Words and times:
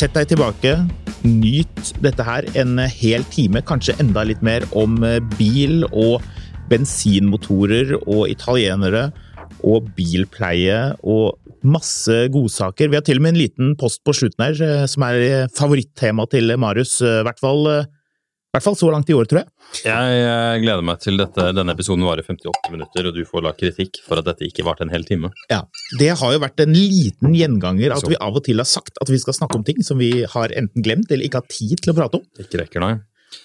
Sett 0.00 0.14
deg 0.16 0.30
tilbake, 0.30 0.70
nyt 1.28 1.90
dette 2.00 2.24
her 2.24 2.46
en 2.56 2.78
hel 2.88 3.24
time, 3.28 3.60
kanskje 3.68 3.98
enda 4.00 4.22
litt 4.24 4.40
mer, 4.40 4.64
om 4.72 4.94
eh, 5.04 5.18
bil 5.34 5.82
og 5.90 6.22
bensinmotorer 6.70 7.92
og 7.98 8.22
italienere 8.32 9.10
og 9.60 9.90
bilpleie 9.98 10.94
og 11.04 11.36
masse 11.60 12.16
godsaker. 12.32 12.88
Vi 12.88 12.96
har 12.96 13.04
til 13.04 13.20
og 13.20 13.26
med 13.26 13.34
en 13.34 13.42
liten 13.42 13.76
post 13.76 14.00
på 14.06 14.14
slutten 14.16 14.46
her 14.46 14.64
eh, 14.64 14.86
som 14.88 15.04
er 15.04 15.52
favorittema 15.52 16.24
til 16.32 16.48
Marius, 16.56 16.96
eh, 17.04 17.20
i 17.20 17.26
hvert 17.28 17.44
fall, 17.44 17.68
eh, 17.68 17.90
i 18.50 18.56
hvert 18.58 18.64
fall 18.66 18.74
så 18.74 18.88
langt 18.90 19.06
i 19.06 19.14
år, 19.14 19.28
tror 19.30 19.38
jeg. 19.44 19.48
Jeg 19.86 20.14
eh, 20.26 20.56
gleder 20.64 20.82
meg 20.82 20.98
til 20.98 21.14
dette. 21.20 21.44
Denne 21.54 21.70
episoden 21.76 22.02
varer 22.02 22.26
58 22.26 22.72
minutter, 22.74 23.06
og 23.06 23.14
du 23.14 23.20
får 23.28 23.44
la 23.46 23.52
kritikk 23.54 24.00
for 24.02 24.18
at 24.18 24.26
dette 24.26 24.42
ikke 24.48 24.64
varte 24.66 24.82
en 24.82 24.90
hel 24.90 25.04
time. 25.06 25.30
Ja, 25.52 25.60
Det 26.00 26.08
har 26.18 26.32
jo 26.34 26.40
vært 26.42 26.58
en 26.64 26.74
liten 26.74 27.36
gjenganger 27.38 27.94
at 27.94 28.08
vi 28.10 28.18
av 28.18 28.34
og 28.34 28.42
til 28.48 28.58
har 28.58 28.66
sagt 28.66 28.98
at 29.00 29.12
vi 29.12 29.20
skal 29.22 29.36
snakke 29.38 29.54
om 29.60 29.62
ting 29.68 29.78
som 29.86 30.02
vi 30.02 30.24
har 30.34 30.50
enten 30.58 30.82
glemt 30.82 31.14
eller 31.14 31.28
ikke 31.28 31.44
har 31.44 31.46
tid 31.54 31.78
til 31.84 31.94
å 31.94 31.96
prate 32.00 32.18
om. 32.18 32.26
Ikke 32.42 32.58
rekker, 32.64 32.82
nei. 32.82 32.96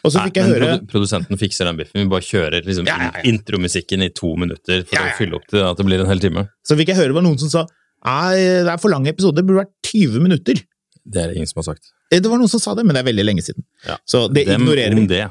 Og 0.02 0.10
så 0.10 0.24
fikk 0.26 0.40
jeg 0.42 0.50
høre 0.50 0.68
produ- 0.74 0.88
Produsenten 0.96 1.38
fikser 1.38 1.70
den 1.70 1.78
biffen. 1.78 2.02
Vi 2.02 2.10
bare 2.10 2.26
kjører 2.26 2.66
liksom 2.66 2.88
Ja, 2.90 2.96
ja, 3.06 3.12
ja. 3.14 3.26
intromusikken 3.30 4.02
i 4.02 4.10
to 4.10 4.32
minutter 4.42 4.82
for 4.90 4.98
å 4.98 5.12
fylle 5.20 5.38
opp 5.38 5.46
til 5.54 5.62
at 5.62 5.78
det 5.78 5.86
blir 5.86 6.02
en 6.02 6.10
hel 6.10 6.24
time. 6.24 6.48
Så 6.66 6.74
fikk 6.80 6.90
jeg 6.90 6.98
høre 6.98 7.14
det 7.14 7.20
var 7.22 7.28
noen 7.30 7.38
som 7.46 7.54
sa 7.54 7.68
Nei, 8.06 8.38
det 8.66 8.70
er 8.74 8.78
for 8.82 8.90
lang 8.94 9.06
episode, 9.10 9.34
det 9.38 9.46
burde 9.46 9.64
vært 9.64 9.74
20 9.94 10.22
minutter. 10.22 10.60
Det 11.06 11.22
er 11.22 11.30
det 11.30 11.38
ingen 11.40 11.50
som 11.50 11.62
har 11.62 11.70
sagt. 11.76 11.94
Eh, 12.12 12.20
Det 12.22 12.30
var 12.30 12.38
noen 12.42 12.52
som 12.52 12.60
sa 12.62 12.76
det, 12.78 12.86
men 12.86 12.96
det 12.96 13.02
er 13.04 13.10
veldig 13.12 13.26
lenge 13.26 13.44
siden. 13.46 13.64
Ja. 13.88 13.98
Så 14.06 14.28
det 14.34 14.46
ignorerer 14.48 14.96
vi. 14.96 15.08
det. 15.08 15.26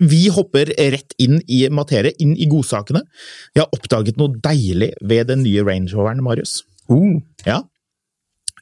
Vi 0.00 0.28
hopper 0.32 0.70
rett 0.78 1.12
inn 1.20 1.42
i 1.48 1.66
materie, 1.68 2.14
inn 2.24 2.32
i 2.40 2.46
godsakene. 2.48 3.02
Jeg 3.54 3.64
har 3.66 3.74
oppdaget 3.76 4.16
noe 4.16 4.32
deilig 4.40 4.94
ved 5.04 5.28
den 5.28 5.42
nye 5.44 5.64
Range 5.66 5.90
Roveren, 5.92 6.22
Marius. 6.24 6.62
Ja. 7.46 7.60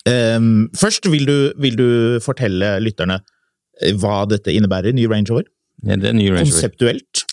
Um, 0.08 0.68
først 0.78 1.06
vil 1.12 1.26
du, 1.28 1.36
vil 1.60 1.76
du 1.78 1.86
fortelle 2.24 2.78
lytterne 2.82 3.20
eh, 3.82 3.92
hva 4.00 4.22
dette 4.30 4.50
innebærer, 4.54 4.94
ny 4.96 5.06
Range 5.10 5.28
Rover? 5.30 5.46
Ja, 5.84 5.94
det 6.00 6.10
er 6.10 6.16
ny 6.16 6.26
Range 6.32 6.42
Rover. 6.42 6.50
Konseptuelt. 6.50 7.24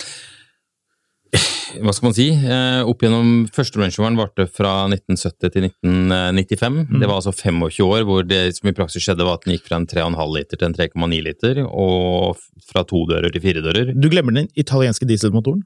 Hva 1.84 1.94
skal 1.96 2.08
man 2.08 2.16
si? 2.16 2.28
Eh, 2.32 2.82
opp 2.88 3.04
gjennom 3.04 3.46
første 3.54 3.80
Roveren 3.80 4.20
varte 4.20 4.46
fra 4.52 4.74
1970 4.92 5.54
til 5.54 5.68
1995. 5.68 6.78
Mm. 6.90 7.00
Det 7.02 7.10
var 7.10 7.20
altså 7.20 7.34
25 7.36 7.86
år 7.86 8.06
hvor 8.08 8.28
det 8.28 8.42
som 8.58 8.70
i 8.72 8.76
praksis 8.78 9.06
skjedde 9.06 9.28
var 9.28 9.40
at 9.40 9.46
den 9.46 9.56
gikk 9.56 9.68
fra 9.70 9.80
en 9.82 9.88
3,5 9.90 10.36
liter 10.36 10.62
til 10.62 10.70
en 10.70 10.78
3,9 10.78 11.22
liter, 11.26 11.62
og 11.66 12.40
fra 12.70 12.86
to 12.88 13.04
dører 13.10 13.34
til 13.34 13.44
fire 13.44 13.64
dører. 13.66 13.92
Du 13.96 14.10
glemmer 14.12 14.36
den 14.38 14.50
italienske 14.60 15.08
dieselmotoren? 15.10 15.66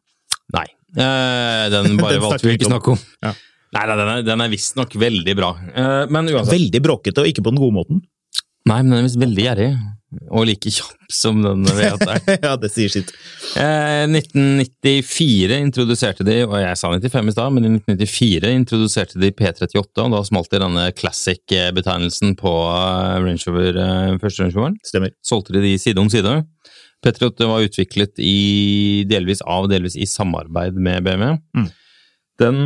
Nei, 0.56 0.66
eh, 0.98 1.66
den 1.74 1.96
bare 2.02 2.18
Den 2.18 2.26
valgte 2.26 2.50
vi 2.50 2.58
ikke 2.58 2.72
snakke 2.72 2.96
om. 2.96 3.06
Ja. 3.26 3.36
Nei, 3.70 3.86
nei, 3.86 3.96
den 4.00 4.10
er, 4.16 4.26
den 4.26 4.44
er 4.46 4.50
visstnok 4.50 4.96
veldig 4.98 5.38
bra. 5.38 5.54
Eh, 5.70 6.04
men 6.10 6.32
uansett. 6.34 6.56
Veldig 6.56 6.84
bråkete, 6.86 7.22
og 7.22 7.30
ikke 7.30 7.46
på 7.46 7.54
den 7.54 7.62
gode 7.62 7.78
måten. 7.78 8.04
Nei, 8.70 8.82
men 8.82 8.94
den 8.94 9.02
er 9.02 9.08
visst 9.08 9.22
veldig 9.22 9.46
gjerrig. 9.46 9.72
Og 10.34 10.48
like 10.50 10.72
kjapp 10.74 11.12
som 11.14 11.38
den 11.44 11.68
V8 11.68 12.06
er. 12.16 12.22
ja, 12.48 12.54
det 12.58 12.72
sier 12.74 12.90
sitt. 12.90 13.12
Eh, 13.58 14.06
1994 14.10 15.60
introduserte 15.60 16.26
de, 16.26 16.40
og 16.48 16.56
jeg 16.58 16.80
sa 16.82 16.90
95 16.90 17.30
i 17.30 17.36
stad, 17.36 17.54
men 17.54 17.68
i 17.68 17.72
1994 17.76 18.54
introduserte 18.58 19.22
de 19.22 19.30
P38, 19.34 19.78
og 19.78 20.16
da 20.16 20.24
smalt 20.26 20.50
de 20.54 20.62
denne 20.66 20.88
classic-betegnelsen 20.98 22.34
på 22.40 22.54
eh, 22.72 23.16
Range 23.22 23.46
Rover, 23.46 23.82
eh, 23.86 24.18
første 24.22 24.46
Range 24.46 24.58
Roveren. 24.58 24.80
Stemmer. 24.86 25.14
Solgte 25.26 25.54
de 25.58 25.66
de 25.68 25.76
side 25.82 26.02
om 26.02 26.10
side. 26.10 26.40
P38 27.06 27.50
var 27.54 27.68
utviklet 27.70 28.18
i, 28.22 29.06
delvis 29.10 29.46
av, 29.46 29.70
delvis 29.72 29.96
i 29.96 30.10
samarbeid 30.10 30.78
med 30.78 31.06
BMW. 31.06 31.38
Mm. 31.58 31.70
Den 32.42 32.64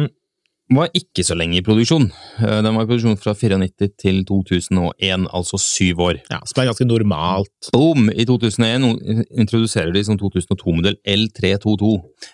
var 0.71 0.89
ikke 0.95 1.23
så 1.27 1.35
lenge 1.35 1.57
i 1.59 1.63
produksjon. 1.65 2.05
Eh, 2.39 2.61
Den 2.63 2.75
var 2.75 2.85
i 2.85 2.87
produksjon 2.87 3.17
fra 3.19 3.33
94 3.35 3.89
til 3.99 4.23
2001, 4.25 5.27
altså 5.33 5.59
syv 5.59 5.99
år. 5.99 6.21
Ja, 6.31 6.39
Som 6.47 6.61
er 6.63 6.69
ganske 6.71 6.87
normalt. 6.87 7.69
Boom! 7.73 8.09
I 8.09 8.25
2001 8.25 9.25
introduserer 9.37 9.91
de 9.93 10.03
som 10.03 10.17
2002-modell 10.17 10.95
L322. 11.05 11.91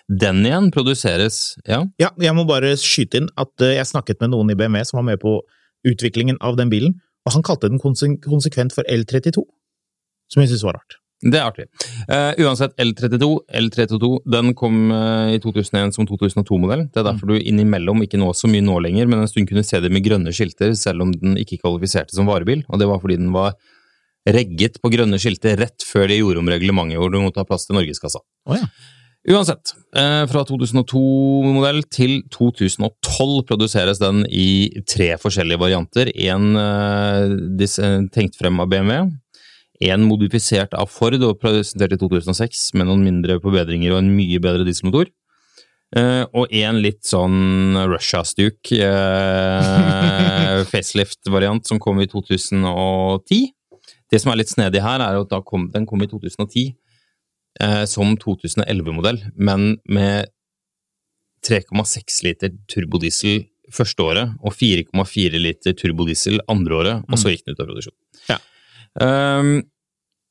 Den 0.08 0.44
igjen 0.46 0.70
produseres 0.70 1.56
Ja, 1.66 1.84
Ja, 1.98 2.10
jeg 2.20 2.34
må 2.34 2.46
bare 2.46 2.76
skyte 2.76 3.18
inn 3.20 3.28
at 3.36 3.50
eh, 3.60 3.76
jeg 3.76 3.86
snakket 3.90 4.20
med 4.20 4.30
noen 4.30 4.50
i 4.50 4.54
BMW 4.54 4.84
som 4.84 4.98
var 5.02 5.08
med 5.10 5.20
på 5.20 5.40
utviklingen 5.86 6.36
av 6.40 6.56
den 6.56 6.70
bilen, 6.70 6.94
og 7.26 7.32
han 7.34 7.42
kalte 7.42 7.68
den 7.68 7.80
konsekvent 7.80 8.72
for 8.72 8.84
L32. 8.88 9.42
Som 10.30 10.42
jeg 10.42 10.50
syntes 10.50 10.64
var 10.64 10.76
rart. 10.78 10.96
Det 11.20 11.36
er 11.36 11.44
artig. 11.44 11.66
Uh, 12.08 12.32
uansett, 12.46 12.72
L32, 12.80 13.26
L32 13.60 14.08
den 14.32 14.54
kom 14.56 14.86
uh, 14.88 15.28
i 15.34 15.40
2001 15.42 15.92
som 15.98 16.06
2002-modell. 16.08 16.86
Det 16.88 17.02
er 17.02 17.10
derfor 17.10 17.28
du 17.28 17.34
innimellom, 17.36 18.00
ikke 18.06 18.20
nå 18.20 18.30
så 18.36 18.48
mye 18.48 18.64
nå 18.64 18.78
lenger, 18.86 19.10
men 19.10 19.20
en 19.20 19.28
stund 19.28 19.50
kunne 19.50 19.64
se 19.66 19.82
det 19.84 19.92
med 19.92 20.06
grønne 20.06 20.32
skilter, 20.32 20.72
selv 20.80 21.04
om 21.04 21.12
den 21.12 21.36
ikke 21.42 21.60
kvalifiserte 21.60 22.16
som 22.16 22.30
varebil. 22.30 22.64
Og 22.72 22.80
det 22.80 22.88
var 22.88 23.02
fordi 23.02 23.20
den 23.20 23.34
var 23.36 23.52
regget 24.28 24.80
på 24.80 24.92
grønne 24.92 25.20
skilter 25.20 25.60
rett 25.60 25.84
før 25.84 26.08
de 26.08 26.20
gjorde 26.20 26.40
om 26.40 26.48
reglementet 26.52 27.00
hvor 27.00 27.12
du 27.12 27.20
måtte 27.20 27.42
ha 27.42 27.48
plass 27.48 27.68
til 27.68 27.76
norgeskassa. 27.76 28.22
Oh, 28.48 28.56
ja. 28.56 28.68
Uansett, 29.28 29.74
uh, 29.98 30.24
fra 30.30 30.42
2002-modell 30.48 31.82
til 31.92 32.22
2012 32.32 33.42
produseres 33.50 34.00
den 34.00 34.24
i 34.24 34.72
tre 34.88 35.12
forskjellige 35.20 35.60
varianter. 35.60 36.08
En 36.16 36.56
eh, 36.56 38.06
tenkt 38.14 38.40
frem 38.40 38.62
av 38.64 38.70
BMW, 38.72 39.10
en 39.80 40.04
modifisert 40.04 40.74
av 40.76 40.90
Ford 40.92 41.22
og 41.24 41.38
presentert 41.40 41.94
i 41.96 42.00
2006 42.00 42.70
med 42.76 42.88
noen 42.90 43.04
mindre 43.06 43.38
forbedringer 43.40 43.94
og 43.94 44.02
en 44.02 44.12
mye 44.16 44.40
bedre 44.42 44.66
dieselmotor. 44.68 45.08
Uh, 45.90 46.22
og 46.38 46.52
en 46.54 46.76
litt 46.78 47.02
sånn 47.08 47.74
Russia-stuk, 47.90 48.70
uh, 48.78 50.60
facelift-variant 50.70 51.66
som 51.66 51.80
kom 51.82 51.98
i 51.98 52.06
2010. 52.06 53.48
Det 54.10 54.20
som 54.22 54.30
er 54.30 54.38
litt 54.38 54.52
snedig 54.52 54.84
her, 54.84 55.02
er 55.02 55.18
at 55.18 55.34
kom, 55.48 55.66
den 55.74 55.88
kom 55.90 56.04
i 56.04 56.10
2010 56.10 56.76
uh, 57.64 57.82
som 57.90 58.14
2011-modell, 58.22 59.18
men 59.34 59.80
med 59.90 60.30
3,6 61.46 62.22
liter 62.28 62.54
turbodiesel 62.70 63.48
første 63.74 64.04
året 64.04 64.32
og 64.44 64.54
4,4 64.54 65.40
liter 65.40 65.74
turbodiesel 65.78 66.42
andre 66.50 66.78
året, 66.78 67.10
og 67.10 67.18
så 67.18 67.32
gikk 67.32 67.46
den 67.46 67.56
ut 67.56 67.62
av 67.62 67.70
produksjon. 67.70 67.98
Ja. 68.28 68.38
Um, 68.98 69.62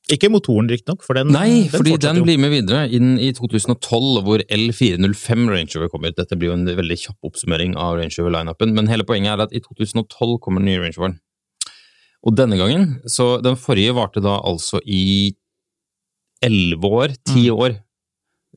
Ikke 0.09 0.25
motoren, 0.33 0.65
riktignok, 0.67 1.03
for 1.06 1.13
den 1.13 1.29
Nei, 1.29 1.67
fordi 1.69 1.94
den 2.01 2.23
blir 2.25 2.39
med 2.41 2.50
videre 2.50 2.88
inn 2.89 3.11
i 3.21 3.29
2012, 3.38 4.23
hvor 4.25 4.41
L405 4.50 5.44
Range 5.53 5.69
Rover 5.75 5.91
kommer. 5.94 6.15
Dette 6.17 6.33
blir 6.35 6.50
jo 6.50 6.56
en 6.57 6.65
veldig 6.65 6.97
kjapp 6.97 7.29
oppsummering 7.29 7.75
av 7.77 8.00
Range 8.00 8.15
Rover-lineupen, 8.17 8.73
men 8.73 8.89
hele 8.89 9.06
poenget 9.06 9.35
er 9.35 9.44
at 9.45 9.53
i 9.53 9.61
2012 9.61 10.39
kommer 10.41 10.63
den 10.65 10.71
nye 10.71 10.81
Range 10.81 10.97
Roveren. 10.97 11.19
Og 12.25 12.33
denne 12.35 12.57
gangen, 12.59 12.97
så 13.07 13.38
den 13.45 13.56
forrige 13.56 13.94
varte 13.95 14.19
da 14.25 14.39
altså 14.41 14.81
i 14.83 15.35
elleve 16.44 16.89
år, 16.89 17.13
ti 17.29 17.45
Mm. 17.50 17.55
år. 17.59 17.77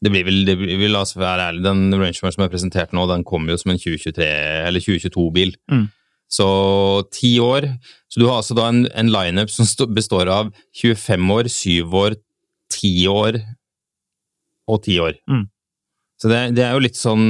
Det 0.02 0.10
blir 0.10 0.24
vel, 0.24 0.44
det 0.46 0.56
blir, 0.58 0.88
la 0.90 1.02
oss 1.04 1.14
være 1.14 1.52
ærlig, 1.52 1.62
den 1.62 1.92
Range 1.94 2.16
Rover 2.22 2.32
som 2.32 2.44
er 2.44 2.48
presentert 2.48 2.92
nå, 2.96 3.06
den 3.06 3.22
kommer 3.28 3.52
jo 3.52 3.58
som 3.60 3.70
en 3.70 3.78
2023 3.78 4.24
eller 4.66 4.80
2022-bil. 4.80 5.52
Mm. 5.70 5.84
Så 6.32 6.46
ti 7.12 7.34
år. 7.42 7.68
Så 8.08 8.20
du 8.20 8.26
har 8.28 8.40
altså 8.40 8.56
da 8.56 8.68
en, 8.70 8.86
en 8.88 9.10
lineup 9.12 9.52
som 9.52 9.68
består 9.92 10.30
av 10.32 10.52
25 10.80 11.34
år, 11.34 11.50
7 11.52 11.98
år, 12.02 12.16
10 12.72 13.10
år 13.12 13.42
og 14.72 14.80
10 14.80 15.02
år. 15.04 15.18
Mm. 15.28 15.44
Så 16.22 16.30
det, 16.30 16.40
det 16.56 16.64
er 16.64 16.76
jo 16.76 16.84
litt 16.84 16.98
sånn 16.98 17.24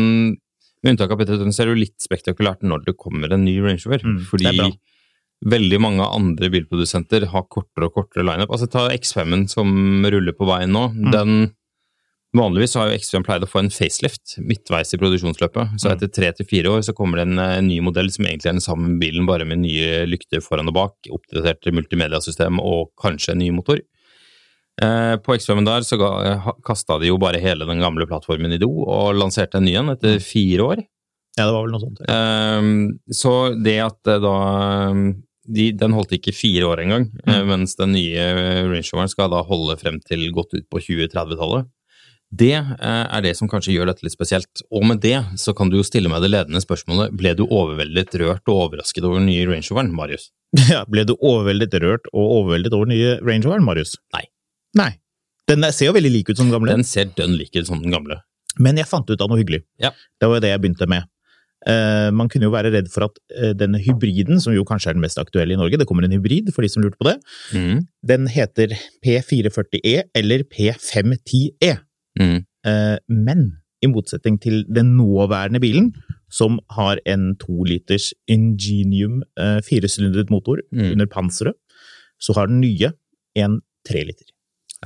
Med 0.82 0.92
unntak 0.92 1.14
av 1.14 1.20
Petter 1.20 1.38
Tønnes 1.40 1.58
er 1.62 1.68
det 1.68 1.72
jo 1.72 1.80
litt 1.80 2.04
spektakulært 2.04 2.64
når 2.66 2.82
det 2.88 2.98
kommer 2.98 3.32
en 3.32 3.44
ny 3.46 3.54
Range 3.62 3.80
Rover. 3.86 4.02
Mm, 4.02 4.16
fordi 4.26 4.52
veldig 5.42 5.78
mange 5.82 6.06
andre 6.06 6.50
bilprodusenter 6.50 7.26
har 7.30 7.46
kortere 7.50 7.88
og 7.88 7.96
kortere 7.96 8.26
lineup. 8.26 8.50
Altså 8.50 8.68
ta 8.70 8.88
X5-en 8.94 9.48
som 9.50 9.70
ruller 10.02 10.34
på 10.34 10.46
veien 10.46 10.74
nå. 10.74 10.88
Mm. 10.94 11.10
Den 11.14 11.36
Vanligvis 12.32 12.74
har 12.78 12.88
jo 12.88 12.96
X5 12.96 13.24
pleid 13.26 13.42
å 13.44 13.48
få 13.50 13.60
en 13.60 13.68
facelift 13.70 14.38
midtveis 14.40 14.94
i 14.94 14.98
produksjonsløpet. 15.00 15.74
Så 15.80 15.90
Mm. 15.90 15.92
etter 15.96 16.08
tre 16.16 16.30
til 16.32 16.46
fire 16.48 16.70
år 16.72 16.80
så 16.86 16.94
kommer 16.96 17.18
det 17.20 17.26
en 17.28 17.38
en 17.38 17.68
ny 17.68 17.80
modell 17.84 18.08
som 18.10 18.24
egentlig 18.24 18.46
er 18.48 18.56
den 18.56 18.64
samme 18.64 18.98
bilen, 18.98 19.26
bare 19.26 19.44
med 19.44 19.58
nye 19.60 20.06
lykter 20.08 20.40
foran 20.40 20.68
og 20.68 20.74
bak, 20.74 20.94
oppdatert 21.12 21.68
multimediasystem 21.72 22.58
og 22.58 22.88
kanskje 22.96 23.32
en 23.32 23.38
ny 23.38 23.50
motor. 23.50 23.80
Eh, 24.80 25.16
på 25.20 25.34
X5-en 25.36 25.66
der 25.66 25.80
så 25.84 25.98
ga- 26.00 26.54
kasta 26.64 26.98
de 26.98 27.08
jo 27.08 27.18
bare 27.18 27.38
hele 27.38 27.66
den 27.68 27.80
gamle 27.80 28.06
plattformen 28.08 28.50
i 28.54 28.56
do 28.56 28.70
og 28.88 29.14
lanserte 29.14 29.56
en 29.60 29.64
ny 29.66 29.74
en 29.76 29.90
etter 29.90 30.16
fire 30.18 30.60
år. 30.64 30.86
Ja, 31.36 31.44
det 31.46 31.52
var 31.52 31.62
vel 31.66 31.72
noe 31.72 31.80
sånt. 31.84 32.00
ja. 32.08 33.12
Så 33.12 33.62
det 33.62 33.78
at 33.80 34.02
da 34.04 34.94
de, 35.52 35.72
Den 35.72 35.92
holdt 35.92 36.12
ikke 36.14 36.32
fire 36.32 36.64
år 36.70 36.78
engang, 36.84 37.10
mm. 37.26 37.46
mens 37.48 37.74
den 37.76 37.92
nye 37.92 38.64
Range 38.70 38.88
Roveren 38.92 39.10
skal 39.10 39.28
da 39.28 39.42
holde 39.42 39.76
frem 39.76 40.00
til 40.00 40.30
godt 40.32 40.54
ut 40.54 40.68
på 40.70 40.78
2030-tallet. 40.80 41.66
Det 42.32 42.54
eh, 42.56 43.06
er 43.12 43.20
det 43.26 43.34
som 43.36 43.48
kanskje 43.50 43.74
gjør 43.74 43.90
dette 43.90 44.06
litt 44.06 44.14
spesielt. 44.14 44.62
Og 44.72 44.86
med 44.88 45.02
det 45.04 45.18
så 45.40 45.52
kan 45.56 45.68
du 45.68 45.76
jo 45.76 45.84
stille 45.84 46.08
meg 46.08 46.22
det 46.24 46.30
ledende 46.32 46.62
spørsmålet 46.64 47.12
ble 47.18 47.34
du 47.36 47.42
overveldet, 47.44 48.14
rørt 48.22 48.48
og 48.48 48.62
overrasket 48.70 49.04
over 49.04 49.20
den 49.20 49.28
nye 49.28 49.44
Range 49.50 49.68
Roveren, 49.68 49.92
Marius? 49.96 50.30
Ja, 50.72 50.82
ble 50.88 51.04
du 51.08 51.14
overveldet 51.18 51.76
rørt 51.84 52.08
og 52.12 52.24
overveldet 52.40 52.72
over 52.76 52.88
den 52.88 52.96
nye 52.96 53.14
Range 53.20 53.44
Roveren, 53.44 53.64
Marius? 53.68 53.94
Nei. 54.16 54.24
Nei. 54.80 54.90
Den 55.50 55.64
ser 55.74 55.90
jo 55.90 55.96
veldig 55.98 56.12
lik 56.14 56.30
ut 56.32 56.38
som 56.38 56.48
den 56.48 56.54
gamle, 56.56 56.72
Den 56.78 56.86
ser 56.88 57.08
dønn 57.12 57.34
lik 57.36 57.52
ut 57.58 57.66
som 57.68 57.80
den 57.82 57.92
gamle. 57.92 58.22
men 58.60 58.76
jeg 58.80 58.88
fant 58.88 59.08
ut 59.10 59.20
av 59.20 59.28
noe 59.32 59.40
hyggelig. 59.40 59.62
Ja. 59.80 59.90
Det 60.20 60.28
var 60.28 60.36
jo 60.38 60.42
det 60.44 60.50
jeg 60.52 60.60
begynte 60.64 60.86
med. 60.88 61.08
Uh, 61.62 62.08
man 62.10 62.28
kunne 62.32 62.48
jo 62.48 62.52
være 62.52 62.72
redd 62.74 62.88
for 62.90 63.06
at 63.06 63.16
uh, 63.38 63.52
denne 63.54 63.78
hybriden, 63.80 64.40
som 64.42 64.52
jo 64.56 64.64
kanskje 64.66 64.90
er 64.90 64.96
den 64.96 65.04
mest 65.04 65.20
aktuelle 65.20 65.54
i 65.54 65.58
Norge, 65.60 65.78
det 65.78 65.86
kommer 65.86 66.02
en 66.08 66.12
hybrid 66.16 66.48
for 66.56 66.64
de 66.64 66.70
som 66.72 66.82
lurte 66.82 66.98
på 66.98 67.06
det, 67.06 67.14
Mm. 67.54 67.84
den 68.08 68.26
heter 68.32 68.72
P440E 69.04 70.02
eller 70.18 70.42
P510E. 70.52 71.76
Mm. 72.20 72.42
Eh, 72.66 72.96
men 73.08 73.44
i 73.82 73.88
motsetning 73.90 74.36
til 74.42 74.64
den 74.74 74.92
nåværende 74.96 75.60
bilen, 75.60 75.92
som 76.30 76.60
har 76.70 77.00
en 77.06 77.32
toliters 77.40 78.12
Ingenium 78.30 79.22
eh, 79.38 79.58
firesylindret 79.66 80.30
motor 80.30 80.60
Mm. 80.72 80.92
under 80.92 81.06
panseret, 81.06 81.54
så 82.20 82.32
har 82.36 82.46
den 82.46 82.60
nye 82.60 82.92
en 83.36 83.60
treliter. 83.88 84.28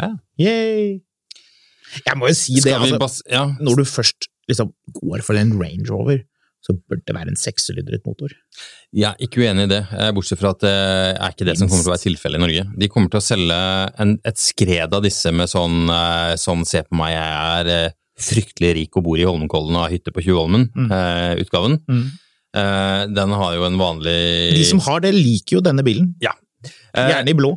Ja. 0.00 0.14
Yay! 0.40 1.00
Jeg 2.06 2.17
må 2.19 2.26
jo 2.28 2.34
si 2.34 2.55
det, 2.55 2.62
Skal 2.62 2.81
det, 2.90 3.02
altså, 3.02 3.23
ja, 3.31 3.44
når 3.61 3.76
du 3.76 3.84
først 3.84 4.28
liksom 4.49 4.73
går 4.94 5.23
for 5.23 5.34
en 5.38 5.52
Range 5.62 5.87
Rover, 5.90 6.19
så 6.66 6.74
burde 6.74 7.04
det 7.06 7.14
være 7.14 7.30
en 7.30 7.38
sekssylindret 7.38 8.02
motor. 8.08 8.32
Jeg 8.90 9.06
er 9.12 9.22
ikke 9.22 9.44
uenig 9.44 9.68
i 9.68 9.72
det, 9.76 9.82
eh, 9.94 10.10
bortsett 10.16 10.40
fra 10.40 10.50
at 10.56 10.64
det 10.64 10.74
er 10.74 11.30
ikke 11.30 11.46
det 11.46 11.56
som 11.60 11.70
kommer 11.70 11.84
til 11.84 11.92
å 11.92 11.94
være 11.94 12.06
tilfellet 12.06 12.40
i 12.40 12.44
Norge. 12.44 12.66
De 12.82 12.90
kommer 12.90 13.12
til 13.12 13.22
å 13.22 13.26
selge 13.26 13.60
en, 14.02 14.16
et 14.26 14.42
skred 14.42 14.98
av 14.98 15.06
disse 15.06 15.30
med 15.30 15.52
sånn, 15.52 15.86
eh, 15.92 16.34
sånn 16.42 16.66
'se 16.66 16.82
på 16.82 16.98
meg, 16.98 17.14
jeg 17.14 17.32
er 17.46 17.72
eh, 17.76 17.96
fryktelig 18.16 18.74
rik 18.80 18.96
og 18.96 19.04
bor 19.04 19.20
i 19.20 19.26
Holmenkollen 19.28 19.76
og 19.76 19.84
har 19.86 19.94
hytte 19.94 20.12
på 20.14 20.24
Tjuvholmen'-utgaven. 20.24 21.80
Mm. 21.86 22.06
Eh, 22.56 23.02
den 23.12 23.34
har 23.36 23.54
jo 23.56 23.64
en 23.66 23.78
vanlig 23.80 24.18
De 24.56 24.64
som 24.64 24.80
har 24.86 25.02
det, 25.04 25.12
liker 25.14 25.58
jo 25.58 25.64
denne 25.64 25.84
bilen. 25.86 26.14
Ja. 26.24 26.32
Eh, 26.64 27.10
Gjerne 27.12 27.32
i 27.32 27.36
blå. 27.36 27.52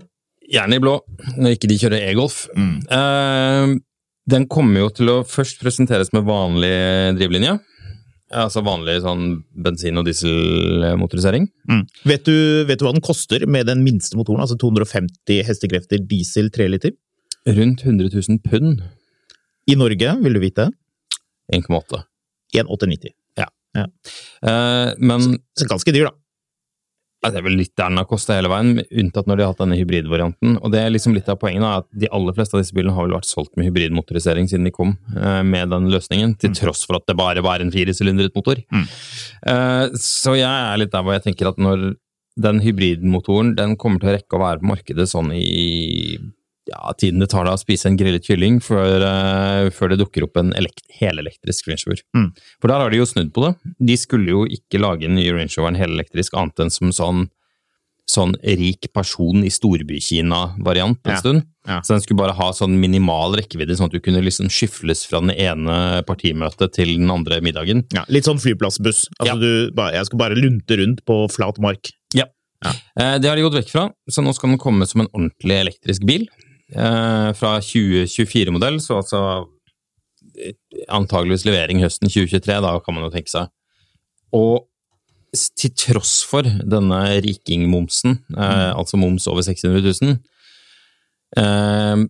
Gjerne 0.50 0.80
i 0.80 0.84
blå, 0.84 0.98
når 1.38 1.56
ikke 1.56 1.70
de 1.70 1.78
kjører 1.80 2.08
e-golf. 2.10 2.48
Eh, 2.58 3.76
den 4.30 4.46
kommer 4.52 4.84
jo 4.84 4.90
til 4.94 5.12
å 5.14 5.18
først 5.26 5.62
presenteres 5.64 6.12
med 6.14 6.28
vanlig 6.28 6.74
drivlinje. 7.18 7.60
Altså 8.30 8.62
vanlig 8.62 9.00
sånn 9.02 9.40
bensin- 9.58 9.98
og 9.98 10.06
dieselmotorisering. 10.06 11.48
Mm. 11.70 11.84
Vet, 12.12 12.28
du, 12.28 12.66
vet 12.70 12.80
du 12.80 12.86
hva 12.86 12.94
den 12.94 13.06
koster 13.06 13.46
med 13.50 13.66
den 13.72 13.82
minste 13.86 14.20
motoren, 14.20 14.44
altså 14.44 14.58
250 14.62 15.42
hestekrefter 15.48 16.04
diesel 16.06 16.52
3 16.54 16.68
liter? 16.70 16.94
Rundt 17.50 17.82
100 17.86 18.12
000 18.14 18.44
pund. 18.46 18.84
I 19.70 19.78
Norge, 19.80 20.14
vil 20.22 20.38
du 20.38 20.42
vite, 20.44 20.70
1,8. 21.54 22.04
1,890. 22.54 23.16
Eh, 23.78 24.94
men 24.98 25.38
Så 25.58 25.68
ganske 25.70 25.94
dyr, 25.94 26.10
da. 26.10 26.16
Ja, 27.20 27.32
det 27.34 27.42
er 27.42 27.44
vel 27.44 27.58
litt 27.60 27.74
der 27.76 27.92
den 27.92 28.00
har 28.00 28.08
kosta 28.08 28.38
hele 28.38 28.52
veien, 28.52 28.80
unntatt 29.02 29.28
når 29.28 29.40
de 29.40 29.44
har 29.44 29.52
hatt 29.52 29.62
denne 29.64 29.78
hybridvarianten. 29.80 30.56
Og 30.64 30.72
det 30.72 30.80
er 30.80 30.94
liksom 30.94 31.16
litt 31.18 31.28
av 31.32 31.40
poenget, 31.42 31.66
da, 31.66 31.72
at 31.82 31.88
de 32.04 32.08
aller 32.16 32.36
fleste 32.38 32.56
av 32.56 32.64
disse 32.64 32.76
bilene 32.76 32.96
har 32.96 33.08
vel 33.08 33.18
vært 33.18 33.28
solgt 33.28 33.60
med 33.60 33.68
hybridmotorisering 33.68 34.48
siden 34.48 34.70
de 34.70 34.74
kom 34.76 34.94
eh, 35.18 35.42
med 35.44 35.74
den 35.74 35.90
løsningen, 35.92 36.38
til 36.40 36.56
tross 36.56 36.86
for 36.88 37.00
at 37.00 37.10
det 37.12 37.18
bare 37.20 37.44
var 37.44 37.60
en 37.60 37.74
firesylindret 37.76 38.36
motor. 38.40 38.62
Mm. 38.72 38.86
Eh, 39.52 39.86
så 40.00 40.38
jeg 40.40 40.48
er 40.48 40.80
litt 40.80 40.96
der 40.96 41.04
hvor 41.04 41.18
jeg 41.18 41.28
tenker 41.28 41.52
at 41.52 41.60
når 41.60 41.92
den 42.40 42.64
hybridmotoren 42.64 43.52
den 43.58 43.76
kommer 43.80 44.00
til 44.00 44.14
å 44.14 44.16
rekke 44.16 44.38
å 44.38 44.44
være 44.46 44.64
på 44.64 44.72
markedet 44.72 45.10
sånn 45.12 45.34
i 45.36 46.16
ja, 46.70 46.94
tiden 46.98 47.20
det 47.24 47.30
tar 47.34 47.46
deg 47.48 47.58
å 47.58 47.62
spise 47.62 47.90
en 47.90 47.98
grillet 48.00 48.26
kylling 48.30 48.60
før, 48.64 49.02
uh, 49.04 49.70
før 49.74 49.92
det 49.94 50.00
dukker 50.04 50.26
opp 50.28 50.38
en 50.42 50.54
elekt 50.58 50.86
helelektrisk 51.02 51.68
Range 51.70 51.84
Rover. 51.88 52.04
Mm. 52.16 52.30
For 52.62 52.72
der 52.72 52.84
har 52.86 52.94
de 52.94 53.02
jo 53.02 53.10
snudd 53.10 53.34
på 53.36 53.44
det. 53.48 53.52
De 53.92 53.98
skulle 54.00 54.32
jo 54.32 54.46
ikke 54.46 54.82
lage 54.82 55.06
en 55.10 55.18
ny 55.18 55.28
Range 55.34 55.52
Rover 55.58 55.74
en 55.74 55.82
helelektrisk 55.82 56.38
annet 56.40 56.64
enn 56.66 56.74
som 56.74 56.94
sånn, 56.96 57.28
sånn 58.10 58.32
rik 58.42 58.88
person 58.96 59.44
i 59.46 59.52
Storby-Kina-variant 59.54 60.98
en 61.06 61.12
Ja. 61.14 61.20
stund. 61.22 61.44
Ja. 61.68 61.82
Så 61.82 61.94
den 61.94 62.02
skulle 62.02 62.18
bare 62.18 62.34
ha 62.34 62.50
sånn 62.52 62.80
minimal 62.82 63.36
rekkevidde, 63.38 63.76
sånn 63.78 63.86
at 63.86 63.92
du 63.92 64.00
kunne 64.00 64.24
liksom 64.26 64.50
skyfles 64.50 65.06
fra 65.06 65.20
den 65.22 65.30
ene 65.32 66.02
partimøtet 66.08 66.74
til 66.74 66.96
den 66.98 67.12
andre 67.12 67.40
middagen. 67.42 67.86
Ja, 67.94 68.06
litt 68.10 68.26
sånn 68.26 68.42
flyplassbuss. 68.42 69.06
Altså, 69.20 69.40
du, 69.40 69.72
jeg 69.94 70.06
skal 70.10 70.18
bare 70.18 70.36
lunte 70.40 70.78
rundt 70.82 71.06
på 71.06 71.30
flat 71.30 71.60
mark. 71.60 71.92
Ja. 72.16 72.26
Det 72.96 73.24
har 73.30 73.38
de 73.38 73.46
gått 73.46 73.56
vekk 73.62 73.70
fra, 73.72 73.86
så 74.10 74.24
nå 74.26 74.34
skal 74.36 74.50
den 74.50 74.60
komme 74.60 74.88
som 74.90 75.02
en 75.02 75.12
ordentlig 75.14 75.60
elektrisk 75.62 76.04
bil. 76.06 76.26
Eh, 76.70 77.30
fra 77.34 77.56
2024-modell, 77.66 78.78
så 78.84 79.00
altså 79.00 79.22
antageligvis 80.94 81.46
levering 81.48 81.82
høsten 81.84 82.10
2023, 82.12 82.60
da 82.64 82.76
kan 82.84 82.96
man 82.96 83.08
jo 83.08 83.14
tenke 83.14 83.32
seg. 83.32 83.50
Og 84.38 84.68
til 85.58 85.74
tross 85.78 86.20
for 86.26 86.46
denne 86.46 87.02
rikingmomsen, 87.26 88.20
eh, 88.38 88.72
altså 88.74 88.98
moms 89.02 89.28
over 89.30 89.46
600 89.46 89.82
000, 90.02 90.16
eh, 91.42 92.06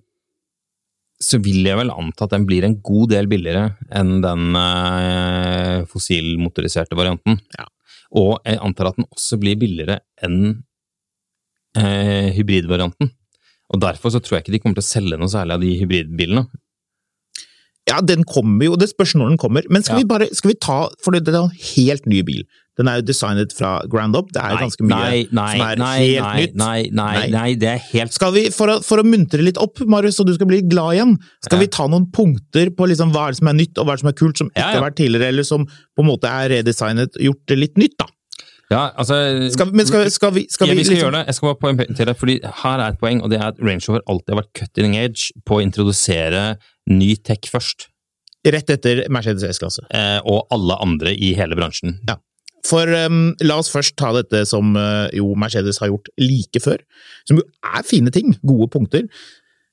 så 1.19 1.39
vil 1.43 1.65
jeg 1.67 1.75
vel 1.75 1.91
anta 1.91 2.25
at 2.25 2.35
den 2.35 2.47
blir 2.47 2.63
en 2.63 2.77
god 2.83 3.11
del 3.11 3.27
billigere 3.31 3.73
enn 3.91 4.21
den 4.23 4.55
eh, 4.55 5.87
fossilmotoriserte 5.91 6.95
varianten. 6.95 7.39
Ja. 7.57 7.67
Og 8.15 8.39
jeg 8.47 8.59
antar 8.63 8.91
at 8.91 8.99
den 8.99 9.07
også 9.11 9.37
blir 9.41 9.59
billigere 9.59 9.99
enn 10.23 10.63
eh, 11.77 12.31
hybridvarianten. 12.37 13.11
Og 13.73 13.81
derfor 13.83 14.09
så 14.13 14.19
tror 14.23 14.37
jeg 14.39 14.45
ikke 14.47 14.55
de 14.57 14.59
kommer 14.63 14.79
til 14.79 14.85
å 14.87 14.91
selge 14.93 15.19
noe 15.21 15.29
særlig 15.29 15.53
av 15.57 15.61
de 15.61 15.75
hybridbilene. 15.81 16.47
Ja, 17.89 18.01
den 18.05 18.21
kommer 18.29 18.67
jo, 18.67 18.75
det 18.77 18.91
spørs 18.91 19.15
når 19.17 19.31
den 19.33 19.39
kommer. 19.41 19.65
Men 19.69 19.81
skal 19.81 19.97
Ja. 19.97 20.01
vi 20.03 20.09
bare 20.09 20.27
skal 20.35 20.51
vi 20.51 20.57
ta 20.61 20.89
For 21.03 21.11
det 21.11 21.27
er 21.27 21.39
en 21.43 21.49
helt 21.75 22.05
ny 22.05 22.21
bil. 22.21 22.43
Den 22.77 22.87
er 22.87 22.99
jo 23.01 23.07
designet 23.09 23.51
fra 23.51 23.81
ground 23.89 24.15
up. 24.15 24.29
Det 24.31 24.39
er 24.41 24.55
ganske 24.55 24.83
mye 24.85 24.89
nei, 24.95 25.27
nei, 25.35 25.51
som 25.57 25.65
er 25.67 25.75
nei, 25.81 25.97
helt 25.99 26.23
nei, 26.23 26.35
nytt. 26.39 26.55
Nei, 26.55 26.89
nei, 26.91 27.13
Nei. 27.19 27.27
nei, 27.33 27.55
det 27.55 27.67
er 27.67 27.81
helt 27.91 28.13
Skal 28.13 28.31
vi, 28.31 28.43
for 28.55 28.67
å, 28.67 28.83
for 28.85 29.01
å 29.01 29.03
muntre 29.03 29.41
litt 29.43 29.57
opp, 29.57 29.81
Marius, 29.85 30.19
og 30.21 30.27
du 30.27 30.33
skal 30.37 30.47
bli 30.47 30.61
glad 30.61 30.95
igjen, 30.95 31.17
skal 31.43 31.57
Ja. 31.59 31.65
vi 31.65 31.67
ta 31.67 31.87
noen 31.87 32.05
punkter 32.11 32.69
på 32.69 32.87
liksom 32.87 33.11
hva 33.11 33.27
er 33.27 33.31
det 33.31 33.37
som 33.41 33.49
er 33.49 33.57
nytt, 33.59 33.75
og 33.77 33.85
hva 33.85 33.91
er 33.93 33.95
det 33.97 33.99
som 34.05 34.09
er 34.13 34.13
kult, 34.21 34.37
som 34.37 34.47
ikke 34.49 34.57
Ja, 34.63 34.79
har 34.79 34.85
vært 34.91 34.95
tidligere, 34.95 35.27
eller 35.27 35.43
som 35.43 35.65
på 35.65 35.99
en 35.99 36.05
måte 36.07 36.29
er 36.29 36.49
redesignet, 36.55 37.19
gjort 37.19 37.45
det 37.47 37.57
litt 37.57 37.75
nytt, 37.75 37.97
da? 37.99 38.05
Ja, 38.69 38.91
altså 39.01 39.15
Skal, 39.49 39.71
men 39.73 39.87
skal, 39.89 40.05
skal 40.13 40.33
vi, 40.35 40.43
skal 40.49 40.69
ja, 40.69 40.75
vi, 40.75 40.83
vi 40.83 40.85
skal 40.85 40.95
liksom, 40.95 41.07
gjøre 41.07 41.17
det. 41.17 41.25
Jeg 41.31 41.37
skal 41.39 41.47
bare 41.49 41.59
poengtere 41.63 42.13
fordi 42.17 42.35
her 42.61 42.83
er 42.83 42.93
et 42.93 42.99
poeng, 43.01 43.23
og 43.25 43.31
det 43.31 43.39
er 43.39 43.47
at 43.47 43.61
Range 43.65 43.81
Rover 43.87 44.03
alltid 44.05 44.35
har 44.35 44.41
vært 44.43 44.51
cutting 44.59 44.97
edge 44.99 45.33
på 45.49 45.57
å 45.57 45.63
introdusere 45.65 46.43
ny 46.89 47.15
tech 47.25 47.49
først, 47.49 47.87
rett 48.45 48.69
etter 48.69 49.03
Mercedes 49.13 49.45
S-klasse? 49.57 49.87
eh, 49.89 50.19
og 50.21 50.45
alle 50.53 50.77
andre 50.85 51.15
i 51.17 51.33
hele 51.37 51.57
bransjen. 51.57 51.97
Ja. 52.09 52.19
For 52.67 52.91
um, 53.07 53.33
la 53.41 53.57
oss 53.61 53.71
først 53.71 53.95
ta 53.97 54.11
dette 54.13 54.43
som 54.45 54.73
uh, 54.77 55.07
jo 55.15 55.31
Mercedes 55.39 55.79
har 55.81 55.89
gjort 55.89 56.09
like 56.21 56.61
før, 56.61 56.81
som 57.25 57.39
jo 57.39 57.45
er 57.65 57.85
fine 57.87 58.11
ting, 58.13 58.35
gode 58.45 58.67
punkter. 58.73 59.05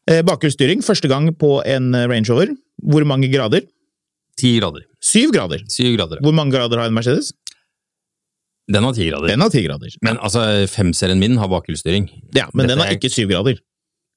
Eh, 0.07 0.23
Bakhjulsstyring, 0.25 0.85
første 0.87 1.11
gang 1.11 1.29
på 1.37 1.59
en 1.67 1.91
uh, 1.97 2.05
Range 2.07 2.31
Rover. 2.31 2.53
Hvor 2.87 3.05
mange 3.09 3.29
grader? 3.33 3.67
Ti 4.39 4.53
grader. 4.61 4.85
Syv 5.03 5.33
grader. 5.35 5.65
Syv 5.73 5.97
grader. 5.97 6.21
Hvor 6.23 6.35
mange 6.37 6.55
grader 6.55 6.79
har 6.79 6.89
en 6.89 6.97
Mercedes? 6.97 7.33
Den 8.67 8.83
har 8.83 8.93
ti 8.97 9.05
grader. 9.07 9.31
Den 9.31 9.41
har 9.45 9.51
10 9.55 9.63
grader. 9.63 9.95
Men 10.03 10.19
altså, 10.19 10.41
femserien 10.73 11.21
min 11.23 11.37
har 11.39 11.47
bakhjulsstyring. 11.53 12.09
Ja, 12.35 12.49
men 12.53 12.67
Dette 12.67 12.75
den 12.75 12.83
har 12.83 12.95
ikke 12.97 13.11
syv 13.15 13.29
grader. 13.31 13.61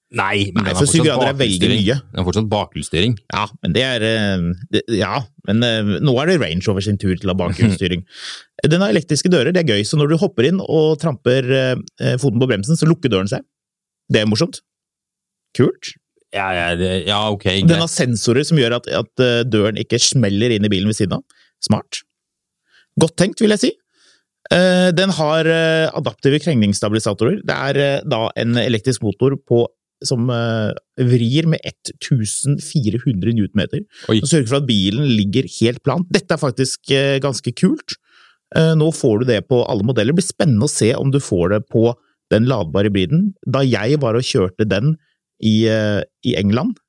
Nei, 0.09 0.47
men 0.55 0.63
Nei, 0.65 0.71
for 0.73 0.89
syv 0.89 1.03
grader 1.05 1.29
er 1.29 1.35
veldig 1.37 1.67
mye. 1.69 1.95
Den 2.01 2.17
har 2.17 2.25
fortsatt 2.25 2.47
bakhjulsstyring. 2.49 3.13
Ja, 3.29 3.43
men 3.61 3.75
det 3.75 3.83
er 3.85 4.05
eh, 4.07 4.45
det, 4.73 4.81
Ja, 4.97 5.19
men 5.45 5.61
eh, 5.67 5.91
nå 6.01 6.15
er 6.23 6.31
det 6.31 6.39
Range 6.41 6.65
Rover 6.65 6.81
sin 6.81 6.97
tur 6.97 7.13
til 7.13 7.29
å 7.29 7.35
ha 7.35 7.37
bakhjulsstyring. 7.43 8.01
Den 8.73 8.81
har 8.81 8.89
elektriske 8.89 9.29
dører, 9.29 9.53
det 9.53 9.61
er 9.61 9.69
gøy, 9.75 9.83
så 9.85 9.99
når 10.01 10.09
du 10.09 10.17
hopper 10.23 10.47
inn 10.49 10.57
og 10.65 10.97
tramper 11.03 11.45
eh, 11.53 12.15
foten 12.17 12.41
på 12.41 12.49
bremsen, 12.49 12.79
så 12.79 12.89
lukker 12.89 13.13
døren 13.13 13.29
seg. 13.29 13.45
Det 14.09 14.23
er 14.23 14.31
morsomt. 14.31 14.63
Kult. 15.57 15.93
Ja, 16.33 16.47
ja, 16.57 16.65
det- 16.77 17.05
ja 17.05 17.19
ok, 17.29 17.45
Den 17.69 17.77
har 17.85 17.87
sensorer 17.89 18.43
som 18.49 18.57
gjør 18.57 18.79
at, 18.81 18.89
at 18.89 19.25
døren 19.49 19.77
ikke 19.81 20.01
smeller 20.01 20.57
inn 20.57 20.65
i 20.65 20.69
bilen 20.73 20.89
ved 20.89 20.97
siden 20.97 21.19
av. 21.21 21.23
Smart. 21.61 22.01
Godt 22.99 23.15
tenkt, 23.21 23.41
vil 23.45 23.53
jeg 23.53 23.61
si. 23.61 23.71
Eh, 24.49 24.89
Den 24.97 25.13
har 25.13 25.45
eh, 25.45 25.89
adaptive 25.93 26.39
krengningsstabilisatorer. 26.41 27.43
Det 27.45 27.55
er 27.55 27.79
eh, 27.83 28.01
da 28.09 28.27
en 28.39 28.57
elektrisk 28.57 29.03
motor 29.05 29.37
på, 29.37 29.67
som 30.05 30.29
vrir 30.29 31.47
med 31.51 31.59
1400 31.91 33.33
newtonmeter. 33.35 33.83
Oi. 34.07 34.21
Og 34.21 34.29
sørger 34.31 34.47
for 34.47 34.61
at 34.61 34.69
bilen 34.69 35.09
ligger 35.11 35.49
helt 35.59 35.83
plant. 35.83 36.07
Dette 36.15 36.37
er 36.37 36.39
faktisk 36.39 36.93
ganske 37.19 37.51
kult. 37.51 37.97
Nå 38.79 38.87
får 38.95 39.19
du 39.19 39.25
det 39.27 39.41
på 39.51 39.59
alle 39.67 39.83
modeller. 39.83 40.15
Det 40.15 40.21
blir 40.21 40.29
spennende 40.29 40.69
å 40.69 40.71
se 40.71 40.93
om 40.95 41.11
du 41.11 41.19
får 41.19 41.51
det 41.51 41.59
på 41.75 41.91
den 42.31 42.47
ladbare 42.47 42.87
hybriden. 42.87 43.33
Da 43.43 43.59
jeg 43.67 43.99
var 43.99 44.15
og 44.15 44.23
kjørte 44.23 44.69
den 44.71 44.95
i, 45.43 45.67
i 45.67 46.37
England 46.39 46.79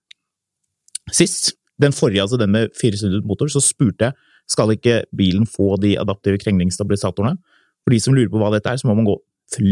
sist, 1.11 1.57
den 1.83 1.91
forrige, 1.97 2.23
altså 2.23 2.39
den 2.39 2.55
med 2.55 2.71
400 2.79 3.27
motor, 3.27 3.51
så 3.51 3.59
spurte 3.65 4.13
jeg 4.13 4.30
skal 4.51 4.73
ikke 4.75 5.03
bilen 5.17 5.47
få 5.49 5.77
de 5.83 5.95
adaptive 6.01 6.41
krenglingsstabilisatorene. 6.43 7.37
For 7.85 7.95
de 7.95 8.01
som 8.03 8.17
lurer 8.17 8.31
på 8.33 8.41
hva 8.43 8.51
dette 8.55 8.73
er, 8.73 8.81
så 8.81 8.89
må 8.91 8.97
man 8.99 9.09
gå 9.09 9.17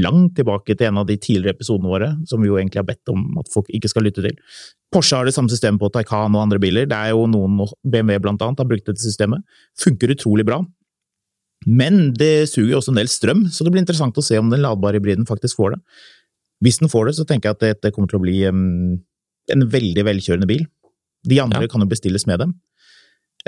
langt 0.03 0.33
tilbake 0.35 0.75
til 0.75 0.89
en 0.89 0.99
av 0.99 1.07
de 1.07 1.15
tidligere 1.23 1.55
episodene 1.55 1.91
våre, 1.91 2.09
som 2.27 2.43
vi 2.43 2.49
jo 2.51 2.57
egentlig 2.59 2.81
har 2.81 2.89
bedt 2.89 3.11
om 3.13 3.37
at 3.39 3.51
folk 3.53 3.69
ikke 3.71 3.91
skal 3.93 4.03
lytte 4.09 4.25
til. 4.25 4.35
Porsche 4.95 5.15
har 5.21 5.29
det 5.29 5.35
samme 5.37 5.53
systemet 5.53 5.79
på 5.79 5.91
Taycan 5.95 6.35
og 6.35 6.43
andre 6.43 6.59
biler. 6.63 6.89
Det 6.91 6.97
er 6.99 7.13
jo 7.15 7.29
noen, 7.31 7.61
BMW 7.87 8.19
blant 8.25 8.43
annet, 8.43 8.59
har 8.59 8.67
brukt 8.67 8.89
dette 8.89 9.05
systemet. 9.05 9.45
Funker 9.79 10.11
utrolig 10.17 10.47
bra. 10.49 10.59
Men 11.67 12.13
det 12.19 12.49
suger 12.51 12.73
jo 12.73 12.81
også 12.81 12.95
en 12.95 12.99
del 13.03 13.11
strøm, 13.13 13.45
så 13.55 13.63
det 13.67 13.75
blir 13.75 13.83
interessant 13.85 14.19
å 14.19 14.25
se 14.25 14.39
om 14.39 14.51
den 14.51 14.63
ladbare 14.65 14.99
hybriden 14.99 15.27
faktisk 15.29 15.59
får 15.61 15.77
det. 15.77 15.81
Hvis 16.65 16.81
den 16.83 16.91
får 16.91 17.07
det, 17.07 17.15
så 17.19 17.27
tenker 17.29 17.51
jeg 17.51 17.59
at 17.59 17.65
dette 17.67 17.95
kommer 17.95 18.11
til 18.11 18.19
å 18.19 18.25
bli 18.25 18.39
en 18.51 19.65
veldig 19.71 20.05
velkjørende 20.11 20.49
bil. 20.51 20.67
De 21.29 21.39
andre 21.43 21.63
Ja. 21.67 21.69
kan 21.71 21.83
jo 21.83 21.87
bestilles 21.87 22.27
med 22.27 22.41
dem. 22.41 22.55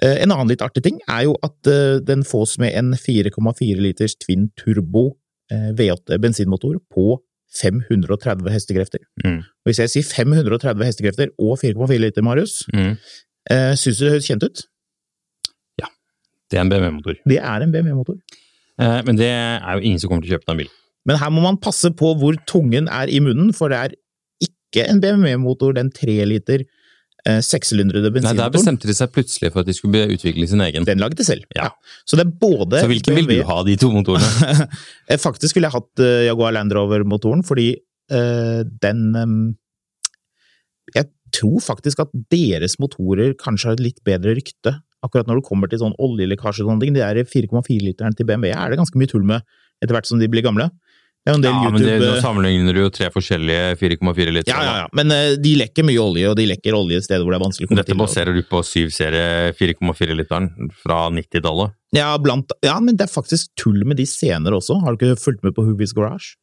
Eh, 0.03 0.23
En 0.23 0.31
annen 0.33 0.49
litt 0.49 0.63
artig 0.65 0.83
ting 0.87 1.01
er 1.09 1.27
jo 1.29 1.35
at 1.45 1.67
eh, 1.71 1.99
den 2.05 2.23
fås 2.25 2.59
med 2.63 2.73
en 2.79 2.93
4,4 2.97 3.81
liters 3.81 4.15
twin 4.17 4.49
turbo 4.57 5.17
eh, 5.53 5.71
V8 5.77 6.19
bensinmotor 6.23 6.79
på 6.93 7.19
530 7.61 8.47
hestekrefter. 8.55 9.01
Mm. 9.25 9.41
Hvis 9.67 9.81
jeg 9.83 9.91
sier 9.91 10.07
530 10.07 10.85
hestekrefter 10.87 11.33
og 11.43 11.59
4,4 11.59 11.99
liter, 12.07 12.23
Marius, 12.23 12.61
Mm. 12.73 12.95
syns 13.75 13.99
du 13.99 14.05
det 14.05 14.13
høres 14.13 14.29
kjent 14.29 14.45
ut? 14.47 14.61
Ja. 15.81 15.89
Det 16.51 16.59
er 16.59 16.63
en 16.63 16.71
BMW-motor. 16.71 17.17
Det 17.27 17.39
er 17.41 17.65
en 17.65 17.73
BMW-motor. 17.75 18.21
Eh, 18.81 19.01
men 19.07 19.17
det 19.19 19.27
er 19.33 19.73
jo 19.75 19.83
ingen 19.83 19.99
som 19.99 20.09
kommer 20.13 20.23
til 20.23 20.31
å 20.31 20.39
kjøpe 20.39 20.47
den 20.53 20.61
bilen. 20.63 20.77
Men 21.09 21.17
her 21.19 21.31
må 21.35 21.43
man 21.43 21.57
passe 21.59 21.91
på 21.97 22.13
hvor 22.21 22.37
tungen 22.47 22.87
er 22.89 23.11
i 23.11 23.19
munnen, 23.25 23.51
for 23.57 23.69
det 23.73 23.79
er 23.81 23.97
ikke 24.47 24.87
en 24.87 25.01
BMW-motor, 25.03 25.75
den 25.75 25.91
3 25.91 26.21
liter 26.31 26.63
eh, 27.29 27.41
sekssylindrede 27.45 28.11
Nei, 28.23 28.35
Der 28.39 28.53
bestemte 28.53 28.89
de 28.89 28.97
seg 28.97 29.13
plutselig 29.15 29.53
for 29.53 29.63
at 29.63 29.69
de 29.69 29.77
skulle 29.77 30.07
utvikle 30.15 30.49
sin 30.49 30.63
egen. 30.65 30.87
Den 30.89 31.03
laget 31.03 31.21
de 31.21 31.27
selv. 31.27 31.47
Ja. 31.57 31.71
Så 32.09 32.19
det 32.19 32.27
er 32.27 32.35
både 32.43 32.83
Så 32.83 32.91
hvilken 32.91 33.19
vil 33.19 33.31
du 33.31 33.39
ha, 33.49 33.61
de 33.67 33.77
to 33.81 33.93
motorene? 33.95 34.67
Faktisk 35.27 35.57
ville 35.57 35.71
jeg 35.71 35.77
hatt 35.77 36.05
eh, 36.05 36.27
Jaguar 36.29 36.55
Land 36.57 36.75
Rover-motoren, 36.77 37.45
fordi 37.47 37.73
uh, 38.13 38.63
den 38.83 39.03
um, 39.17 39.41
Jeg 40.95 41.11
tror 41.31 41.61
faktisk 41.63 42.01
at 42.03 42.11
deres 42.33 42.75
motorer 42.83 43.37
kanskje 43.39 43.69
har 43.69 43.77
et 43.79 43.85
litt 43.85 44.01
bedre 44.07 44.35
rykte. 44.35 44.73
Akkurat 45.07 45.29
når 45.29 45.39
det 45.39 45.47
kommer 45.47 45.71
til 45.71 45.79
sånn 45.79 45.95
oljelekkasje 46.03 46.65
og 46.65 46.73
sånne 46.73 46.83
ting. 46.83 46.97
De 46.97 47.05
der 47.05 47.23
4,4-literen 47.23 48.17
til 48.19 48.27
BMW 48.27 48.51
er 48.51 48.73
det 48.73 48.81
ganske 48.81 48.99
mye 48.99 49.11
tull 49.11 49.23
med 49.29 49.47
etter 49.81 49.95
hvert 49.95 50.09
som 50.11 50.19
de 50.21 50.29
blir 50.29 50.45
gamle. 50.45 50.67
Det 51.21 51.29
er 51.29 51.35
jo 51.35 51.39
en 51.39 51.43
del 51.45 51.53
Ja, 51.53 51.71
men 51.75 51.83
det, 51.85 51.95
nå 52.01 52.13
eh, 52.15 52.23
sammenligner 52.25 52.77
du 52.77 52.81
jo 52.81 52.91
tre 52.97 53.11
forskjellige 53.13 53.75
4,4 53.77 54.33
liter. 54.33 54.53
ja, 54.55 54.61
ja, 54.65 54.77
ja, 54.81 54.87
men 54.97 55.13
uh, 55.13 55.35
de 55.37 55.53
lekker 55.61 55.85
mye 55.85 56.01
olje, 56.01 56.31
og 56.31 56.37
de 56.39 56.47
lekker 56.49 56.77
olje 56.79 57.03
steder 57.05 57.27
hvor 57.27 57.35
det 57.35 57.41
er 57.41 57.45
vanskelig 57.45 57.69
å 57.69 57.71
komme 57.71 57.83
Dette 57.83 57.93
til. 57.93 58.01
baserer 58.01 58.39
du 58.39 58.41
på 58.49 58.63
7-serie 58.65 59.27
4,4-literen 59.59 60.49
fra 60.81 61.03
90-tallet. 61.13 61.77
Ja, 61.97 62.15
blant, 62.23 62.55
ja, 62.65 62.79
men 62.81 62.97
det 62.97 63.05
er 63.09 63.13
faktisk 63.13 63.53
tull 63.61 63.85
med 63.85 64.01
de 64.01 64.09
senere 64.09 64.57
også. 64.63 64.79
Har 64.81 64.97
du 64.97 65.05
ikke 65.05 65.21
fulgt 65.21 65.45
med 65.45 65.57
på 65.59 65.67
Hoovies 65.67 65.93
Garage? 65.97 66.39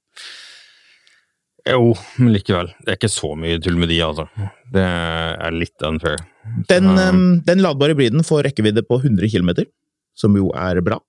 Jo, 1.68 1.92
men 2.22 2.32
likevel. 2.36 2.70
Det 2.84 2.94
er 2.94 3.00
ikke 3.00 3.12
så 3.12 3.34
mye 3.40 3.58
tull 3.64 3.82
med 3.82 3.90
de, 3.92 3.98
altså. 4.06 4.28
Det 4.72 4.86
er 4.86 5.58
litt 5.58 5.90
unfair. 5.90 6.22
Den, 6.70 6.94
eh, 6.94 7.22
den 7.50 7.66
ladbare 7.66 7.96
hybriden 7.96 8.24
får 8.28 8.46
rekkevidde 8.52 8.86
på 8.88 9.02
100 9.02 9.34
km, 9.34 9.66
som 10.16 10.38
jo 10.38 10.54
er 10.56 10.86
bra. 10.86 11.02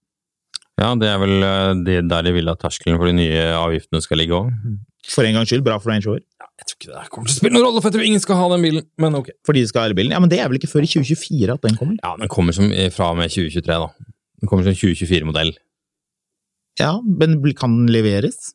Ja, 0.78 0.92
det 0.98 1.08
er 1.10 1.18
vel 1.22 1.42
eh, 1.42 1.72
det 1.86 1.98
der 2.10 2.26
de 2.26 2.32
vil 2.36 2.50
at 2.52 2.60
terskelen 2.62 2.98
for 3.00 3.10
de 3.10 3.16
nye 3.18 3.44
avgiftene 3.58 4.02
skal 4.04 4.20
ligge 4.22 4.36
òg. 4.36 4.50
For 5.08 5.26
en 5.26 5.38
gangs 5.38 5.50
skyld, 5.50 5.64
bra 5.66 5.78
for 5.80 5.90
Range 5.90 6.06
Rover. 6.06 6.22
Jeg 6.58 6.68
tror 6.68 6.76
ikke 6.78 6.90
det 6.90 7.10
kommer 7.14 7.30
til 7.30 7.36
å 7.36 7.38
spille 7.38 7.54
noen 7.54 7.66
rolle, 7.68 7.80
for 7.80 7.88
jeg 7.88 7.96
tror 7.96 8.08
ingen 8.08 8.22
skal 8.22 8.38
ha 8.40 8.46
den 8.52 8.66
bilen. 8.66 8.86
Men 9.00 9.16
ok. 9.18 9.30
Fordi 9.46 9.62
de 9.62 9.70
skal 9.70 9.84
ha 9.84 9.90
elbilen. 9.90 10.14
Ja, 10.14 10.20
men 10.22 10.30
det 10.32 10.40
er 10.42 10.50
vel 10.50 10.58
ikke 10.58 10.70
før 10.70 10.86
i 10.86 10.90
2024 10.90 11.54
at 11.54 11.64
den 11.64 11.78
kommer? 11.78 11.98
Ja, 12.02 12.12
den 12.20 12.30
kommer 12.32 12.56
som 12.56 12.70
eh, 12.74 12.90
fra 12.94 13.12
og 13.14 13.18
med 13.20 13.32
2023, 13.32 13.78
da. 13.84 14.12
Den 14.42 14.50
kommer 14.50 14.66
som 14.66 14.76
2024-modell. 14.78 15.54
Ja, 16.78 16.92
men 17.02 17.38
kan 17.58 17.74
den 17.74 17.90
leveres? 17.90 18.52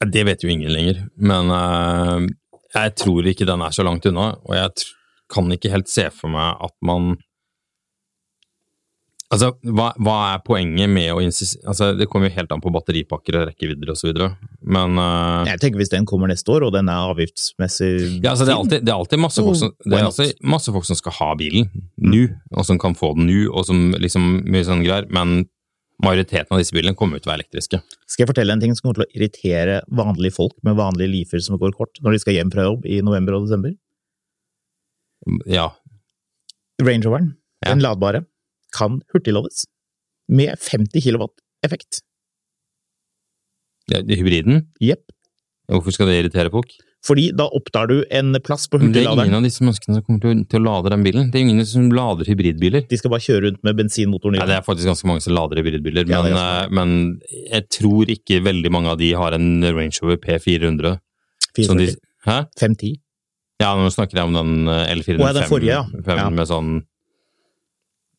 Det 0.00 0.24
vet 0.24 0.44
jo 0.44 0.48
ingen 0.48 0.72
lenger, 0.72 1.02
men 1.20 1.50
uh, 1.52 2.24
jeg 2.72 2.94
tror 2.96 3.26
ikke 3.28 3.44
den 3.44 3.60
er 3.60 3.74
så 3.76 3.84
langt 3.84 4.06
unna, 4.08 4.30
og 4.48 4.54
jeg 4.56 4.86
kan 5.30 5.50
ikke 5.52 5.72
helt 5.74 5.90
se 5.92 6.06
for 6.14 6.32
meg 6.32 6.56
at 6.64 6.72
man 6.86 7.18
Altså, 9.30 9.52
hva, 9.62 9.92
hva 10.02 10.14
er 10.32 10.40
poenget 10.42 10.90
med 10.90 11.12
å 11.14 11.20
insistere 11.22 11.68
altså, 11.70 11.92
Det 11.94 12.08
kommer 12.10 12.26
jo 12.26 12.34
helt 12.34 12.50
an 12.50 12.62
på 12.64 12.72
batteripakker 12.74 13.36
og 13.38 13.44
rekkevidder 13.52 13.92
osv., 13.92 14.24
men 14.74 14.98
uh, 14.98 15.46
Jeg 15.46 15.60
tenker 15.62 15.78
hvis 15.78 15.92
den 15.92 16.08
kommer 16.08 16.30
neste 16.32 16.50
år, 16.50 16.66
og 16.66 16.74
den 16.74 16.90
er 16.90 17.12
avgiftsmessig 17.12 17.92
ja, 18.24 18.32
altså, 18.32 18.48
det, 18.48 18.50
er 18.50 18.56
alltid, 18.56 18.82
det 18.82 18.90
er 18.90 18.98
alltid 18.98 19.22
masse 19.22 19.44
folk 19.46 19.60
som, 19.60 19.70
det 19.86 20.00
er 20.00 20.08
alltid 20.08 20.42
masse 20.56 20.74
folk 20.74 20.88
som 20.88 20.98
skal 20.98 21.14
ha 21.20 21.30
bilen 21.38 21.70
nå, 22.02 22.24
og 22.56 22.66
som 22.66 22.80
kan 22.82 22.98
få 22.98 23.12
den 23.18 23.30
nå, 23.30 23.44
og 23.54 23.68
som 23.68 23.92
liksom 24.02 24.26
mye 24.50 24.66
sånne 24.66 24.86
greier, 24.88 25.06
men 25.14 25.44
majoriteten 26.02 26.50
av 26.56 26.62
disse 26.62 26.74
bilene 26.74 26.96
kommer 26.98 27.18
jo 27.18 27.24
til 27.24 27.30
å 27.30 27.34
være 27.34 27.42
elektriske. 27.42 27.80
Skal 28.08 28.24
jeg 28.24 28.30
fortelle 28.32 28.54
en 28.56 28.62
ting 28.62 28.74
som 28.74 28.86
kommer 28.86 29.02
til 29.02 29.06
å 29.06 29.18
irritere 29.18 29.78
vanlige 29.94 30.34
folk 30.38 30.56
med 30.66 30.78
vanlige 30.80 31.12
lifer 31.12 31.42
som 31.44 31.60
går 31.60 31.74
kort, 31.76 32.00
når 32.02 32.16
de 32.16 32.22
skal 32.22 32.38
hjem 32.38 32.50
fra 32.50 32.66
jobb 32.66 32.88
i 32.88 32.98
november 33.04 33.36
og 33.36 33.46
desember? 33.46 33.76
Ja. 35.46 35.68
Range 36.80 37.06
Roveren, 37.06 37.34
Ja. 37.60 37.74
den 37.74 37.84
ladbare, 37.84 38.24
kan 38.74 39.00
hurtiglades 39.14 39.64
med 40.30 40.54
50 40.58 41.02
kilowatt 41.02 41.42
effekt. 41.66 42.04
ja 43.90 44.00
hybriden? 44.06 44.68
Jepp. 44.80 45.10
Hvorfor 45.70 45.94
skal 45.94 46.10
det 46.10 46.20
irritere 46.20 46.50
folk? 46.52 46.70
Fordi 47.06 47.30
da 47.32 47.46
opptar 47.56 47.88
du 47.88 48.02
en 48.12 48.36
plass 48.44 48.66
på 48.68 48.78
Men 48.78 48.92
det 48.92 49.06
er 49.06 49.14
ingen 49.14 49.38
av 49.38 49.44
disse 49.46 49.64
menneskene 49.64 49.96
som 49.96 50.04
kommer 50.04 50.20
til 50.20 50.34
å, 50.34 50.42
til 50.52 50.60
å 50.60 50.64
lade 50.66 50.90
den 50.92 51.04
bilen. 51.06 51.30
Det 51.32 51.40
er 51.40 51.46
ingen 51.46 51.64
som 51.66 51.86
lader 51.96 52.28
hybridbiler. 52.28 52.84
De 52.90 52.98
skal 53.00 53.12
bare 53.14 53.24
kjøre 53.24 53.46
rundt 53.46 53.62
med 53.64 53.78
bensinmotoren 53.78 54.36
i 54.36 54.42
Ja, 54.42 54.48
det 54.50 54.58
er 54.58 54.66
faktisk 54.66 54.90
ganske 54.90 55.08
mange 55.08 55.24
som 55.24 55.32
lader 55.32 55.62
hybridbiler, 55.62 56.04
Ja, 56.10 56.20
men, 56.26 56.36
er 56.36 56.66
eh, 56.66 56.74
men 56.76 56.92
jeg 57.30 57.68
tror 57.72 58.12
ikke 58.12 58.42
veldig 58.44 58.72
mange 58.74 58.92
av 58.92 59.00
de 59.00 59.14
har 59.16 59.36
en 59.38 59.48
Range 59.64 60.02
Rover 60.02 60.20
P400. 60.20 61.00
Som 61.64 61.80
de, 61.80 61.88
hæ? 62.28 62.42
510. 62.60 63.00
Ja, 63.60 63.72
nå 63.80 63.88
snakker 63.92 64.20
jeg 64.20 64.28
om 64.28 64.36
den 64.36 64.68
eh, 64.68 64.92
L405 64.98 65.16
Å, 65.16 65.24
ja, 65.24 65.34
den 65.40 65.48
forrige, 65.48 65.80
ja. 65.80 66.20
Ja. 66.20 66.28
med 66.32 66.52
sånn 66.52 66.72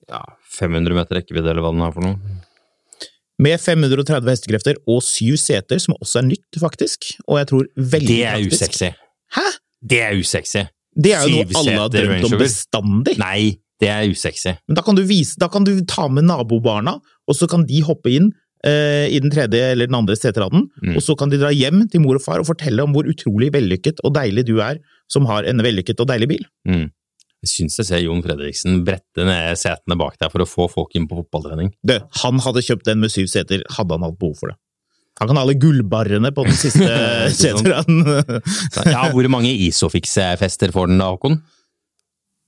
ja, 0.10 0.26
500 0.52 0.96
meter 0.98 1.20
rekkevidde, 1.22 1.50
eller 1.54 1.64
hva 1.66 1.72
den 1.74 1.84
har 1.86 1.94
for 1.96 2.06
noe. 2.06 2.18
Med 3.42 3.58
530 3.58 4.28
hestekrefter 4.30 4.78
og 4.92 5.00
syv 5.06 5.38
seter, 5.42 5.80
som 5.82 5.96
også 5.98 6.20
er 6.22 6.28
nytt, 6.30 6.60
faktisk. 6.62 7.08
Og 7.28 7.40
jeg 7.40 7.48
tror 7.50 7.66
veldig 7.80 8.08
Det 8.12 8.20
er 8.28 8.36
praktisk. 8.38 8.62
usexy. 8.62 8.90
Hæ? 9.38 9.46
Det 9.94 10.02
er 10.06 10.20
usexy. 10.20 10.64
Det 11.02 11.14
er 11.16 11.24
jo 11.26 11.40
noe 11.40 11.58
alle 11.62 11.78
har 11.80 11.90
drømt 11.96 12.28
om 12.28 12.38
bestandig. 12.42 13.16
Nei, 13.18 13.56
det 13.82 13.90
er 13.90 14.12
usexy. 14.12 14.54
Men 14.68 14.78
da 14.78 14.84
kan 14.86 14.96
du 15.00 15.02
vise, 15.08 15.40
da 15.42 15.48
kan 15.50 15.64
du 15.66 15.74
ta 15.90 16.06
med 16.12 16.28
nabobarna, 16.30 16.98
og 17.28 17.36
så 17.40 17.48
kan 17.50 17.66
de 17.66 17.82
hoppe 17.88 18.12
inn 18.14 18.30
eh, 18.64 19.08
i 19.10 19.18
den 19.24 19.32
tredje 19.34 19.72
eller 19.72 19.88
den 19.90 19.96
andre 19.98 20.14
seteraden, 20.20 20.68
Mm. 20.84 20.96
og 20.96 21.02
så 21.02 21.16
kan 21.18 21.30
de 21.32 21.40
dra 21.42 21.50
hjem 21.50 21.88
til 21.90 22.02
mor 22.04 22.20
og 22.20 22.22
far 22.22 22.38
og 22.44 22.46
fortelle 22.46 22.84
om 22.84 22.94
hvor 22.94 23.08
utrolig 23.10 23.50
vellykket 23.56 24.04
og 24.06 24.14
deilig 24.14 24.46
du 24.46 24.60
er 24.62 24.78
som 25.10 25.26
har 25.26 25.48
en 25.50 25.58
vellykket 25.58 25.98
og 26.00 26.06
deilig 26.12 26.28
bil. 26.30 26.46
Mm. 26.68 26.92
Jeg 27.42 27.50
syns 27.50 27.80
jeg 27.80 27.88
ser 27.88 28.02
Jon 28.04 28.22
Fredriksen 28.22 28.84
brette 28.86 29.24
ned 29.26 29.58
setene 29.58 29.98
bak 29.98 30.20
der 30.22 30.30
for 30.30 30.44
å 30.44 30.50
få 30.50 30.68
folk 30.70 30.94
inn 30.98 31.08
på 31.10 31.18
fotballtrening. 31.24 31.72
Du, 31.82 31.96
han 32.22 32.42
hadde 32.46 32.62
kjøpt 32.68 32.86
den 32.86 33.02
med 33.02 33.14
syv 33.14 33.32
seter, 33.32 33.64
hadde 33.78 33.98
han 33.98 34.06
hatt 34.06 34.20
behov 34.22 34.38
for 34.44 34.54
det. 34.54 34.60
Han 35.20 35.30
kan 35.30 35.38
ha 35.38 35.46
alle 35.46 35.58
gullbarrene 35.60 36.32
på 36.34 36.46
den 36.48 36.56
siste 36.58 36.86
seteren. 37.42 38.06
Ja, 38.86 39.08
hvor 39.14 39.28
mange 39.34 39.52
Isofix-fester 39.68 40.74
får 40.74 40.94
den 40.94 41.02
da, 41.02 41.10
Håkon? 41.16 41.42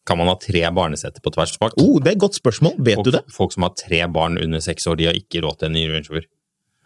Kan 0.06 0.20
man 0.20 0.30
ha 0.30 0.36
tre 0.38 0.62
barneseter 0.76 1.24
på 1.24 1.32
tvers 1.32 1.56
bak? 1.62 1.78
oh, 1.80 1.98
det 2.04 2.12
er 2.12 2.18
et 2.18 2.24
godt 2.24 2.38
spørsmål. 2.38 2.76
Vet 2.78 3.00
folk, 3.00 3.08
du 3.08 3.18
det? 3.18 3.24
Folk 3.34 3.54
som 3.56 3.66
har 3.66 3.76
tre 3.80 4.04
barn 4.12 4.38
under 4.42 4.64
seks 4.64 4.86
år, 4.92 5.00
de 5.00 5.10
har 5.10 5.18
ikke 5.18 5.42
råd 5.46 5.62
til 5.62 5.72
en 5.72 5.78
ny 5.78 5.86
Range 5.90 6.10
Rover. 6.12 6.30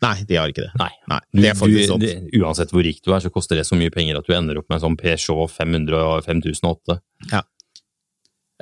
Nei, 0.05 0.13
de 0.29 0.37
har 0.37 0.51
ikke 0.51 0.67
det. 0.67 0.73
Nei. 0.77 0.91
Nei, 1.09 1.19
det 1.41 1.53
faktisk 1.57 1.95
du, 1.97 2.09
uansett 2.43 2.71
hvor 2.71 2.85
rik 2.85 2.99
du 3.01 3.09
er, 3.15 3.23
så 3.23 3.31
koster 3.33 3.57
det 3.57 3.65
så 3.65 3.77
mye 3.79 3.91
penger 3.93 4.19
at 4.19 4.27
du 4.27 4.35
ender 4.37 4.59
opp 4.61 4.67
med 4.69 4.77
en 4.77 4.83
sånn 4.85 4.97
Peugeot 4.99 5.49
500 5.49 5.97
og 5.97 6.27
5008. 6.27 6.99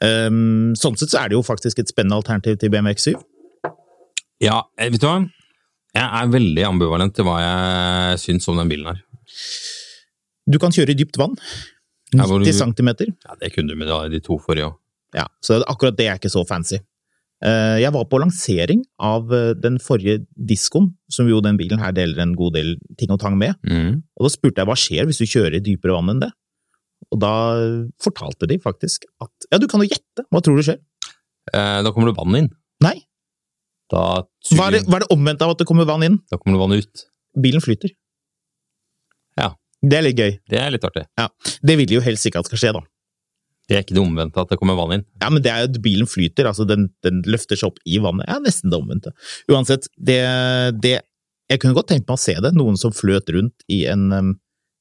Um, 0.04 0.74
sånn 0.76 0.98
sett 1.00 1.14
så 1.14 1.22
er 1.24 1.30
det 1.32 1.38
jo 1.38 1.44
faktisk 1.46 1.80
et 1.80 1.88
spennende 1.92 2.18
alternativ 2.20 2.58
til 2.60 2.70
BMW 2.74 2.94
X7. 2.98 3.14
Ja, 4.44 4.64
eh, 4.78 4.90
vet 4.92 5.00
du 5.02 5.08
hva? 5.08 5.22
Jeg 5.96 6.04
er 6.20 6.28
veldig 6.34 6.66
ambivalent 6.68 7.14
til 7.16 7.24
hva 7.24 7.38
jeg 7.40 8.20
syns 8.26 8.50
om 8.52 8.58
den 8.60 8.68
bilen 8.74 8.90
her. 8.92 9.00
Du 10.46 10.60
kan 10.60 10.74
kjøre 10.76 10.92
i 10.92 10.98
dypt 11.00 11.16
vann. 11.18 11.38
Ja, 12.14 12.26
90 12.28 12.44
du- 12.44 12.52
cm. 12.60 12.90
Ja, 13.26 13.36
Det 13.40 13.54
kunne 13.56 13.70
du 13.72 13.76
med 13.76 13.88
de 14.12 14.20
to 14.20 14.38
forrige 14.38 14.68
òg. 14.72 14.76
Ja, 15.16 15.28
så 15.42 15.62
akkurat 15.64 15.96
det 15.96 16.08
er 16.10 16.18
ikke 16.20 16.30
så 16.34 16.46
fancy. 16.46 16.78
Eh, 17.44 17.80
Jeg 17.80 17.92
var 17.94 18.06
på 18.06 18.20
lansering 18.20 18.84
av 19.00 19.32
eh, 19.32 19.54
den 19.54 19.78
forrige 19.80 20.26
diskoen, 20.36 20.94
som 21.10 21.28
jo 21.28 21.40
den 21.42 21.58
bilen 21.58 21.80
her 21.80 21.92
deler 21.92 22.20
en 22.22 22.36
god 22.36 22.54
del 22.54 22.76
ting 22.98 23.12
og 23.12 23.20
tang 23.20 23.38
med. 23.38 23.56
Mm. 23.66 24.04
Og 24.20 24.24
da 24.28 24.30
spurte 24.30 24.58
jeg 24.58 24.68
hva 24.68 24.76
skjer 24.76 25.06
hvis 25.06 25.18
du 25.20 25.26
kjører 25.26 25.56
i 25.56 25.60
dypere 25.64 25.96
vann 25.96 26.10
enn 26.10 26.20
det? 26.20 26.32
Og 27.14 27.20
da 27.22 27.34
fortalte 28.04 28.48
de 28.50 28.58
faktisk 28.62 29.06
at 29.24 29.50
Ja, 29.52 29.60
du 29.62 29.68
kan 29.72 29.84
jo 29.84 29.90
gjette. 29.90 30.26
Hva 30.32 30.42
tror 30.44 30.58
du 30.58 30.66
skjer? 30.66 30.80
Eh, 31.54 31.82
da 31.86 31.92
kommer 31.94 32.10
det 32.12 32.18
vann 32.18 32.40
inn. 32.40 32.50
Nei. 32.84 32.98
Da, 33.94 34.24
Hva 34.56 34.70
er, 34.72 34.80
det, 34.80 34.86
hva 34.90 34.98
er 34.98 35.06
det 35.06 35.14
omvendt 35.14 35.44
av 35.46 35.54
at 35.54 35.62
det 35.62 35.68
kommer 35.70 35.86
vann 35.86 36.04
inn? 36.08 36.18
da 36.32 36.40
kommer 36.42 36.58
det 36.58 36.64
vann 36.64 36.80
ut. 36.82 37.06
Bilen 37.38 37.62
flyter. 37.62 37.94
Ja. 39.38 39.52
Det 39.86 40.00
er 40.00 40.06
litt 40.08 40.18
gøy. 40.20 40.38
Det 40.50 40.58
er 40.58 40.74
litt 40.74 40.86
artig. 40.88 41.06
Ja. 41.20 41.28
Det 41.62 41.76
vil 41.78 41.94
jo 41.98 42.02
helst 42.02 42.26
ikke 42.26 42.42
at 42.42 42.50
skal 42.50 42.62
skje, 42.62 42.72
da. 42.80 42.82
Det 43.70 43.78
er 43.78 43.84
ikke 43.86 43.96
det 43.98 44.02
omvendte 44.04 44.42
at 44.42 44.52
det 44.54 44.58
kommer 44.62 44.78
vann 44.78 44.94
inn. 45.00 45.04
Ja, 45.22 45.30
men 45.34 45.42
det 45.46 45.52
er 45.52 45.64
jo 45.64 45.70
at 45.72 45.78
bilen 45.82 46.10
flyter, 46.10 46.50
altså 46.50 46.68
den, 46.70 46.88
den 47.06 47.22
løfter 47.30 47.58
seg 47.58 47.72
opp 47.72 47.80
i 47.86 47.98
vannet. 48.02 48.28
Ja, 48.30 48.38
nesten 48.42 48.74
det 48.74 48.78
omvendte. 48.78 49.14
Uansett, 49.52 49.88
det, 49.98 50.20
det 50.82 51.00
Jeg 51.50 51.62
kunne 51.62 51.78
godt 51.78 51.90
tenkt 51.94 52.08
meg 52.10 52.18
å 52.18 52.22
se 52.22 52.34
det, 52.42 52.54
noen 52.58 52.78
som 52.78 52.94
fløt 52.94 53.30
rundt 53.34 53.66
i 53.70 53.84
en, 53.90 54.08
um, 54.14 54.32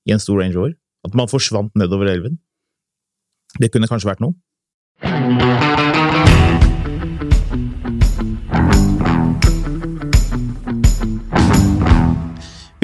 i 0.08 0.12
en 0.16 0.20
stor 0.20 0.40
Range 0.40 0.56
Rover. 0.56 0.76
At 1.04 1.14
man 1.14 1.28
forsvant 1.30 1.74
nedover 1.78 2.08
elven. 2.10 2.38
Det 3.60 3.70
kunne 3.72 3.88
kanskje 3.90 4.10
vært 4.10 4.24
noe. 4.24 4.34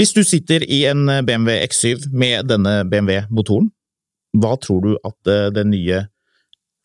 Hvis 0.00 0.15
du 0.17 0.23
sitter 0.25 0.65
i 0.65 0.85
en 0.89 1.05
BMW 1.27 1.59
X7 1.67 2.07
med 2.17 2.49
denne 2.49 2.81
BMW-motoren, 2.89 3.69
hva 4.41 4.55
tror 4.62 4.81
du 4.85 4.93
at 5.05 5.29
eh, 5.29 5.50
den 5.53 5.73
nye 5.75 6.07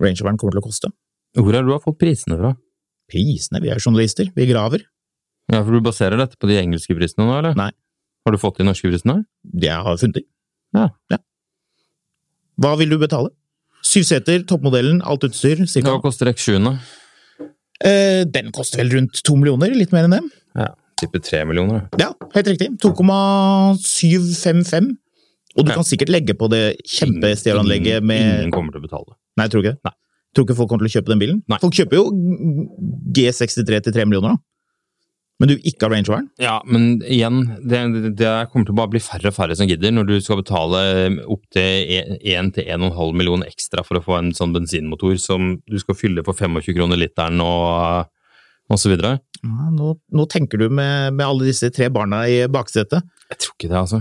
Range 0.01 0.20
Roveren 0.20 0.39
kommer 0.42 0.56
til 0.56 0.63
å 0.63 0.65
koste? 0.65 0.89
Hvor 1.38 1.56
har 1.56 1.63
du 1.63 1.72
fått 1.84 2.00
prisene 2.01 2.36
fra? 2.39 2.51
Prisene? 3.12 3.62
Vi 3.63 3.72
er 3.72 3.80
journalister, 3.80 4.32
vi 4.36 4.48
graver. 4.50 4.84
Ja, 5.51 5.62
for 5.62 5.75
Du 5.77 5.84
baserer 5.86 6.18
dette 6.20 6.39
på 6.42 6.50
de 6.50 6.58
engelske 6.60 6.96
prisene 6.98 7.27
nå, 7.27 7.38
eller? 7.38 7.56
Nei. 7.56 7.70
Har 8.25 8.34
du 8.34 8.42
fått 8.42 8.58
de 8.60 8.65
norske 8.65 8.89
prisene? 8.89 9.22
Det 9.46 9.70
jeg 9.70 9.86
har 9.86 10.00
funnet. 10.01 10.25
Ja. 10.75 10.88
Hva 12.62 12.72
vil 12.79 12.89
du 12.94 12.98
betale? 13.01 13.29
Syv 13.86 14.03
seter, 14.08 14.39
toppmodellen, 14.50 15.01
alt 15.05 15.25
utstyr, 15.27 15.58
Hva 15.86 15.98
koster 16.03 16.25
X7-en. 16.32 16.67
Eh, 17.86 18.24
den 18.32 18.48
koster 18.55 18.77
vel 18.82 18.89
rundt 18.96 19.15
to 19.27 19.34
millioner, 19.38 19.70
litt 19.75 19.91
mer 19.94 20.03
enn 20.08 20.15
det. 20.15 20.24
Ja, 20.55 20.70
Tipper 20.96 21.20
tre 21.20 21.41
millioner. 21.46 21.89
Ja, 22.00 22.13
helt 22.34 22.48
riktig. 22.48 22.70
2,755. 22.79 24.96
Og 25.58 25.65
du 25.65 25.72
Ja. 25.72 25.75
kan 25.75 25.84
sikkert 25.84 26.10
legge 26.10 26.34
på 26.36 26.48
det 26.50 26.77
kjempestereoanlegget 26.88 28.01
med 28.03 28.39
Ingen 28.44 28.51
kommer 28.51 28.72
til 28.72 28.79
å 28.82 28.88
betale. 28.88 29.15
Nei, 29.38 29.44
jeg 29.46 29.51
tror 29.51 29.62
ikke 29.63 29.77
det. 29.84 29.91
Tror 30.36 30.46
ikke 30.46 30.55
folk 30.55 30.70
kommer 30.70 30.88
til 30.88 30.91
å 30.91 30.96
kjøpe 31.01 31.10
den 31.12 31.20
bilen. 31.20 31.41
Nei. 31.48 31.58
Folk 31.60 31.74
kjøper 31.74 31.96
jo 31.96 32.12
G63 33.15 33.82
til 33.84 33.94
3 33.94 34.05
millioner, 34.05 34.29
da. 34.36 34.38
Men 35.42 35.51
du 35.51 35.56
ikke 35.68 35.88
har 35.88 35.92
rangevern? 35.92 36.30
Ja, 36.39 36.56
men 36.63 37.01
igjen, 37.12 37.42
det, 37.60 37.82
det 38.15 38.32
kommer 38.51 38.68
til 38.68 38.72
å 38.72 38.80
bare 38.80 38.94
bli 38.94 39.01
færre 39.04 39.34
og 39.34 39.36
færre 39.36 39.58
som 39.60 39.68
gidder, 39.68 39.92
når 39.92 40.08
du 40.08 40.13
skal 40.24 40.39
betale 40.39 40.84
opptil 41.27 41.92
1-1,5 42.24 43.20
million 43.20 43.44
ekstra 43.44 43.84
for 43.84 44.00
å 44.00 44.04
få 44.06 44.15
en 44.22 44.32
sånn 44.38 44.56
bensinmotor 44.56 45.18
som 45.20 45.58
du 45.68 45.75
skal 45.82 46.00
fylle 46.00 46.24
for 46.24 46.39
25 46.39 46.77
kroner 46.77 47.01
literen 47.01 47.44
og, 47.44 48.08
videre. 48.74 49.19
Ja, 49.45 49.67
nå, 49.69 49.91
nå 50.15 50.24
tenker 50.31 50.57
du 50.57 50.69
med, 50.74 51.13
med 51.13 51.25
alle 51.25 51.45
disse 51.45 51.69
tre 51.74 51.89
barna 51.93 52.24
i 52.29 52.39
baksetet. 52.50 53.05
Jeg 53.29 53.39
tror 53.41 53.53
ikke 53.55 53.69
det, 53.69 53.77
altså. 53.77 54.00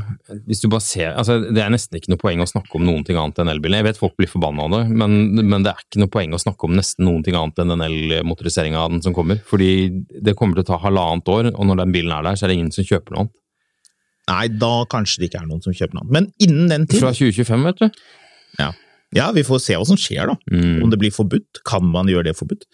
Hvis 0.48 0.60
du 0.62 0.66
bare 0.72 0.84
ser, 0.84 1.10
altså. 1.20 1.36
Det 1.52 1.60
er 1.60 1.72
nesten 1.72 1.98
ikke 1.98 2.12
noe 2.12 2.20
poeng 2.20 2.40
å 2.44 2.48
snakke 2.48 2.76
om 2.78 2.84
noen 2.84 3.04
ting 3.04 3.16
annet 3.20 3.40
enn 3.40 3.52
elbilen. 3.52 3.78
Jeg 3.80 3.86
vet 3.90 4.00
folk 4.00 4.16
blir 4.20 4.28
forbanna 4.28 4.66
av 4.66 4.74
det, 4.74 4.82
men, 5.00 5.14
men 5.40 5.64
det 5.64 5.72
er 5.72 5.84
ikke 5.84 6.00
noe 6.02 6.12
poeng 6.12 6.36
å 6.36 6.40
snakke 6.40 6.68
om 6.68 6.76
nesten 6.76 7.06
noen 7.08 7.24
ting 7.24 7.36
annet 7.36 7.60
enn 7.60 7.72
den 7.74 7.84
elmotoriseringa 7.86 8.82
av 8.82 8.92
den 8.96 9.04
som 9.04 9.16
kommer. 9.16 9.40
Fordi 9.48 9.70
det 10.24 10.36
kommer 10.38 10.58
til 10.58 10.66
å 10.66 10.70
ta 10.72 10.80
halvannet 10.84 11.32
år, 11.36 11.50
og 11.54 11.68
når 11.70 11.82
den 11.84 11.94
bilen 11.96 12.16
er 12.16 12.24
der, 12.28 12.36
så 12.40 12.46
er 12.46 12.52
det 12.52 12.58
ingen 12.60 12.72
som 12.74 12.88
kjøper 12.88 13.16
noe 13.16 13.26
annet. 13.26 13.36
Nei, 14.32 14.44
da 14.56 14.72
kanskje 14.88 15.20
det 15.20 15.28
ikke 15.28 15.42
er 15.44 15.48
noen 15.50 15.64
som 15.64 15.76
kjøper 15.76 15.98
noe 15.98 16.06
annet. 16.06 16.16
Men 16.16 16.30
innen 16.48 16.72
den 16.72 16.86
tid 16.88 17.04
Fra 17.04 17.12
2025, 17.12 17.68
vet 17.68 17.84
du. 17.84 18.04
ja. 18.62 18.70
Ja, 19.14 19.28
vi 19.34 19.44
får 19.46 19.60
se 19.62 19.76
hva 19.78 19.86
som 19.86 19.98
skjer, 20.00 20.26
da. 20.30 20.34
Mm. 20.50 20.82
Om 20.84 20.90
det 20.92 20.98
blir 21.00 21.12
forbudt. 21.14 21.60
Kan 21.66 21.86
man 21.92 22.10
gjøre 22.10 22.28
det 22.28 22.36
forbudt? 22.38 22.66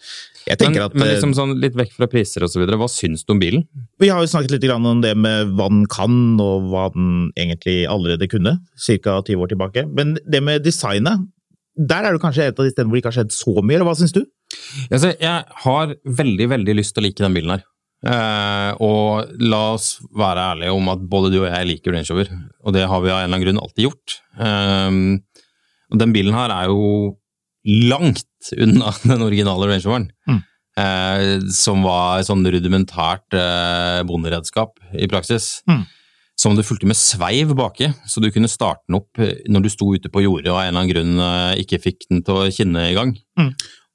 Jeg 0.48 0.57
Men, 0.62 0.79
at 0.83 0.94
men 0.96 1.05
eh, 1.05 1.12
liksom 1.14 1.35
sånn 1.37 1.59
litt 1.61 1.76
vekk 1.76 1.92
fra 1.98 2.09
priser 2.11 2.46
videre, 2.48 2.79
hva 2.81 2.88
syns 2.90 3.26
du 3.26 3.35
om 3.35 3.42
bilen? 3.42 3.66
Vi 4.00 4.09
har 4.09 4.22
jo 4.24 4.31
snakket 4.31 4.57
litt 4.57 4.64
grann 4.64 4.87
om 4.88 5.03
det 5.05 5.12
med 5.20 5.53
hva 5.59 5.68
den 5.68 5.85
kan, 5.92 6.16
og 6.40 6.70
hva 6.72 6.88
den 6.94 7.29
egentlig 7.37 7.83
allerede 7.92 8.31
kunne, 8.33 8.57
ca. 8.74 9.20
20 9.20 9.44
år 9.44 9.53
tilbake. 9.53 9.85
Men 9.92 10.16
det 10.24 10.42
med 10.46 10.64
designet, 10.64 11.29
der 11.76 12.07
er 12.07 12.16
du 12.16 12.22
kanskje 12.22 12.48
et 12.48 12.59
av 12.59 12.66
de 12.66 12.72
stedene 12.72 12.90
hvor 12.90 12.98
det 12.98 13.05
ikke 13.05 13.12
har 13.12 13.20
skjedd 13.20 13.37
så 13.37 13.55
mye, 13.61 13.76
eller 13.76 13.88
hva 13.88 13.98
syns 14.00 14.16
du? 14.16 14.24
Altså, 14.88 15.12
jeg 15.20 15.61
har 15.64 15.92
veldig, 16.22 16.48
veldig 16.57 16.81
lyst 16.81 16.96
til 16.96 17.05
å 17.05 17.09
like 17.09 17.22
den 17.22 17.37
bilen 17.37 17.55
her. 17.57 17.66
Eh, 18.00 18.70
og 18.81 19.35
la 19.44 19.61
oss 19.74 19.98
være 20.16 20.44
ærlige 20.55 20.72
om 20.72 20.87
at 20.88 21.03
både 21.05 21.35
du 21.35 21.42
og 21.42 21.50
jeg 21.50 21.68
liker 21.68 21.92
Range 21.92 22.09
Rover, 22.09 22.31
og 22.64 22.72
det 22.76 22.87
har 22.88 23.03
vi 23.05 23.11
av 23.12 23.18
en 23.18 23.26
eller 23.26 23.35
annen 23.35 23.44
grunn 23.44 23.61
alltid 23.61 23.87
gjort. 23.90 24.16
Eh, 24.40 24.88
den 25.96 26.12
bilen 26.14 26.35
her 26.37 26.53
er 26.55 26.70
jo 26.70 27.16
langt 27.66 28.24
unna 28.57 28.92
den 29.11 29.22
originale 29.26 29.68
Range 29.70 29.85
Roveren. 29.87 30.09
Mm. 30.29 30.40
Eh, 30.81 31.22
som 31.53 31.83
var 31.85 32.22
sånn 32.24 32.44
rudimentært 32.46 33.35
eh, 33.37 34.03
bonderedskap 34.09 34.79
i 34.96 35.09
praksis. 35.11 35.59
Mm. 35.68 35.83
Som 36.40 36.55
du 36.57 36.62
fulgte 36.64 36.88
med 36.88 36.96
sveiv 36.96 37.50
baki, 37.59 37.90
så 38.09 38.22
du 38.24 38.31
kunne 38.33 38.48
starte 38.48 38.81
den 38.88 38.96
opp 39.00 39.18
eh, 39.20 39.42
når 39.50 39.66
du 39.66 39.70
sto 39.74 39.90
ute 39.92 40.09
på 40.12 40.22
jordet 40.24 40.48
og 40.48 40.57
av 40.57 40.62
en 40.62 40.70
eller 40.70 40.81
annen 40.85 40.92
grunn 40.94 41.24
eh, 41.26 41.64
ikke 41.64 41.83
fikk 41.85 42.07
den 42.09 42.22
til 42.24 42.38
å 42.38 42.46
kinne 42.55 42.87
i 42.88 42.96
gang. 42.96 43.12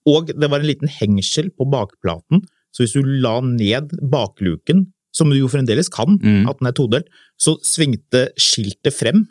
Og 0.05 0.29
det 0.29 0.51
var 0.51 0.61
en 0.61 0.69
liten 0.69 0.91
hengsel 0.99 1.47
på 1.57 1.65
bakplaten, 1.71 2.43
så 2.75 2.83
hvis 2.83 2.93
du 2.93 3.07
la 3.23 3.39
ned 3.41 3.95
bakluken, 4.11 4.83
som 5.15 5.31
du 5.31 5.39
jo 5.39 5.47
fremdeles 5.49 5.87
kan, 5.89 6.19
Mm. 6.21 6.43
at 6.51 6.59
den 6.59 6.67
er 6.69 6.75
todelt, 6.75 7.07
så 7.41 7.55
svingte 7.65 8.27
skiltet 8.37 8.93
frem. 8.93 9.23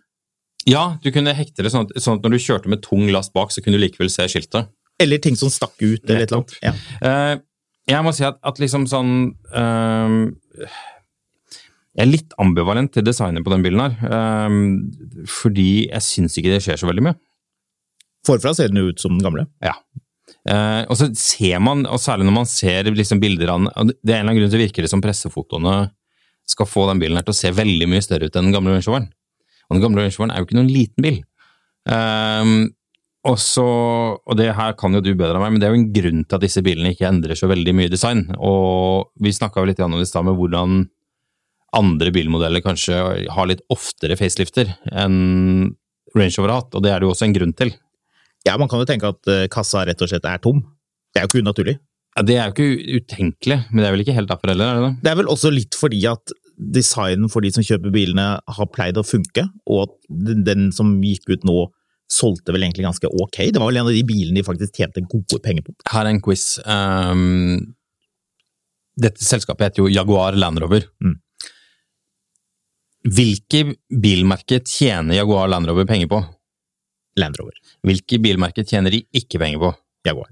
Ja, 0.69 0.85
du 1.03 1.11
kunne 1.13 1.35
hekte 1.37 1.65
det 1.65 1.73
sånn 1.75 1.89
at, 1.89 1.93
sånn 2.01 2.19
at 2.19 2.25
når 2.25 2.37
du 2.37 2.43
kjørte 2.43 2.71
med 2.73 2.83
tung 2.85 3.05
last 3.13 3.35
bak, 3.37 3.53
så 3.53 3.63
kunne 3.65 3.79
du 3.79 3.85
likevel 3.85 4.11
se 4.13 4.27
skiltet. 4.33 4.71
Eller 5.03 5.21
ting 5.23 5.37
som 5.37 5.51
stakk 5.53 5.75
ut, 5.83 6.05
eller 6.07 6.23
et 6.23 6.31
eller 6.31 6.41
annet. 6.41 6.57
Ja. 6.63 6.75
Uh, 7.03 7.35
jeg 7.91 8.07
må 8.07 8.15
si 8.17 8.25
at, 8.25 8.39
at 8.41 8.61
liksom 8.63 8.87
sånn 8.89 9.11
uh, 9.53 10.15
Jeg 11.93 12.01
er 12.07 12.09
litt 12.09 12.31
ambivalent 12.41 12.95
til 12.95 13.05
designet 13.05 13.45
på 13.45 13.53
den 13.53 13.67
bilen 13.67 13.83
her. 13.83 13.99
Uh, 14.07 15.27
fordi 15.29 15.89
jeg 15.91 16.07
syns 16.07 16.39
ikke 16.41 16.55
det 16.55 16.63
skjer 16.65 16.81
så 16.81 16.89
veldig 16.89 17.09
mye. 17.11 17.19
Forfra 18.25 18.55
ser 18.57 18.73
den 18.73 18.81
jo 18.81 18.95
ut 18.95 19.03
som 19.03 19.19
den 19.19 19.27
gamle. 19.27 19.45
Ja. 19.65 19.77
Og 20.45 20.97
så 20.97 21.07
ser 21.17 21.61
man, 21.65 21.87
og 21.89 22.01
særlig 22.01 22.25
når 22.29 22.35
man 22.37 22.49
ser 22.49 22.89
liksom 22.93 23.21
bilder 23.21 23.49
av 23.53 23.63
den 23.63 23.93
Det 23.97 24.13
er 24.13 24.19
en 24.19 24.27
eller 24.27 24.33
annen 24.33 24.39
grunn 24.43 24.51
så 24.53 24.61
virker 24.61 24.85
det 24.85 24.91
som 24.93 25.01
pressefotoene 25.05 25.75
skal 26.49 26.69
få 26.69 26.85
den 26.91 27.01
bilen 27.01 27.17
her 27.17 27.25
til 27.25 27.33
å 27.33 27.39
se 27.39 27.53
veldig 27.57 27.89
mye 27.89 28.05
større 28.05 28.29
ut 28.29 28.37
enn 28.37 28.49
den 28.49 28.57
gamle 28.57 28.75
Range. 28.77 29.07
Og 29.75 29.81
den 29.81 29.85
gamle 29.89 30.05
Range 30.05 30.15
Roveren 30.15 30.33
er 30.33 30.41
jo 30.41 30.49
ikke 30.49 30.59
noen 30.61 30.73
liten 30.73 31.05
bil. 31.05 31.21
Um, 31.85 32.55
og 33.25 33.39
så, 33.41 33.65
og 34.21 34.37
det 34.37 34.51
her 34.57 34.75
kan 34.77 34.93
jo 34.93 35.01
du 35.01 35.15
bedre 35.17 35.39
enn 35.39 35.45
meg, 35.47 35.55
men 35.55 35.63
det 35.63 35.67
er 35.67 35.73
jo 35.73 35.81
en 35.81 35.93
grunn 35.97 36.25
til 36.29 36.37
at 36.37 36.45
disse 36.45 36.63
bilene 36.65 36.93
ikke 36.93 37.09
endrer 37.09 37.39
så 37.39 37.49
veldig 37.49 37.73
mye 37.77 37.93
design. 37.93 38.27
Og 38.37 39.09
vi 39.25 39.33
snakka 39.33 39.65
litt 39.65 39.81
om 39.81 39.97
det 39.97 40.05
i 40.05 40.11
stad 40.11 40.27
med 40.29 40.37
hvordan 40.37 40.83
andre 41.75 42.13
bilmodeller 42.15 42.63
kanskje 42.63 42.99
har 43.35 43.49
litt 43.51 43.65
oftere 43.73 44.19
facelifter 44.21 44.69
enn 44.93 45.73
Range 46.15 46.37
Rover 46.37 46.53
har 46.53 46.61
hatt, 46.61 46.77
og 46.77 46.85
det 46.85 46.93
er 46.93 47.01
det 47.01 47.09
jo 47.09 47.15
også 47.15 47.27
en 47.27 47.35
grunn 47.35 47.57
til. 47.59 47.73
Ja, 48.47 48.55
man 48.61 48.69
kan 48.71 48.79
jo 48.79 48.87
tenke 48.87 49.09
at 49.11 49.33
eh, 49.33 49.49
kassa 49.51 49.83
rett 49.89 50.05
og 50.05 50.11
slett 50.13 50.29
er 50.29 50.39
tom. 50.45 50.61
Det 51.11 51.19
er 51.19 51.25
jo 51.25 51.33
ikke 51.33 51.43
unaturlig. 51.43 51.79
Ja, 52.15 52.23
Det 52.23 52.37
er 52.37 52.45
jo 52.47 52.55
ikke 52.55 53.01
utenkelig, 53.01 53.59
men 53.71 53.81
det 53.81 53.89
er 53.89 53.95
vel 53.97 54.05
ikke 54.05 54.15
helt 54.15 54.31
derfor 54.31 54.53
heller? 54.53 54.69
er 54.69 54.79
det 54.79 54.85
det? 54.85 54.95
Det 55.03 55.11
er 55.11 55.19
vel 55.19 55.33
også 55.33 55.51
litt 55.51 55.79
fordi 55.79 56.05
at 56.13 56.35
designen 56.57 57.31
for 57.33 57.45
de 57.45 57.51
som 57.55 57.65
kjøper 57.65 57.93
bilene 57.95 58.27
har 58.57 58.69
pleid 58.73 58.99
å 59.01 59.07
funke, 59.07 59.47
og 59.67 59.87
at 59.87 59.95
den, 60.47 60.69
som 60.75 60.97
gikk 61.05 61.29
ut 61.33 61.47
nå 61.49 61.65
solgte 62.11 62.53
vel 62.55 62.67
egentlig 62.67 62.87
ganske 62.87 63.09
ok. 63.09 63.39
Det 63.55 63.61
var 63.61 63.71
vel 63.71 63.81
en 63.81 63.89
av 63.89 63.97
de 63.97 64.05
bilene 64.07 64.39
de 64.39 64.47
faktisk 64.47 64.77
tjente 64.79 65.03
gode 65.09 65.41
penger 65.45 65.67
på. 65.67 65.75
Her 65.91 66.05
er 66.05 66.13
en 66.13 66.23
quiz. 66.25 66.47
Um, 66.69 67.75
dette 69.01 69.25
selskapet 69.25 69.71
heter 69.71 69.85
jo 69.85 69.93
Jaguar 69.93 70.37
Land 70.39 70.61
Rover. 70.63 70.87
Mm. 71.03 71.17
Hvilke 73.15 73.65
bilmerker 73.91 74.63
tjener 74.65 75.19
Jaguar 75.19 75.51
Land 75.53 75.69
Rover 75.69 75.89
penger 75.89 76.11
på? 76.13 76.21
Land 77.21 77.41
Rover. 77.41 77.57
Hvilke 77.87 78.21
bilmerker 78.23 78.67
tjener 78.69 78.95
de 78.95 79.03
ikke 79.17 79.41
penger 79.43 79.61
på? 79.63 79.73
Jaguar. 80.07 80.31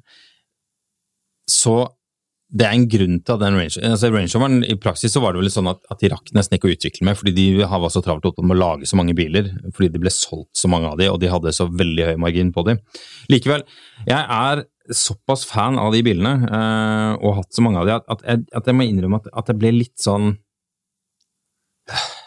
Så 1.48 1.76
det 2.52 2.66
er 2.66 2.74
en 2.76 2.88
grunn 2.90 3.14
til 3.24 3.32
at 3.32 3.40
den 3.40 3.54
Range, 3.56 3.80
altså 3.88 4.10
Range 4.12 4.28
Roveren 4.36 4.64
I 4.68 4.74
praksis 4.80 5.14
så 5.14 5.22
var 5.24 5.32
det 5.32 5.40
vel 5.40 5.52
sånn 5.52 5.70
at, 5.70 5.80
at 5.92 6.02
de 6.02 6.10
rakk 6.12 6.32
nesten 6.36 6.58
ikke 6.58 6.68
å 6.68 6.74
utvikle 6.74 7.06
med, 7.08 7.16
fordi 7.16 7.32
de 7.36 7.46
var 7.64 7.92
så 7.92 8.02
travelt 8.04 8.26
opptatt 8.28 8.44
med 8.44 8.58
å 8.58 8.60
lage 8.60 8.88
så 8.88 8.98
mange 9.00 9.14
biler, 9.16 9.48
fordi 9.72 9.88
det 9.94 10.02
ble 10.02 10.12
solgt 10.12 10.60
så 10.60 10.68
mange 10.72 10.90
av 10.90 11.00
de, 11.00 11.08
og 11.08 11.20
de 11.22 11.30
hadde 11.32 11.54
så 11.56 11.68
veldig 11.70 12.10
høy 12.10 12.20
margin 12.20 12.52
på 12.52 12.66
de. 12.68 12.76
Likevel, 13.32 13.64
jeg 14.04 14.20
er 14.20 14.64
såpass 14.92 15.46
fan 15.48 15.80
av 15.80 15.94
de 15.94 16.02
bilene, 16.04 16.34
eh, 16.44 17.12
og 17.22 17.38
hatt 17.40 17.56
så 17.56 17.64
mange 17.64 17.80
av 17.80 17.88
de, 17.88 17.96
at, 17.96 18.08
at, 18.12 18.24
jeg, 18.28 18.44
at 18.60 18.68
jeg 18.68 18.76
må 18.76 18.88
innrømme 18.88 19.22
at, 19.22 19.32
at 19.42 19.52
jeg 19.52 19.60
ble 19.62 19.72
litt 19.78 19.96
sånn 20.02 20.34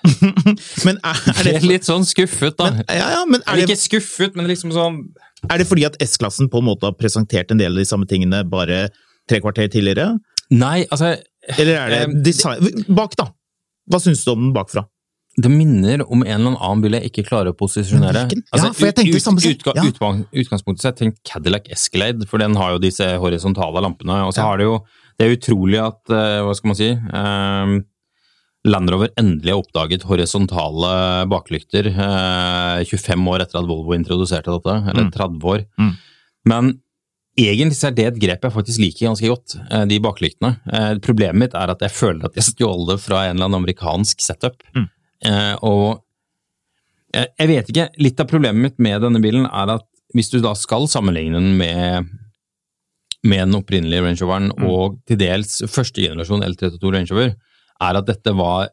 Men 0.85 0.97
er, 0.99 1.19
er 1.31 1.47
det 1.47 1.53
for... 1.61 1.67
litt 1.69 1.85
sånn 1.87 2.03
skuffet, 2.05 2.57
da. 2.59 2.71
men, 2.73 2.81
ja, 2.89 3.07
ja, 3.15 3.21
men 3.29 3.45
er 3.45 3.61
det, 3.61 3.69
ikke 3.69 3.83
skuffet, 3.85 4.35
men 4.37 4.49
liksom 4.49 4.73
sånn 4.75 5.03
er 5.45 5.61
det 5.61 5.67
fordi 5.69 5.85
at 5.85 5.97
S-klassen 6.01 6.49
på 6.49 6.61
en 6.61 6.65
måte 6.65 6.87
har 6.87 6.95
presentert 6.97 7.51
en 7.53 7.59
del 7.59 7.75
av 7.75 7.81
de 7.81 7.87
samme 7.87 8.07
tingene 8.09 8.41
bare 8.49 8.87
tre 9.29 9.39
kvarter 9.41 9.67
tidligere? 9.73 10.19
Nei, 10.51 10.85
altså 10.91 11.15
Eller 11.57 11.75
er 11.79 11.89
det 11.89 12.01
Eh, 12.09 12.13
design 12.25 12.85
Bak, 12.95 13.15
da! 13.17 13.27
Hva 13.89 13.99
syns 14.01 14.23
du 14.25 14.31
om 14.31 14.41
den 14.47 14.53
bakfra? 14.53 14.85
Det 15.37 15.49
minner 15.51 16.01
om 16.09 16.21
en 16.23 16.31
eller 16.47 16.55
annen 16.63 16.81
bil 16.81 16.93
jeg 16.95 17.09
ikke 17.11 17.25
klarer 17.27 17.51
å 17.51 17.57
posisjonere. 17.59 18.21
Altså, 18.53 18.69
Ja, 18.69 18.71
for 18.71 18.85
jeg 18.87 18.95
tenkte 18.95 19.17
ut, 19.17 19.21
samme 19.25 19.41
sak. 19.43 19.57
utga, 19.57 19.73
Ja. 19.75 19.83
utgang, 19.83 20.21
utgangspunktet 20.31 20.79
så 20.85 20.91
tenk 20.95 21.13
jeg 21.17 21.23
Cadillac 21.27 21.67
Escalade, 21.69 22.25
for 22.27 22.37
den 22.39 22.55
har 22.55 22.71
jo 22.71 22.79
disse 22.79 23.03
horisontale 23.19 23.81
lampene. 23.83 24.25
Og 24.25 24.33
så 24.33 24.37
Ja. 24.37 24.43
har 24.47 24.57
det 24.57 24.63
jo 24.65 24.79
Det 25.19 25.25
er 25.27 25.35
utrolig 25.37 25.79
at 25.79 26.09
eh, 26.09 26.41
Hva 26.43 26.53
skal 26.55 26.67
man 26.67 26.75
si? 26.75 26.89
Um, 27.13 27.85
Land 28.65 28.89
Rover 28.89 29.09
endelig 29.17 29.51
har 29.53 29.61
oppdaget 29.61 30.01
horisontale 30.03 31.27
baklykter 31.29 31.85
eh, 31.87 32.83
25 32.83 33.27
år 33.29 33.39
etter 33.41 33.59
at 33.59 33.67
Volvo 33.67 33.93
introduserte 33.93 34.49
dette, 34.51 34.89
eller 34.89 35.03
Mm. 35.05 35.11
30 35.11 35.43
år. 35.43 35.65
Mm. 35.79 35.97
Men 36.47 36.79
egentlig 37.37 37.75
så 37.75 37.89
er 37.89 37.95
det 37.97 38.05
et 38.07 38.19
grep 38.21 38.45
jeg 38.47 38.53
faktisk 38.55 38.79
liker 38.79 39.07
ganske 39.09 39.27
godt, 39.31 39.55
eh, 39.69 39.85
de 39.89 39.99
baklyktene. 40.03 40.53
Eh, 40.71 40.91
Problemet 41.03 41.41
mitt 41.41 41.55
er 41.57 41.73
at 41.73 41.81
jeg 41.83 41.91
føler 41.91 42.25
at 42.29 42.35
jeg 42.39 42.47
stjal 42.53 42.85
det 42.87 42.99
fra 43.03 43.25
en 43.25 43.35
eller 43.35 43.49
annen 43.49 43.61
amerikansk 43.63 44.21
setup. 44.23 44.61
Mm. 44.75 44.87
Eh, 45.25 45.55
og 45.67 46.01
jeg, 47.15 47.47
vet 47.47 47.69
ikke, 47.71 47.89
litt 48.03 48.19
av 48.19 48.27
problemet 48.27 48.61
mitt 48.61 48.79
med 48.83 49.01
denne 49.05 49.21
bilen 49.23 49.45
er 49.47 49.75
at 49.77 49.85
hvis 50.15 50.29
du 50.31 50.39
da 50.43 50.53
skal 50.55 50.87
sammenligne 50.91 51.39
den 51.39 51.57
med, 51.59 52.09
med 53.23 53.41
den 53.47 53.55
opprinnelige 53.57 54.03
Range 54.03 54.21
Roveren 54.23 54.51
Mm. 54.55 54.65
og 54.69 54.99
til 55.07 55.17
dels 55.19 55.61
første 55.71 56.01
generasjon 56.03 56.43
L32 56.43 56.91
Range 56.93 57.11
Rover, 57.11 57.35
er 57.81 57.97
at 57.99 58.05
dette 58.07 58.31
var 58.35 58.69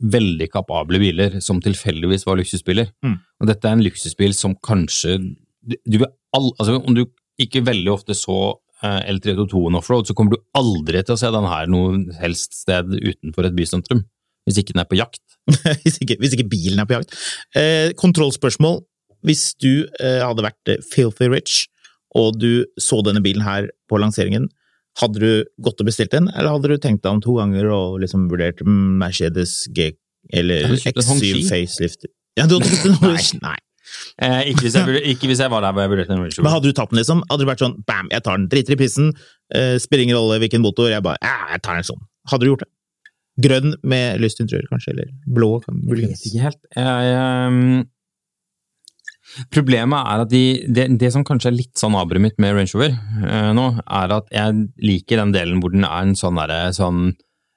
veldig 0.00 0.48
kapable 0.52 0.98
biler 1.00 1.40
som 1.44 1.60
tilfeldigvis 1.60 2.24
var 2.26 2.36
luksusbiler. 2.40 2.88
Mm. 3.04 3.18
Og 3.40 3.46
dette 3.50 3.68
er 3.68 3.76
en 3.76 3.84
luksusbil 3.84 4.32
som 4.36 4.54
kanskje 4.64 5.18
du, 5.66 5.76
du 5.88 5.98
all, 6.32 6.52
altså 6.60 6.78
Om 6.84 6.94
du 6.94 7.04
ikke 7.42 7.64
veldig 7.66 7.92
ofte 7.92 8.16
så 8.16 8.38
eh, 8.84 9.12
L322 9.12 9.62
offroad, 9.78 10.08
så 10.08 10.16
kommer 10.16 10.36
du 10.36 10.42
aldri 10.58 11.02
til 11.04 11.16
å 11.16 11.20
se 11.20 11.30
den 11.34 11.48
her 11.50 11.70
noe 11.70 12.18
helst 12.20 12.56
sted 12.62 12.92
utenfor 12.96 13.48
et 13.48 13.56
bysentrum. 13.56 14.04
Hvis 14.46 14.60
ikke 14.62 14.76
den 14.76 14.84
er 14.84 14.90
på 14.90 14.98
jakt. 14.98 15.22
hvis, 15.82 15.98
ikke, 16.02 16.18
hvis 16.22 16.36
ikke 16.36 16.48
bilen 16.50 16.82
er 16.82 16.88
på 16.88 16.98
jakt. 16.98 17.16
Eh, 17.58 17.90
kontrollspørsmål. 17.98 18.82
Hvis 19.26 19.50
du 19.58 19.88
eh, 19.98 20.22
hadde 20.22 20.44
vært 20.44 20.70
eh, 20.70 20.84
filthy 20.86 21.30
rich, 21.32 21.64
og 22.16 22.38
du 22.40 22.64
så 22.80 23.02
denne 23.04 23.20
bilen 23.24 23.44
her 23.44 23.68
på 23.90 23.98
lanseringen, 24.00 24.46
hadde 25.00 25.20
du 25.20 25.30
gått 25.60 25.82
og 25.82 25.90
bestilt 25.90 26.14
den, 26.14 26.30
eller 26.32 26.54
hadde 26.54 26.70
du 26.72 26.80
tenkt 26.80 27.02
deg 27.04 27.18
om 27.18 27.20
to 27.20 27.36
ganger 27.36 27.68
og 27.74 27.98
liksom 28.00 28.30
vurdert 28.30 28.62
Mercedes 28.64 29.66
G 29.76 29.90
eller 30.32 30.62
Jeg 30.62 30.70
hadde 30.70 30.82
kjøpt 30.82 31.02
en 31.02 31.08
Hongqi. 31.10 31.32
X7 31.34 31.50
facelift? 31.50 32.08
Ja, 32.38 32.46
du 32.48 32.56
hadde 32.56 32.70
kjøpt 32.70 32.88
en? 32.88 33.42
Nei. 33.46 33.58
Eh, 34.22 34.50
ikke, 34.52 34.64
hvis 34.66 34.76
jeg, 34.78 34.86
burde- 34.88 35.02
ikke 35.12 35.28
hvis 35.30 35.40
jeg 35.44 35.52
var 35.52 35.64
der 35.64 35.74
hvor 35.76 35.84
jeg 35.84 35.92
vurderte 35.94 36.14
en 36.16 36.22
Range 36.24 36.42
Men 36.44 36.52
hadde 36.54 36.70
du 36.70 36.76
tatt 36.76 36.92
den, 36.92 37.00
liksom? 37.02 37.20
Hadde 37.30 37.44
du 37.44 37.50
vært 37.50 37.62
sånn 37.64 37.76
bam, 37.88 38.08
jeg 38.12 38.24
tar 38.26 38.38
den, 38.38 38.48
driter 38.52 38.76
i 38.76 38.80
pissen, 38.80 39.12
eh, 39.54 39.74
spiller 39.82 40.06
ingen 40.06 40.18
rolle 40.18 40.40
hvilken 40.42 40.64
motor, 40.64 40.88
jeg 40.92 41.04
bare 41.06 41.20
ja, 41.22 41.36
jeg 41.54 41.62
tar 41.66 41.80
en 41.80 41.86
sånn. 41.90 42.00
Hadde 42.32 42.46
du 42.46 42.50
gjort 42.52 42.64
det? 42.66 42.70
Grønn 43.46 43.74
med 43.84 44.22
lyst 44.24 44.40
interiør, 44.40 44.64
kanskje, 44.72 44.94
eller 44.94 45.10
blå? 45.36 45.50
Jeg 45.68 46.08
vet 46.08 46.24
ikke 46.30 46.44
helt. 46.46 46.62
Jeg, 46.72 47.10
ehm, 47.20 47.84
problemet 49.52 50.08
er 50.08 50.22
at 50.24 50.30
de, 50.32 50.42
det, 50.72 50.86
det 51.02 51.10
som 51.12 51.24
kanskje 51.26 51.50
er 51.50 51.56
litt 51.58 51.76
sånn 51.76 51.96
avbrudd 51.98 52.24
mitt 52.24 52.38
med 52.40 52.56
Range 52.56 52.72
Rover 52.72 52.94
eh, 52.96 53.50
nå, 53.56 53.66
er 53.84 54.14
at 54.16 54.32
jeg 54.32 54.62
liker 54.80 55.20
den 55.20 55.34
delen 55.36 55.60
hvor 55.60 55.74
den 55.74 55.84
er 55.84 56.06
en 56.08 56.16
sånn 56.18 56.40
derre 56.42 56.66
sånn 56.76 57.14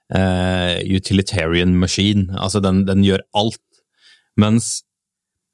Uh, 0.10 0.80
utilitarian 0.90 1.76
machine. 1.78 2.32
Altså, 2.42 2.58
den, 2.66 2.80
den 2.88 3.04
gjør 3.06 3.22
alt. 3.38 3.60
Mens 4.42 4.80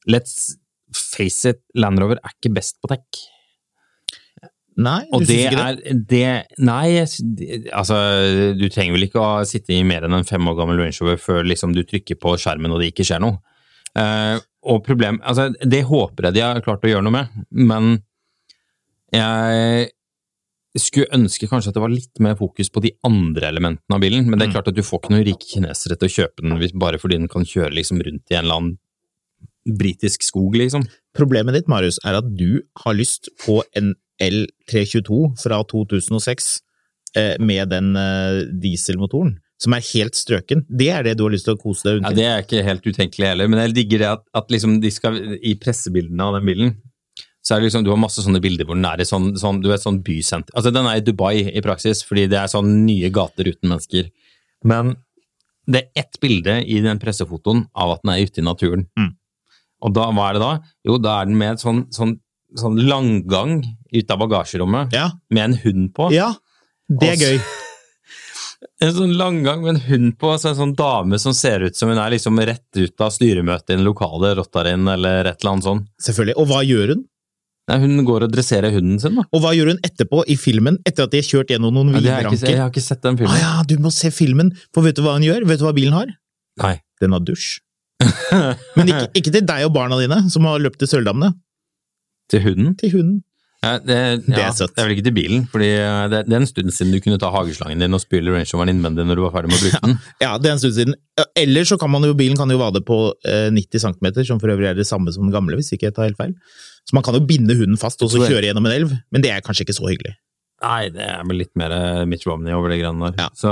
let's 0.08 0.54
face 0.98 1.52
it, 1.54 1.62
Land 1.76 2.00
Rover 2.02 2.20
er 2.22 2.34
ikke 2.36 2.54
best 2.56 2.78
på 2.82 2.90
tech. 2.92 3.24
Nei, 4.76 5.06
du 5.08 5.24
syns 5.24 5.30
ikke 5.32 5.56
det? 5.56 5.66
er 5.88 6.00
det 6.12 6.60
Nei, 6.68 6.88
altså 7.72 7.96
Du 8.60 8.66
trenger 8.68 8.98
vel 8.98 9.06
ikke 9.08 9.22
å 9.24 9.46
sitte 9.48 9.72
i 9.72 9.86
mer 9.88 10.04
enn 10.04 10.18
en 10.18 10.28
fem 10.28 10.44
år 10.52 10.58
gammel 10.58 10.82
Range 10.82 10.98
Rover 11.00 11.22
før 11.22 11.48
liksom 11.48 11.72
du 11.72 11.80
trykker 11.88 12.20
på 12.20 12.34
skjermen 12.42 12.74
og 12.76 12.82
det 12.84 12.90
ikke 12.92 13.06
skjer 13.08 13.24
noe. 13.24 13.40
Uh, 13.96 14.36
og 14.68 14.82
problem 14.84 15.22
Altså, 15.24 15.48
det 15.64 15.86
håper 15.88 16.28
jeg 16.28 16.36
de 16.36 16.44
har 16.44 16.60
klart 16.66 16.84
å 16.84 16.92
gjøre 16.92 17.06
noe 17.08 17.16
med, 17.16 17.46
men 17.56 17.94
jeg 19.16 19.92
skulle 20.76 21.08
ønske 21.16 21.48
kanskje 21.48 21.72
at 21.72 21.78
det 21.78 21.84
var 21.86 21.94
litt 21.94 22.20
mer 22.20 22.36
fokus 22.36 22.68
på 22.74 22.82
de 22.84 22.92
andre 23.08 23.48
elementene 23.48 23.96
av 23.96 24.02
bilen, 24.04 24.26
men 24.28 24.36
det 24.36 24.50
er 24.50 24.52
Mm. 24.52 24.56
klart 24.58 24.68
at 24.68 24.76
du 24.76 24.84
får 24.84 25.00
ikke 25.00 25.14
noen 25.14 25.24
rike 25.24 25.48
kinesere 25.48 25.96
til 25.96 26.10
å 26.10 26.16
kjøpe 26.18 26.44
den 26.44 26.80
bare 26.80 27.00
fordi 27.00 27.16
den 27.22 27.30
kan 27.32 27.46
kjøre 27.48 27.72
liksom 27.72 28.02
rundt 28.04 28.28
i 28.28 28.36
en 28.36 28.44
eller 28.44 28.56
annen 28.60 28.78
britisk 29.66 30.24
skog, 30.24 30.56
liksom. 30.60 30.86
Problemet 31.18 31.58
ditt, 31.58 31.70
Marius, 31.72 31.98
er 32.06 32.20
at 32.20 32.28
du 32.38 32.62
har 32.84 32.98
lyst 32.98 33.32
på 33.46 33.62
en 33.78 33.94
L322 34.22 35.34
fra 35.42 35.60
2006 35.72 36.52
eh, 37.18 37.36
med 37.40 37.72
den 37.74 37.96
eh, 38.00 38.44
dieselmotoren, 38.62 39.36
som 39.62 39.76
er 39.76 39.86
helt 39.94 40.18
strøken. 40.18 40.66
Det 40.70 40.90
er 40.94 41.06
det 41.08 41.16
du 41.20 41.26
har 41.26 41.34
lyst 41.36 41.48
til 41.50 41.58
å 41.58 41.62
kose 41.62 41.88
deg 41.88 42.04
Ja, 42.04 42.14
Det 42.16 42.28
er 42.30 42.44
ikke 42.46 42.66
helt 42.68 42.86
utenkelig 42.86 43.32
heller, 43.32 43.50
men 43.52 43.64
jeg 43.66 43.76
digger 43.80 44.04
det 44.04 44.12
at, 44.18 44.28
at 44.38 44.54
liksom 44.54 44.80
de 44.84 44.92
skal, 44.94 45.18
i 45.42 45.56
pressebildene 45.60 46.30
av 46.30 46.40
den 46.40 46.52
bilen, 46.52 46.76
så 47.46 47.56
er 47.56 47.62
det 47.62 47.70
liksom, 47.70 47.84
du 47.86 47.92
har 47.94 48.02
masse 48.02 48.24
sånne 48.26 48.42
bilder 48.42 48.66
hvor 48.66 48.78
den 48.78 48.88
er 48.90 49.02
i 49.04 49.06
sånn, 49.08 49.36
sånn, 49.38 49.60
du 49.62 49.70
vet, 49.70 49.84
sånn 49.84 50.00
bysenter. 50.06 50.56
Altså, 50.58 50.72
den 50.74 50.88
er 50.90 50.98
i 50.98 51.04
Dubai 51.06 51.36
i 51.52 51.62
praksis, 51.66 52.02
fordi 52.06 52.26
det 52.32 52.40
er 52.42 52.50
sånn 52.50 52.72
nye 52.88 53.12
gater 53.14 53.52
uten 53.52 53.70
mennesker. 53.70 54.10
Men 54.66 54.96
det 55.70 55.84
er 55.84 56.02
ett 56.06 56.18
bilde 56.22 56.58
i 56.66 56.80
den 56.82 57.02
pressefotoen 57.02 57.68
av 57.78 57.96
at 57.96 58.02
den 58.02 58.14
er 58.16 58.26
ute 58.26 58.42
i 58.42 58.46
naturen. 58.46 58.88
Mm. 58.98 59.12
Og 59.86 59.94
da, 59.94 60.08
hva 60.16 60.30
er 60.32 60.38
det 60.40 60.42
da? 60.46 60.54
Jo, 60.90 60.98
da 61.02 61.20
er 61.22 61.30
den 61.30 61.38
med 61.40 61.54
en 61.56 61.62
sånn, 61.62 61.84
sånn, 61.94 62.16
sånn 62.58 62.80
langgang 62.90 63.60
ut 63.94 64.12
av 64.16 64.22
bagasjerommet, 64.24 64.94
Ja, 64.98 65.12
med 65.30 65.44
en 65.52 65.58
hund 65.66 65.92
på. 65.98 66.10
ja, 66.16 66.32
det 66.90 67.14
er 67.16 67.22
gøy. 67.28 67.38
En 68.82 68.92
sånn 68.96 69.12
langgang 69.16 69.62
med 69.64 69.76
en 69.76 69.82
hund 69.86 70.14
på, 70.20 70.32
så 70.42 70.50
en 70.50 70.58
sånn 70.58 70.72
dame 70.76 71.18
som 71.22 71.36
ser 71.38 71.62
ut 71.68 71.76
som 71.78 71.92
hun 71.92 72.00
er 72.02 72.12
liksom 72.16 72.40
rett 72.48 72.80
ut 72.80 73.04
av 73.04 73.12
styremøtet 73.14 73.70
i 73.72 73.76
den 73.78 73.86
lokale 73.86 74.32
Rottarin, 74.40 74.88
eller 74.90 75.30
et 75.30 75.38
eller 75.44 75.52
annet 75.54 75.68
sånt. 75.68 75.86
Selvfølgelig. 76.02 76.36
Og 76.42 76.48
hva 76.50 76.62
gjør 76.66 76.94
hun? 76.96 77.04
Nei, 77.70 77.78
hun 77.84 78.02
går 78.08 78.26
og 78.28 78.34
dresserer 78.34 78.74
hunden 78.76 78.98
sin, 79.02 79.16
da. 79.20 79.24
Og 79.34 79.44
hva 79.44 79.54
gjør 79.56 79.72
hun 79.74 79.80
etterpå 79.86 80.24
i 80.32 80.36
filmen, 80.40 80.80
etter 80.88 81.06
at 81.08 81.14
de 81.14 81.22
har 81.22 81.28
kjørt 81.30 81.54
gjennom 81.54 81.74
noen 81.78 81.94
Ja, 81.96 82.02
det 82.02 82.12
jeg, 82.40 82.42
jeg 82.56 82.60
har 82.64 82.74
ikke 82.74 82.84
sett 82.88 83.04
den 83.06 83.16
Ah, 83.16 83.22
filmen. 83.22 83.40
ja, 83.44 83.54
du 83.70 83.76
må 83.86 83.92
se 83.96 84.12
filmen, 84.16 84.52
for 84.74 84.86
vet 84.88 84.98
du 84.98 85.04
hva 85.06 85.16
hun 85.20 85.28
gjør? 85.28 85.46
Vet 85.52 85.62
du 85.62 85.66
hva 85.68 85.76
bilen 85.78 85.96
har? 85.96 86.12
Nei. 86.64 86.76
Den 87.04 87.16
har 87.16 87.24
dusj. 87.28 87.60
Men 88.78 88.92
ikke, 88.92 89.08
ikke 89.22 89.32
til 89.36 89.48
deg 89.48 89.68
og 89.68 89.74
barna 89.76 90.00
dine, 90.02 90.24
som 90.34 90.48
har 90.50 90.62
løpt 90.64 90.82
til 90.82 90.92
Sølvdammene. 90.92 91.34
Til 92.32 92.44
hunden? 92.46 92.76
Til 92.80 92.94
hunden. 92.96 93.24
Ja, 93.66 93.80
det, 93.82 93.98
Det 94.28 94.42
er 94.42 94.52
søtt. 94.54 94.76
Det 94.76 94.82
er 94.84 94.88
vel 94.88 94.94
ikke 94.94 95.08
til 95.08 95.16
bilen, 95.16 95.46
fordi 95.50 95.70
eh, 95.74 96.04
det, 96.12 96.20
det 96.28 96.36
er 96.38 96.44
en 96.44 96.50
stund 96.50 96.74
siden 96.76 96.94
du 96.94 97.00
kunne 97.02 97.18
ta 97.22 97.32
hageslangen 97.34 97.82
din 97.82 97.98
og 97.98 98.02
spyle 98.04 98.34
Range 98.34 98.50
Roveren 98.52 98.72
innvendig 98.76 99.08
når 99.10 99.18
du 99.18 99.24
var 99.24 99.34
ferdig 99.34 99.50
med 99.50 99.58
å 99.58 99.64
bruke 99.64 99.82
den. 99.88 99.96
Ja, 100.22 100.36
det 100.42 100.52
er 100.52 100.58
en 100.58 100.62
stund 100.62 100.76
siden. 100.78 100.98
Eller 101.42 101.66
så 101.66 101.80
kan 101.82 101.90
man 101.94 102.06
jo, 102.06 102.14
bilen 102.18 102.38
kan 102.38 102.52
jo 102.54 102.60
vade 102.62 102.84
på 102.86 103.00
eh, 103.26 103.48
90 103.56 103.86
cm, 103.88 104.12
som 104.30 104.42
for 104.44 104.54
øvrig 104.54 104.70
er 104.70 104.78
det 104.78 104.86
samme 104.90 105.14
som 105.16 105.26
den 105.26 105.34
gamle, 105.34 105.58
hvis 105.58 105.74
ikke 105.74 105.90
jeg 105.90 105.98
tar 105.98 106.10
helt 106.12 106.20
feil. 106.20 106.36
Så 106.86 106.98
man 106.98 107.06
kan 107.06 107.18
jo 107.18 107.24
binde 107.26 107.58
hunden 107.58 107.82
fast 107.82 108.04
og 108.06 108.12
så 108.14 108.22
kjøre 108.22 108.52
gjennom 108.52 108.70
en 108.70 108.76
elv, 108.76 108.94
men 109.10 109.26
det 109.26 109.34
er 109.34 109.42
kanskje 109.46 109.66
ikke 109.66 109.78
så 109.80 109.90
hyggelig. 109.90 110.14
Nei, 110.64 110.88
det 110.94 111.04
er 111.04 111.24
vel 111.28 111.42
litt 111.42 111.52
mer 111.60 111.74
eh, 111.76 112.04
Mitch 112.10 112.28
Romney 112.30 112.54
over 112.56 112.72
det 112.72 112.80
greiene 112.84 113.10
der. 113.10 113.26
Ja. 113.26 113.32
Så 113.38 113.52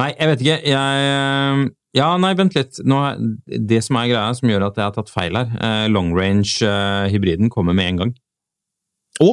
Nei, 0.00 0.10
jeg 0.16 0.32
vet 0.32 0.46
ikke. 0.46 0.56
Jeg 0.72 1.10
eh, 1.12 1.66
Ja, 1.96 2.10
nei, 2.20 2.34
vent 2.36 2.54
litt. 2.58 2.76
Nå, 2.84 2.98
det 3.46 3.78
som 3.86 3.96
er 3.96 4.10
greia 4.10 4.34
som 4.36 4.50
gjør 4.50 4.66
at 4.68 4.76
jeg 4.76 4.84
har 4.84 4.94
tatt 4.98 5.08
feil 5.12 5.38
her, 5.38 5.48
eh, 5.64 5.86
long 5.88 6.10
range-hybriden 6.16 7.48
kommer 7.52 7.72
med 7.76 7.88
en 7.94 8.00
gang. 8.02 8.14
Å! 9.24 9.30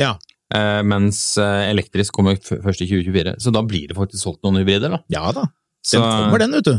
Ja. 0.00 0.14
Eh, 0.54 0.80
mens 0.86 1.20
eh, 1.42 1.66
elektrisk 1.72 2.14
kommer 2.16 2.38
først 2.40 2.80
i 2.84 2.88
2024. 2.88 3.36
Så 3.44 3.52
da 3.52 3.60
blir 3.66 3.88
det 3.90 3.96
faktisk 3.98 4.22
solgt 4.24 4.42
noen 4.46 4.60
hybrider, 4.62 4.94
da. 4.96 5.02
Ja 5.12 5.26
da. 5.36 5.42
Den 5.86 6.00
Så- 6.00 6.02
kommer, 6.02 6.38
den, 6.42 6.52
vet 6.56 6.64
du. 6.70 6.76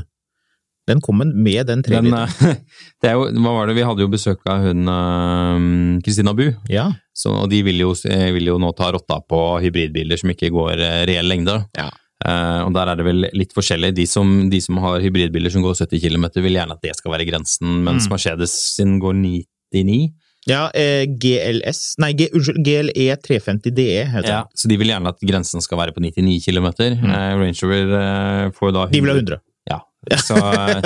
Den 0.87 1.01
kommer 1.03 1.25
med 1.27 1.67
den 1.67 1.81
treliteren. 1.83 2.31
eh, 2.47 2.55
det 3.03 3.09
er 3.11 3.17
jo, 3.19 3.25
hva 3.43 3.53
var 3.57 3.67
det, 3.67 3.75
Vi 3.75 3.83
hadde 3.83 4.05
jo 4.05 4.07
besøk 4.13 4.39
av 4.47 4.63
hun 4.63 4.87
eh, 4.87 6.01
Christina 6.05 6.33
Bu, 6.33 6.45
Ja. 6.71 6.87
så, 7.13 7.33
og 7.43 7.49
de 7.51 7.61
vil 7.67 7.83
jo, 7.83 7.91
eh, 8.07 8.31
vil 8.33 8.47
jo 8.53 8.57
nå 8.57 8.71
ta 8.77 8.89
rotta 8.95 9.19
på 9.29 9.41
hybridbiler 9.65 10.17
som 10.17 10.31
ikke 10.31 10.49
går 10.55 10.79
eh, 10.79 11.01
reell 11.11 11.27
lengde. 11.27 11.59
Ja. 11.77 11.89
Eh, 12.25 12.61
og 12.65 12.71
der 12.73 12.89
er 12.89 12.97
det 12.97 13.05
vel 13.05 13.27
litt 13.37 13.51
forskjellig. 13.53 13.91
De 13.97 14.07
som, 14.09 14.49
de 14.49 14.61
som 14.63 14.79
har 14.81 15.03
hybridbiler 15.03 15.53
som 15.53 15.61
går 15.65 15.77
70 15.77 16.01
km, 16.01 16.29
vil 16.41 16.57
gjerne 16.57 16.73
at 16.73 16.81
det 16.81 16.95
skal 16.97 17.13
være 17.13 17.27
grensen, 17.29 17.83
mens 17.85 18.07
Mm. 18.07 18.15
Mercedes 18.15 18.55
sin 18.75 18.97
går 18.99 19.13
99. 19.13 20.13
Ja, 20.47 20.69
eh, 20.71 21.03
GLS 21.19 21.97
Nei, 21.99 22.13
G, 22.15 22.29
unnskyld, 22.31 22.61
GLE 22.63 23.17
350 23.19 23.73
DE 23.75 24.05
heter 24.07 24.29
Ja, 24.29 24.43
så 24.55 24.69
de 24.71 24.77
vil 24.79 24.87
gjerne 24.93 25.11
at 25.11 25.19
grensen 25.19 25.59
skal 25.61 25.81
være 25.81 25.91
på 25.91 25.99
99 25.99 26.39
km. 26.45 26.69
Eh, 26.79 27.33
Range 27.35 27.59
Rover 27.63 27.91
uh, 27.91 28.51
får 28.55 28.71
da 28.71 28.85
De 28.93 29.01
vil 29.03 29.11
ha 29.11 29.17
100. 29.19 29.41
Ja, 29.67 29.81
så 30.23 30.37
eh, 30.39 30.77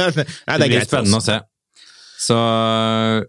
Nei, 0.49 0.55
det, 0.57 0.63
det 0.63 0.69
blir 0.71 0.87
spennende 0.87 1.19
å 1.19 1.21
se. 1.21 1.35
Så 2.21 2.37
uh, 2.37 3.21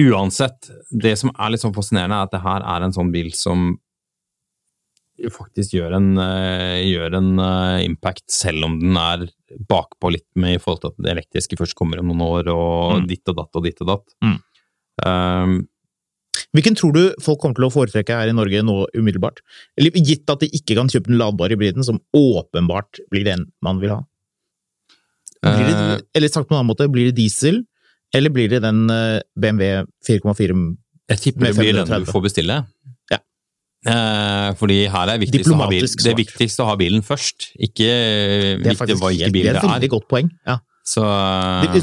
uansett, 0.00 0.70
det 0.88 1.18
som 1.20 1.34
er 1.34 1.52
litt 1.52 1.60
sånn 1.60 1.74
fascinerende, 1.76 2.16
er 2.16 2.30
at 2.30 2.32
det 2.32 2.40
her 2.46 2.64
er 2.64 2.86
en 2.86 2.94
sånn 2.96 3.12
bil 3.12 3.28
som 3.36 3.74
faktisk 5.34 5.74
gjør 5.74 5.96
en, 5.98 6.10
eh, 6.22 6.84
gjør 6.86 7.16
en 7.18 7.30
eh, 7.42 7.84
impact, 7.86 8.24
selv 8.30 8.64
om 8.68 8.78
den 8.80 8.96
er 8.96 9.24
bakpå 9.68 10.12
litt 10.14 10.28
med 10.36 10.56
i 10.56 10.60
forhold 10.62 10.82
til 10.82 10.92
at 10.92 11.00
det 11.02 11.12
elektriske 11.16 11.58
først 11.58 11.74
kommer 11.78 11.98
om 11.98 12.10
noen 12.10 12.22
år, 12.26 12.50
og 12.52 13.00
Mm. 13.02 13.08
ditt 13.08 13.28
og 13.28 13.36
datt 13.36 13.56
og 13.58 13.64
ditt 13.64 13.80
og 13.82 13.86
datt. 13.94 14.14
Mm. 14.22 14.38
Um, 15.06 15.68
Hvilken 16.54 16.76
tror 16.78 16.92
du 16.94 17.14
folk 17.20 17.40
kommer 17.40 17.56
til 17.58 17.66
å 17.66 17.72
foretrekke 17.72 18.14
her 18.14 18.28
i 18.30 18.32
Norge 18.32 18.62
nå 18.62 18.86
umiddelbart? 18.96 19.40
Eller 19.76 19.90
gitt 19.90 20.30
at 20.30 20.40
de 20.40 20.48
ikke 20.48 20.76
kan 20.78 20.88
kjøpe 20.88 21.10
den 21.10 21.18
ladbare 21.18 21.50
hybriden, 21.50 21.84
som 21.84 21.98
åpenbart 22.14 23.00
blir 23.10 23.24
den 23.24 23.50
man 23.60 23.80
vil 23.80 23.90
ha. 23.90 23.98
Blir 25.42 25.66
det, 25.66 25.74
eh, 25.74 26.00
eller 26.14 26.28
sagt 26.28 26.48
på 26.48 26.54
en 26.54 26.60
annen 26.62 26.70
måte, 26.70 26.88
blir 26.90 27.10
det 27.10 27.16
diesel, 27.16 27.64
eller 28.14 28.30
blir 28.30 28.48
det 28.48 28.62
den 28.62 28.86
BMW 29.36 29.84
4,4 30.06 30.24
med 30.24 30.36
530? 30.36 30.78
Jeg 31.08 31.18
tipper 31.24 31.40
Med 31.40 31.54
det 31.54 31.58
blir 31.62 31.72
den 31.84 32.04
du 32.04 32.10
får 32.12 32.22
bestille. 32.22 32.66
Eh, 33.88 34.48
fordi 34.60 34.78
her 34.92 35.12
er 35.12 35.20
viktigst 35.22 35.52
å, 35.52 35.58
ha 35.60 35.68
bil, 35.70 35.84
det 35.86 36.12
er 36.12 36.18
viktigst 36.18 36.62
å 36.62 36.68
ha 36.68 36.74
bilen 36.78 37.04
først. 37.06 37.50
Ikke 37.56 37.86
Det 37.88 38.54
er 38.54 38.62
viktig 38.62 38.80
faktisk 38.82 39.04
hva 39.04 39.12
ikke 39.14 39.30
det 39.34 39.44
er 39.46 39.60
et 39.60 39.68
veldig 39.68 39.92
godt 39.96 40.08
poeng. 40.10 40.32
Ja. 40.48 40.58
Så 40.88 41.04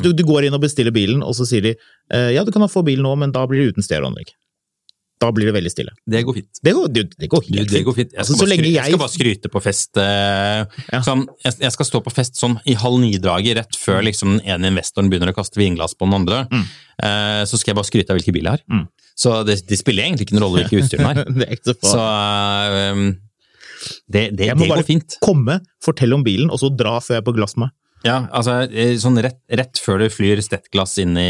du, 0.02 0.10
du 0.18 0.24
går 0.26 0.48
inn 0.48 0.58
og 0.58 0.63
bestiller 0.63 0.94
bilen, 0.94 1.22
og 1.26 1.36
så 1.38 1.46
sier 1.46 1.62
de 1.65 1.76
eh, 1.76 2.32
ja, 2.34 2.46
du 2.46 2.52
kan 2.54 2.65
få 2.72 2.82
bil 2.86 3.04
nå, 3.06 3.13
men 3.22 3.34
da 3.36 3.46
blir 3.50 3.62
det 3.62 3.76
uten 3.76 3.86
stereoanlegg. 3.86 4.34
Da 5.21 5.30
blir 5.32 5.47
det 5.47 5.54
veldig 5.56 5.71
stille. 5.71 5.93
det 6.12 6.21
går 6.28 6.36
fint. 6.36 6.60
Det 6.62 6.73
går, 6.75 6.88
det, 6.91 7.04
det 7.15 7.30
går 7.32 7.43
helt 7.47 7.71
det 7.71 7.82
går 7.88 7.95
fint. 7.95 8.12
Jeg 8.12 8.25
skal, 8.25 8.36
altså, 8.36 8.45
bare, 8.45 8.58
jeg 8.65 8.73
jeg 8.75 8.89
skal 8.91 8.99
bare 8.99 9.13
skryte 9.13 9.51
på 9.54 9.62
fest. 9.63 9.97
eh, 9.97 10.65
Ja. 10.91 10.99
sånn, 11.08 11.23
jeg, 11.45 11.54
jeg 11.63 11.71
skal 11.71 11.88
stå 11.88 12.01
på 12.04 12.12
fest 12.13 12.36
sånn 12.41 12.58
i 12.67 12.75
halv 12.75 12.99
ni-draget, 12.99 13.56
rett 13.62 13.78
før 13.80 14.04
liksom, 14.04 14.38
den 14.39 14.49
ene 14.58 14.73
investoren 14.73 15.10
begynner 15.10 15.32
å 15.32 15.38
kaste 15.38 15.62
vinglass 15.62 15.95
på 15.95 16.06
den 16.10 16.17
andre. 16.19 16.41
Mm. 16.51 16.65
Eh, 17.08 17.43
så 17.47 17.56
skal 17.62 17.71
jeg 17.71 17.80
bare 17.80 17.89
skryte 17.91 18.12
av 18.12 18.19
hvilke 18.19 18.36
biler 18.36 18.51
jeg 18.51 18.60
har. 18.60 18.65
Mm. 18.67 18.86
Så 19.15 19.38
det, 19.47 19.62
det 19.69 19.80
spiller 19.80 20.04
egentlig 20.04 20.28
ikke 20.28 20.36
noen 20.36 20.47
rolle 20.49 20.65
hvilke 20.65 20.84
utstyr 20.84 20.99
den 20.99 21.08
har. 21.08 21.23
det 21.39 21.47
er 21.47 21.56
ikke 21.56 21.71
så 21.71 21.78
Så 21.95 22.04
eh, 22.04 22.91
um, 22.91 23.08
det, 24.12 24.23
det, 24.36 24.49
Jeg 24.51 24.58
må 24.60 24.67
det 24.67 24.73
bare 24.75 24.88
fint. 24.88 25.15
Komme, 25.23 25.62
fortelle 25.84 26.17
om 26.17 26.23
bilen, 26.25 26.51
og 26.51 26.60
så 26.60 26.69
dra 26.75 26.97
før 26.99 27.15
jeg 27.19 27.23
er 27.23 27.28
på 27.32 27.36
glass 27.39 27.56
med. 27.62 27.71
Ja, 28.06 28.20
altså 28.38 28.60
eh, 28.70 28.91
sånn 29.02 29.18
rett, 29.24 29.39
rett 29.50 29.80
før 29.82 30.04
det 30.04 30.12
flyr 30.13 30.38
stettglass 30.46 30.94
inn 31.02 31.15
i 31.18 31.26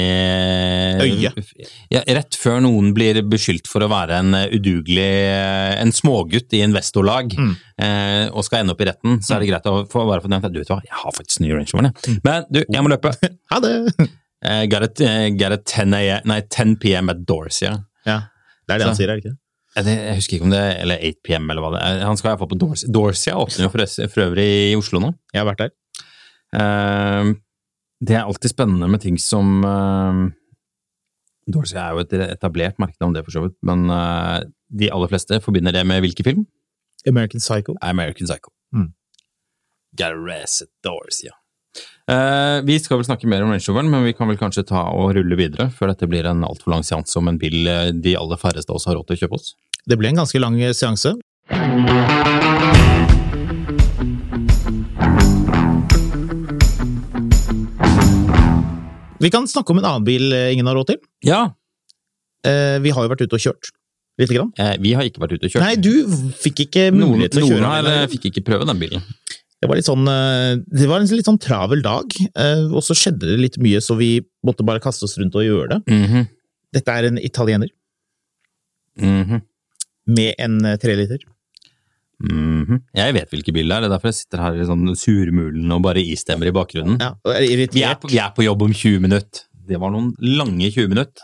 Øyet. 1.06 1.54
Ja, 1.94 2.02
rett 2.18 2.36
før 2.40 2.60
noen 2.66 2.90
blir 2.96 3.22
beskyldt 3.32 3.70
for 3.72 3.86
å 3.86 3.90
være 3.92 4.18
en 4.20 4.34
eh, 4.36 4.50
udugelig 4.58 5.06
eh, 5.06 5.76
En 5.82 5.94
smågutt 5.96 6.52
i 6.58 6.62
investorlag 6.66 7.32
Mm. 7.36 7.54
eh, 7.82 8.26
og 8.36 8.44
skal 8.46 8.62
ende 8.64 8.76
opp 8.76 8.82
i 8.84 8.88
retten, 8.90 9.18
så 9.24 9.36
er 9.38 9.44
det 9.46 9.50
greit 9.54 9.66
å 9.72 9.78
få 9.92 10.04
bare 10.08 10.22
få 10.24 10.30
nevnt 10.32 10.46
at 10.48 10.54
du 10.54 10.60
vet 10.62 10.70
hva, 10.72 10.82
jeg 10.86 10.94
har 11.00 11.16
faktisk 11.16 11.42
ny 11.44 11.50
Range 11.56 11.72
Rover. 11.74 11.90
jeg. 12.06 12.20
Men 12.28 12.46
du, 12.52 12.60
jeg 12.68 12.84
må 12.86 12.92
løpe. 12.92 13.12
Ha 13.52 13.60
det! 13.64 13.74
Eh, 14.46 14.66
got, 14.70 14.84
it, 14.86 15.02
eh, 15.02 15.30
got 15.40 15.56
it 15.56 15.64
10, 15.66 15.90
nei, 16.28 16.42
10 16.44 16.76
PM 16.84 17.10
at 17.10 17.24
Doors, 17.26 17.62
Ja, 17.64 17.78
det 18.06 18.76
er 18.76 18.84
det 18.84 18.88
han 18.92 18.98
sier, 19.00 19.10
er 19.10 19.18
det 19.20 19.24
ikke? 19.26 19.38
Det- 19.76 19.96
Jeg 19.96 20.16
husker 20.22 20.38
ikke 20.38 20.46
om 20.48 20.54
det 20.54 20.62
Eller 20.86 21.02
8 21.04 21.18
PM, 21.28 21.50
eller 21.52 21.62
hva 21.66 21.72
det 21.74 21.82
er. 21.84 22.04
Han 22.08 22.16
skal 22.20 22.32
iallfall 22.32 22.48
på 22.54 22.60
Dorsia. 22.62 22.92
Dorsia 22.96 23.34
åpner 23.42 23.66
jo 23.66 23.72
for, 23.74 23.84
for 24.14 24.24
øvrig 24.30 24.46
i 24.72 24.76
Oslo 24.80 25.02
nå. 25.04 25.10
Jeg 25.34 25.42
har 25.42 25.50
vært 25.50 25.64
der. 25.66 25.74
Eh, 26.56 27.34
det 28.06 28.18
er 28.18 28.26
alltid 28.26 28.52
spennende 28.52 28.90
med 28.92 29.02
ting 29.04 29.16
som 29.22 29.64
uh, 29.64 30.26
Dorsey 31.52 31.78
er 31.78 31.94
jo 31.94 32.04
et 32.04 32.14
etablert 32.34 32.80
merkenavn, 32.82 33.16
det 33.16 33.26
for 33.26 33.36
så 33.36 33.46
vidt, 33.46 33.58
men 33.66 33.86
eh, 33.94 34.46
de 34.74 34.92
aller 34.92 35.12
fleste 35.12 35.40
forbinder 35.46 35.76
det 35.76 35.86
med 35.86 36.02
hvilken 36.02 36.26
film? 36.26 36.46
American 37.08 37.44
Psycho. 37.44 37.76
American 37.86 38.26
Psycho. 38.26 38.52
Mm. 38.74 38.94
Gareth 39.98 40.66
Dorsey, 40.84 41.30
ja. 41.30 41.38
Eh, 42.10 42.64
vi 42.66 42.80
skal 42.80 43.00
vel 43.00 43.08
snakke 43.08 43.30
mer 43.30 43.44
om 43.44 43.54
Range 43.54 43.66
Roveren, 43.70 43.92
men 43.94 44.08
vi 44.08 44.16
kan 44.18 44.30
vel 44.32 44.40
kanskje 44.42 44.66
ta 44.72 44.88
og 44.94 45.14
rulle 45.18 45.38
videre, 45.38 45.70
før 45.70 45.94
dette 45.94 46.10
blir 46.10 46.26
en 46.30 46.46
altfor 46.48 46.74
lang 46.74 46.86
seanse 46.88 47.18
om 47.22 47.30
en 47.30 47.40
bil 47.42 47.62
eh, 47.70 47.92
de 47.94 48.18
aller 48.18 48.42
færreste 48.42 48.74
av 48.74 48.82
oss 48.82 48.90
har 48.90 48.98
råd 48.98 49.12
til 49.12 49.20
å 49.20 49.24
kjøpe 49.26 49.40
oss. 49.42 49.54
Det 49.86 50.00
ble 50.02 50.14
en 50.14 50.24
ganske 50.24 50.42
lang 50.42 50.58
seanse. 50.74 51.14
Vi 59.26 59.32
kan 59.34 59.48
snakke 59.50 59.74
om 59.74 59.80
en 59.82 59.88
annen 59.90 60.06
bil 60.06 60.30
eh, 60.36 60.52
ingen 60.54 60.68
har 60.70 60.78
råd 60.78 60.94
til. 60.94 61.00
Ja, 61.26 61.48
Eh, 62.46 62.78
Vi 62.78 62.92
har 62.94 63.02
jo 63.06 63.10
vært 63.10 63.24
ute 63.26 63.38
og 63.40 63.42
kjørt. 63.42 63.72
Litt 64.22 64.30
grann. 64.32 64.52
eh, 64.62 64.76
vi 64.80 64.94
har 64.94 65.04
ikke 65.08 65.20
vært 65.24 65.34
ute 65.36 65.48
og 65.48 65.52
kjørt. 65.56 65.64
Nei, 65.66 65.76
du 65.82 66.06
fikk 66.44 66.62
ikke 66.68 66.92
mulighet 66.94 67.34
til 67.34 67.42
å 67.42 67.48
noen 67.48 67.56
kjøre. 67.58 67.72
her 67.74 68.04
eh, 68.04 68.08
fikk 68.12 68.28
ikke 68.30 68.44
prøve 68.46 68.68
den 68.70 68.80
bilen. 68.80 69.02
Det 69.60 69.70
var 69.72 69.82
sånn 69.82 70.06
Det 70.06 70.88
var 70.88 71.02
en 71.02 71.10
litt 71.10 71.26
sånn 71.26 71.40
travel 71.42 71.82
dag, 71.82 72.06
og 72.70 72.82
så 72.86 72.94
skjedde 72.94 73.26
det 73.32 73.40
litt 73.40 73.58
mye, 73.58 73.80
så 73.82 73.96
vi 73.98 74.22
måtte 74.46 74.66
bare 74.68 74.84
kaste 74.84 75.08
oss 75.08 75.18
rundt 75.18 75.34
og 75.34 75.42
gjøre 75.48 75.70
det. 75.74 75.80
Mhm, 75.90 76.28
Dette 76.76 76.92
er 76.92 77.08
en 77.08 77.18
italiener 77.18 77.72
mhm. 79.00 79.42
med 80.06 80.36
en 80.38 80.60
eh, 80.66 80.78
treliter. 82.22 82.66
-hmm. 82.66 82.82
Jeg 82.96 83.14
vet 83.14 83.30
hvilke 83.30 83.54
bil 83.54 83.68
det 83.68 83.76
er, 83.76 83.82
det 83.82 83.90
er 83.90 83.96
derfor 83.98 84.08
jeg 84.08 84.20
sitter 84.22 84.38
her 84.38 84.54
i 84.56 84.66
sånn 84.66 84.96
surmulen 84.96 85.72
og 85.72 85.82
bare 85.84 86.02
istemmer 86.02 86.48
i 86.48 86.52
bakgrunnen. 86.52 86.98
Ja, 87.00 87.14
og 87.24 87.32
er 87.36 87.68
Vi, 87.72 87.84
er 87.84 87.96
på, 87.96 88.08
vi 88.08 88.18
er 88.18 88.32
på 88.36 88.44
jobb 88.44 88.62
om 88.62 88.74
20 88.74 89.00
minutter. 89.00 89.42
Det 89.68 89.80
var 89.80 89.92
noen 89.92 90.14
lange 90.20 90.72
20 90.72 90.88
minutter. 90.90 91.24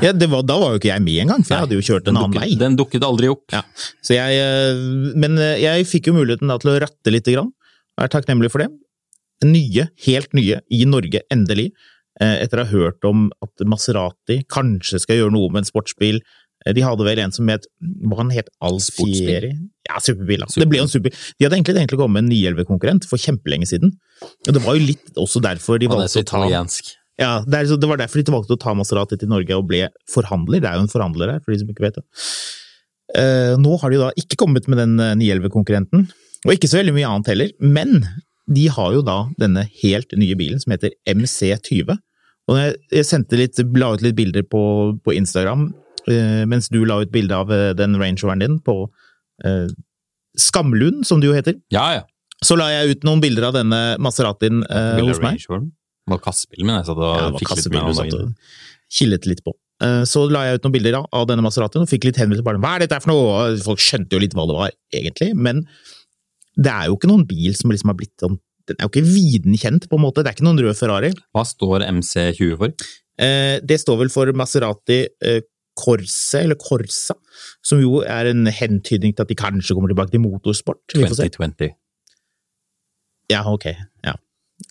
Ja, 0.00 0.12
det 0.12 0.28
var, 0.30 0.42
da 0.46 0.56
var 0.58 0.70
jo 0.72 0.78
ikke 0.78 0.92
jeg 0.92 1.02
med 1.02 1.18
engang, 1.24 1.42
for 1.44 1.54
jeg 1.54 1.64
hadde 1.66 1.74
jo 1.76 1.82
kjørt 1.84 2.08
en 2.08 2.16
annen 2.16 2.32
dukket, 2.32 2.42
vei. 2.48 2.58
Den 2.60 2.76
dukket 2.78 3.04
aldri 3.04 3.28
opp. 3.28 3.44
Ja. 3.52 3.62
Så 4.00 4.14
jeg, 4.14 4.38
eh, 4.40 5.16
men 5.18 5.36
eh, 5.38 5.58
jeg 5.60 5.88
fikk 5.90 6.08
jo 6.08 6.14
muligheten 6.16 6.48
til 6.62 6.70
å 6.70 6.78
ratte 6.80 7.12
lite 7.12 7.34
grann, 7.34 7.50
og 7.98 8.04
er 8.04 8.08
takknemlig 8.08 8.50
for 8.50 8.62
det. 8.62 8.70
Nye, 9.44 9.88
helt 10.06 10.32
nye, 10.38 10.60
i 10.70 10.84
Norge, 10.86 11.20
endelig. 11.34 11.72
eh, 12.20 12.44
Etter 12.44 12.62
å 12.62 12.64
ha 12.64 12.70
hørt 12.70 13.04
om 13.04 13.30
at 13.42 13.66
Maserati 13.66 14.44
kanskje 14.48 15.00
skal 15.00 15.16
gjøre 15.16 15.32
noe 15.32 15.50
med 15.50 15.64
en 15.64 15.64
sportsbil. 15.64 16.20
Eh, 16.66 16.72
De 16.76 16.84
hadde 16.86 17.04
vel 17.06 17.20
en 17.22 17.32
som 17.34 17.48
het 17.52 17.66
Hva 17.82 18.18
han 18.22 18.32
het 18.34 18.48
Alfieri? 18.62 19.52
Ja, 19.88 19.98
superbil. 20.00 20.44
Det 20.54 20.66
ble 20.70 20.78
jo 20.78 20.86
en 20.86 20.90
super... 20.92 21.10
De 21.10 21.44
hadde 21.46 21.58
egentlig 21.58 21.74
tenkt 21.76 21.94
å 21.96 22.00
komme 22.00 22.20
med 22.20 22.28
en 22.28 22.32
911-konkurrent 22.32 23.06
for 23.10 23.18
kjempelenge 23.20 23.66
siden. 23.72 23.94
Og 24.46 24.54
det 24.54 24.62
var 24.62 24.76
jo 24.78 24.84
litt 24.92 25.18
også 25.18 25.42
derfor 25.42 25.80
de 25.82 25.88
valgte 25.90 26.22
å 26.22 26.22
ta 26.22 26.42
italiensk. 26.44 26.92
ja, 27.18 27.32
det, 27.42 27.58
er, 27.64 27.72
det 27.82 27.88
var 27.90 27.98
derfor 28.00 28.22
de 28.22 28.34
valgte 28.34 28.54
å 28.54 28.60
ta 28.62 28.74
Maserati 28.78 29.18
til 29.18 29.30
Norge 29.32 29.58
og 29.58 29.66
ble 29.72 29.88
forhandler. 30.10 30.62
Det 30.62 30.70
er 30.70 30.78
jo 30.78 30.84
en 30.86 30.92
forhandler 30.92 31.34
her, 31.34 31.42
for 31.42 31.52
de 31.52 31.58
som 31.64 31.72
ikke 31.74 31.84
vet 31.88 31.98
det. 31.98 32.04
Eh, 33.18 33.54
nå 33.60 33.74
har 33.82 33.92
de 33.92 33.98
da 34.00 34.12
ikke 34.22 34.38
kommet 34.40 34.70
med 34.70 34.78
den 34.80 34.94
eh, 35.02 35.16
911-konkurrenten, 35.20 36.06
og 36.46 36.54
ikke 36.54 36.70
så 36.70 36.78
veldig 36.80 36.94
mye 36.96 37.10
annet 37.10 37.28
heller, 37.34 37.50
men 37.60 37.98
de 38.52 38.64
har 38.72 38.94
jo 38.96 39.02
da 39.06 39.18
denne 39.38 39.66
helt 39.82 40.14
nye 40.18 40.38
bilen 40.38 40.62
som 40.62 40.72
heter 40.74 40.94
MC20. 41.10 41.92
Og 42.50 42.58
jeg, 42.58 43.04
sendte 43.06 43.38
litt, 43.38 43.60
la 43.78 43.92
ut 43.94 44.02
litt 44.02 44.16
bilder 44.18 44.42
på, 44.50 44.62
på 45.04 45.14
Instagram, 45.18 45.68
eh, 45.68 45.81
mens 46.48 46.68
du 46.72 46.80
la 46.88 47.00
ut 47.02 47.10
bilde 47.14 47.36
av 47.36 47.52
eh, 47.52 47.72
den 47.78 47.94
Range 48.00 48.18
Roveren 48.22 48.40
din 48.42 48.58
på 48.64 48.76
eh, 49.44 49.68
Skamlund, 50.38 51.04
som 51.06 51.20
det 51.20 51.28
jo 51.28 51.36
heter. 51.36 51.58
Ja, 51.74 51.86
ja. 52.00 52.02
Så 52.42 52.56
la 52.58 52.70
jeg 52.72 52.96
ut 52.96 53.04
noen 53.06 53.20
bilder 53.22 53.50
av 53.50 53.54
denne 53.54 53.80
Maseratien 54.02 54.64
eh, 54.66 54.98
hos 55.04 55.20
meg. 55.22 55.38
Det 55.38 56.10
var 56.10 56.22
kassebilen 56.24 56.66
min 56.66 56.78
jeg 56.80 56.88
satt 56.88 56.98
og 56.98 57.18
Ja, 57.20 57.28
kassebil 57.46 57.78
med 57.84 58.00
og 58.02 58.32
killet 58.92 59.28
litt 59.30 59.42
på. 59.46 59.54
Eh, 59.84 60.02
Så 60.08 60.24
la 60.30 60.46
jeg 60.48 60.58
ut 60.58 60.64
noen 60.66 60.74
bilder 60.74 60.96
av, 61.04 61.26
denne 61.30 61.44
Maseratien 61.46 61.84
og 61.84 61.90
fikk 61.90 62.08
litt 62.08 62.18
henvendelser. 62.18 62.46
bare, 62.48 62.58
Hva 62.62 62.72
er 62.76 62.84
dette 62.86 62.98
for 63.04 63.12
noe? 63.12 63.52
Folk 63.62 63.82
skjønte 63.82 64.16
jo 64.16 64.22
litt 64.24 64.34
hva 64.34 64.48
det 64.50 64.56
var, 64.58 64.72
egentlig. 64.92 65.30
Men 65.38 65.62
det 66.58 66.72
er 66.72 66.90
jo 66.90 66.96
ikke 66.98 67.08
noen 67.12 67.26
bil 67.30 67.54
som 67.56 67.70
liksom 67.72 67.92
har 67.94 68.00
blitt 68.00 68.16
sånn 68.20 68.40
Den 68.68 68.76
er 68.78 68.86
jo 68.86 68.90
ikke 68.92 69.06
viden 69.10 69.56
kjent, 69.58 69.86
på 69.90 69.96
en 69.98 70.04
måte. 70.04 70.22
Det 70.22 70.30
er 70.30 70.36
ikke 70.36 70.44
noen 70.46 70.60
rød 70.62 70.76
Ferrari. 70.78 71.08
Hva 71.34 71.42
står 71.46 71.82
MC20 71.88 72.52
for? 72.60 72.74
Eh, 73.18 73.56
Det 73.62 73.78
står 73.82 73.98
vel 74.02 74.10
for 74.14 74.30
Maserati 74.38 75.00
eh, 75.22 75.40
Corse, 75.78 76.42
eller 76.42 76.58
Corsa, 76.60 77.16
som 77.64 77.80
jo 77.80 78.02
er 78.04 78.30
en 78.30 78.46
hentydning 78.46 79.14
til 79.14 79.24
at 79.24 79.30
de 79.30 79.38
kanskje 79.38 79.76
kommer 79.76 79.92
tilbake 79.92 80.12
til 80.14 80.24
motorsport. 80.24 80.82
Vi 80.94 81.06
får 81.06 81.16
se. 81.20 81.30
2020. 81.38 81.72
Ja, 83.32 83.46
ok. 83.48 83.70
Ja. 84.04 84.16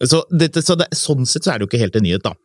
Så, 0.08 0.22
det, 0.30 0.54
så 0.64 0.78
det, 0.80 0.92
sånn 0.96 1.26
sett 1.28 1.46
så 1.46 1.54
er 1.54 1.60
det 1.60 1.66
jo 1.66 1.72
ikke 1.72 1.82
helt 1.82 1.98
en 1.98 2.06
nyhet, 2.06 2.24
da. 2.24 2.36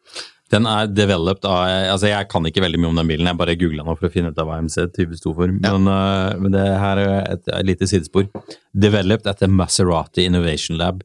Den 0.53 0.67
er 0.71 0.87
developed 0.87 1.47
av 1.51 1.65
Altså, 1.91 2.07
jeg 2.13 2.29
kan 2.31 2.47
ikke 2.47 2.63
veldig 2.63 2.79
mye 2.79 2.93
om 2.93 3.01
den 3.01 3.11
bilen, 3.11 3.29
jeg 3.29 3.39
bare 3.39 3.57
googla 3.59 3.83
nå 3.87 3.97
for 3.99 4.09
å 4.09 4.13
finne 4.15 4.31
ut 4.31 4.39
av 4.39 4.49
hva 4.49 4.61
MC20 4.63 5.19
sto 5.19 5.35
for. 5.35 5.51
Men, 5.51 5.91
uh, 5.91 6.37
men 6.39 6.55
det 6.55 6.65
her 6.83 7.03
er 7.03 7.15
et, 7.35 7.45
et 7.51 7.67
lite 7.67 7.91
sidespor. 7.91 8.29
Developed 8.73 9.29
etter 9.31 9.51
Maserati 9.51 10.27
Innovation 10.27 10.79
Lab. 10.81 11.03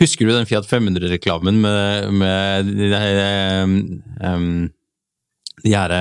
Husker 0.00 0.28
du 0.28 0.32
den 0.32 0.48
Fiat 0.48 0.68
500-reklamen 0.68 1.58
med, 1.60 2.12
med 2.16 2.70
de, 2.80 3.00
um, 4.24 4.46
de 5.64 5.72
her 5.72 5.92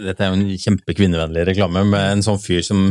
Dette 0.00 0.24
er 0.24 0.30
jo 0.30 0.36
en 0.38 0.46
kjempekvinnevennlig 0.60 1.46
reklame 1.50 1.82
med 1.88 2.12
en 2.16 2.24
sånn 2.24 2.40
fyr 2.40 2.64
som 2.66 2.88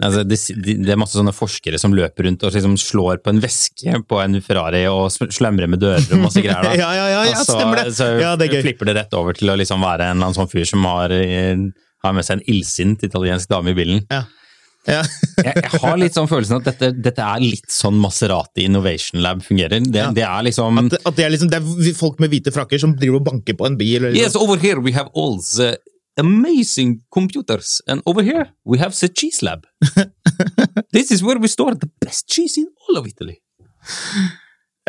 Altså, 0.00 0.22
det, 0.24 0.38
det, 0.64 0.88
er 0.88 0.96
masse 0.96 1.12
sånne 1.12 1.32
forskere 1.36 1.76
som 1.80 1.92
løper 1.92 2.24
rundt 2.24 2.44
og 2.46 2.54
liksom 2.54 2.76
slår 2.80 3.18
på 3.20 3.34
en 3.34 3.40
veske 3.42 3.98
på 4.08 4.20
en 4.22 4.38
Ferrari 4.40 4.86
og 4.88 5.10
slemrer 5.12 5.68
med 5.68 5.82
dører 5.82 6.06
og 6.16 6.22
masse 6.22 6.40
greier. 6.40 6.64
Da. 6.64 6.72
ja, 6.80 6.88
ja, 6.96 7.08
ja, 7.12 7.24
ja, 7.28 7.34
så, 7.36 7.58
stemmer 7.58 7.82
det. 7.82 7.92
Så 7.98 8.08
Ja, 8.16 8.32
det 8.40 8.48
er 8.48 8.64
flipper 8.64 8.88
det 8.88 8.96
rett 8.96 9.12
over 9.18 9.36
til 9.36 9.52
å 9.52 9.58
liksom 9.60 9.84
være 9.84 10.08
en 10.08 10.16
eller 10.16 10.30
annen 10.30 10.38
sånn 10.38 10.48
fyr 10.48 10.64
som 10.70 10.86
har, 10.88 11.12
eh, 11.12 11.52
har 12.06 12.16
med 12.16 12.24
seg 12.24 12.38
en 12.38 12.46
illsint 12.48 13.04
italiensk 13.04 13.52
dame 13.52 13.74
i 13.74 13.76
bilen. 13.76 14.06
Ja. 14.08 14.22
jeg, 14.88 15.04
jeg 15.44 15.80
har 15.82 15.98
litt 16.00 16.14
sånn 16.16 16.28
følelsen 16.30 16.56
at 16.60 16.64
dette, 16.70 16.88
dette 17.04 17.20
er 17.26 17.42
litt 17.42 17.68
sånn 17.70 17.98
Maserati 18.00 18.64
Innovation 18.64 19.20
Lab 19.20 19.42
fungerer. 19.44 19.82
Det, 19.84 19.98
Ja. 20.00 20.10
det 20.16 20.24
er 20.24 20.42
liksom 20.46 20.78
At, 20.80 20.96
at 21.04 21.16
det, 21.18 21.24
er 21.26 21.34
liksom, 21.34 21.50
det 21.52 21.60
er 21.60 21.94
folk 21.98 22.18
med 22.22 22.32
hvite 22.32 22.52
frakker 22.54 22.80
som 22.80 22.94
driver 22.96 23.20
og 23.20 23.26
banker 23.28 23.58
på 23.60 23.66
en 23.68 23.76
bil. 23.80 23.98
Eller 24.08 24.16
Yes, 24.16 24.36
over 24.40 24.56
here 24.62 24.80
we 24.80 24.92
have 24.96 25.10
all 25.14 25.36
the 25.42 25.74
amazing 26.20 27.02
computers, 27.12 27.80
and 27.86 28.02
over 28.06 28.22
here 28.22 28.48
we 28.64 28.78
have 28.80 28.96
the 28.98 29.08
cheese 29.08 29.42
lab. 29.44 29.66
This 30.92 31.10
is 31.12 31.22
where 31.22 31.38
we 31.38 31.48
store 31.48 31.74
the 31.76 31.88
best 32.00 32.28
cheese 32.28 32.56
in 32.60 32.66
all 32.88 32.98
of 33.00 33.06
Italy. 33.06 33.38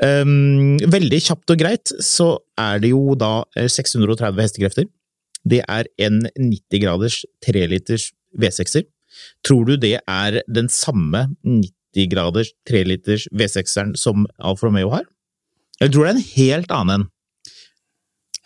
Um, 0.02 0.80
veldig 0.90 1.20
kjapt 1.22 1.52
og 1.54 1.60
greit 1.62 1.92
så 2.02 2.32
er 2.60 2.80
det 2.82 2.90
jo 2.94 3.14
da 3.20 3.44
eh, 3.60 3.68
630 3.70 4.40
hestekrefter. 4.42 4.88
Det 5.46 5.60
er 5.68 5.88
en 6.02 6.22
90 6.38 6.82
graders 6.84 7.20
3 7.46 7.68
liters 7.70 8.08
V6-er. 8.40 8.88
Tror 9.48 9.66
du 9.70 9.78
det 9.80 9.98
er 10.00 10.42
den 10.48 10.70
samme 10.72 11.28
90 11.44 12.12
graders 12.12 12.52
3 12.70 12.84
liters 12.88 13.28
V6-eren 13.36 13.96
som 14.00 14.28
Alfa 14.40 14.68
Romeo 14.68 14.92
har? 14.94 15.08
Eller 15.82 15.94
tror 15.94 16.06
det 16.06 16.12
er 16.12 16.20
en 16.20 16.30
helt 16.36 16.76
annen 16.76 17.00
en? 17.00 17.10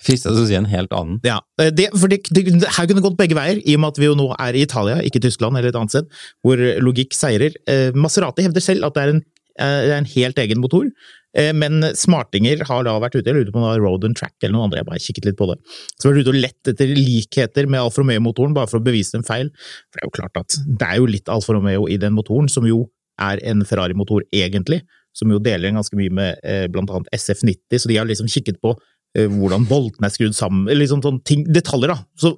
Fristet 0.05 0.35
til 0.35 0.43
å 0.43 0.47
si 0.47 0.57
en 0.57 0.67
helt 0.69 0.93
annen. 0.93 1.17
Ja, 1.25 1.39
eh, 1.61 1.71
det, 1.73 1.89
for 1.97 2.11
det, 2.11 2.21
det, 2.29 2.45
her 2.61 2.85
kunne 2.85 2.99
det 2.99 3.05
gått 3.07 3.17
begge 3.17 3.37
veier, 3.37 3.61
i 3.63 3.77
og 3.77 3.81
med 3.81 3.95
at 3.95 4.01
vi 4.01 4.09
jo 4.09 4.17
nå 4.17 4.27
er 4.37 4.57
i 4.57 4.65
Italia, 4.65 4.99
ikke 5.01 5.23
Tyskland 5.23 5.57
eller 5.57 5.71
et 5.71 5.79
annet 5.79 5.95
sted, 5.95 6.11
hvor 6.45 6.61
logikk 6.83 7.15
seirer. 7.17 7.55
Eh, 7.71 7.95
Maserati 7.97 8.45
hevder 8.45 8.63
selv 8.63 8.85
at 8.85 8.97
det 8.97 9.05
er 9.05 9.13
en, 9.15 9.23
eh, 9.57 9.79
det 9.87 9.95
er 9.95 10.03
en 10.03 10.11
helt 10.13 10.41
egen 10.45 10.61
motor, 10.61 10.91
men 11.35 11.83
smartinger 11.99 12.61
har 12.69 12.85
da 12.87 12.93
vært 13.03 13.17
ute, 13.17 13.27
jeg 13.27 13.35
lurer 13.35 13.49
på 13.51 13.59
om 13.59 13.65
det 13.65 13.71
var 13.73 13.81
Road 13.83 14.05
and 14.07 14.15
Track 14.15 14.35
eller 14.39 14.53
noe 14.55 14.67
andre, 14.69 14.79
jeg 14.79 14.87
bare 14.87 15.01
kikket 15.03 15.25
litt 15.27 15.37
på 15.39 15.49
det, 15.49 15.57
så 15.99 16.07
var 16.07 16.15
de 16.15 16.23
ute 16.23 16.31
og 16.31 16.37
lett 16.39 16.69
etter 16.71 16.93
likheter 16.95 17.67
med 17.67 17.81
Alfa 17.81 17.99
Romeo-motoren, 17.99 18.55
bare 18.55 18.71
for 18.71 18.79
å 18.79 18.85
bevise 18.85 19.19
en 19.19 19.25
feil. 19.27 19.49
For 19.89 19.99
det 19.99 20.05
er 20.05 20.07
jo 20.07 20.15
klart 20.15 20.39
at 20.39 20.55
det 20.63 20.87
er 20.87 21.01
jo 21.01 21.09
litt 21.11 21.31
Alfa 21.33 21.57
Romeo 21.57 21.89
i 21.91 21.97
den 21.99 22.15
motoren, 22.15 22.47
som 22.51 22.67
jo 22.69 22.85
er 23.21 23.41
en 23.47 23.63
Ferrari-motor 23.67 24.25
egentlig, 24.35 24.81
som 25.15 25.31
jo 25.31 25.39
deler 25.43 25.75
ganske 25.75 25.97
mye 25.97 26.13
med 26.13 26.43
eh, 26.43 26.65
blant 26.71 26.91
annet 26.91 27.11
SF90, 27.15 27.79
så 27.79 27.91
de 27.91 27.99
har 27.99 28.07
liksom 28.09 28.29
kikket 28.31 28.59
på 28.63 28.73
eh, 29.17 29.27
hvordan 29.31 29.67
boltene 29.69 30.09
er 30.09 30.15
skrudd 30.15 30.35
sammen, 30.37 30.67
liksom 30.75 31.03
sånne 31.05 31.23
ting, 31.27 31.45
detaljer 31.55 31.93
da. 31.93 31.99
Så 32.19 32.33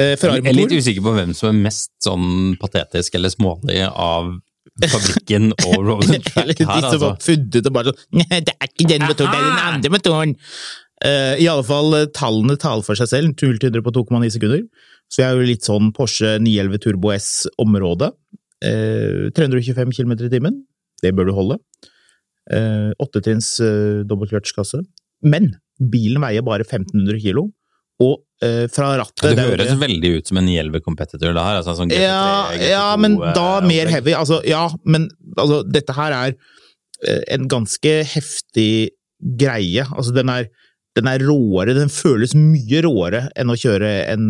eh, 0.00 0.14
Jeg 0.14 0.42
er 0.42 0.58
litt 0.58 0.74
usikker 0.74 1.04
på 1.06 1.14
hvem 1.18 1.34
som 1.36 1.52
er 1.52 1.62
mest 1.68 1.94
sånn 2.04 2.56
patetisk 2.62 3.18
eller 3.18 3.34
smålig 3.34 3.82
av 3.86 4.34
fabrikken 4.84 5.52
og 5.54 5.76
Road 5.80 6.10
and 6.14 6.26
Track 6.26 6.52
altså. 6.52 6.64
de 6.64 6.66
her, 6.70 6.88
som 6.90 7.04
har 7.06 7.20
funnet 7.24 7.60
det 7.66 7.72
bare 7.72 7.92
sånn 7.92 8.18
Nei, 8.22 8.40
det 8.44 8.56
er 8.56 8.68
ikke 8.70 8.88
den 8.92 9.06
motoren, 9.06 9.32
det 9.32 9.38
er 9.38 9.46
den 9.46 9.62
andre 9.68 9.94
motoren! 9.96 10.36
Uh, 11.04 11.34
I 11.36 11.48
alle 11.52 11.64
fall, 11.68 11.92
eh, 11.98 12.06
tallene 12.16 12.54
taler 12.56 12.84
for 12.86 12.96
seg 12.96 13.10
selv. 13.10 13.34
0 13.36 13.58
til 13.60 13.68
100 13.68 13.84
på 13.84 13.92
2,9 13.98 14.30
sekunder. 14.32 14.62
Så 15.12 15.20
jeg 15.20 15.28
er 15.28 15.36
jo 15.36 15.48
litt 15.50 15.66
sånn 15.68 15.90
Porsche 15.94 16.38
911 16.40 16.80
Turbo 16.86 17.12
S-område. 17.12 18.08
Uh, 18.64 19.28
325 19.36 19.92
km 19.92 20.16
i 20.16 20.32
timen. 20.32 20.56
Det 21.04 21.12
bør 21.12 21.28
du 21.28 21.34
holde. 21.36 21.60
Åttetrinns 23.02 23.50
uh, 23.60 23.68
uh 23.68 24.06
dobbeltkløtsjkasse. 24.08 24.80
Men 25.26 25.52
bilen 25.76 26.22
veier 26.24 26.44
bare 26.46 26.64
1500 26.64 27.20
kilo, 27.22 27.48
og 28.02 28.14
eh, 28.16 28.25
fra 28.72 28.90
rattet 29.00 29.32
Det 29.32 29.44
høres 29.46 29.70
det- 29.70 29.78
veldig 29.80 30.10
ut 30.18 30.28
som 30.28 30.36
en 30.36 30.48
Jelve 30.52 30.80
competitor, 30.84 31.32
det 31.32 31.44
her. 31.46 31.56
Altså 31.62 31.76
sånn 31.78 31.88
GT3, 31.88 32.02
ja, 32.04 32.50
GT2, 32.52 32.68
ja, 32.68 32.96
men 33.00 33.16
da 33.18 33.46
eh, 33.58 33.66
mer 33.66 33.86
heavy. 33.86 34.12
Altså, 34.12 34.42
ja, 34.44 34.66
men 34.84 35.08
altså, 35.36 35.62
dette 35.64 35.96
her 35.96 36.12
er 36.12 36.36
eh, 37.06 37.22
en 37.32 37.48
ganske 37.48 37.94
heftig 38.12 38.90
greie. 39.40 39.86
Altså, 39.88 40.12
den 40.14 40.28
er, 40.28 40.50
den 40.96 41.08
er 41.08 41.24
råere, 41.24 41.74
den 41.76 41.88
føles 41.92 42.34
mye 42.36 42.82
råere 42.84 43.26
enn 43.36 43.52
å 43.52 43.56
kjøre 43.56 43.94
en 44.12 44.28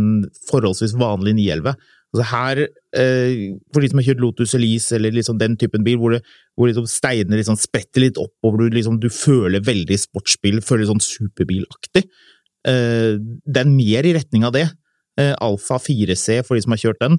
forholdsvis 0.50 0.94
vanlig 0.98 1.34
911. 1.34 1.74
Altså 2.14 2.26
her, 2.30 2.62
eh, 2.96 3.58
for 3.74 3.82
de 3.82 3.90
som 3.90 3.98
har 3.98 4.06
kjørt 4.06 4.22
Lotus 4.22 4.54
Elise 4.54 4.94
eller 4.96 5.10
liksom 5.12 5.38
den 5.38 5.56
typen 5.58 5.82
bil, 5.84 5.98
hvor, 5.98 6.14
det, 6.14 6.22
hvor 6.56 6.70
liksom 6.70 6.86
steinene 6.88 7.36
liksom 7.36 7.58
spretter 7.58 8.06
litt 8.06 8.16
oppover, 8.22 8.62
du, 8.70 8.78
liksom, 8.78 9.00
du 9.02 9.10
føler 9.10 9.60
veldig 9.66 9.98
sportsbil, 9.98 10.62
føler 10.64 10.86
sånn 10.88 11.02
superbilaktig. 11.02 12.06
Eh, 12.66 13.16
det 13.46 13.62
er 13.62 13.70
mer 13.70 14.06
i 14.08 14.14
retning 14.16 14.44
av 14.48 14.52
det. 14.56 14.66
Eh, 15.18 15.32
Alfa 15.40 15.78
4C, 15.80 16.42
for 16.44 16.56
de 16.58 16.62
som 16.64 16.74
har 16.74 16.82
kjørt 16.82 17.00
den. 17.00 17.18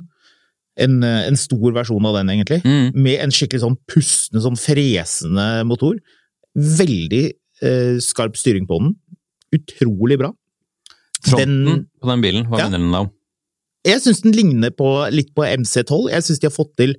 En, 0.77 0.99
eh, 1.03 1.23
en 1.27 1.35
stor 1.39 1.71
versjon 1.73 2.05
av 2.05 2.15
den, 2.19 2.29
egentlig. 2.35 2.61
Mm. 2.67 2.91
Med 2.93 3.19
en 3.23 3.31
skikkelig 3.33 3.63
sånn 3.63 3.77
pustende, 3.89 4.43
sånn 4.43 4.59
fresende 4.59 5.47
motor. 5.65 5.97
Veldig 6.55 7.25
eh, 7.63 7.97
skarp 8.03 8.35
styring 8.37 8.67
på 8.69 8.77
den. 8.83 8.95
Utrolig 9.55 10.19
bra. 10.21 10.33
Fronten 11.25 11.65
Den- 11.65 11.85
på 12.01 12.07
den 12.11 12.21
bilen, 12.21 12.45
hva 12.47 12.59
Ja. 12.59 12.67
minner 12.69 12.77
den 12.77 12.93
om? 12.93 13.11
Jeg 13.83 14.01
syns 14.01 14.21
den 14.21 14.33
ligner 14.33 14.69
på, 14.69 15.09
litt 15.11 15.33
på 15.33 15.43
MC12. 15.47 16.11
Jeg 16.11 16.21
syns 16.23 16.39
de 16.39 16.47
har 16.47 16.51
fått 16.51 16.75
til 16.77 16.95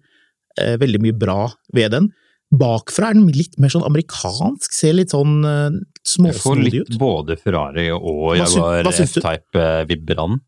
eh, 0.58 0.76
veldig 0.76 1.00
mye 1.00 1.16
bra 1.16 1.52
ved 1.72 1.92
den. 1.92 2.08
Bakfra 2.48 3.10
er 3.10 3.18
den 3.18 3.28
litt 3.28 3.58
mer 3.60 3.72
sånn 3.72 3.84
amerikansk, 3.84 4.72
ser 4.72 4.94
litt 4.96 5.12
sånn 5.12 5.42
eh, 5.44 5.74
Jeg 6.16 6.36
får 6.40 6.60
litt 6.62 6.94
både 7.00 7.36
Ferrari 7.36 7.90
og 7.92 8.38
Jaguar? 8.38 8.88
F-Type 8.88 9.60
eh, 9.60 9.82
Vibran. 9.90 10.38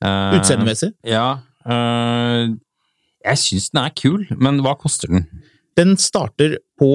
Uh, 0.00 0.38
Utseendemessig. 0.38 0.92
Ja. 1.04 1.42
Uh, 1.66 2.54
jeg 3.26 3.40
syns 3.42 3.68
den 3.72 3.82
er 3.82 3.96
kul, 3.98 4.22
men 4.40 4.62
hva 4.64 4.76
koster 4.80 5.10
den? 5.10 5.26
Den 5.76 5.96
starter 6.00 6.56
på 6.80 6.92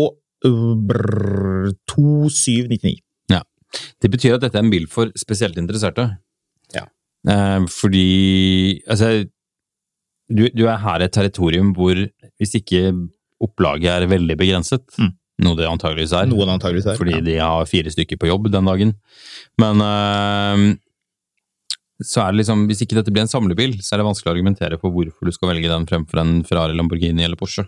uh, 0.48 1.74
2799. 1.92 2.96
Ja. 3.34 3.44
Det 4.02 4.12
betyr 4.16 4.38
at 4.38 4.46
dette 4.48 4.58
er 4.58 4.66
en 4.66 4.74
bil 4.74 4.88
for 4.90 5.12
spesielt 5.20 5.60
interesserte. 5.62 6.08
Ja. 6.74 6.88
Uh, 7.28 7.68
fordi 7.70 8.82
Altså, 8.88 9.26
du, 10.32 10.48
du 10.56 10.66
er 10.66 10.82
her 10.82 11.04
i 11.04 11.10
et 11.10 11.14
territorium 11.14 11.76
hvor 11.78 12.00
hvis 12.40 12.56
ikke 12.58 12.96
opplaget 13.46 13.92
er 13.94 14.08
veldig 14.12 14.38
begrenset, 14.40 14.84
Mm. 15.00 15.14
noe 15.46 15.56
det 15.60 15.68
antageligvis 15.68 16.14
er, 16.16 16.26
Noen 16.32 16.50
antageligvis 16.56 16.88
er. 16.94 16.98
fordi 17.00 17.18
ja. 17.18 17.22
de 17.28 17.36
har 17.44 17.66
fire 17.70 17.92
stykker 17.94 18.18
på 18.22 18.30
jobb 18.32 18.50
den 18.54 18.66
dagen, 18.72 18.94
men 19.62 19.82
øh, 19.86 20.78
så 22.04 22.26
er 22.26 22.34
det 22.34 22.42
liksom, 22.44 22.66
hvis 22.68 22.82
ikke 22.84 22.98
dette 22.98 23.12
blir 23.16 23.24
en 23.24 23.32
samlebil, 23.32 23.78
så 23.84 23.96
er 23.96 24.02
det 24.02 24.08
vanskelig 24.10 24.32
å 24.32 24.36
argumentere 24.36 24.80
for 24.82 24.92
hvorfor 24.92 25.30
du 25.30 25.32
skal 25.36 25.54
velge 25.54 25.70
den 25.72 25.86
fremfor 25.88 26.20
en 26.22 26.34
Ferrari, 26.48 26.76
Lamborghini 26.76 27.24
eller 27.24 27.40
Porsche. 27.40 27.64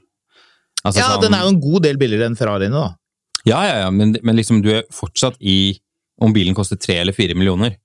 Altså, 0.83 0.99
ja, 0.99 1.13
sånn- 1.15 1.21
den 1.23 1.33
er 1.37 1.43
jo 1.45 1.51
en 1.53 1.61
god 1.63 1.83
del 1.87 1.97
billigere 1.97 2.27
enn 2.27 2.35
Ferrariene, 2.39 2.71
da. 2.75 2.95
ja, 3.47 3.61
ja, 3.67 3.75
ja, 3.85 3.89
men, 3.91 4.15
men 4.23 4.35
liksom 4.35 4.61
du 4.63 4.69
er 4.75 4.83
fortsatt 4.91 5.37
i 5.41 5.79
Om 6.19 6.31
bilen 6.33 6.55
koster 6.57 6.79
tre 6.81 6.95
eller 6.97 7.13
fire 7.13 7.35
millioner, 7.37 7.75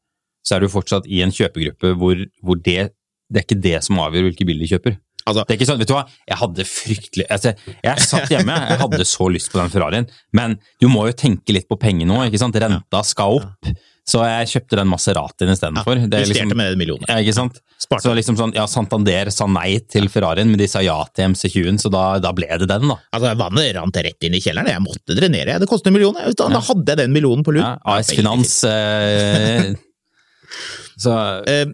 så 0.42 0.54
er 0.56 0.60
du 0.64 0.68
fortsatt 0.72 1.04
i 1.04 1.18
en 1.20 1.28
kjøpegruppe 1.30 1.90
hvor, 2.00 2.16
hvor 2.42 2.56
det, 2.56 2.86
det 3.28 3.36
er 3.36 3.44
ikke 3.44 3.58
det 3.60 3.74
som 3.84 3.98
avgjør 4.00 4.24
hvilke 4.30 4.46
bil 4.48 4.58
de 4.62 4.68
kjøper. 4.70 4.94
Altså- 5.26 5.44
det 5.46 5.54
er 5.54 5.58
ikke 5.60 5.68
sånn, 5.70 5.78
vet 5.78 5.88
du 5.88 5.94
hva, 5.94 6.04
jeg 6.28 6.36
hadde 6.40 6.64
fryktelig 6.66 7.26
altså, 7.30 7.54
Jeg 7.84 7.98
satt 8.08 8.28
hjemme, 8.32 8.56
jeg 8.68 8.78
hadde 8.80 9.04
så 9.06 9.28
lyst 9.30 9.52
på 9.52 9.60
den 9.60 9.70
Ferrarien, 9.70 10.06
men 10.32 10.58
du 10.80 10.88
må 10.88 11.06
jo 11.06 11.12
tenke 11.12 11.52
litt 11.54 11.68
på 11.68 11.78
penger 11.78 12.06
nå, 12.10 12.20
ikke 12.26 12.38
sant? 12.42 12.54
Renta 12.58 13.02
skal 13.06 13.38
opp, 13.38 13.70
så 14.04 14.24
jeg 14.26 14.48
kjøpte 14.50 14.78
den 14.80 14.88
Maseratien 14.90 15.52
istedenfor. 15.52 15.94
Det 16.10 16.18
er 16.18 16.24
Justerte 16.26 16.42
liksom- 16.48 16.56
med 16.58 16.72
en 16.72 16.78
million. 16.78 16.98
ja, 17.08 17.16
ikke 17.22 17.34
sant? 17.36 17.60
Sparte. 17.78 18.02
Så 18.02 18.14
liksom 18.14 18.36
sånn, 18.36 18.52
ja, 18.54 18.64
Santander 18.66 19.30
sa 19.30 19.46
nei 19.46 19.78
til 19.90 20.08
Ferrarien, 20.08 20.46
men 20.50 20.58
de 20.58 20.66
sa 20.66 20.80
ja 20.82 21.04
til 21.14 21.30
MC20-en, 21.30 21.78
så 21.78 21.90
da, 21.90 22.18
da 22.18 22.32
ble 22.32 22.46
det 22.58 22.66
den, 22.68 22.88
da. 22.88 22.96
Altså, 23.14 23.36
Vannet 23.38 23.74
rant 23.76 23.94
rett 23.94 24.22
inn 24.26 24.34
i 24.34 24.40
kjelleren. 24.42 24.66
Jeg 24.70 24.82
måtte 24.82 25.14
drenere. 25.18 25.58
Det 25.58 25.68
kostet 25.68 25.86
en 25.88 25.92
million. 25.94 26.14
Da, 26.14 26.30
Da, 26.34 26.48
da 26.48 26.60
hadde 26.60 26.86
jeg 26.86 26.96
den 26.98 27.12
millionen 27.12 27.42
på 27.44 27.54
lur. 27.54 27.62
Ja, 27.62 27.78
AS 27.84 28.10
Finans 28.10 28.64
eh, 28.64 29.74
Så 30.98 31.12
Eh, 31.48 31.66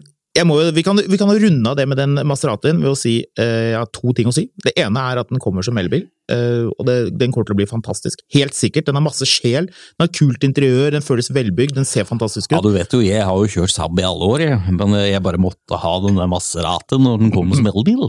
jo- 0.47 0.71
vi, 0.71 0.83
kan, 0.83 0.95
vi 0.95 1.17
kan 1.19 1.27
jo 1.27 1.39
runde 1.43 1.67
av 1.69 1.75
det 1.75 1.85
med 1.91 1.97
den 1.99 2.15
Maseratien 2.27 2.79
ved 2.79 2.91
å 2.91 2.95
si 2.97 3.17
eh, 3.37 3.71
Jeg 3.73 3.77
har 3.79 3.89
to 3.91 4.13
ting 4.15 4.27
å 4.29 4.33
si. 4.33 4.45
Det 4.63 4.71
ene 4.79 4.97
er 5.11 5.19
at 5.19 5.29
den 5.29 5.39
kommer 5.43 5.61
som 5.65 5.75
elbil, 5.77 6.05
eh, 6.31 6.69
og 6.71 6.85
det, 6.87 7.17
den 7.19 7.31
kommer 7.35 7.45
til 7.49 7.55
å 7.57 7.59
bli 7.59 7.67
fantastisk. 7.67 8.21
Helt 8.33 8.53
sikkert. 8.55 8.85
Den 8.87 8.95
har 8.95 9.03
masse 9.03 9.25
sjel, 9.27 9.67
den 9.67 10.05
har 10.05 10.11
kult 10.15 10.43
interiør, 10.47 10.91
den 10.95 11.01
føles 11.03 11.27
velbygd, 11.35 11.75
den 11.75 11.85
ser 11.89 12.05
fantastisk 12.07 12.51
ut. 12.51 12.57
Ja, 12.57 12.61
du 12.63 12.71
vet 12.75 12.93
jo, 12.95 13.01
jeg 13.03 13.25
har 13.25 13.35
jo 13.35 13.49
kjørt 13.59 13.73
Saab 13.75 13.99
i 13.99 14.07
alle 14.07 14.29
år, 14.31 14.45
jeg. 14.47 14.75
men 14.79 14.95
jeg 15.03 15.21
bare 15.25 15.41
måtte 15.41 15.77
ha 15.83 15.93
den 16.07 16.15
der 16.21 16.29
Maseratien 16.31 17.03
når 17.03 17.19
den 17.25 17.31
kom 17.35 17.51
som 17.57 17.67
elbil. 17.73 18.07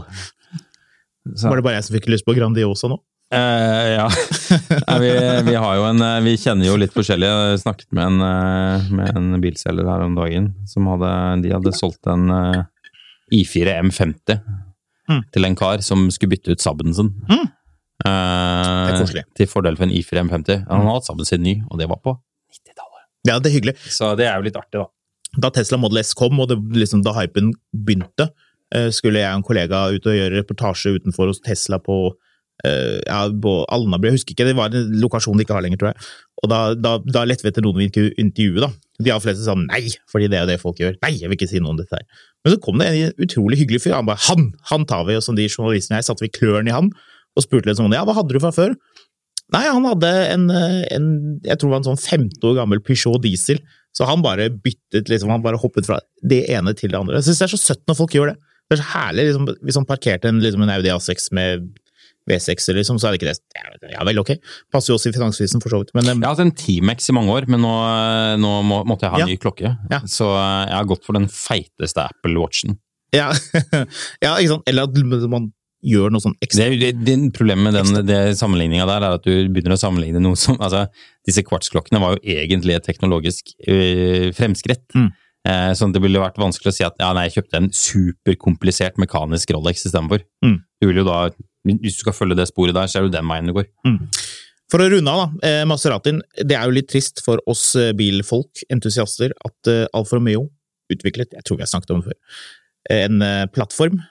Var 1.27 1.59
det 1.59 1.63
bare 1.65 1.77
jeg 1.77 1.85
som 1.85 1.95
fikk 1.99 2.07
lyst 2.09 2.25
på 2.25 2.33
Grandiosa 2.37 2.89
nå? 2.89 2.97
Eh, 3.31 3.87
ja, 3.95 4.09
Nei, 4.87 4.95
vi, 4.99 5.11
vi 5.47 5.53
har 5.55 5.75
jo 5.79 5.85
en 5.87 6.01
eh, 6.03 6.17
Vi 6.25 6.33
kjenner 6.41 6.67
jo 6.67 6.73
litt 6.81 6.91
forskjellig. 6.91 7.29
Jeg 7.31 7.61
snakket 7.61 7.87
med 7.95 8.09
en, 8.09 8.23
eh, 8.27 8.89
med 8.97 9.15
en 9.15 9.29
bilselger 9.43 9.87
her 9.87 10.03
om 10.03 10.17
dagen 10.17 10.49
som 10.67 10.89
hadde 10.91 11.11
De 11.45 11.53
hadde 11.55 11.71
solgt 11.77 12.09
en 12.11 12.25
eh, 12.35 12.61
I4 13.41 13.77
M50 13.87 14.41
Mm. 15.11 15.23
til 15.33 15.43
en 15.43 15.55
kar 15.59 15.81
som 15.83 16.05
skulle 16.13 16.29
bytte 16.37 16.53
ut 16.53 16.61
Saben 16.63 16.93
sin. 16.95 17.09
Mm. 17.27 17.47
Koselig. 18.95 19.23
til 19.35 19.47
fordel 19.49 19.75
for 19.75 19.83
en 19.83 19.91
I4 19.97 20.21
M50. 20.21 20.61
Han 20.69 20.85
hadde 20.85 20.93
hatt 20.93 21.07
Saben 21.09 21.27
sin 21.27 21.41
ny, 21.43 21.55
og 21.67 21.81
det 21.81 21.87
var 21.91 21.99
på 22.05 22.13
90-tallet. 22.53 23.01
Ja, 23.27 23.35
det 23.41 23.49
er 23.49 23.55
hyggelig. 23.57 23.73
Så 23.91 24.13
det 24.15 24.29
er 24.29 24.37
jo 24.39 24.45
litt 24.45 24.55
artig, 24.61 24.79
da. 24.79 24.85
Da 25.41 25.51
Tesla 25.57 25.79
Model 25.81 25.99
S 26.03 26.13
kom, 26.15 26.39
og 26.39 26.47
det, 26.53 26.59
liksom, 26.77 27.01
da 27.03 27.11
hypen 27.17 27.51
begynte, 27.75 28.29
skulle 28.95 29.19
jeg 29.19 29.33
og 29.33 29.41
en 29.41 29.47
kollega 29.49 29.81
ut 29.97 30.07
og 30.07 30.15
gjøre 30.15 30.37
reportasje 30.37 30.93
utenfor 30.95 31.33
hos 31.33 31.43
Tesla 31.43 31.81
på 31.83 31.97
ja, 32.63 33.21
på 33.43 33.53
Alnabru, 33.73 34.09
jeg 34.09 34.19
husker 34.19 34.35
ikke, 34.35 34.47
det 34.49 34.57
var 34.57 34.73
en 34.75 34.95
lokasjon 35.01 35.39
de 35.39 35.45
ikke 35.45 35.57
har 35.57 35.65
lenger, 35.65 35.81
tror 35.81 35.91
jeg. 35.91 36.09
Og 36.41 36.51
da, 36.51 36.61
da, 36.77 36.95
da 37.05 37.23
lette 37.27 37.45
vi 37.45 37.51
etter 37.51 37.65
noen 37.65 37.79
vi 37.83 37.89
kunne 37.93 38.15
intervjue, 38.21 38.63
da. 38.63 38.71
De 39.01 39.13
aller 39.13 39.23
fleste 39.23 39.45
sa 39.45 39.55
nei, 39.57 39.83
fordi 40.11 40.29
det 40.31 40.39
er 40.41 40.49
det 40.49 40.59
folk 40.61 40.81
gjør. 40.81 40.97
Nei, 41.05 41.15
jeg 41.17 41.29
vil 41.29 41.39
ikke 41.39 41.49
si 41.49 41.61
noe 41.61 41.73
om 41.73 41.79
dette 41.79 41.97
her. 41.97 42.05
Men 42.41 42.55
så 42.55 42.61
kom 42.61 42.81
det 42.81 42.89
en 42.89 43.23
utrolig 43.25 43.61
hyggelig 43.61 43.83
fyr. 43.83 43.95
Han 43.97 44.09
bare 44.09 44.21
han! 44.27 44.51
Han 44.71 44.85
tar 44.89 45.07
vi! 45.09 45.17
Og 45.17 45.25
som 45.25 45.37
de 45.37 45.47
journalistene 45.49 45.97
og 45.97 46.01
jeg 46.01 46.09
satte 46.09 46.25
vi 46.25 46.33
klørne 46.33 46.69
i 46.69 46.75
han 46.75 46.91
og 47.31 47.45
spurte 47.45 47.69
litt 47.69 47.79
sånn 47.79 47.93
ja, 47.95 48.03
hva 48.03 48.17
hadde 48.17 48.35
du 48.35 48.41
fra 48.43 48.51
før? 48.51 48.73
Nei, 49.55 49.65
han 49.67 49.85
hadde 49.87 50.09
en, 50.31 50.47
en 50.51 51.07
jeg 51.43 51.59
tror 51.59 51.69
det 51.69 51.73
var 51.73 51.81
en 51.81 51.89
sånn 51.91 52.01
15 52.01 52.47
år 52.47 52.57
gammel 52.61 52.81
Peugeot 52.83 53.19
diesel, 53.23 53.59
så 53.95 54.07
han 54.07 54.23
bare 54.23 54.47
byttet, 54.51 55.09
liksom, 55.11 55.31
han 55.33 55.43
bare 55.43 55.59
hoppet 55.59 55.87
fra 55.87 55.99
det 56.23 56.45
ene 56.51 56.73
til 56.77 56.93
det 56.93 56.99
andre. 56.99 57.19
Jeg 57.19 57.27
synes 57.27 57.41
det 57.41 57.47
er 57.47 57.53
så 57.53 57.59
søtt 57.59 57.83
når 57.89 57.99
folk 57.99 58.15
gjør 58.15 58.31
det. 58.31 58.37
Det 58.71 58.77
er 58.77 58.81
så 58.81 58.89
herlig, 58.93 59.25
liksom, 59.27 59.49
hvis 59.67 59.79
han 59.79 59.87
parkerte 59.89 60.31
en, 60.31 60.39
liksom, 60.43 60.63
en 60.63 60.71
Audi 60.71 60.93
A6 60.93 61.27
med 61.35 61.67
V6, 62.29 62.67
liksom, 62.77 62.99
så 63.01 63.07
er 63.09 63.15
det 63.15 63.21
ikke 63.21 63.31
det. 63.33 63.91
Ja 63.93 64.03
vel, 64.05 64.19
ok. 64.21 64.35
Passer 64.73 64.93
jo 64.93 64.97
også 64.99 65.09
i 65.09 65.15
Finansvisen, 65.15 65.61
for 65.63 65.73
så 65.73 65.79
vidt. 65.81 65.93
Men, 65.97 66.05
Jeg 66.11 66.21
har 66.21 66.35
hatt 66.35 66.43
en 66.45 66.51
T-Max 66.53 67.09
i 67.09 67.15
mange 67.17 67.33
år, 67.33 67.47
men 67.49 67.63
nå, 67.65 67.71
nå 68.41 68.51
må, 68.67 68.81
måtte 68.85 69.07
jeg 69.07 69.15
ha 69.15 69.21
en 69.21 69.25
Ja. 69.25 69.31
ny 69.31 69.37
klokke. 69.41 69.71
Ja. 69.89 70.01
Så 70.05 70.27
jeg 70.29 70.75
har 70.75 70.85
gått 70.91 71.03
for 71.07 71.17
den 71.17 71.25
feiteste 71.27 72.05
Apple 72.05 72.37
Watchen. 72.39 72.77
ja, 73.15 73.31
ja, 74.23 74.35
ikke 74.37 74.53
sant? 74.53 74.69
Eller 74.69 74.83
at 74.87 75.27
man 75.31 75.49
gjør 75.81 76.11
noe 76.13 76.21
sånn 76.21 76.35
ekstra. 76.45 76.67
Det, 76.69 76.91
det, 76.93 77.05
det 77.07 77.33
Problemet 77.33 77.73
med 77.73 78.05
den 78.05 78.35
sammenligninga 78.37 78.85
der 78.85 79.01
er 79.07 79.15
at 79.17 79.25
du 79.25 79.33
begynner 79.49 79.73
å 79.73 79.81
sammenligne 79.81 80.21
noe 80.21 80.37
som 80.37 80.59
altså, 80.61 80.83
Disse 81.25 81.41
kvartsklokkene 81.41 81.99
var 82.03 82.15
jo 82.19 82.21
egentlig 82.37 82.75
et 82.77 82.85
teknologisk 82.85 83.49
øh, 83.67 84.29
fremskritt. 84.37 84.85
Mm. 84.93 85.09
Eh, 85.49 85.71
sånn 85.73 85.89
det 85.93 86.03
ville 86.03 86.21
vært 86.21 86.37
vanskelig 86.37 86.69
å 86.69 86.75
si 86.77 86.85
at 86.85 87.01
ja, 87.01 87.09
nei, 87.17 87.23
jeg 87.27 87.39
kjøpte 87.39 87.57
en 87.63 87.71
superkomplisert 87.73 88.99
mekanisk 89.01 89.53
Rolex 89.55 89.85
istedenfor. 89.89 90.21
Mm. 90.45 90.59
Du 90.81 90.87
vil 90.89 91.01
jo 91.01 91.05
da, 91.07 91.19
Hvis 91.67 91.99
du 91.99 92.05
skal 92.05 92.15
følge 92.17 92.37
det 92.39 92.47
sporet 92.49 92.75
der, 92.77 92.89
så 92.89 92.99
er 92.99 93.07
det 93.07 93.17
den 93.17 93.29
veien 93.29 93.49
det 93.49 93.57
går. 93.57 93.67
For 94.71 94.79
å 94.79 94.87
runde 94.87 95.11
av, 95.11 95.19
da. 95.21 95.49
Eh, 95.49 95.65
Maseratin. 95.67 96.21
Det 96.39 96.55
er 96.55 96.63
jo 96.67 96.77
litt 96.77 96.89
trist 96.91 97.19
for 97.25 97.41
oss 97.51 97.73
eh, 97.79 97.91
bilfolk, 97.97 98.63
entusiaster, 98.71 99.35
at 99.47 99.71
eh, 99.71 99.83
Alfa 99.97 100.17
Romeo 100.17 100.47
utviklet, 100.91 101.35
jeg 101.35 101.47
tror 101.47 101.59
vi 101.59 101.65
har 101.65 101.71
snakket 101.71 101.93
om 101.93 102.01
det 102.01 102.11
før, 102.11 102.39
en 102.91 103.21
eh, 103.23 103.45
plattform 103.51 104.01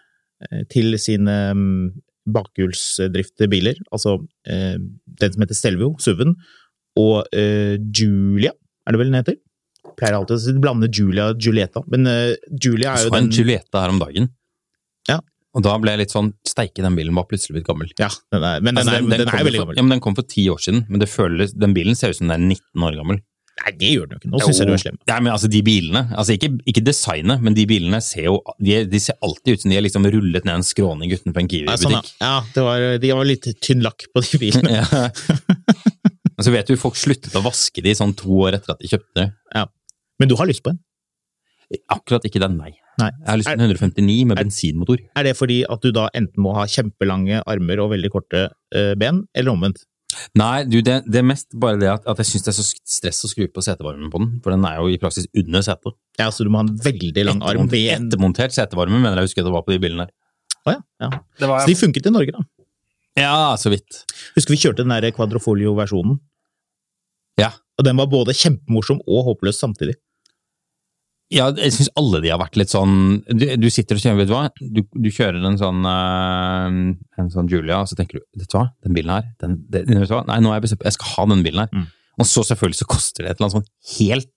til 0.72 0.94
sine 0.96 1.34
mm, 1.52 1.88
bakhjulsdrifte 2.32 3.44
biler. 3.52 3.76
Altså 3.92 4.14
den 4.48 5.34
som 5.34 5.42
heter 5.44 5.58
Stelvio, 5.58 5.90
SUV-en, 6.00 6.32
og 6.96 7.28
Julia, 7.36 8.54
er 8.88 8.96
det 8.96 9.00
vel 9.02 9.12
den 9.12 9.18
heter? 9.18 9.36
Pleier 10.00 10.16
alltid 10.16 10.40
å 10.40 10.54
blande 10.64 10.88
Julia 10.88 11.26
og 11.34 11.44
Julieta, 11.44 11.82
men 11.92 12.08
Julia 12.56 12.94
er 12.94 13.04
Så 13.04 13.10
jo 13.10 13.18
en 13.18 13.28
den 13.28 13.36
Julieta 13.36 13.84
her 13.84 13.92
om 13.92 14.00
dagen. 14.00 14.30
Og 15.56 15.64
da 15.66 15.72
ble 15.82 15.96
jeg 15.96 16.04
litt 16.04 16.12
sånn 16.14 16.28
Steike, 16.46 16.82
den 16.84 16.94
bilen 16.94 17.16
var 17.18 17.26
plutselig 17.30 17.56
blitt 17.58 17.66
gammel. 17.66 17.88
Ja, 17.98 18.10
den 18.30 18.44
er, 18.46 18.60
men 18.62 18.76
den 18.76 18.84
Altså, 18.84 18.92
er, 18.94 19.02
den 19.02 19.24
den 19.24 19.32
er 19.32 19.46
veldig 19.48 19.62
gammel. 19.64 19.78
Ja, 19.80 19.82
men 19.82 19.96
Den 19.96 20.04
kom 20.04 20.14
for 20.18 20.26
ti 20.30 20.44
år 20.52 20.62
siden, 20.62 20.84
men 20.88 21.02
det 21.02 21.08
føles, 21.10 21.56
den 21.58 21.74
bilen 21.74 21.98
ser 21.98 22.12
ut 22.14 22.20
som 22.20 22.30
den 22.30 22.36
er 22.36 22.44
19 22.54 22.86
år 22.86 22.98
gammel. 23.00 23.18
Nei, 23.60 23.72
det 23.76 23.88
gjør 23.92 24.06
den 24.08 24.14
jo 24.14 24.20
ikke. 24.22 24.30
Nå 24.32 24.38
syns 24.40 24.60
jeg 24.62 24.68
du 24.70 24.72
er 24.72 24.80
slem. 24.80 24.98
Nei, 25.10 25.16
men 25.20 25.32
altså 25.34 25.48
De 25.52 25.60
bilene, 25.66 26.00
altså 26.16 26.32
ikke, 26.36 26.48
ikke 26.70 26.84
designet, 26.86 27.42
men 27.44 27.56
de 27.58 27.66
bilene 27.68 27.98
ser 28.04 28.28
jo 28.30 28.38
de, 28.62 28.78
de 28.88 29.00
ser 29.02 29.18
alltid 29.26 29.58
ut 29.58 29.64
som 29.64 29.74
de 29.74 29.76
er 29.76 29.84
liksom 29.84 30.06
rullet 30.14 30.46
ned 30.48 30.54
en 30.54 30.64
skråning 30.64 31.12
utenfor 31.12 31.42
en 31.42 31.50
Ja, 31.50 31.74
sånn, 31.76 31.96
ja. 31.98 32.00
Kiwi-butikk. 32.00 32.22
ja 32.22 32.36
det 32.54 32.64
var, 32.64 32.86
de 33.02 33.10
var 33.18 33.28
litt 33.28 33.50
tynn 33.60 33.84
lakk 33.84 34.06
på 34.14 34.22
de 34.24 34.40
bilene. 34.44 34.78
Ja. 34.80 35.10
Og 36.38 36.44
så 36.46 36.54
vet 36.54 36.70
du, 36.70 36.78
folk 36.80 36.96
sluttet 36.96 37.34
å 37.36 37.42
vaske 37.44 37.84
de 37.84 37.92
sånn 37.98 38.14
to 38.16 38.30
år 38.46 38.56
etter 38.56 38.72
at 38.72 38.80
de 38.80 38.88
kjøpte 38.94 39.26
Ja. 39.52 39.66
Men 40.20 40.30
du 40.30 40.38
har 40.40 40.48
lyst 40.48 40.62
på 40.64 40.72
en? 40.72 40.80
Akkurat 41.92 42.24
ikke 42.26 42.40
den, 42.42 42.56
nei. 42.58 42.72
Nei. 43.00 43.10
Jeg 43.16 43.30
har 43.30 43.38
lyst 43.40 43.50
på 43.50 43.56
en 43.56 43.66
159 43.66 44.16
med 44.30 44.40
bensinmotor. 44.40 45.04
Er 45.16 45.26
det 45.26 45.36
fordi 45.38 45.60
at 45.68 45.84
du 45.84 45.92
da 45.96 46.08
enten 46.16 46.44
må 46.44 46.54
ha 46.56 46.66
kjempelange 46.70 47.42
armer 47.48 47.82
og 47.84 47.94
veldig 47.94 48.10
korte 48.12 48.48
uh, 48.50 48.92
ben, 49.00 49.24
eller 49.34 49.54
omvendt? 49.54 49.84
Nei, 50.38 50.64
du, 50.66 50.80
det, 50.84 50.96
det 51.06 51.20
er 51.20 51.26
mest 51.26 51.52
bare 51.62 51.78
det 51.80 51.88
at, 51.90 52.06
at 52.10 52.20
jeg 52.20 52.32
syns 52.32 52.46
det 52.46 52.50
er 52.52 52.56
så 52.58 52.64
stress 52.66 53.20
å 53.24 53.30
skru 53.30 53.44
på 53.52 53.62
setevarmen 53.64 54.10
på 54.12 54.20
den, 54.22 54.32
for 54.44 54.54
den 54.54 54.64
er 54.68 54.80
jo 54.80 54.90
i 54.90 54.98
praksis 55.00 55.28
under 55.38 55.62
setet. 55.64 55.94
Ja, 56.18 56.28
så 56.34 56.44
du 56.46 56.50
må 56.52 56.60
ha 56.60 56.66
en 56.66 56.74
veldig 56.82 57.26
lang 57.28 57.42
arm 57.42 57.62
Ettermont- 57.64 57.74
ved 57.74 57.92
Ettermontert 57.94 58.56
setevarme, 58.56 58.98
mener 58.98 59.22
jeg 59.22 59.30
husker 59.30 59.46
det 59.46 59.54
var 59.54 59.64
på 59.66 59.74
de 59.74 59.80
bilene 59.82 60.08
der. 60.08 60.16
Å 60.66 60.74
ja, 60.74 60.80
ja. 61.06 61.10
Det 61.40 61.48
var, 61.48 61.62
Så 61.62 61.72
de 61.72 61.78
funket 61.78 62.10
i 62.10 62.12
Norge, 62.12 62.34
da. 62.36 62.44
ja, 63.22 63.36
så 63.60 63.72
vidt. 63.72 64.02
Husker 64.36 64.54
vi 64.54 64.60
kjørte 64.60 64.84
den 64.84 64.92
der 64.92 65.14
quadrofolio-versjonen. 65.16 66.18
Ja. 67.40 67.54
Og 67.80 67.86
den 67.86 67.96
var 67.96 68.10
både 68.12 68.34
kjempemorsom 68.36 69.00
og 69.06 69.28
håpløs 69.30 69.62
samtidig. 69.62 69.96
Ja, 71.30 71.46
jeg 71.54 71.70
syns 71.76 71.92
alle 71.98 72.18
de 72.24 72.32
har 72.32 72.40
vært 72.40 72.56
litt 72.58 72.72
sånn 72.72 73.20
Du, 73.28 73.44
du 73.62 73.68
sitter 73.70 73.94
og 73.94 74.02
kjører, 74.02 74.18
vet 74.18 74.30
du 74.30 74.34
hva. 74.34 74.42
Du, 74.58 74.80
du 74.82 75.08
kjører 75.14 75.44
en 75.46 75.58
sånn 75.60 75.86
uh, 75.86 76.66
en 77.22 77.30
sånn 77.30 77.50
Julia, 77.50 77.78
og 77.84 77.90
så 77.90 77.98
tenker 77.98 78.18
du 78.18 78.24
vet 78.40 78.50
du 78.50 78.58
hva, 78.58 78.66
den 78.82 78.96
bilen 78.96 79.14
her 79.14 79.28
den, 79.42 79.60
den, 79.70 80.02
vet 80.02 80.10
du 80.10 80.16
hva? 80.16 80.24
Nei, 80.26 80.40
nå 80.42 80.50
har 80.50 80.58
jeg 80.58 80.66
bestemt 80.66 80.86
Jeg 80.88 80.98
skal 80.98 81.14
ha 81.14 81.28
den 81.30 81.44
bilen 81.46 81.62
her. 81.62 81.70
Mm. 81.70 81.86
Og 82.20 82.28
så 82.28 82.44
selvfølgelig 82.48 82.80
så 82.82 82.88
koster 82.90 83.24
det 83.24 83.32
et 83.32 83.38
eller 83.38 83.48
annet 83.48 83.58
sånn 83.60 83.98
helt 84.00 84.34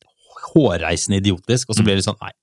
hårreisende 0.53 1.17
idiotisk, 1.23 1.71
og 1.71 1.79
så 1.79 1.85
blir 1.85 1.97
det 1.97 2.05
sånn 2.05 2.19
Nei, 2.21 2.33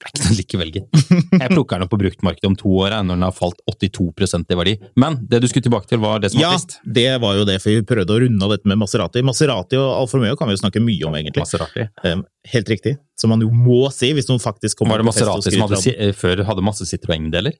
det 0.00 0.22
er 0.30 0.38
ikke 0.40 0.56
noe 0.60 0.66
like 0.68 0.80
gitt. 0.80 1.10
Jeg 1.42 1.50
plukker 1.52 1.76
den 1.76 1.84
opp 1.84 1.90
på 1.92 1.98
bruktmarkedet 2.00 2.48
om 2.48 2.54
to 2.56 2.70
år, 2.80 2.94
når 3.04 3.18
den 3.18 3.24
har 3.26 3.34
falt 3.36 3.58
82% 3.68 4.54
i 4.54 4.56
verdi. 4.56 4.72
Men 4.96 5.18
det 5.28 5.42
du 5.42 5.48
skulle 5.50 5.66
tilbake 5.66 5.90
til, 5.90 6.00
var 6.00 6.22
det 6.24 6.30
som 6.32 6.40
Ja, 6.40 6.54
var 6.54 6.60
trist. 6.62 6.78
det 6.98 7.04
var 7.20 7.36
jo 7.36 7.44
det, 7.48 7.58
for 7.60 7.74
vi 7.74 7.82
prøvde 7.84 8.16
å 8.16 8.20
runde 8.24 8.46
av 8.48 8.54
dette 8.54 8.70
med 8.72 8.80
Maserati. 8.80 9.20
Maserati 9.26 9.76
og 9.76 9.90
Alfa 9.98 10.16
Romeo 10.16 10.38
kan 10.40 10.48
vi 10.48 10.56
jo 10.56 10.62
snakke 10.62 10.80
mye 10.84 11.04
om, 11.10 11.18
egentlig. 11.20 11.44
Maserati. 11.44 11.86
Eh, 12.04 12.22
Helt 12.54 12.72
riktig. 12.72 12.94
Som 13.20 13.34
man 13.34 13.42
jo 13.44 13.50
må 13.52 13.82
si, 13.92 14.08
hvis 14.16 14.30
noen 14.30 14.40
faktisk 14.40 14.78
kommer 14.80 14.96
Var 14.96 15.02
det 15.04 15.10
på 15.10 15.12
fest 15.18 15.26
og 15.28 15.34
Maserati 15.42 15.56
som 15.58 15.66
hadde, 15.68 15.82
si- 15.84 16.12
før 16.16 16.44
hadde 16.48 16.64
masse 16.64 16.86
Citroën-deler? 16.88 17.58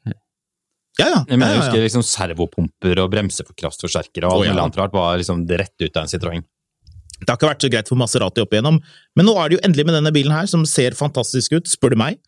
Ja, 0.98 1.06
ja. 1.06 1.18
Jeg 1.28 1.36
mener, 1.38 1.52
jeg 1.54 1.60
husker 1.60 1.84
liksom 1.84 2.02
servopumper 2.04 2.98
og 3.04 3.10
bremsekraftsforsterkere 3.12 4.26
og 4.28 4.32
alt 4.32 4.40
oh, 4.40 4.46
ja. 4.48 4.54
mulig 4.56 4.64
annet 4.64 4.80
rart 4.80 4.96
var 4.96 5.20
liksom 5.20 5.44
det 5.48 5.60
rett 5.60 5.76
ut 5.84 5.96
av 5.96 6.02
en 6.06 6.10
Citroën. 6.12 6.42
Det 7.20 7.28
har 7.28 7.38
ikke 7.38 7.52
vært 7.52 7.66
så 7.66 7.72
greit 7.72 7.90
for 7.90 8.00
Maserati 8.00 8.42
opp 8.42 8.54
igjennom, 8.54 8.80
men 9.18 9.28
nå 9.28 9.36
er 9.36 9.50
det 9.50 9.58
jo 9.58 9.64
endelig 9.68 9.86
med 9.88 9.98
denne 9.98 10.14
bilen 10.14 10.34
her, 10.34 10.48
som 10.50 10.64
ser 10.68 10.96
fantastisk 10.98 11.56
ut, 11.58 11.70
spør 11.70 11.94
du 11.94 12.00
meg, 12.00 12.20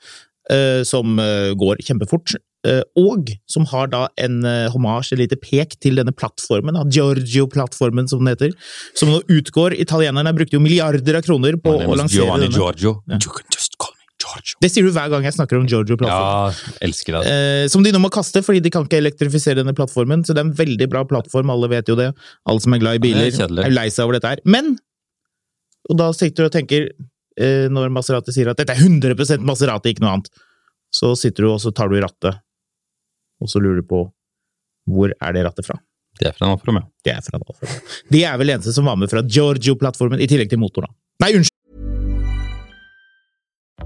eh, 0.52 0.82
som 0.88 1.18
eh, 1.22 1.52
går 1.58 1.80
kjempefort, 1.86 2.34
eh, 2.68 2.82
og 3.00 3.32
som 3.50 3.66
har 3.72 3.88
da 3.92 4.04
en 4.20 4.42
hommage, 4.74 5.14
et 5.14 5.22
lite 5.22 5.38
pek 5.40 5.78
til 5.82 5.98
denne 6.00 6.14
plattformen, 6.14 6.78
Giorgio-plattformen 6.92 8.10
som 8.10 8.22
den 8.22 8.34
heter, 8.34 8.56
som 8.98 9.12
nå 9.12 9.22
utgår. 9.32 9.78
Italienerne 9.80 10.34
brukte 10.36 10.58
jo 10.58 10.64
milliarder 10.64 11.20
av 11.20 11.26
kroner 11.26 11.56
på 11.56 11.78
å 11.78 11.96
lansere 11.96 12.26
Giovanni 12.26 12.50
denne. 12.50 12.60
Giorgio. 12.60 12.98
Ja. 13.08 13.22
Det 14.62 14.70
sier 14.72 14.86
du 14.86 14.92
hver 14.94 15.10
gang 15.12 15.26
jeg 15.26 15.36
snakker 15.36 15.58
om 15.58 15.66
Giorgio-plattformen. 15.68 16.56
Ja, 16.56 16.76
elsker 16.86 17.18
det. 17.18 17.22
Eh, 17.32 17.66
som 17.72 17.84
de 17.84 17.92
nå 17.94 18.00
må 18.02 18.10
kaste, 18.12 18.42
fordi 18.44 18.62
de 18.64 18.72
kan 18.74 18.86
ikke 18.86 19.00
elektrifisere 19.02 19.60
denne 19.60 19.74
plattformen. 19.76 20.24
Så 20.26 20.36
det 20.36 20.42
er 20.42 20.48
en 20.48 20.54
veldig 20.58 20.88
bra 20.92 21.04
plattform, 21.08 21.52
alle 21.54 21.70
vet 21.72 21.88
jo 21.92 21.96
det. 21.98 22.10
Alle 22.48 22.64
som 22.64 22.76
er 22.76 22.82
glad 22.82 23.00
i 23.00 23.02
biler, 23.06 23.28
ja, 23.30 23.48
er 23.48 23.68
er 23.68 23.74
lei 23.74 23.88
seg 23.92 24.06
over 24.06 24.18
dette 24.18 24.34
her. 24.34 24.42
Men 24.44 24.76
Og 25.90 25.96
da 25.98 26.12
sitter 26.14 26.44
du 26.44 26.46
og 26.46 26.52
tenker, 26.54 26.84
eh, 27.42 27.66
når 27.66 27.90
Maserati 27.90 28.30
sier 28.30 28.52
at 28.52 28.60
dette 28.60 28.70
er 28.70 28.78
100% 28.78 29.42
Maserati, 29.42 29.90
ikke 29.90 30.04
noe 30.04 30.12
annet, 30.14 30.28
så 30.94 31.10
sitter 31.18 31.42
du 31.42 31.48
og 31.50 31.60
så 31.60 31.72
tar 31.74 31.90
du 31.90 31.96
i 31.98 32.02
rattet, 32.04 32.38
og 33.42 33.50
så 33.50 33.58
lurer 33.58 33.80
du 33.82 33.88
på 33.90 34.04
hvor 34.90 35.10
er 35.10 35.32
det 35.34 35.42
rattet 35.46 35.66
fra? 35.66 35.78
Det 36.20 36.28
er 36.28 36.36
fra 36.36 36.46
en 36.46 36.52
Alfa 36.54 36.68
Romeo. 36.68 36.86
Det 37.02 37.12
er 37.14 37.22
fra 37.24 37.38
en 37.38 37.42
Alfa 37.42 37.66
Romeo. 37.66 37.82
De 38.14 38.22
er 38.28 38.38
vel 38.38 38.54
eneste 38.54 38.74
som 38.76 38.86
var 38.86 38.98
med 39.00 39.10
fra 39.10 39.22
Giorgio-plattformen, 39.26 40.22
i 40.22 40.28
tillegg 40.30 40.52
til 40.52 40.60
motoren. 40.62 40.92
Nei, 41.22 41.32
unnskyld! 41.38 41.51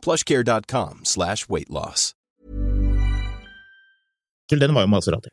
plushcare.com 0.00 1.00
slash 1.04 1.48
weightloss. 1.48 2.14
Den 4.50 4.74
var 4.74 4.82
jo 4.82 4.88
Maserati. 4.90 5.30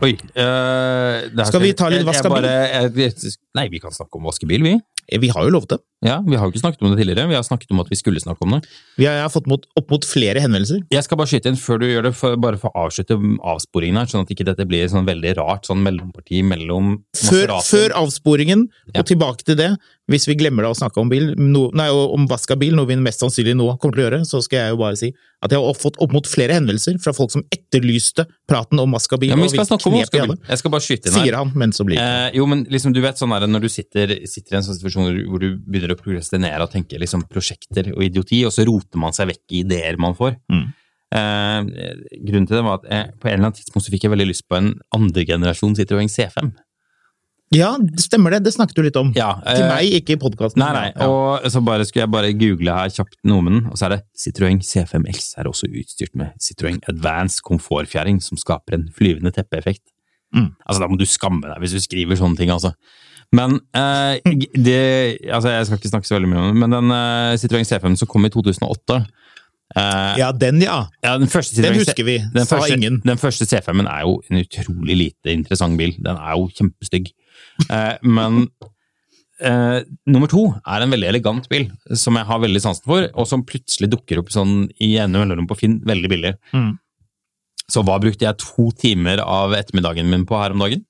Oi. 0.00 0.14
eh, 0.16 1.28
det 1.36 1.44
Skal 1.46 1.60
vi 1.60 1.72
ta 1.76 1.88
litt 1.90 1.98
jeg- 2.00 2.04
jeg 2.04 2.06
vask 2.08 2.24
av 2.24 2.32
bil? 2.32 2.42
bare- 2.42 2.68
jeg- 2.72 2.96
jeg- 2.96 3.36
Nei, 3.54 3.68
vi 3.68 3.78
kan 3.78 3.90
snakke 3.90 4.16
om 4.16 4.22
vaskebil, 4.24 4.62
vi. 4.62 4.80
Vi 5.18 5.28
har 5.34 5.42
jo 5.46 5.50
lovet 5.50 5.72
det. 5.74 5.78
Ja, 6.06 6.20
Vi 6.24 6.36
har 6.38 6.46
jo 6.46 6.52
ikke 6.54 6.62
snakket 6.62 6.82
om 6.86 6.92
det 6.94 7.00
tidligere. 7.02 7.28
Vi 7.28 7.34
har 7.36 7.42
snakket 7.44 7.70
om 7.74 7.80
at 7.82 7.90
vi 7.90 7.96
skulle 7.98 8.20
snakke 8.22 8.46
om 8.46 8.54
det. 8.56 8.60
Vi 8.96 9.04
har, 9.08 9.18
har 9.20 9.32
fått 9.32 9.48
mot, 9.50 9.66
opp 9.76 9.90
mot 9.90 10.04
flere 10.06 10.40
henvendelser. 10.40 10.80
Jeg 10.94 11.04
skal 11.04 11.18
bare 11.20 11.28
skyte 11.28 11.50
inn 11.50 11.58
før 11.60 11.82
du 11.82 11.86
gjør 11.90 12.06
det, 12.08 12.14
for, 12.16 12.36
bare 12.40 12.60
for 12.60 12.70
å 12.72 12.86
avslutte 12.86 13.18
avsporingen 13.52 14.00
her, 14.00 14.06
sånn 14.12 14.24
at 14.24 14.30
ikke 14.32 14.46
dette 14.48 14.64
blir 14.70 14.88
sånn 14.88 15.08
veldig 15.08 15.34
rart 15.40 15.68
sånn 15.68 15.82
mellomparti 15.84 16.42
mellom 16.46 17.00
Før, 17.16 17.56
før 17.66 17.96
avsporingen, 18.00 18.68
Ja. 18.94 19.00
og 19.02 19.06
tilbake 19.10 19.44
til 19.44 19.56
det, 19.60 19.70
hvis 20.10 20.26
vi 20.28 20.34
glemmer 20.40 20.66
da 20.66 20.72
å 20.72 20.76
snakke 20.76 20.98
om 21.00 21.08
bil, 21.10 21.30
no, 21.38 21.68
nei, 21.76 21.86
om 21.90 22.24
vask 22.30 22.50
av 22.50 22.58
bil, 22.60 22.74
noe 22.74 22.88
vi 22.90 22.96
mest 22.98 23.22
sannsynlig 23.22 23.54
nå 23.56 23.68
kommer 23.80 23.94
til 23.96 24.02
å 24.02 24.06
gjøre, 24.08 24.18
så 24.26 24.40
skal 24.42 24.58
jeg 24.64 24.74
jo 24.74 24.78
bare 24.80 24.98
si 24.98 25.10
at 25.40 25.54
jeg 25.54 25.62
har 25.62 25.76
fått 25.78 25.96
opp 26.04 26.12
mot 26.12 26.26
flere 26.28 26.56
henvendelser 26.58 26.98
fra 27.00 27.14
folk 27.16 27.30
som 27.32 27.44
etterlyste 27.54 28.26
praten 28.50 28.82
om 28.82 28.92
vask 28.92 29.14
av 29.16 29.22
bil. 29.22 29.30
Ja, 29.32 29.38
men 29.38 29.46
vi 29.48 29.54
skal 29.54 29.68
snakke 29.70 29.88
om 29.88 29.96
vask 29.96 30.18
av 30.18 30.26
bil. 30.32 30.36
Jeg 30.50 30.60
skal 30.60 30.74
bare 30.74 30.84
skyte 30.84 31.08
inn 31.08 31.16
her. 31.16 31.24
Sier 31.24 31.38
han, 31.38 31.52
men 31.54 31.72
så 31.76 31.86
blir 31.88 31.96
det 31.96 32.08
Eh, 32.10 32.36
jo, 32.36 32.44
men 32.50 32.66
liksom, 32.68 32.92
du 32.92 33.00
vet 33.00 33.16
sånn 33.22 33.30
der, 33.32 33.46
når 33.48 33.64
du 33.64 33.68
sitter, 33.72 34.12
sitter 34.28 34.56
i 34.56 34.58
en 34.58 34.66
sånn 34.66 34.76
situasjon 34.80 35.08
hvor 35.30 35.40
du- 35.40 35.56
begynner 35.70 35.94
å 35.94 35.98
progrestinere 36.02 36.66
og 36.66 36.72
tenke 36.74 36.98
liksom, 37.00 37.24
prosjekter 37.30 37.92
og 37.94 38.02
idioti, 38.04 38.42
og 38.44 38.52
så 38.52 38.66
roter 38.66 38.98
man 39.00 39.12
seg 39.16 39.30
vekk 39.30 39.44
i 39.54 39.62
ideer 39.64 39.96
man 39.96 40.14
får. 40.18 40.36
Mm. 40.52 40.66
Eh, 41.10 41.60
grunnen 42.26 42.46
til 42.46 42.56
det 42.58 42.64
var 42.66 42.78
at 42.78 42.84
jeg, 42.90 43.14
på 43.18 43.26
en 43.26 43.32
eller 43.32 43.46
annen 43.48 43.56
tidspunkt 43.56 43.86
så 43.86 43.90
fikk 43.94 44.04
jeg 44.06 44.12
veldig 44.12 44.28
lyst 44.28 44.44
på 44.50 44.58
en 44.58 44.74
andregenerasjon 44.94 45.74
Citroën 45.78 46.10
C5. 46.12 46.52
Ja, 47.50 47.72
stemmer 47.98 48.30
det. 48.30 48.44
Det 48.46 48.52
snakket 48.54 48.78
du 48.78 48.84
litt 48.86 48.98
om. 49.00 49.10
Ja, 49.16 49.32
Til 49.42 49.64
eh, 49.64 49.70
meg, 49.72 49.94
ikke 49.98 50.14
i 50.14 50.20
podkasten. 50.22 50.62
Nei, 50.62 50.70
nei, 50.76 51.06
og 51.10 51.42
så 51.50 51.62
bare 51.66 51.86
skulle 51.88 52.04
jeg 52.04 52.12
bare 52.14 52.30
google 52.38 52.76
her 52.76 52.92
kjapt 52.94 53.18
noe 53.26 53.42
med 53.42 53.56
den, 53.56 53.64
og 53.72 53.78
så 53.80 53.88
er 53.88 53.96
det 53.96 54.00
Citroën 54.22 54.60
C5X 54.62 55.32
er 55.40 55.50
også 55.50 55.66
utstyrt 55.66 56.14
med 56.18 56.30
Citroën 56.42 56.78
Advanced 56.92 57.42
komfortfjæring 57.46 58.20
som 58.22 58.38
skaper 58.38 58.78
en 58.78 58.86
flyvende 58.94 59.34
teppeeffekt. 59.34 59.82
Mm. 60.30 60.52
Altså, 60.62 60.78
da 60.78 60.90
må 60.92 60.98
du 61.00 61.08
skamme 61.10 61.42
deg 61.42 61.58
hvis 61.64 61.74
du 61.74 61.82
skriver 61.82 62.20
sånne 62.20 62.38
ting, 62.38 62.54
altså. 62.54 62.70
Men 63.34 63.58
eh, 63.78 64.22
det 64.54 64.78
Altså, 65.30 65.50
jeg 65.50 65.66
skal 65.66 65.78
ikke 65.78 65.90
snakke 65.90 66.08
så 66.08 66.16
veldig 66.16 66.30
mye 66.30 66.44
om 66.44 66.52
det, 66.52 66.60
men 66.62 66.76
den 66.78 66.94
eh, 66.94 67.38
Citroën 67.42 67.66
C5 67.66 67.98
som 67.98 68.10
kom 68.10 68.30
i 68.30 68.32
2008 68.34 69.02
Uh, 69.70 70.18
Ja, 70.18 70.32
den, 70.34 70.58
ja. 70.62 70.88
ja, 70.98 71.12
den 71.14 71.28
Den 71.30 71.76
husker 71.78 72.02
vi. 72.02 72.16
Den 72.34 72.46
Sa 72.46 72.56
første, 72.56 72.74
ingen. 72.74 73.00
Den 73.06 73.18
første 73.18 73.46
C5-en 73.46 73.86
er 73.86 74.00
jo 74.02 74.16
en 74.26 74.40
utrolig 74.42 74.96
lite 74.96 75.30
interessant 75.30 75.78
bil. 75.78 75.94
Den 75.94 76.18
er 76.18 76.34
jo 76.34 76.48
kjempestygg. 76.50 77.12
Eh, 77.68 77.96
men 78.06 78.44
eh, 79.44 79.80
nummer 80.08 80.30
to 80.30 80.46
er 80.60 80.84
en 80.84 80.94
veldig 80.94 81.08
elegant 81.10 81.48
bil, 81.52 81.68
som 81.96 82.18
jeg 82.18 82.28
har 82.28 82.42
veldig 82.42 82.62
sansen 82.64 82.86
for, 82.88 83.08
og 83.12 83.28
som 83.28 83.44
plutselig 83.46 83.90
dukker 83.92 84.22
opp 84.22 84.32
sånn 84.34 84.68
i 84.80 84.94
ene 85.00 85.20
mellomrom 85.20 85.48
på 85.50 85.58
Finn, 85.62 85.80
veldig 85.88 86.12
billig. 86.12 86.34
Mm. 86.56 86.74
Så 87.70 87.84
hva 87.86 88.00
brukte 88.02 88.26
jeg 88.26 88.40
to 88.42 88.70
timer 88.78 89.22
av 89.22 89.54
ettermiddagen 89.54 90.08
min 90.10 90.26
på 90.26 90.38
her 90.40 90.54
om 90.54 90.64
dagen? 90.64 90.84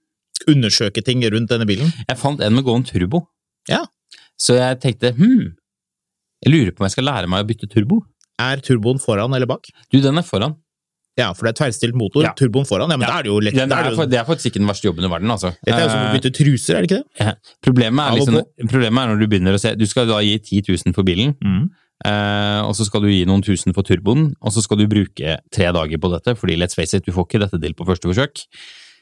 Undersøke 0.49 1.05
ting 1.05 1.23
rundt 1.29 1.53
denne 1.53 1.69
bilen. 1.69 1.91
Jeg 2.09 2.21
fant 2.21 2.41
en 2.41 2.57
med 2.57 2.65
gåen 2.65 2.87
turbo. 2.89 3.27
Ja. 3.69 3.85
Så 4.41 4.57
jeg 4.57 4.79
tenkte 4.81 5.13
hm, 5.19 5.51
jeg 6.41 6.53
lurer 6.55 6.73
på 6.73 6.81
om 6.81 6.89
jeg 6.89 6.97
skal 6.97 7.09
lære 7.11 7.29
meg 7.29 7.45
å 7.45 7.49
bytte 7.49 7.69
turbo. 7.69 8.01
Er 8.41 8.63
turboen 8.65 9.01
foran 9.03 9.35
eller 9.37 9.49
bak? 9.49 9.69
Du, 9.93 10.01
den 10.01 10.17
er 10.17 10.25
foran. 10.25 10.57
Ja, 11.21 11.29
for 11.37 11.47
det 11.47 11.53
er 11.53 11.59
tverrstilt 11.61 11.95
motor. 12.01 12.25
Ja. 12.27 12.33
Turboen 12.39 12.67
foran. 12.69 12.91
Ja, 12.91 12.97
men 12.97 13.07
Ja. 13.07 13.13
da 13.13 13.19
er 13.21 13.29
det 13.29 13.31
jo 13.35 13.39
lett. 13.45 13.55
Det, 13.55 13.67
er, 13.69 13.91
det, 13.91 13.97
for, 13.99 14.07
det 14.11 14.19
er 14.21 14.25
faktisk 14.29 14.51
ikke 14.51 14.63
den 14.65 14.71
verste 14.73 14.89
jobben 14.89 15.05
i 15.07 15.11
verden, 15.13 15.31
altså. 15.37 15.53
dette 15.61 15.77
er 15.77 15.85
jo 15.87 15.93
som 15.93 16.01
å 16.01 16.09
Eh, 16.09 16.15
bytte 16.19 16.33
truser, 16.41 16.75
er 16.77 16.81
det 16.83 16.89
ikke 16.91 17.03
det? 17.03 17.27
Ja. 17.27 17.35
Problemet, 17.63 18.01
er 18.01 18.19
liksom, 18.19 18.41
problemet 18.73 19.05
er 19.05 19.13
når 19.15 19.21
du 19.21 19.27
begynner 19.31 19.55
å 19.55 19.61
se 19.63 19.75
Du 19.77 19.87
skal 19.87 20.09
da 20.11 20.19
gi 20.25 20.35
10 20.39 20.65
000 20.89 20.95
for 20.97 21.05
bilen, 21.07 21.37
Mm. 21.45 21.69
eh, 22.05 22.61
og 22.65 22.75
så 22.75 22.87
skal 22.89 23.03
du 23.05 23.09
gi 23.13 23.25
noen 23.29 23.43
tusen 23.45 23.75
for 23.77 23.83
turboen, 23.87 24.33
og 24.41 24.53
så 24.55 24.63
skal 24.65 24.79
du 24.81 24.87
bruke 24.91 25.39
tre 25.53 25.71
dager 25.77 25.99
på 26.01 26.11
dette, 26.15 26.35
fordi 26.39 26.57
let's 26.57 26.75
face 26.79 26.95
it, 26.97 27.05
du 27.05 27.13
får 27.13 27.29
ikke 27.29 27.41
dette 27.45 27.61
til 27.61 27.75
på 27.77 27.87
første 27.89 28.09
forsøk. 28.09 28.47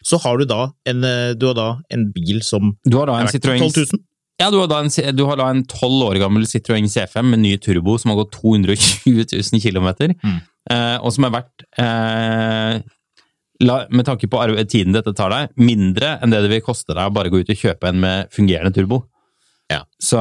Så 0.05 0.21
har 0.23 0.39
du 0.39 0.45
da 0.47 0.71
en, 0.87 1.03
eh, 1.05 1.35
du 1.35 1.47
har 1.51 1.55
da 1.55 1.69
en 1.91 2.11
bil 2.15 2.41
som 2.43 2.77
Du 2.89 2.99
har 2.99 3.07
da 3.07 3.19
en 3.21 3.27
Citroën 3.27 3.59
12 3.59 3.87
000. 3.93 4.05
Ja, 4.41 4.51
du 4.55 4.61
har 4.61 4.69
da 4.71 4.79
en, 4.79 4.89
du 5.17 5.25
har 5.27 5.37
da 5.37 5.49
en 5.51 5.65
12 5.65 6.03
år 6.07 6.19
gammel 6.23 6.45
Citroën 6.47 6.87
C5 6.87 7.25
med 7.33 7.41
ny 7.41 7.57
turbo 7.59 7.97
som 7.99 8.13
har 8.13 8.21
gått 8.25 8.37
220 8.39 9.27
000 9.35 9.61
km, 9.61 10.15
Mm. 10.23 10.41
Eh, 10.71 10.97
og 11.03 11.13
som 11.15 11.27
er 11.29 11.35
verdt 11.35 11.67
eh, 11.81 12.81
med 13.91 14.07
tanke 14.07 14.29
på 14.31 14.41
tiden 14.71 14.95
dette 14.95 15.15
tar 15.19 15.33
deg, 15.35 15.57
mindre 15.59 16.17
enn 16.23 16.31
det 16.31 16.45
det 16.45 16.53
vil 16.53 16.63
koste 16.63 16.95
deg 16.95 17.09
å 17.11 17.15
bare 17.15 17.31
gå 17.33 17.41
ut 17.43 17.51
og 17.51 17.59
kjøpe 17.59 17.91
en 17.91 18.01
med 18.01 18.31
fungerende 18.35 18.75
turbo. 18.75 19.03
Ja. 19.73 19.83
Så 20.01 20.19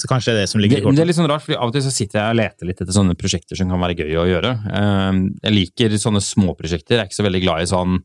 Så 0.00 0.08
kanskje 0.08 0.32
det 0.32 0.38
er 0.38 0.44
det 0.46 0.50
som 0.52 0.60
ligger 0.60 0.78
i 0.80 0.92
det 0.96 1.02
er 1.02 1.08
litt 1.10 1.16
sånn 1.16 1.28
rart, 1.28 1.42
fordi 1.44 1.58
av 1.60 1.68
og 1.68 1.74
til 1.74 1.82
så 1.84 1.90
sitter 1.92 2.20
jeg 2.20 2.32
og 2.32 2.38
leter 2.38 2.68
litt 2.68 2.78
etter 2.80 2.94
sånne 2.94 3.16
prosjekter 3.20 3.56
som 3.58 3.68
kan 3.68 3.80
være 3.82 3.98
gøy 3.98 4.14
å 4.16 4.28
gjøre. 4.30 4.52
Eh, 4.72 5.18
Jeg 5.44 5.52
liker 5.56 5.96
sånne 6.00 6.22
småprosjekter, 6.24 6.96
jeg 6.96 7.02
er 7.02 7.08
ikke 7.10 7.18
så 7.20 7.26
veldig 7.26 7.42
glad 7.44 7.62
i 7.62 7.68
sånn 7.68 7.98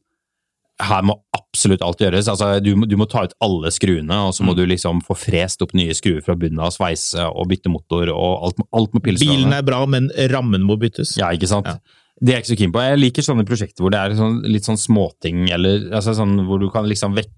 her 0.82 1.02
må 1.08 1.14
absolutt 1.34 1.82
alt 1.82 2.02
gjøres. 2.04 2.28
Altså, 2.28 2.60
du, 2.62 2.74
må- 2.76 2.88
du 2.90 2.98
må 3.00 3.06
ta 3.08 3.24
ut 3.24 3.34
alle 3.42 3.70
skruene, 3.72 4.12
og 4.28 4.34
så 4.36 4.44
må 4.44 4.52
Mm. 4.52 4.58
du 4.58 4.66
liksom 4.68 5.02
få 5.02 5.16
frest 5.16 5.62
opp 5.64 5.74
nye 5.74 5.94
skruer 5.96 6.22
fra 6.24 6.36
bunnen 6.36 6.60
av, 6.60 6.72
sveise 6.76 7.16
og 7.30 7.48
bytte 7.48 7.70
motor, 7.72 8.10
og 8.12 8.44
alt, 8.44 8.56
alt 8.74 8.92
må 8.94 9.00
pilles 9.02 9.24
fra 9.24 9.32
Bilen 9.36 9.54
er 9.54 9.62
bra, 9.64 9.86
men 9.86 10.10
rammen 10.32 10.62
må 10.68 10.76
byttes. 10.78 11.16
Ja, 11.18 11.30
ikke 11.32 11.48
sant? 11.48 11.66
Ja. 11.66 11.78
Det 12.22 12.30
er 12.32 12.38
jeg 12.38 12.44
ikke 12.46 12.54
så 12.56 12.58
keen 12.60 12.72
på. 12.72 12.80
Jeg 12.84 13.00
liker 13.00 13.22
sånne 13.28 13.44
prosjekter 13.48 13.84
hvor 13.84 13.92
det 13.92 14.00
er 14.00 14.16
sånn, 14.16 14.38
litt 14.48 14.64
sånn 14.64 14.78
småting, 14.80 15.50
eller 15.52 15.90
altså 15.96 16.14
sånn 16.16 16.46
hvor 16.48 16.60
du 16.60 16.70
kan 16.72 16.86
liksom 16.88 17.14
vekke 17.16 17.32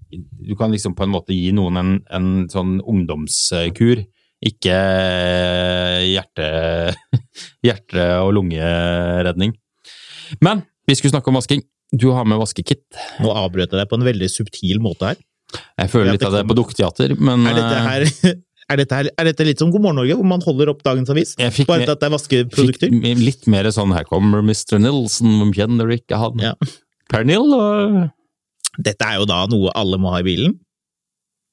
Du 0.48 0.54
kan 0.56 0.70
liksom 0.70 0.94
på 0.94 1.02
en 1.02 1.10
måte 1.10 1.34
gi 1.34 1.50
noen 1.52 1.76
en, 1.76 1.90
en 2.10 2.48
sånn 2.48 2.80
ungdomskur. 2.86 4.04
Ikke 4.40 4.76
hjerte, 6.06 6.46
hjerte- 7.66 8.06
og 8.22 8.32
lungeredning. 8.36 9.54
Men 10.44 10.62
vi 10.86 10.94
skulle 10.94 11.10
snakke 11.14 11.28
om 11.32 11.38
vasking. 11.40 11.62
Du 11.92 12.10
har 12.12 12.26
med 12.28 12.40
vaskekit. 12.40 12.84
Nå 13.24 13.32
avbrøt 13.32 13.72
jeg 13.72 13.80
deg 13.80 13.88
på 13.88 13.96
en 13.98 14.04
veldig 14.06 14.28
subtil 14.32 14.82
måte 14.84 15.12
her. 15.12 15.22
Jeg 15.80 15.88
føler 15.92 16.12
litt 16.12 16.24
at 16.26 16.28
av 16.28 16.36
det 16.36 16.48
på 16.50 16.56
Dukketeater, 16.58 17.14
men 17.16 17.46
Er 17.48 17.56
dette, 17.56 17.78
her, 17.86 18.34
er 18.74 18.80
dette, 18.82 18.98
her, 18.98 19.08
er 19.16 19.28
dette 19.30 19.46
litt 19.48 19.62
som 19.62 19.70
God 19.72 19.86
morgen 19.86 20.02
Norge, 20.02 20.18
hvor 20.18 20.28
man 20.28 20.44
holder 20.44 20.74
opp 20.74 20.82
dagens 20.84 21.08
avis? 21.14 21.32
Jeg 21.40 21.54
fikk 21.56 21.70
Bare 21.70 21.88
at 21.88 22.02
det 22.02 22.10
er 22.10 22.12
vaskeprodukter? 22.12 22.92
fikk 22.92 23.24
litt 23.24 23.48
mer 23.48 23.70
sånn 23.72 23.94
Her 23.96 24.04
kommer 24.08 24.44
Mr. 24.44 24.76
Nilsen, 24.82 25.38
hvem 25.40 25.54
kjenner 25.56 25.94
ikke 25.96 26.20
han? 26.20 26.44
Ja. 26.44 26.52
Per 27.08 27.24
Nil 27.24 27.56
og 27.56 27.98
Dette 28.76 29.08
er 29.08 29.22
jo 29.22 29.26
da 29.26 29.40
noe 29.50 29.72
alle 29.74 29.96
må 29.98 30.12
ha 30.12 30.20
i 30.20 30.26
bilen. 30.28 30.58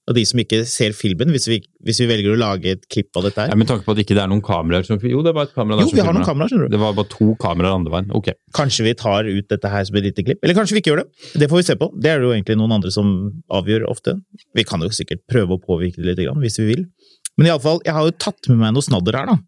Og 0.06 0.14
de 0.14 0.22
som 0.30 0.38
ikke 0.38 0.60
ser 0.70 0.94
filmen, 0.94 1.32
hvis 1.34 1.48
vi, 1.50 1.56
hvis 1.82 1.98
vi 2.04 2.06
velger 2.06 2.36
å 2.36 2.38
lage 2.38 2.76
et 2.76 2.84
klipp 2.94 3.18
av 3.18 3.24
dette 3.26 3.42
ja, 3.42 3.50
her 3.50 3.58
Med 3.58 3.66
tanke 3.66 3.88
på 3.88 3.96
at 3.96 4.02
ikke 4.04 4.14
det 4.14 4.22
er 4.22 4.30
noen 4.30 4.44
kameraer 4.46 4.86
som 4.86 5.02
Jo, 5.02 5.24
det 5.26 5.34
var 5.34 5.48
et 5.50 5.56
kamera 5.56 5.80
der 5.80 5.88
Jo, 5.88 5.96
vi 5.98 6.06
har 6.06 6.14
noen 6.14 6.28
kameraer, 6.28 6.52
skjønner 6.52 6.70
du. 6.70 6.76
Det 6.76 6.82
var 6.84 6.94
bare 7.00 7.10
to 7.10 7.32
kameraer 7.42 7.80
andre 7.80 7.94
veien. 7.96 8.12
Ok. 8.14 8.30
Kanskje 8.54 8.86
vi 8.86 8.94
tar 9.02 9.26
ut 9.26 9.50
dette 9.50 9.72
her 9.74 9.88
som 9.90 9.98
et 9.98 10.06
lite 10.06 10.26
klipp, 10.28 10.44
eller 10.46 10.58
kanskje 10.60 10.78
vi 10.78 10.84
ikke 10.84 10.94
gjør 10.94 11.02
det. 11.02 11.34
Det 11.42 11.50
får 11.50 11.62
vi 11.62 11.66
se 11.72 11.78
på. 11.82 11.90
Det 11.98 12.12
er 12.12 12.22
det 12.22 12.30
jo 12.30 12.36
egentlig 12.36 12.60
noen 12.62 12.78
andre 12.78 12.94
som 12.94 13.12
avgjør 13.50 13.88
ofte. 13.90 14.14
Vi 14.54 14.68
kan 14.70 14.86
jo 14.86 14.94
sikkert 14.94 15.26
prøve 15.32 15.58
å 15.58 15.64
påvirke 15.64 16.06
det 16.06 16.20
litt, 16.20 16.30
hvis 16.46 16.62
vi 16.62 16.70
vil. 16.70 16.86
Men 17.40 17.50
iallfall, 17.50 17.82
jeg 17.88 17.98
har 17.98 18.06
jo 18.06 18.14
tatt 18.22 18.52
med 18.52 18.62
meg 18.62 18.76
noe 18.78 18.86
snadder 18.86 19.18
her, 19.20 19.34
da. 19.34 19.40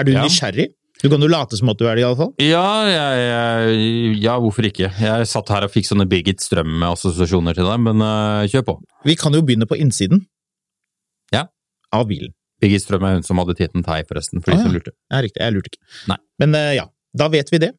Er 0.00 0.04
du 0.08 0.12
Ja. 0.16 0.26
nysgjerrig? 0.26 0.72
Du 1.02 1.08
kan 1.10 1.18
jo 1.24 1.26
late 1.30 1.58
som 1.58 1.70
at 1.72 1.80
du 1.80 1.86
er 1.90 1.98
det, 1.98 2.04
iallfall. 2.04 2.30
Ja, 2.38 2.66
jeg, 2.86 3.22
jeg, 3.26 4.18
ja, 4.22 4.36
hvorfor 4.38 4.66
ikke? 4.68 4.86
Jeg 5.02 5.26
satt 5.26 5.48
her 5.50 5.66
og 5.66 5.72
fikk 5.74 5.88
sånne 5.88 6.06
Birgit 6.10 6.44
Strøm-assosiasjoner 6.44 7.56
til 7.58 7.66
deg, 7.66 7.80
men 7.82 8.04
uh, 8.06 8.44
kjør 8.52 8.64
på. 8.68 8.74
Vi 9.08 9.16
kan 9.18 9.34
jo 9.34 9.40
begynne 9.42 9.66
på 9.66 9.78
innsiden. 9.82 10.22
Ja. 11.34 11.48
Av 11.98 12.06
bilen. 12.10 12.30
Birgit 12.62 12.84
Strøm 12.84 13.02
er 13.08 13.16
hun 13.16 13.26
som 13.26 13.40
hadde 13.42 13.56
tittelen 13.58 13.82
Tei, 13.86 13.98
forresten, 14.06 14.44
for 14.44 14.52
de 14.54 14.60
Ah, 14.60 14.62
som 14.62 14.70
ja. 14.70 14.78
lurte. 14.78 14.94
Ja, 15.10 15.24
riktig. 15.26 15.42
Jeg 15.42 15.56
lurte 15.56 15.72
ikke. 15.72 15.82
Nei. 16.12 16.18
Men 16.44 16.54
uh, 16.54 16.70
ja, 16.78 16.86
da 17.18 17.28
vet 17.34 17.50
vi 17.50 17.62
det. 17.64 17.72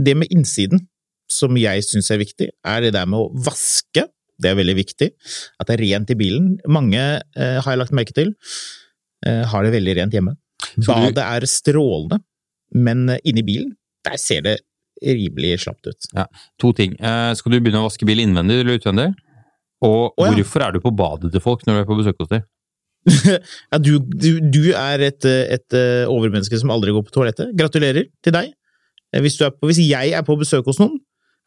Det 0.00 0.16
med 0.16 0.32
innsiden, 0.32 0.86
som 1.30 1.60
jeg 1.60 1.84
syns 1.84 2.08
er 2.10 2.22
viktig, 2.24 2.48
er 2.72 2.86
det 2.86 2.94
der 2.96 3.04
med 3.10 3.20
å 3.20 3.28
vaske. 3.50 4.06
Det 4.40 4.48
er 4.48 4.56
veldig 4.56 4.78
viktig. 4.80 5.10
At 5.60 5.68
det 5.68 5.76
er 5.76 5.84
rent 5.90 6.16
i 6.16 6.16
bilen. 6.16 6.54
Mange, 6.72 7.04
uh, 7.36 7.58
har 7.60 7.74
jeg 7.74 7.82
lagt 7.84 7.96
merke 8.00 8.16
til, 8.16 8.32
har 9.20 9.66
det 9.66 9.74
veldig 9.74 9.92
rent 9.98 10.14
hjemme. 10.16 10.32
Badet 10.86 11.20
er 11.20 11.44
strålende, 11.44 12.16
men 12.74 13.08
eh, 13.10 13.22
inni 13.26 13.44
bilen, 13.46 13.74
der 14.06 14.20
ser 14.20 14.44
det 14.46 14.58
rimelig 15.00 15.62
slapt 15.64 15.88
ut. 15.88 16.08
To 16.60 16.72
ting. 16.76 16.96
Eh, 17.00 17.32
skal 17.38 17.54
du 17.54 17.58
begynne 17.58 17.82
å 17.82 17.88
vaske 17.88 18.06
bil 18.08 18.22
innvendig 18.22 18.60
eller 18.60 18.80
utvendig? 18.80 19.10
Og 19.84 20.12
oh, 20.12 20.26
ja. 20.26 20.34
hvorfor 20.36 20.66
er 20.66 20.76
du 20.76 20.82
på 20.84 20.92
badet 20.92 21.30
til 21.32 21.40
folk 21.40 21.62
når 21.64 21.78
du 21.78 21.82
er 21.82 21.88
på 21.88 21.98
besøk 22.02 22.20
hos 22.20 22.32
dem? 22.34 22.46
Ja, 23.72 23.78
du, 23.80 23.94
du, 23.96 24.30
du 24.44 24.62
er 24.76 25.06
et, 25.08 25.24
eh, 25.24 25.56
et 25.56 25.76
overmenneske 26.04 26.60
som 26.60 26.72
aldri 26.74 26.94
går 26.96 27.06
på 27.08 27.14
toalettet. 27.16 27.54
Gratulerer 27.56 28.10
til 28.24 28.36
deg. 28.36 28.54
Hvis, 29.24 29.40
du 29.40 29.46
er 29.48 29.54
på, 29.56 29.66
hvis 29.66 29.80
jeg 29.82 30.12
er 30.14 30.22
på 30.26 30.36
besøk 30.38 30.68
hos 30.70 30.78
noen, 30.78 31.00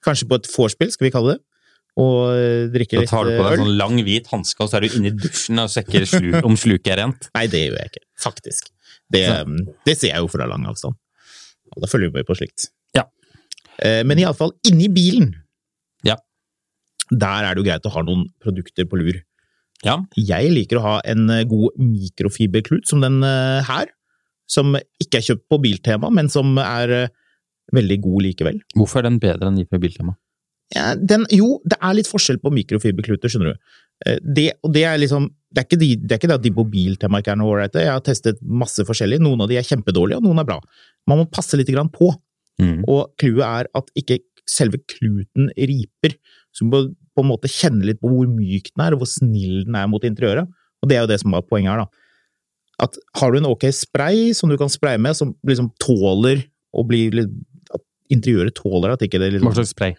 kanskje 0.03 0.27
på 0.27 0.41
et 0.41 0.49
vorspiel, 0.51 0.89
skal 0.91 1.07
vi 1.07 1.13
kalle 1.13 1.37
det, 1.37 1.43
og 2.03 2.73
drikker 2.73 2.99
litt 2.99 3.07
øl 3.07 3.13
Da 3.13 3.13
tar 3.13 3.29
du 3.29 3.37
på 3.37 3.45
deg 3.45 3.53
en 3.53 3.61
sånn 3.61 3.77
lang, 3.79 4.01
hvit 4.03 4.27
hanske, 4.33 4.65
og 4.65 4.67
så 4.67 4.81
er 4.81 4.83
du 4.83 4.97
inne 4.97 5.13
i 5.13 5.15
dusjen 5.15 5.61
og 5.63 5.71
sjekker 5.71 6.03
slu, 6.09 6.27
om 6.41 6.57
sluket 6.59 6.91
er 6.97 6.99
rent. 7.05 7.29
Nei, 7.37 7.45
det 7.53 7.61
gjør 7.61 7.77
jeg 7.79 7.93
ikke, 7.93 8.03
faktisk. 8.25 8.73
Det, 9.13 9.23
det 9.87 9.95
ser 9.95 10.11
jeg 10.11 10.25
jo 10.25 10.33
fra 10.33 10.49
lang 10.49 10.67
avstand. 10.67 10.97
Alle 11.75 11.89
følger 11.89 12.13
med 12.13 12.25
på 12.27 12.35
slikt. 12.37 12.69
Ja. 12.97 13.07
Eh, 13.81 14.03
Men 14.07 14.21
iallfall 14.21 14.53
inni 14.69 14.89
bilen. 14.93 15.33
Ja. 16.05 16.17
Der 17.09 17.47
er 17.47 17.53
det 17.53 17.63
jo 17.63 17.67
greit 17.69 17.85
å 17.89 17.93
ha 17.93 18.03
noen 18.05 18.27
produkter 18.43 18.85
på 18.89 18.99
lur. 19.01 19.19
Ja. 19.83 19.97
Jeg 20.15 20.51
liker 20.53 20.79
å 20.79 20.85
ha 20.85 20.95
en 21.09 21.27
eh, 21.33 21.43
god 21.49 21.75
mikrofiberklut 21.81 22.87
som 22.87 23.01
den 23.03 23.21
eh, 23.27 23.63
her. 23.67 23.91
som 24.53 24.75
ikke 25.01 25.17
er 25.17 25.23
kjøpt 25.25 25.45
på 25.49 25.57
Biltema, 25.63 26.09
men 26.13 26.27
som 26.29 26.57
er 26.59 26.91
eh, 26.91 27.11
veldig 27.73 27.97
god 28.03 28.25
likevel. 28.25 28.59
Hvorfor 28.75 28.99
er 28.99 29.07
den 29.07 29.19
bedre 29.23 29.47
enn 29.49 29.57
de 29.57 29.65
fra 29.65 29.79
Biltema? 29.81 30.13
Ja, 30.75 30.93
den, 30.95 31.23
jo, 31.31 31.61
det 31.65 31.77
er 31.79 31.95
litt 31.95 32.09
forskjell 32.09 32.39
på 32.43 32.51
mikrofiberkluter, 32.53 33.31
skjønner 33.31 33.53
du. 33.53 34.19
Det, 34.35 34.49
og 34.65 34.73
det 34.75 34.83
er 34.89 34.99
liksom 34.99 35.29
det 35.53 35.61
er, 35.61 35.67
ikke 35.67 35.77
de, 35.77 35.89
det 36.01 36.15
er 36.15 36.19
ikke 36.19 36.29
det 36.31 36.35
at 36.39 36.43
de 36.43 36.49
ikke 36.49 37.33
er 37.33 37.37
noe 37.37 37.53
ålreite. 37.53 37.81
Jeg 37.83 37.93
har 37.93 38.01
testet 38.01 38.39
masse 38.41 38.81
forskjellig. 38.87 39.19
Noen 39.21 39.43
av 39.45 39.51
de 39.51 39.59
er 39.59 39.67
kjempedårlige, 39.67 40.17
og 40.17 40.25
noen 40.25 40.41
er 40.41 40.47
bra. 40.47 40.57
Man 41.09 41.21
må 41.21 41.27
passe 41.29 41.59
litt 41.59 41.69
grann 41.69 41.91
på. 41.93 42.09
Mm. 42.61 42.81
Og 42.89 43.13
clouet 43.21 43.45
er 43.45 43.69
at 43.77 43.91
ikke 43.99 44.17
selve 44.49 44.79
kluten 44.89 45.51
riper. 45.53 46.17
Så 46.53 46.65
du 46.65 46.71
må 46.71 46.81
på 47.13 47.21
en 47.21 47.29
måte 47.29 47.51
kjenne 47.51 47.85
litt 47.85 48.01
på 48.01 48.09
hvor 48.09 48.29
myk 48.29 48.71
den 48.71 48.85
er, 48.85 48.95
og 48.95 49.03
hvor 49.03 49.11
snill 49.11 49.61
den 49.67 49.77
er 49.77 49.89
mot 49.91 50.05
interiøret. 50.07 50.49
Og 50.81 50.89
det 50.89 50.97
er 50.97 51.05
jo 51.05 51.11
det 51.13 51.19
som 51.21 51.35
var 51.35 51.45
poenget 51.45 51.75
her, 51.75 51.85
da. 51.85 52.03
At 52.83 52.97
har 53.19 53.31
du 53.31 53.37
en 53.37 53.51
ok 53.51 53.67
spray 53.75 54.31
som 54.33 54.49
du 54.49 54.57
kan 54.57 54.71
spraye 54.73 54.97
med, 54.97 55.13
som 55.15 55.35
liksom 55.45 55.69
tåler 55.81 56.41
å 56.73 56.81
bli 56.89 57.05
At 57.13 57.83
interiøret 58.09 58.57
tåler 58.57 58.95
at 58.95 59.05
ikke 59.05 59.21
det 59.21 59.29
liksom 59.35 59.51
Hva 59.51 59.59
slags 59.59 59.75
spray? 59.75 59.93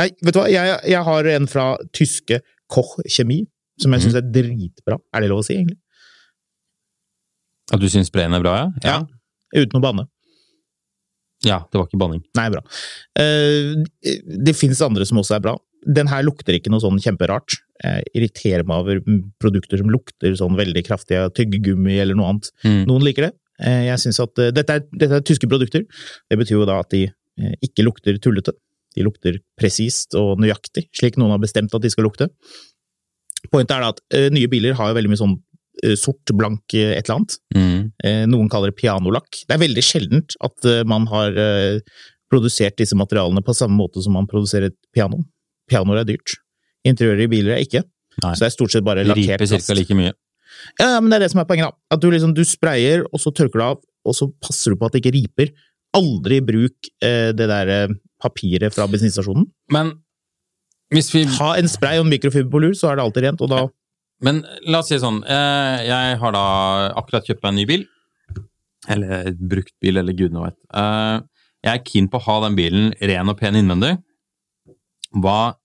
Nei, 0.00 0.08
vet 0.24 0.32
du 0.34 0.40
hva, 0.40 0.48
jeg, 0.50 0.78
jeg 0.90 1.04
har 1.06 1.28
en 1.36 1.44
fra 1.46 1.66
tyske 1.94 2.40
Koch 2.72 2.96
Kjemi, 3.04 3.42
som 3.80 3.94
jeg 3.94 4.04
syns 4.04 4.18
er 4.20 4.26
dritbra. 4.34 4.98
Er 5.14 5.24
det 5.24 5.30
lov 5.32 5.42
å 5.42 5.46
si, 5.46 5.56
egentlig? 5.58 5.78
At 7.72 7.80
du 7.80 7.86
syns 7.90 8.10
sprayen 8.10 8.36
er 8.36 8.42
bra, 8.44 8.56
ja? 8.60 8.66
ja? 8.84 8.96
Uten 9.56 9.80
å 9.80 9.84
banne. 9.84 10.06
Ja, 11.44 11.60
det 11.68 11.76
var 11.78 11.88
ikke 11.88 12.00
banning. 12.00 12.22
Nei, 12.38 12.48
bra. 12.52 12.62
Eh, 13.20 13.74
det 14.46 14.54
fins 14.56 14.80
andre 14.84 15.04
som 15.08 15.20
også 15.20 15.36
er 15.38 15.44
bra. 15.44 15.54
Den 15.84 16.08
her 16.08 16.24
lukter 16.24 16.56
ikke 16.56 16.72
noe 16.72 16.80
sånn 16.80 17.00
kjemperart. 17.02 17.58
Jeg 17.84 18.06
irriterer 18.16 18.64
meg 18.64 18.84
over 18.84 19.00
produkter 19.42 19.80
som 19.80 19.90
lukter 19.92 20.36
sånn 20.38 20.56
veldig 20.56 20.84
kraftig 20.86 21.18
av 21.20 21.32
tyggegummi 21.36 21.98
eller 22.00 22.16
noe 22.16 22.30
annet. 22.32 22.48
Mm. 22.64 22.78
Noen 22.88 23.04
liker 23.04 23.28
det. 23.28 23.32
Eh, 23.60 23.82
Jeg 23.90 24.00
synes 24.06 24.22
at 24.24 24.40
eh, 24.40 24.52
dette 24.56 24.78
er, 24.78 24.86
dette 24.94 25.20
er 25.20 25.26
tyske 25.26 25.50
produkter. 25.50 25.84
Det 26.30 26.40
betyr 26.40 26.60
jo 26.60 26.68
da 26.68 26.80
at 26.84 26.92
de 26.94 27.06
ikke 27.66 27.82
lukter 27.82 28.14
tullete. 28.22 28.52
De 28.94 29.02
lukter 29.02 29.40
presist 29.58 30.14
og 30.14 30.38
nøyaktig, 30.38 30.84
slik 30.94 31.16
noen 31.18 31.32
har 31.34 31.40
bestemt 31.42 31.72
at 31.74 31.82
de 31.82 31.90
skal 31.90 32.06
lukte. 32.06 32.28
Pointet 33.52 33.76
er 33.76 33.88
at 33.88 34.00
uh, 34.16 34.28
nye 34.34 34.50
biler 34.50 34.76
har 34.78 34.90
jo 34.90 34.96
veldig 34.98 35.12
mye 35.12 35.20
sånn 35.20 35.34
uh, 35.36 35.96
sort, 36.00 36.32
blank 36.36 36.76
uh, 36.76 36.92
et 36.94 37.04
eller 37.04 37.18
annet. 37.18 37.38
Mm. 37.56 37.80
Noen 38.32 38.50
kaller 38.52 38.72
det 38.72 38.78
pianolakk. 38.80 39.44
Det 39.44 39.56
er 39.56 39.62
veldig 39.62 39.84
sjeldent 39.84 40.36
at 40.44 40.66
man 40.88 41.06
har 41.10 41.36
produsert 42.32 42.76
disse 42.80 42.96
materialene 42.98 43.42
på 43.44 43.54
samme 43.56 43.76
måte 43.78 44.02
som 44.04 44.16
man 44.16 44.28
produserer 44.30 44.70
et 44.70 44.78
piano. 44.94 45.20
Pianoer 45.70 46.02
er 46.02 46.08
dyrt. 46.08 46.36
Interiøret 46.88 47.26
i 47.26 47.32
biler 47.32 47.56
er 47.56 47.64
ikke. 47.64 47.84
Nei. 48.22 48.34
Så 48.34 48.44
det 48.44 48.48
er 48.48 48.54
stort 48.54 48.74
sett 48.74 48.86
bare 48.86 49.04
lakkert 49.06 49.42
plast. 49.42 49.54
riper 49.54 49.68
ca. 49.68 49.78
like 49.78 49.98
mye. 49.98 50.14
Ja, 50.78 50.98
men 51.00 51.10
det 51.10 51.18
er 51.18 51.24
det 51.26 51.30
som 51.32 51.42
er 51.42 51.48
poenget, 51.48 51.70
da. 51.70 51.96
At 51.96 52.02
du 52.02 52.08
liksom, 52.12 52.34
du 52.36 52.42
sprayer, 52.46 53.04
og 53.10 53.22
så 53.22 53.32
tørker 53.34 53.60
du 53.60 53.64
av, 53.66 53.80
og 54.04 54.16
så 54.16 54.28
passer 54.42 54.74
du 54.74 54.80
på 54.80 54.88
at 54.88 54.96
det 54.96 55.02
ikke 55.02 55.14
riper. 55.16 55.52
Aldri 55.96 56.40
bruk 56.44 56.90
eh, 57.04 57.30
det 57.36 57.48
der 57.50 57.72
eh, 57.72 57.94
papiret 58.22 58.74
fra 58.74 58.86
bensinstasjonen. 58.90 59.46
Men 59.74 59.94
vi 60.92 61.24
Ha 61.38 61.54
en 61.58 61.70
spray 61.70 61.98
og 61.98 62.06
en 62.06 62.12
mikrofiberpolur, 62.12 62.74
så 62.76 62.90
er 62.90 62.98
det 62.98 63.04
alltid 63.06 63.26
rent, 63.26 63.40
og 63.44 63.50
da 63.50 63.62
Men 64.24 64.44
la 64.66 64.78
oss 64.80 64.88
si 64.88 64.94
det 64.94 65.02
sånn, 65.02 65.24
eh, 65.26 65.84
jeg 65.88 66.18
har 66.20 66.32
da 66.32 66.44
akkurat 66.96 67.26
kjøpt 67.26 67.42
meg 67.42 67.50
en 67.50 67.58
ny 67.58 67.64
bil. 67.68 67.82
Eller 68.88 69.32
brukt 69.34 69.74
bil, 69.82 69.98
eller 70.00 70.16
gudene 70.16 70.46
vet. 70.46 70.56
Eh, 70.72 71.18
jeg 71.64 71.72
er 71.72 71.84
keen 71.84 72.08
på 72.08 72.20
å 72.20 72.24
ha 72.26 72.36
den 72.44 72.56
bilen 72.56 72.92
ren 73.00 73.32
og 73.32 73.38
pen 73.40 73.58
innvendig. 73.58 73.96
Hva 75.16 75.56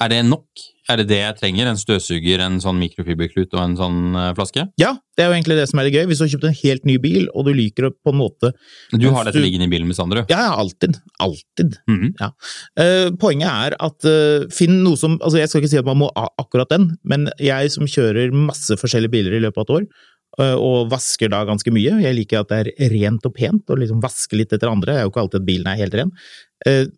Er 0.00 0.08
det 0.08 0.22
nok? 0.24 0.46
Er 0.90 0.96
det 0.98 1.04
det 1.10 1.18
jeg 1.20 1.34
trenger? 1.38 1.68
En 1.70 1.78
støvsuger, 1.78 2.40
en 2.42 2.56
sånn 2.62 2.78
mikrofiberklut 2.80 3.52
og 3.54 3.60
en 3.62 3.74
sånn 3.78 3.98
eh, 4.16 4.30
flaske? 4.34 4.64
Ja, 4.80 4.94
det 5.14 5.22
er 5.22 5.28
jo 5.28 5.34
egentlig 5.36 5.58
det 5.60 5.66
som 5.70 5.78
er 5.78 5.86
det 5.86 5.92
gøy. 5.94 6.06
Hvis 6.10 6.18
du 6.18 6.24
har 6.24 6.30
kjøpt 6.32 6.46
en 6.48 6.56
helt 6.62 6.86
ny 6.88 6.96
bil, 7.04 7.26
og 7.36 7.44
du 7.46 7.52
liker 7.54 7.86
det 7.86 7.90
på 8.02 8.14
en 8.14 8.18
måte 8.18 8.50
Du 8.96 9.04
har 9.12 9.28
dette 9.28 9.36
du- 9.38 9.44
liggende 9.44 9.68
i 9.68 9.72
bilen 9.74 9.86
med 9.90 9.98
Sander, 9.98 10.22
du? 10.22 10.32
Ja, 10.32 10.40
ja, 10.48 10.54
alltid. 10.58 10.96
Alltid. 11.22 11.76
Mhm. 11.86 12.14
Ja. 12.18 12.30
Uh, 12.80 13.10
poenget 13.20 13.50
er 13.52 13.76
at 13.78 14.08
uh, 14.08 14.48
finn 14.50 14.80
noe 14.82 14.96
som 14.98 15.18
Altså, 15.20 15.38
jeg 15.38 15.52
skal 15.52 15.60
ikke 15.62 15.72
si 15.74 15.78
at 15.82 15.86
man 15.90 16.00
må 16.00 16.08
ha 16.16 16.26
akkurat 16.40 16.72
den, 16.72 16.88
men 17.04 17.28
jeg 17.38 17.70
som 17.76 17.84
kjører 17.86 18.32
masse 18.34 18.74
forskjellige 18.80 19.12
biler 19.14 19.36
i 19.36 19.42
løpet 19.44 19.60
av 19.60 19.68
et 19.68 19.76
år, 19.82 19.86
og 20.40 20.88
vasker 20.92 21.28
da 21.28 21.40
ganske 21.44 21.72
mye 21.74 21.96
Jeg 22.00 22.14
liker 22.14 22.40
at 22.44 22.48
det 22.52 22.72
er 22.78 22.92
rent 22.94 23.24
og 23.26 23.34
pent, 23.34 23.64
og 23.68 23.80
liksom 23.82 24.00
vaske 24.00 24.38
litt 24.38 24.52
etter 24.54 24.70
andre. 24.70 24.94
Det 24.94 25.00
er 25.02 25.04
jo 25.04 25.10
ikke 25.10 25.22
alltid 25.26 25.40
at 25.42 25.46
bilen 25.48 25.66
er 25.66 25.80
helt 25.82 25.96
ren. 25.98 26.12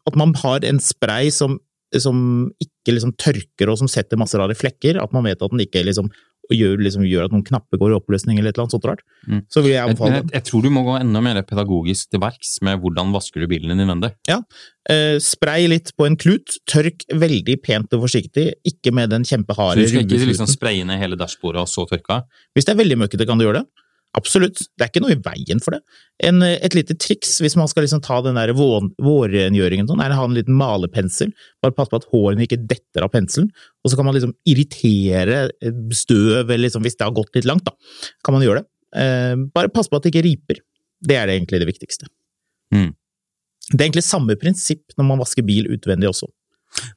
At 0.07 0.19
man 0.21 0.35
har 0.43 0.61
en 0.69 0.79
spray 0.85 1.31
som, 1.33 1.57
som 2.01 2.51
ikke 2.63 2.97
liksom 2.97 3.17
tørker, 3.21 3.71
og 3.73 3.81
som 3.81 3.91
setter 3.91 4.21
masse 4.21 4.39
rare 4.39 4.57
flekker. 4.57 5.01
At 5.03 5.13
man 5.13 5.27
vet 5.29 5.43
at 5.43 5.53
den 5.53 5.65
ikke 5.65 5.85
liksom 5.85 6.11
gjør, 6.51 6.81
liksom 6.83 7.05
gjør 7.07 7.29
at 7.29 7.35
noen 7.35 7.45
knapper 7.47 7.79
går 7.81 7.93
i 7.93 7.97
oppløsning, 7.97 8.39
eller 8.39 8.51
et 8.51 8.57
eller 8.57 8.67
annet 8.67 8.75
sånt 8.75 8.89
rart. 8.89 9.03
Mm. 9.29 9.43
Så 9.53 9.63
vil 9.63 9.73
jeg 9.73 9.79
Jeg, 9.79 9.89
anbefale 9.93 10.19
jeg, 10.19 10.29
jeg 10.35 10.47
tror 10.49 10.65
du 10.65 10.71
må 10.75 10.83
gå 10.87 10.97
enda 10.99 11.23
mer 11.25 11.41
pedagogisk 11.47 12.11
til 12.13 12.23
verks 12.23 12.57
med 12.67 12.81
hvordan 12.83 13.13
vasker 13.15 13.45
du 13.45 13.49
bilen 13.51 13.73
din 13.73 13.85
innvendig. 13.85 14.13
Eh, 14.91 15.17
spray 15.23 15.69
litt 15.71 15.93
på 15.97 16.09
en 16.09 16.19
klut, 16.19 16.59
tørk 16.71 17.07
veldig 17.09 17.59
pent 17.63 17.95
og 17.97 18.05
forsiktig, 18.09 18.49
ikke 18.69 18.95
med 18.95 19.15
den 19.15 19.27
kjempeharde 19.29 19.79
Så 19.79 19.87
du 19.87 19.95
skal 19.95 20.07
ikke 20.09 20.33
liksom 20.33 20.51
spraye 20.51 20.89
ned 20.89 21.01
hele 21.03 21.19
dashbordet 21.21 21.63
og 21.63 21.71
så 21.71 21.87
tørke 21.91 22.19
av? 22.19 22.43
Hvis 22.57 22.69
det 22.69 22.75
er 22.75 22.83
veldig 22.83 23.01
møkkete, 23.05 23.29
kan 23.29 23.41
du 23.41 23.47
gjøre 23.47 23.63
det. 23.63 23.82
Absolutt, 24.19 24.59
det 24.77 24.85
er 24.85 24.91
ikke 24.91 25.01
noe 25.01 25.15
i 25.15 25.21
veien 25.25 25.61
for 25.65 25.73
det. 25.73 25.81
En, 26.29 26.43
et 26.45 26.75
lite 26.77 26.97
triks 27.01 27.39
hvis 27.41 27.57
man 27.57 27.71
skal 27.71 27.87
liksom 27.87 28.03
ta 28.05 28.19
den 28.25 28.37
der 28.37 28.53
vår, 28.57 28.91
vårrengjøringen, 29.01 29.89
sånn, 29.89 30.03
er 30.05 30.13
å 30.13 30.19
ha 30.21 30.27
en 30.29 30.37
liten 30.37 30.59
malepensel. 30.59 31.33
Bare 31.65 31.73
passe 31.77 31.93
på 31.95 32.03
at 32.03 32.09
hårene 32.13 32.45
ikke 32.45 32.61
detter 32.61 33.07
av 33.07 33.13
penselen, 33.15 33.49
og 33.81 33.93
så 33.93 33.99
kan 33.99 34.09
man 34.09 34.17
liksom 34.19 34.35
irritere 34.49 35.47
eh, 35.49 35.79
støv, 35.97 36.45
eller 36.45 36.67
liksom, 36.67 36.85
hvis 36.85 36.99
det 37.01 37.09
har 37.09 37.17
gått 37.17 37.33
litt 37.39 37.49
langt, 37.49 37.65
da, 37.69 37.73
kan 38.27 38.37
man 38.37 38.45
gjøre 38.45 38.61
det. 38.61 38.69
Eh, 39.01 39.33
bare 39.55 39.73
pass 39.73 39.89
på 39.89 39.97
at 39.97 40.05
det 40.05 40.13
ikke 40.13 40.27
riper. 40.29 40.61
Det 41.03 41.17
er 41.17 41.27
det 41.27 41.39
egentlig 41.39 41.63
det 41.63 41.71
viktigste. 41.73 42.13
Mm. 42.75 42.93
Det 43.71 43.79
er 43.79 43.89
egentlig 43.89 44.05
samme 44.05 44.37
prinsipp 44.37 44.93
når 44.99 45.09
man 45.09 45.23
vasker 45.23 45.47
bil 45.47 45.71
utvendig 45.73 46.11
også. 46.11 46.29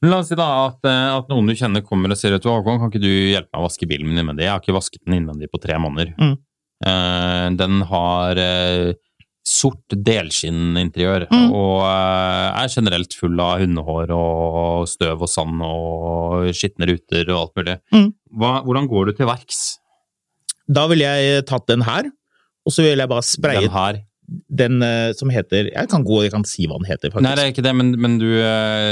Men 0.00 0.12
La 0.12 0.20
oss 0.22 0.30
si 0.30 0.36
da 0.38 0.48
at, 0.66 0.84
eh, 0.88 1.06
at 1.16 1.32
noen 1.32 1.48
du 1.48 1.56
kjenner 1.56 1.84
kommer 1.84 2.12
og 2.12 2.20
sier 2.20 2.36
at 2.36 2.44
Håkon, 2.48 2.80
kan 2.80 2.92
ikke 2.92 3.02
du 3.02 3.12
hjelpe 3.12 3.52
meg 3.52 3.60
å 3.60 3.66
vaske 3.66 3.88
bilen 3.88 4.08
min 4.08 4.20
innvendig? 4.20 4.46
Jeg 4.46 4.52
har 4.52 4.62
ikke 4.62 4.76
vasket 4.76 5.02
den 5.04 5.18
innvendig 5.18 5.50
på 5.52 5.60
tre 5.62 5.80
måneder. 5.80 6.12
Mm. 6.20 6.36
Eh, 6.84 7.48
den 7.56 7.80
har 7.88 8.36
eh, 8.36 8.92
sort 9.46 9.94
delskinninteriør 9.94 11.28
Mm. 11.30 11.52
og 11.54 11.80
eh, 11.86 12.62
er 12.64 12.68
generelt 12.68 13.14
full 13.16 13.38
av 13.40 13.60
hundehår 13.62 14.10
og 14.12 14.88
støv 14.90 15.22
og 15.24 15.30
sand 15.30 15.62
og 15.64 16.50
skitne 16.56 16.88
ruter 16.90 17.30
og 17.30 17.38
alt 17.46 17.54
mulig. 17.62 17.78
Mm. 17.94 18.10
Hva, 18.36 18.50
hvordan 18.66 18.88
går 18.90 19.06
du 19.06 19.12
til 19.16 19.30
verks? 19.30 19.62
Da 20.68 20.86
ville 20.90 21.06
jeg 21.06 21.46
tatt 21.46 21.66
den 21.70 21.84
her, 21.86 22.10
og 22.66 22.74
så 22.74 22.82
ville 22.82 22.98
jeg 23.06 23.08
bare 23.12 23.22
sprayet 23.24 23.68
Den 23.68 23.76
her? 23.78 24.02
den 24.50 24.80
som 25.14 25.30
heter 25.30 25.68
Jeg 25.70 25.86
kan 25.88 26.02
gå, 26.02 26.16
jeg 26.24 26.32
kan 26.32 26.42
si 26.42 26.64
hva 26.66 26.80
den 26.80 26.88
heter, 26.90 27.12
faktisk. 27.14 27.22
Nei, 27.22 27.34
det 27.38 27.44
er 27.44 27.52
ikke 27.52 27.62
det, 27.62 27.74
men, 27.78 27.92
men 28.02 28.16
du, 28.18 28.26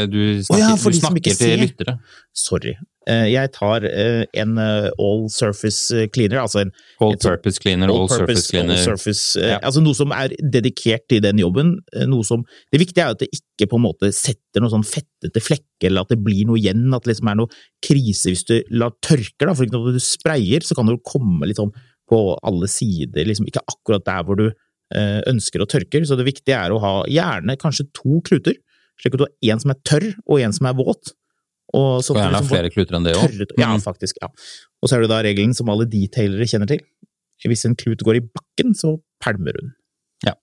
du 0.06 0.20
snakker, 0.46 0.60
ja, 0.62 0.76
du 0.78 0.94
snakker 1.00 1.24
til 1.26 1.34
ser. 1.34 1.56
lyttere. 1.58 1.96
Sorry. 2.30 2.76
Eh, 3.06 3.26
Jeg 3.34 3.50
tar 3.52 3.84
eh, 3.84 4.24
en 4.40 4.56
eh, 4.58 4.86
all 4.98 5.26
surface 5.28 5.92
cleaner, 6.14 6.38
altså 6.40 6.62
en 6.62 6.70
All 7.04 7.16
purpose 7.20 7.60
cleaner, 7.60 7.90
all, 7.92 8.08
surface 8.08 8.46
cleaner. 8.48 8.78
all 8.78 8.84
surface, 8.96 9.36
Ja. 9.36 9.58
altså 9.60 9.82
noe 9.84 9.94
som 9.98 10.12
er 10.16 10.32
dedikert 10.40 11.04
til 11.12 11.20
den 11.20 11.36
jobben. 11.42 11.74
Noe 12.08 12.24
som, 12.24 12.46
det 12.72 12.80
viktige 12.80 13.04
er 13.04 13.12
jo 13.12 13.16
at 13.18 13.24
det 13.26 13.28
ikke 13.36 13.68
på 13.68 13.76
en 13.76 13.84
måte 13.84 14.08
setter 14.16 14.64
noe 14.64 14.72
sånn 14.72 14.86
fettete 14.88 15.42
flekker, 15.44 15.90
eller 15.90 16.06
at 16.06 16.14
det 16.14 16.20
blir 16.24 16.46
noe 16.48 16.56
igjen, 16.56 16.86
at 16.96 17.04
det 17.04 17.12
liksom 17.12 17.28
er 17.28 17.40
noe 17.42 17.52
krise 17.84 18.32
hvis 18.32 18.46
du 18.48 18.56
lar 18.72 18.94
tørker. 19.04 19.50
Da. 19.50 19.54
For 19.58 19.66
når 19.68 19.98
du 19.98 20.00
sprayer, 20.00 20.64
så 20.64 20.74
kan 20.78 20.86
det 20.88 20.96
jo 20.96 21.04
komme 21.04 21.44
litt 21.50 21.60
sånn 21.60 21.74
på 22.08 22.38
alle 22.44 22.68
sider, 22.68 23.24
liksom 23.28 23.46
ikke 23.48 23.64
akkurat 23.68 24.04
der 24.08 24.24
hvor 24.24 24.36
du 24.40 24.48
ønsker 24.94 25.60
å 25.60 25.66
tørke. 25.68 26.00
Så 26.06 26.16
det 26.16 26.26
viktige 26.28 26.54
er 26.56 26.70
å 26.72 26.80
ha 26.80 26.94
gjerne 27.10 27.56
kanskje 27.60 27.88
to 27.96 28.20
kluter, 28.24 28.54
slik 29.00 29.14
at 29.16 29.20
du 29.20 29.24
har 29.26 29.52
en 29.52 29.60
som 29.60 29.72
er 29.72 29.78
tørr 29.88 30.10
og 30.28 30.40
en 30.44 30.52
som 30.54 30.68
er 30.70 30.76
våt. 30.78 31.12
Og 31.74 32.04
så 32.06 32.16
gjerne 32.16 32.38
liksom 32.38 32.50
flere 32.52 32.72
kluter 32.72 32.98
enn 32.98 33.06
det 33.08 33.16
òg. 33.18 33.38
Ja, 33.60 33.72
faktisk. 33.82 34.20
ja. 34.22 34.30
Og 34.80 34.90
så 34.90 34.96
er 34.96 35.04
det 35.04 35.12
da 35.12 35.22
regelen 35.26 35.54
som 35.56 35.70
alle 35.72 35.88
detailere 35.90 36.48
kjenner 36.50 36.70
til. 36.70 36.84
Hvis 37.44 37.66
en 37.68 37.76
klut 37.76 38.04
går 38.06 38.20
i 38.20 38.24
bakken, 38.24 38.72
så 38.78 38.96
pælmer 39.24 39.58
hun. 39.58 39.74
Ja. 40.24 40.36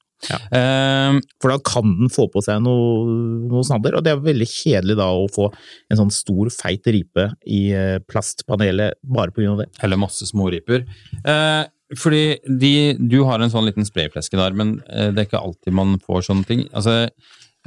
For 1.41 1.49
da 1.49 1.57
kan 1.65 1.95
den 1.97 2.11
få 2.13 2.27
på 2.29 2.43
seg 2.45 2.61
noe, 2.61 3.05
noe 3.49 3.65
snadder, 3.65 3.97
og 3.97 4.05
det 4.05 4.13
er 4.13 4.21
veldig 4.21 4.47
kjedelig 4.49 4.97
da 4.99 5.07
å 5.17 5.27
få 5.31 5.47
en 5.89 6.01
sånn 6.03 6.13
stor, 6.13 6.51
feit 6.53 6.85
ripe 6.93 7.29
i 7.49 7.61
eh, 7.73 7.97
plastpanelet 8.05 8.99
bare 9.01 9.33
på 9.33 9.41
grunn 9.41 9.55
av 9.55 9.63
det. 9.63 9.69
Eller 9.81 10.01
masse 10.01 10.27
småriper. 10.29 10.85
Eh, 11.25 11.63
fordi 11.99 12.37
de, 12.47 12.73
du 12.99 13.21
har 13.27 13.41
en 13.41 13.51
sånn 13.51 13.67
liten 13.67 13.87
sprayfleske 13.87 14.37
der, 14.39 14.53
men 14.57 14.77
eh, 14.87 15.09
det 15.11 15.23
er 15.23 15.29
ikke 15.31 15.41
alltid 15.41 15.75
man 15.75 15.97
får 16.05 16.27
sånne 16.29 16.47
ting. 16.47 16.67
Altså, 16.69 17.09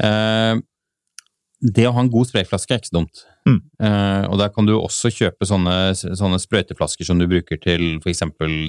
eh, 0.00 0.54
det 1.64 1.86
å 1.88 1.94
ha 1.96 2.02
en 2.04 2.12
god 2.12 2.28
sprayflaske 2.28 2.74
er 2.74 2.82
ikke 2.82 2.90
så 2.90 2.98
dumt. 2.98 3.24
Mm. 3.48 3.58
Uh, 3.80 4.24
og 4.28 4.38
der 4.40 4.52
kan 4.52 4.68
du 4.68 4.74
også 4.76 5.12
kjøpe 5.14 5.48
sånne, 5.48 5.76
sånne 5.96 6.40
sprøyteflasker 6.42 7.08
som 7.08 7.20
du 7.20 7.26
bruker 7.30 7.60
til 7.62 7.96
f.eks. 8.02 8.24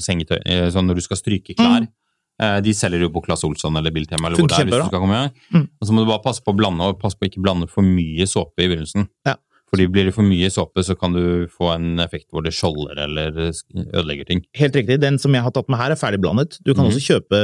sengetøy, 0.05 0.39
eh, 0.39 0.67
sånn 0.71 0.87
når 0.87 1.01
du 1.01 1.05
skal 1.05 1.19
stryke 1.19 1.57
klær. 1.59 1.89
Eh, 2.35 2.57
de 2.63 2.73
selger 2.75 3.05
jo 3.05 3.11
på 3.15 3.23
Claes 3.23 3.45
Olsson 3.47 3.79
eller 3.79 3.93
Biltema 3.95 4.27
eller 4.27 4.41
hvor 4.41 4.51
det 4.51 4.57
er, 4.59 4.67
hvis 4.67 4.81
du 4.83 4.89
skal 4.89 5.03
komme. 5.03 5.19
Mm. 5.55 5.67
Og 5.79 5.87
så 5.87 5.95
må 5.95 6.03
du 6.03 6.09
bare 6.11 6.23
passe 6.23 6.43
på 6.43 6.51
å 6.51 6.57
blande, 6.57 6.87
og 6.87 6.99
passe 6.99 7.19
på 7.19 7.27
å 7.27 7.31
ikke 7.31 7.43
blande 7.43 7.67
for 7.71 7.87
mye 7.87 8.27
såpe 8.27 8.63
i 8.63 8.69
begynnelsen. 8.71 9.07
Ja. 9.27 9.37
Fordi 9.71 9.87
blir 9.91 10.07
det 10.07 10.13
for 10.15 10.27
mye 10.27 10.47
såpe, 10.53 10.83
så 10.85 10.95
kan 10.99 11.15
du 11.15 11.47
få 11.51 11.71
en 11.73 11.99
effekt 12.03 12.27
hvor 12.31 12.43
det 12.45 12.53
skjolder 12.55 12.99
eller 13.07 13.39
ødelegger 13.41 14.27
ting. 14.29 14.43
Helt 14.59 14.75
riktig. 14.77 14.99
Den 15.03 15.17
som 15.19 15.35
jeg 15.35 15.43
har 15.43 15.55
tatt 15.55 15.71
med 15.71 15.81
her, 15.81 15.95
er 15.95 15.99
ferdigblandet. 15.99 16.59
Du 16.61 16.73
kan 16.73 16.85
mm. 16.85 16.91
også 16.91 17.05
kjøpe 17.07 17.41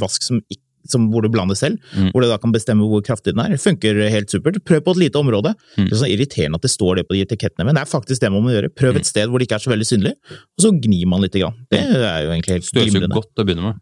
vask 0.00 0.26
som, 0.26 0.40
ikk- 0.52 0.64
som, 0.90 1.08
hvor 1.12 1.22
du 1.22 1.28
blander 1.28 1.54
selv, 1.56 1.78
Mm. 1.96 2.10
hvor 2.12 2.22
du 2.22 2.28
da 2.28 2.36
kan 2.38 2.52
bestemme 2.52 2.86
hvor 2.88 3.02
kraftig 3.02 3.34
den 3.34 3.40
er. 3.44 3.48
Det 3.56 3.60
funker 3.60 4.08
helt 4.10 4.28
supert. 4.30 4.58
Prøv 4.64 4.80
på 4.86 4.90
et 4.96 5.02
lite 5.04 5.16
område. 5.20 5.54
Mm. 5.76 5.84
Det 5.88 5.92
er 5.92 6.00
sånn 6.02 6.12
irriterende 6.14 6.54
at 6.60 6.62
det 6.62 6.70
står 6.70 6.96
det 6.96 7.08
på 7.08 7.14
de 7.16 7.24
etikettene, 7.24 7.64
men 7.66 7.74
det 7.74 7.82
er 7.82 7.90
faktisk 7.90 8.20
det 8.20 8.30
man 8.32 8.42
må 8.42 8.50
gjøre. 8.54 8.68
Prøv 8.74 8.92
Mm. 8.94 8.96
et 9.00 9.06
sted 9.06 9.28
hvor 9.28 9.38
det 9.38 9.48
ikke 9.48 9.56
er 9.56 9.64
så 9.66 9.72
veldig 9.74 9.86
synlig, 9.90 10.12
og 10.32 10.60
så 10.64 10.70
gnir 10.80 11.06
man 11.06 11.20
litt. 11.20 11.32
Grann. 11.36 11.54
Det 11.70 11.80
er 11.80 12.22
jo 12.24 12.30
egentlig 12.30 12.54
helt 12.56 12.64
Støvsug 12.64 13.08
godt 13.10 13.34
å 13.36 13.44
begynne 13.44 13.62
med. 13.62 13.80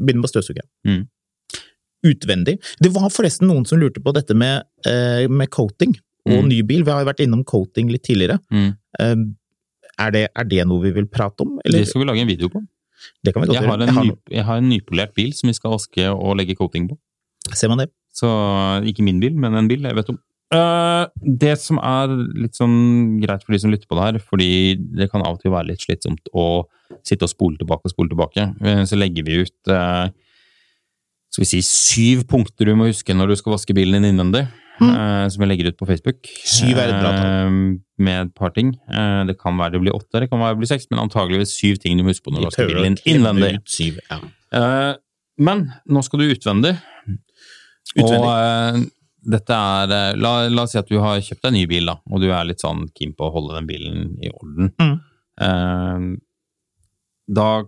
Begynne 0.00 0.20
med 0.20 0.28
å 0.28 0.32
støvsuge. 0.34 0.62
Mm. 0.86 1.06
Utvendig. 2.06 2.58
Det 2.80 2.90
var 2.94 3.10
forresten 3.12 3.46
noen 3.48 3.66
som 3.68 3.78
lurte 3.80 4.00
på 4.00 4.12
dette 4.16 4.34
med, 4.34 4.62
eh, 4.86 5.26
med 5.28 5.50
coating 5.50 5.94
og 6.26 6.44
Mm. 6.44 6.48
ny 6.48 6.62
bil. 6.62 6.82
Vi 6.84 6.90
har 6.90 7.04
jo 7.04 7.10
vært 7.12 7.20
innom 7.26 7.44
coating 7.44 7.88
litt 7.90 8.02
tidligere. 8.04 8.38
Mm. 8.50 8.76
Eh, 8.98 9.14
er, 9.98 10.10
det, 10.10 10.28
er 10.34 10.44
det 10.44 10.66
noe 10.66 10.80
vi 10.82 10.92
vil 10.92 11.04
prate 11.06 11.40
om, 11.44 11.58
eller? 11.64 11.80
Det 11.80 11.88
skal 11.88 12.00
vi 12.00 12.06
lage 12.08 12.20
en 12.20 12.26
video 12.28 12.48
på. 12.48 12.62
Det 13.24 13.34
kan 13.34 13.42
vi 13.42 13.50
godt 13.50 13.58
Jeg 13.58 13.68
har, 13.68 13.78
gjøre. 13.78 13.88
en 13.88 13.94
Jeg 13.94 14.06
ny, 14.10 14.34
jeg 14.36 14.46
har 14.48 14.60
en 14.60 14.68
nypolert 14.70 15.14
bil 15.16 15.32
som 15.36 15.50
vi 15.50 15.56
skal 15.56 15.74
vaske 15.76 16.10
og 16.10 16.36
legge 16.38 16.56
coating 16.58 16.88
på. 16.90 16.98
Ser 17.54 17.72
man 17.72 17.82
det? 17.82 17.90
Så 18.14 18.28
ikke 18.86 19.06
min 19.06 19.20
bil, 19.22 19.36
men 19.38 19.54
en 19.56 19.70
bil 19.70 19.86
jeg 19.86 19.96
vet 19.96 20.12
om. 20.12 20.18
Uh, 20.50 21.06
det 21.22 21.52
som 21.62 21.78
er 21.78 22.10
litt 22.42 22.58
sånn 22.58 23.20
greit 23.22 23.44
for 23.44 23.54
de 23.54 23.60
som 23.62 23.70
lytter 23.70 23.86
på 23.86 23.94
det 23.98 24.06
her, 24.06 24.16
fordi 24.32 24.50
det 24.98 25.06
kan 25.12 25.22
av 25.22 25.36
og 25.36 25.44
til 25.44 25.54
være 25.54 25.68
litt 25.68 25.84
slitsomt 25.84 26.26
å 26.34 26.66
sitte 27.06 27.28
og 27.28 27.30
spole 27.30 27.60
tilbake 27.60 27.86
og 27.86 27.92
spole 27.92 28.10
tilbake, 28.10 28.48
eh, 28.66 28.80
så 28.82 28.98
legger 28.98 29.24
vi 29.28 29.44
ut 29.44 29.70
uh, 29.70 30.10
skal 31.30 31.44
vi 31.44 31.50
si 31.52 31.60
syv 31.62 32.24
punkter 32.30 32.66
du 32.66 32.74
må 32.74 32.88
huske 32.88 33.14
når 33.14 33.30
du 33.30 33.36
skal 33.38 33.54
vaske 33.54 33.76
bilen 33.76 34.02
din 34.02 34.10
innvendig, 34.10 34.48
eh, 34.88 35.26
som 35.32 35.44
jeg 35.44 35.50
legger 35.50 35.70
ut 35.70 35.78
på 35.80 35.88
Facebook. 35.88 36.28
Syv 36.44 36.78
er 36.78 36.92
et 36.92 37.00
bra 37.00 37.10
tall. 37.16 37.30
Uh, 37.30 37.78
med 38.00 38.26
et 38.26 38.34
par 38.34 38.54
ting. 38.56 38.72
Uh, 38.88 39.26
det 39.28 39.36
kan 39.40 39.58
være 39.60 39.76
det 39.76 39.82
blir 39.84 39.96
åtte, 39.96 40.22
det 40.22 40.30
kan 40.30 40.40
være 40.40 40.56
det 40.56 40.62
blir 40.62 40.70
seks, 40.72 40.88
men 40.90 41.02
antageligvis 41.04 41.52
syv 41.58 41.80
ting 41.82 41.98
du 41.98 42.04
må 42.06 42.14
huske 42.14 42.26
på 42.28 42.34
når 42.34 42.48
du 42.48 42.56
prøver 42.56 42.78
bilen 42.80 42.96
innvendig. 43.04 43.52
ut 43.58 43.74
syv. 43.74 44.00
Ja. 44.10 44.20
Men 45.40 45.66
nå 45.88 46.02
skal 46.04 46.22
du 46.22 46.30
utvendig. 46.30 46.74
Utvendig. 47.96 48.18
Og 48.24 48.88
dette 49.30 49.52
er 49.52 50.16
la, 50.16 50.32
la 50.48 50.64
oss 50.64 50.72
si 50.72 50.80
at 50.80 50.88
du 50.88 50.96
har 51.02 51.20
kjøpt 51.20 51.42
deg 51.44 51.50
en 51.52 51.58
ny 51.58 51.66
bil, 51.68 51.90
da, 51.92 51.98
og 52.08 52.22
du 52.22 52.30
er 52.32 52.48
litt 52.48 52.62
sånn 52.64 52.86
keen 52.96 53.12
på 53.16 53.28
å 53.28 53.34
holde 53.34 53.56
den 53.58 53.68
bilen 53.68 54.16
i 54.24 54.32
orden. 54.32 54.72
Mm. 54.80 56.16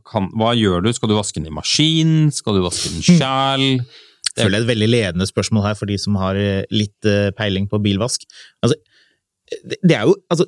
Kan 0.08 0.30
Hva 0.36 0.54
gjør 0.58 0.82
du? 0.84 0.92
Skal 0.96 1.12
du 1.12 1.16
vaske 1.16 1.40
den 1.40 1.52
i 1.52 1.54
maskin? 1.54 2.32
Skal 2.32 2.56
du 2.56 2.64
vaske 2.64 2.88
Mm. 2.90 2.96
den 2.96 3.04
sjæl? 3.20 3.66
Føler 3.80 4.11
det 4.36 4.46
er 4.46 4.56
et 4.56 4.68
veldig 4.68 4.88
ledende 4.88 5.28
spørsmål 5.28 5.66
her 5.68 5.76
for 5.78 5.90
de 5.90 5.98
som 6.00 6.16
har 6.20 6.38
eh, 6.40 6.64
litt 6.72 7.08
eh, 7.08 7.30
peiling 7.36 7.68
på 7.70 7.80
bilvask. 7.84 8.24
Altså, 8.64 8.78
det, 9.82 9.92
er 9.92 10.06
jo 10.08 10.16
Altså, 10.32 10.46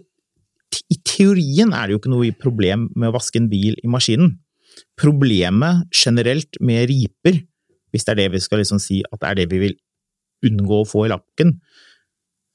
i 0.90 0.96
teorien 1.06 1.74
er 1.76 1.86
det 1.86 1.94
jo 1.94 2.00
ikke 2.00 2.12
noe 2.12 2.30
problem 2.40 2.88
med 2.96 3.10
å 3.10 3.16
vaske 3.16 3.40
en 3.40 3.50
bil 3.52 3.76
i 3.82 3.90
maskinen. 3.90 4.38
Problemet 4.98 5.84
generelt 5.94 6.58
med 6.60 6.88
riper, 6.90 7.42
hvis 7.94 8.06
det 8.06 8.14
er 8.14 8.22
det 8.24 8.30
vi 8.34 8.42
skal 8.42 8.62
liksom 8.62 8.80
si 8.82 9.02
at 9.06 9.20
det 9.20 9.30
er 9.30 9.40
det 9.42 9.50
vi 9.52 9.60
vil 9.68 9.76
unngå 10.44 10.80
å 10.82 10.88
få 10.88 11.06
i 11.06 11.12
lakken, 11.12 11.58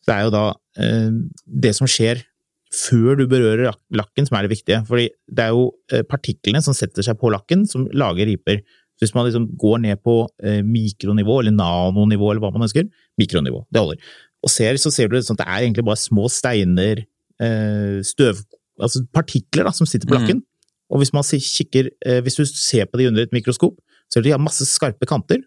så 0.05 0.15
er 0.15 0.25
jo 0.25 0.33
da 0.33 0.43
eh, 0.81 1.13
det 1.45 1.75
som 1.77 1.89
skjer 1.89 2.25
før 2.69 3.17
du 3.17 3.25
berører 3.29 3.73
lakken, 3.97 4.27
som 4.27 4.37
er 4.37 4.45
det 4.45 4.53
viktige. 4.53 4.83
Fordi 4.87 5.07
det 5.29 5.47
er 5.47 5.55
jo 5.55 5.69
eh, 5.93 6.05
partiklene 6.07 6.61
som 6.65 6.75
setter 6.77 7.05
seg 7.05 7.17
på 7.21 7.31
lakken, 7.33 7.65
som 7.69 7.87
lager 7.97 8.29
riper. 8.29 8.61
Så 8.99 9.07
hvis 9.07 9.15
man 9.15 9.29
liksom 9.29 9.47
går 9.59 9.79
ned 9.85 10.01
på 10.03 10.15
eh, 10.43 10.59
mikronivå, 10.67 11.39
eller 11.39 11.55
nanonivå, 11.55 12.33
eller 12.33 12.43
hva 12.43 12.51
man 12.51 12.67
ønsker, 12.67 12.89
mikronivå, 13.19 13.63
det 13.71 13.79
holder, 13.79 14.09
og 14.43 14.51
ser, 14.51 14.75
så 14.79 14.91
ser 14.91 15.07
du 15.07 15.17
sånn 15.19 15.39
at 15.39 15.45
det 15.45 15.47
er 15.47 15.63
egentlig 15.63 15.85
bare 15.87 15.99
små 15.99 16.27
steiner, 16.31 17.05
eh, 17.39 17.99
støv, 18.07 18.43
altså 18.79 19.03
partikler 19.15 19.67
da, 19.67 19.73
som 19.75 19.87
sitter 19.87 20.09
på 20.09 20.17
lakken. 20.17 20.41
lakken. 20.41 20.45
Og 20.89 21.03
hvis 21.03 21.13
man 21.15 21.23
kikker, 21.23 21.91
eh, 22.05 22.19
hvis 22.25 22.39
du 22.39 22.43
ser 22.49 22.89
på 22.89 22.99
de 22.99 23.07
under 23.07 23.23
et 23.23 23.35
mikroskop, 23.35 23.77
så 24.09 24.17
ser 24.17 24.21
du 24.21 24.27
at 24.27 24.29
de 24.29 24.35
har 24.35 24.43
masse 24.43 24.65
skarpe 24.67 25.07
kanter, 25.07 25.43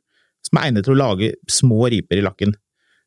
som 0.47 0.59
er 0.59 0.71
egnet 0.71 0.87
til 0.87 0.95
å 0.95 1.01
lage 1.01 1.33
små 1.51 1.87
riper 1.93 2.21
i 2.21 2.25
lakken. 2.25 2.55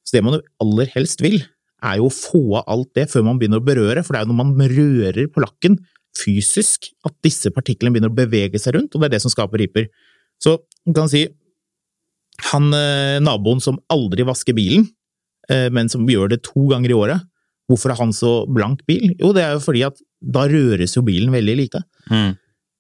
Så 0.06 0.18
det 0.18 0.24
man 0.24 0.38
jo 0.38 0.46
aller 0.62 0.90
helst 0.94 1.24
vil, 1.24 1.42
er 1.86 2.00
jo 2.00 2.10
å 2.10 2.14
få 2.14 2.44
av 2.60 2.70
alt 2.72 2.92
det 2.98 3.10
før 3.12 3.26
man 3.28 3.40
begynner 3.40 3.62
å 3.62 3.66
berøre, 3.66 4.04
for 4.04 4.14
det 4.14 4.22
er 4.22 4.26
jo 4.26 4.34
når 4.34 4.42
man 4.42 4.72
rører 4.72 5.30
på 5.32 5.44
lakken 5.44 5.80
fysisk 6.16 6.90
at 7.06 7.16
disse 7.26 7.52
partiklene 7.54 7.94
begynner 7.94 8.12
å 8.12 8.18
bevege 8.18 8.60
seg 8.62 8.78
rundt, 8.78 8.96
og 8.96 9.02
det 9.02 9.10
er 9.10 9.16
det 9.18 9.24
som 9.26 9.34
skaper 9.34 9.62
riper. 9.62 9.90
Så 10.44 10.58
man 10.86 10.98
kan 10.98 11.12
si, 11.12 11.26
han 12.52 12.70
eh, 12.76 13.18
naboen 13.24 13.62
som 13.64 13.80
aldri 13.94 14.26
vasker 14.28 14.56
bilen, 14.58 14.88
eh, 15.50 15.68
men 15.74 15.90
som 15.92 16.06
gjør 16.10 16.34
det 16.34 16.44
to 16.46 16.68
ganger 16.72 16.92
i 16.92 16.98
året, 16.98 17.28
hvorfor 17.70 17.94
har 17.94 18.02
han 18.04 18.14
så 18.14 18.44
blank 18.52 18.84
bil? 18.90 19.14
Jo, 19.18 19.32
det 19.34 19.46
er 19.46 19.56
jo 19.56 19.64
fordi 19.64 19.86
at 19.88 20.02
da 20.22 20.46
røres 20.50 20.96
jo 20.98 21.06
bilen 21.06 21.34
veldig 21.34 21.56
lite. 21.58 21.82
Mm. 22.12 22.36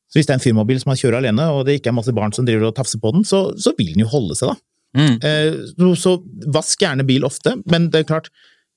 Så 0.06 0.20
hvis 0.20 0.28
det 0.30 0.36
er 0.36 0.40
en 0.40 0.46
firmabil 0.46 0.80
som 0.82 0.94
han 0.94 1.00
kjører 1.00 1.20
alene, 1.20 1.48
og 1.52 1.66
det 1.66 1.80
ikke 1.80 1.92
er 1.92 1.98
masse 1.98 2.14
barn 2.16 2.36
som 2.36 2.46
driver 2.48 2.70
og 2.70 2.76
tafser 2.78 3.02
på 3.02 3.12
den, 3.16 3.26
så, 3.28 3.48
så 3.58 3.74
vil 3.78 3.96
den 3.96 4.06
jo 4.06 4.12
holde 4.12 4.38
seg, 4.38 4.54
da. 4.54 4.62
Mm. 4.96 5.16
Eh, 5.28 5.56
så, 5.74 5.90
så 6.00 6.14
vask 6.56 6.86
gjerne 6.86 7.04
bil 7.08 7.26
ofte, 7.28 7.58
men 7.72 7.90
det 7.92 8.04
er 8.04 8.12
klart, 8.14 8.30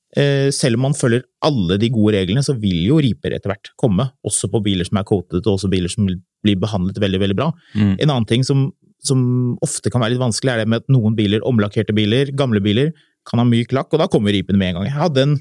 selv 0.09 0.79
om 0.79 0.87
man 0.87 0.97
følger 0.97 1.21
alle 1.45 1.77
de 1.79 1.91
gode 1.93 2.15
reglene, 2.17 2.41
så 2.45 2.55
vil 2.57 2.81
jo 2.87 2.97
riper 3.05 3.35
etter 3.37 3.53
hvert 3.53 3.69
komme, 3.77 4.07
også 4.25 4.49
på 4.49 4.63
biler 4.65 4.89
som 4.89 4.97
er 5.01 5.05
coated, 5.09 5.43
og 5.45 5.59
også 5.59 5.69
biler 5.69 5.93
som 5.93 6.09
blir 6.09 6.57
behandlet 6.61 7.01
veldig, 7.03 7.21
veldig 7.21 7.37
bra. 7.37 7.51
Mm. 7.75 7.93
En 7.99 8.13
annen 8.15 8.29
ting 8.31 8.47
som, 8.47 8.71
som 9.05 9.21
ofte 9.65 9.93
kan 9.93 10.01
være 10.01 10.15
litt 10.15 10.23
vanskelig, 10.23 10.55
er 10.55 10.63
det 10.63 10.73
med 10.73 10.85
at 10.85 10.89
noen 10.93 11.19
biler, 11.19 11.45
omlakkerte 11.47 11.95
biler, 11.97 12.33
gamle 12.39 12.63
biler, 12.65 12.95
kan 13.29 13.43
ha 13.43 13.47
myk 13.47 13.75
lakk, 13.77 13.93
og 13.93 14.01
da 14.01 14.09
kommer 14.11 14.33
ripene 14.33 14.61
med 14.61 14.73
en 14.73 14.81
gang. 14.81 14.89
Jeg 14.89 14.97
hadde 14.97 15.27
en, 15.27 15.37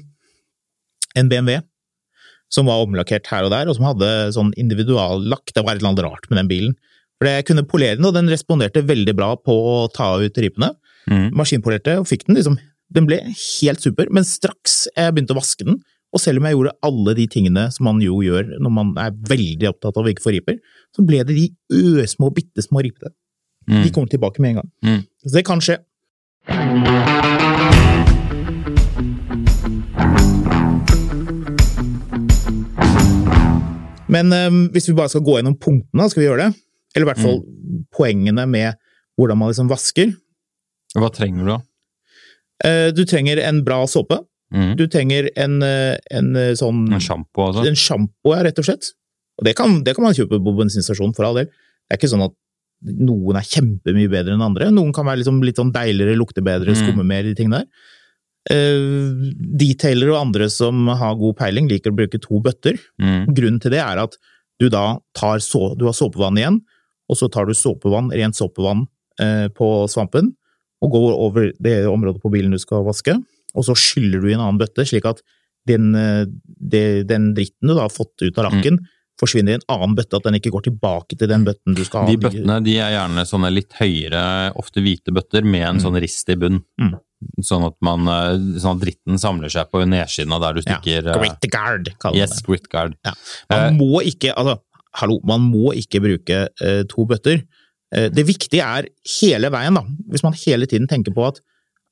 en 1.16 1.32
BMW 1.32 1.62
som 2.52 2.68
var 2.68 2.84
omlakkert 2.84 3.28
her 3.32 3.46
og 3.46 3.52
der, 3.52 3.68
og 3.68 3.76
som 3.76 3.88
hadde 3.88 4.10
sånn 4.36 4.52
individuallakk. 4.60 5.52
Det 5.52 5.64
var 5.64 5.76
et 5.76 5.82
eller 5.82 5.92
annet 5.92 6.04
rart 6.06 6.28
med 6.30 6.40
den 6.40 6.50
bilen. 6.50 6.76
For 7.18 7.28
jeg 7.28 7.48
kunne 7.48 7.66
polere 7.68 7.98
den, 7.98 8.06
og 8.08 8.14
den 8.16 8.30
responderte 8.30 8.84
veldig 8.86 9.14
bra 9.18 9.32
på 9.36 9.52
å 9.52 9.76
ta 9.92 10.14
ut 10.22 10.40
ripene. 10.40 10.72
Mm. 11.10 11.30
Maskinpolerte, 11.36 11.98
og 12.00 12.08
fikk 12.08 12.26
den 12.28 12.38
liksom 12.38 12.58
Den 12.88 13.04
ble 13.08 13.18
helt 13.28 13.82
super, 13.84 14.08
men 14.08 14.24
straks 14.24 14.86
jeg 14.94 15.12
begynte 15.12 15.34
å 15.34 15.38
vaske 15.38 15.66
den, 15.68 15.76
og 16.08 16.22
selv 16.22 16.40
om 16.40 16.46
jeg 16.48 16.56
gjorde 16.56 16.72
alle 16.88 17.12
de 17.18 17.26
tingene 17.28 17.66
som 17.74 17.84
man 17.84 17.98
jo 18.00 18.22
gjør 18.24 18.54
når 18.56 18.72
man 18.72 18.94
er 19.02 19.16
veldig 19.28 19.68
opptatt 19.68 19.98
av 20.00 20.08
å 20.08 20.12
ikke 20.12 20.24
få 20.24 20.32
riper, 20.32 20.56
så 20.96 21.04
ble 21.04 21.20
det 21.28 21.36
de 21.36 21.44
øsmå, 22.00 22.30
bitte 22.32 22.64
små 22.64 22.80
ripene. 22.86 23.12
Mm. 23.68 23.82
De 23.84 23.92
kommer 23.92 24.08
tilbake 24.08 24.40
med 24.40 24.54
en 24.54 24.62
gang. 24.62 24.70
Mm. 24.88 25.02
Så 25.20 25.34
det 25.36 25.44
kan 25.44 25.60
skje. 25.60 25.76
Men 34.08 34.32
um, 34.32 34.62
hvis 34.72 34.88
vi 34.88 34.96
bare 34.96 35.12
skal 35.12 35.26
gå 35.28 35.36
gjennom 35.36 35.60
punktene, 35.60 36.08
skal 36.08 36.24
vi 36.24 36.30
gjøre 36.30 36.46
det? 36.46 36.52
Eller 36.96 37.04
i 37.04 37.10
hvert 37.10 37.20
fall 37.20 37.42
poengene 37.92 38.48
med 38.48 38.80
hvordan 39.20 39.36
man 39.42 39.52
liksom 39.52 39.68
vasker. 39.68 40.16
Hva 40.96 41.12
trenger 41.12 41.44
du 41.44 41.52
da? 41.52 41.60
Eh, 42.64 42.88
du 42.94 43.04
trenger 43.06 43.38
en 43.44 43.62
bra 43.66 43.84
såpe. 43.86 44.18
Mm. 44.54 44.76
Du 44.78 44.86
trenger 44.88 45.28
en, 45.36 45.62
eh, 45.62 45.96
en 46.10 46.34
eh, 46.36 46.54
sånn 46.56 46.86
En 46.92 47.02
sjampo, 47.04 47.50
altså? 47.50 47.66
En 47.68 47.76
sjampo, 47.76 48.32
ja, 48.32 48.42
rett 48.46 48.58
og 48.58 48.64
slett. 48.64 48.92
Og 49.38 49.44
det 49.44 49.54
kan, 49.58 49.82
det 49.84 49.94
kan 49.94 50.06
man 50.06 50.16
kjøpe 50.16 50.40
på 50.42 50.54
bensinstasjonen, 50.56 51.14
for 51.14 51.28
all 51.28 51.36
del. 51.42 51.50
Det 51.52 51.94
er 51.94 52.00
ikke 52.00 52.10
sånn 52.14 52.24
at 52.24 52.34
noen 52.88 53.36
er 53.38 53.46
kjempemye 53.46 54.10
bedre 54.10 54.34
enn 54.34 54.42
andre. 54.42 54.70
Noen 54.74 54.92
kan 54.94 55.06
være 55.06 55.20
liksom 55.20 55.42
litt 55.44 55.58
sånn 55.60 55.72
deiligere, 55.74 56.16
lukte 56.18 56.42
bedre, 56.42 56.74
Mm. 56.74 56.80
skumme 56.80 57.04
mer, 57.06 57.22
de 57.22 57.34
tingene 57.34 57.62
der. 57.62 57.68
Uh, 58.48 59.28
detailer 59.60 60.08
og 60.14 60.20
andre 60.22 60.48
som 60.48 60.86
har 60.86 61.16
god 61.20 61.36
peiling, 61.36 61.68
liker 61.68 61.92
å 61.92 61.96
bruke 61.98 62.20
to 62.22 62.40
bøtter. 62.40 62.78
Mm. 62.98 63.34
Grunnen 63.34 63.60
til 63.60 63.74
det 63.74 63.82
er 63.82 63.98
at 63.98 64.16
du 64.58 64.68
da 64.70 64.98
tar 65.14 65.38
så, 65.44 65.76
du 65.76 65.84
har 65.84 65.92
såpevann 65.92 66.38
igjen, 66.38 66.60
og 67.10 67.16
så 67.18 67.28
tar 67.30 67.46
du 67.46 67.52
såpevann, 67.52 68.08
rent 68.14 68.38
såpevann 68.38 68.86
uh, 69.20 69.48
på 69.52 69.68
svampen, 69.90 70.32
og 70.84 70.92
går 70.94 71.08
over 71.14 71.50
det 71.58 71.74
området 71.90 72.22
på 72.22 72.30
bilen 72.32 72.54
du 72.54 72.60
skal 72.62 72.84
vaske, 72.86 73.16
og 73.56 73.64
så 73.66 73.74
skyller 73.78 74.22
du 74.22 74.28
i 74.30 74.36
en 74.36 74.44
annen 74.44 74.60
bøtte, 74.60 74.84
slik 74.86 75.08
at 75.08 75.22
den, 75.68 75.90
eh, 75.98 76.24
det, 76.44 77.08
den 77.08 77.32
dritten 77.36 77.68
du 77.68 77.74
da 77.74 77.86
har 77.86 77.92
fått 77.92 78.22
ut 78.22 78.38
av 78.38 78.48
lakken, 78.52 78.78
forsvinner 79.18 79.56
i 79.56 79.58
en 79.58 79.64
annen 79.74 79.96
bøtte, 79.98 80.14
at 80.20 80.28
den 80.28 80.36
ikke 80.38 80.52
går 80.54 80.68
tilbake 80.68 81.16
til 81.18 81.26
den 81.30 81.42
bøtten 81.48 81.74
du 81.74 81.82
skal 81.82 82.04
ha. 82.04 82.12
De 82.12 82.20
bøttene 82.22 82.60
de 82.62 82.76
er 82.78 82.92
gjerne 82.94 83.24
sånne 83.26 83.50
litt 83.50 83.74
høyere, 83.80 84.22
ofte 84.60 84.84
hvite 84.84 85.14
bøtter, 85.16 85.42
med 85.42 85.66
en 85.72 85.82
sånn 85.82 85.98
rist 85.98 86.30
i 86.30 86.36
bunn. 86.38 86.60
Mm. 86.78 86.94
Sånn, 87.42 87.64
at 87.66 87.74
man, 87.82 88.06
eh, 88.06 88.60
sånn 88.62 88.76
at 88.78 88.84
dritten 88.84 89.18
samler 89.18 89.50
seg 89.50 89.72
på 89.72 89.82
nedsiden 89.90 90.36
av 90.36 90.44
der 90.44 90.54
du 90.54 90.62
stikker 90.62 91.10
ja, 91.10 91.16
Grit 91.18 91.48
guard, 91.50 91.90
kaller 91.98 92.20
Yes, 92.22 92.36
det. 92.38 92.44
grit 92.46 92.68
guard. 92.70 92.94
Ja. 93.04 93.16
Eh, 93.50 93.56
Man 93.56 93.80
må 93.80 94.04
ikke, 94.06 94.30
altså, 94.38 94.60
hallo, 95.02 95.18
man 95.26 95.42
må 95.50 95.74
ikke 95.74 96.00
bruke 96.04 96.44
uh, 96.62 96.82
to 96.90 97.04
bøtter. 97.10 97.42
Eh, 97.94 98.08
det 98.12 98.26
viktige 98.28 98.64
er 98.64 98.88
hele 99.20 99.50
veien, 99.50 99.74
da, 99.78 99.82
hvis 100.12 100.22
man 100.26 100.34
hele 100.44 100.66
tiden 100.68 100.88
tenker 100.90 101.14
på 101.16 101.26
at, 101.28 101.40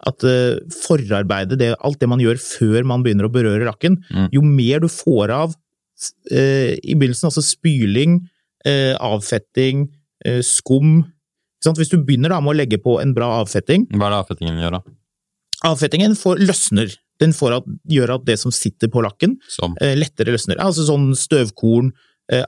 at 0.06 0.24
eh, 0.28 0.58
forarbeidet, 0.84 1.56
det, 1.58 1.70
alt 1.80 2.00
det 2.00 2.08
man 2.08 2.20
gjør 2.20 2.36
før 2.42 2.84
man 2.84 3.02
begynner 3.06 3.28
å 3.28 3.32
berøre 3.32 3.64
rakken, 3.68 3.96
Mm. 4.12 4.28
jo 4.32 4.42
mer 4.42 4.80
du 4.84 4.88
får 4.92 5.30
av 5.32 5.54
eh, 6.30 6.76
i 6.84 6.94
begynnelsen, 6.94 7.30
altså 7.30 7.40
spyling, 7.42 8.18
eh, 8.68 8.92
avfetting, 9.00 9.86
eh, 10.24 10.42
skum 10.44 10.98
ikke 11.56 11.70
sant? 11.70 11.78
Hvis 11.80 11.88
du 11.90 11.96
begynner 12.04 12.28
da 12.28 12.40
med 12.44 12.52
å 12.52 12.58
legge 12.58 12.76
på 12.82 12.98
en 13.00 13.14
bra 13.16 13.30
avfetting, 13.40 13.86
Hva 13.96 14.10
er 14.10 14.12
det 14.12 14.18
avfettingen 14.20 14.60
gjør, 14.60 14.76
da? 14.76 14.96
Avfettingen 15.64 16.12
får 16.18 16.36
løsner. 16.44 16.92
Den 17.18 17.32
får 17.32 17.56
at, 17.56 17.64
gjør 17.88 18.12
at 18.18 18.26
det 18.28 18.36
som 18.38 18.52
sitter 18.52 18.90
på 18.92 19.00
lakken, 19.02 19.38
Som 19.48 19.74
eh, 19.80 19.94
lettere 19.96 20.34
løsner. 20.34 20.58
Altså 20.60 20.84
sånn 20.84 21.14
støvkorn, 21.16 21.92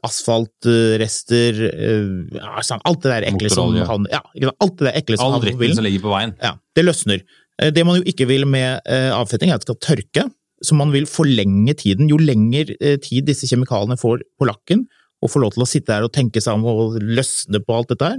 asfaltrester, 0.03 1.59
eh, 1.69 2.63
sånn, 2.67 2.81
alt 2.85 3.03
det 3.05 3.13
der 3.13 3.27
ekle 3.31 3.51
som 3.53 3.75
han 3.89 4.07
ja? 4.11 4.23
Alt 4.61 4.79
det 4.81 4.89
der 4.89 4.97
ekle 5.01 5.19
som 5.21 5.35
all 5.35 5.41
dritten 5.45 5.61
bilen. 5.61 5.77
som 5.79 5.87
ligger 5.87 6.03
på 6.07 6.15
veien. 6.15 6.35
Ja, 6.43 6.57
det 6.75 6.85
løsner. 6.85 7.23
Eh, 7.63 7.71
Det 7.71 7.85
man 7.87 7.97
jo 8.01 8.05
ikke 8.05 8.27
vil 8.27 8.47
med 8.47 8.81
eh, 8.87 9.11
avfetting, 9.15 9.51
er 9.51 9.55
at 9.59 9.65
det 9.67 9.71
skal 9.71 9.97
tørke. 9.97 10.31
Så 10.63 10.75
man 10.75 10.91
vil 10.91 11.07
forlenge 11.07 11.75
tiden. 11.79 12.09
Jo 12.11 12.17
lenger 12.19 12.75
eh, 12.81 12.97
tid 12.99 13.27
disse 13.27 13.47
kjemikaliene 13.47 13.99
får 13.99 14.25
på 14.39 14.47
lakken, 14.49 14.87
og 15.23 15.31
får 15.31 15.43
lov 15.43 15.53
til 15.55 15.63
å 15.63 15.67
sitte 15.71 15.93
der 15.95 16.03
og 16.07 16.13
tenke 16.15 16.41
seg 16.43 16.55
om 16.59 16.67
og 16.67 16.99
løsne 17.03 17.61
på 17.65 17.75
alt 17.75 17.89
dette 17.91 18.13
her, 18.13 18.19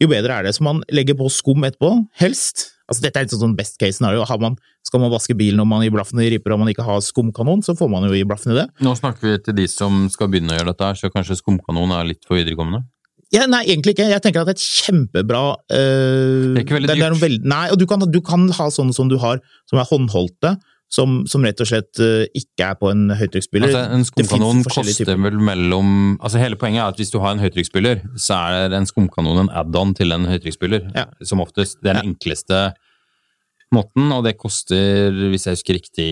jo 0.00 0.08
bedre 0.08 0.32
er 0.38 0.42
det. 0.44 0.54
Så 0.56 0.62
man 0.64 0.82
legger 0.92 1.16
på 1.16 1.28
skum 1.32 1.64
etterpå, 1.64 2.06
helst. 2.20 2.68
Altså 2.88 3.04
Dette 3.04 3.20
er 3.20 3.26
litt 3.26 3.34
sånn 3.36 3.56
best 3.56 3.76
case 3.80 3.98
scenario. 3.98 4.22
Har 4.24 4.38
man, 4.40 4.54
skal 4.86 5.02
man 5.02 5.12
vaske 5.12 5.36
bilen 5.36 5.60
om 5.60 5.68
man 5.68 5.82
gir 5.84 5.92
blaffen 5.92 6.20
i 6.24 6.30
riper 6.32 6.54
og 6.54 6.62
man 6.62 6.70
ikke 6.72 6.86
har 6.86 7.02
skumkanon, 7.04 7.60
så 7.66 7.74
får 7.76 7.90
man 7.92 8.06
jo 8.08 8.14
gi 8.16 8.24
blaffen 8.28 8.54
i 8.54 8.60
det. 8.62 8.68
Nå 8.84 8.94
snakker 8.96 9.28
vi 9.28 9.34
til 9.44 9.58
de 9.58 9.66
som 9.68 10.06
skal 10.12 10.30
begynne 10.32 10.54
å 10.54 10.60
gjøre 10.62 10.72
dette, 10.72 10.88
så 11.02 11.10
kanskje 11.12 11.36
skumkanon 11.42 11.92
er 11.98 12.08
litt 12.08 12.24
for 12.24 12.40
viderekommende? 12.40 12.86
Ja, 13.34 13.44
nei, 13.44 13.60
egentlig 13.68 13.92
ikke. 13.92 14.06
Jeg 14.08 14.22
tenker 14.24 14.40
at 14.40 14.48
det 14.48 14.54
er 14.54 14.56
et 14.56 14.64
kjempebra 14.86 15.40
øh, 15.52 16.54
Det 16.54 16.62
er 16.62 16.64
ikke 16.64 16.78
veldig 16.78 16.94
er 16.96 17.16
veld- 17.20 17.44
nei, 17.52 17.66
og 17.74 17.76
du 17.76 17.84
kan, 17.90 18.00
du 18.08 18.20
kan 18.24 18.46
ha 18.56 18.68
sånne 18.72 18.96
som 18.96 19.10
du 19.12 19.18
har, 19.20 19.42
som 19.68 19.80
er 19.82 19.88
håndholdte, 19.90 20.54
som, 20.88 21.20
som 21.28 21.44
rett 21.44 21.60
og 21.60 21.68
slett 21.68 22.00
øh, 22.00 22.24
ikke 22.36 22.70
er 22.70 22.76
på 22.80 22.88
en 22.90 23.10
høytrykksspyler. 23.12 23.68
Altså, 23.68 23.82
en 23.92 24.06
skumkanon 24.08 24.62
koster 24.64 25.20
vel 25.20 25.36
mellom 25.36 25.90
altså 26.16 26.40
Hele 26.40 26.56
poenget 26.60 26.80
er 26.80 26.94
at 26.94 27.00
hvis 27.00 27.12
du 27.12 27.18
har 27.20 27.36
en 27.36 27.42
høytrykksspyler, 27.42 28.02
så 28.16 28.40
er 28.56 28.76
en 28.78 28.88
skumkanon 28.88 29.44
en 29.44 29.52
add-on 29.52 29.92
til 29.98 30.16
en 30.16 30.24
høytrykksspyler. 30.30 30.88
Ja. 30.96 31.08
Som 31.28 31.44
oftest. 31.44 31.82
Det 31.82 31.92
er 31.92 32.00
den 32.00 32.14
enkleste 32.14 32.70
måten, 33.74 34.08
og 34.16 34.24
det 34.24 34.38
koster, 34.40 35.12
hvis 35.28 35.44
jeg 35.44 35.58
husker 35.58 35.76
riktig, 35.76 36.10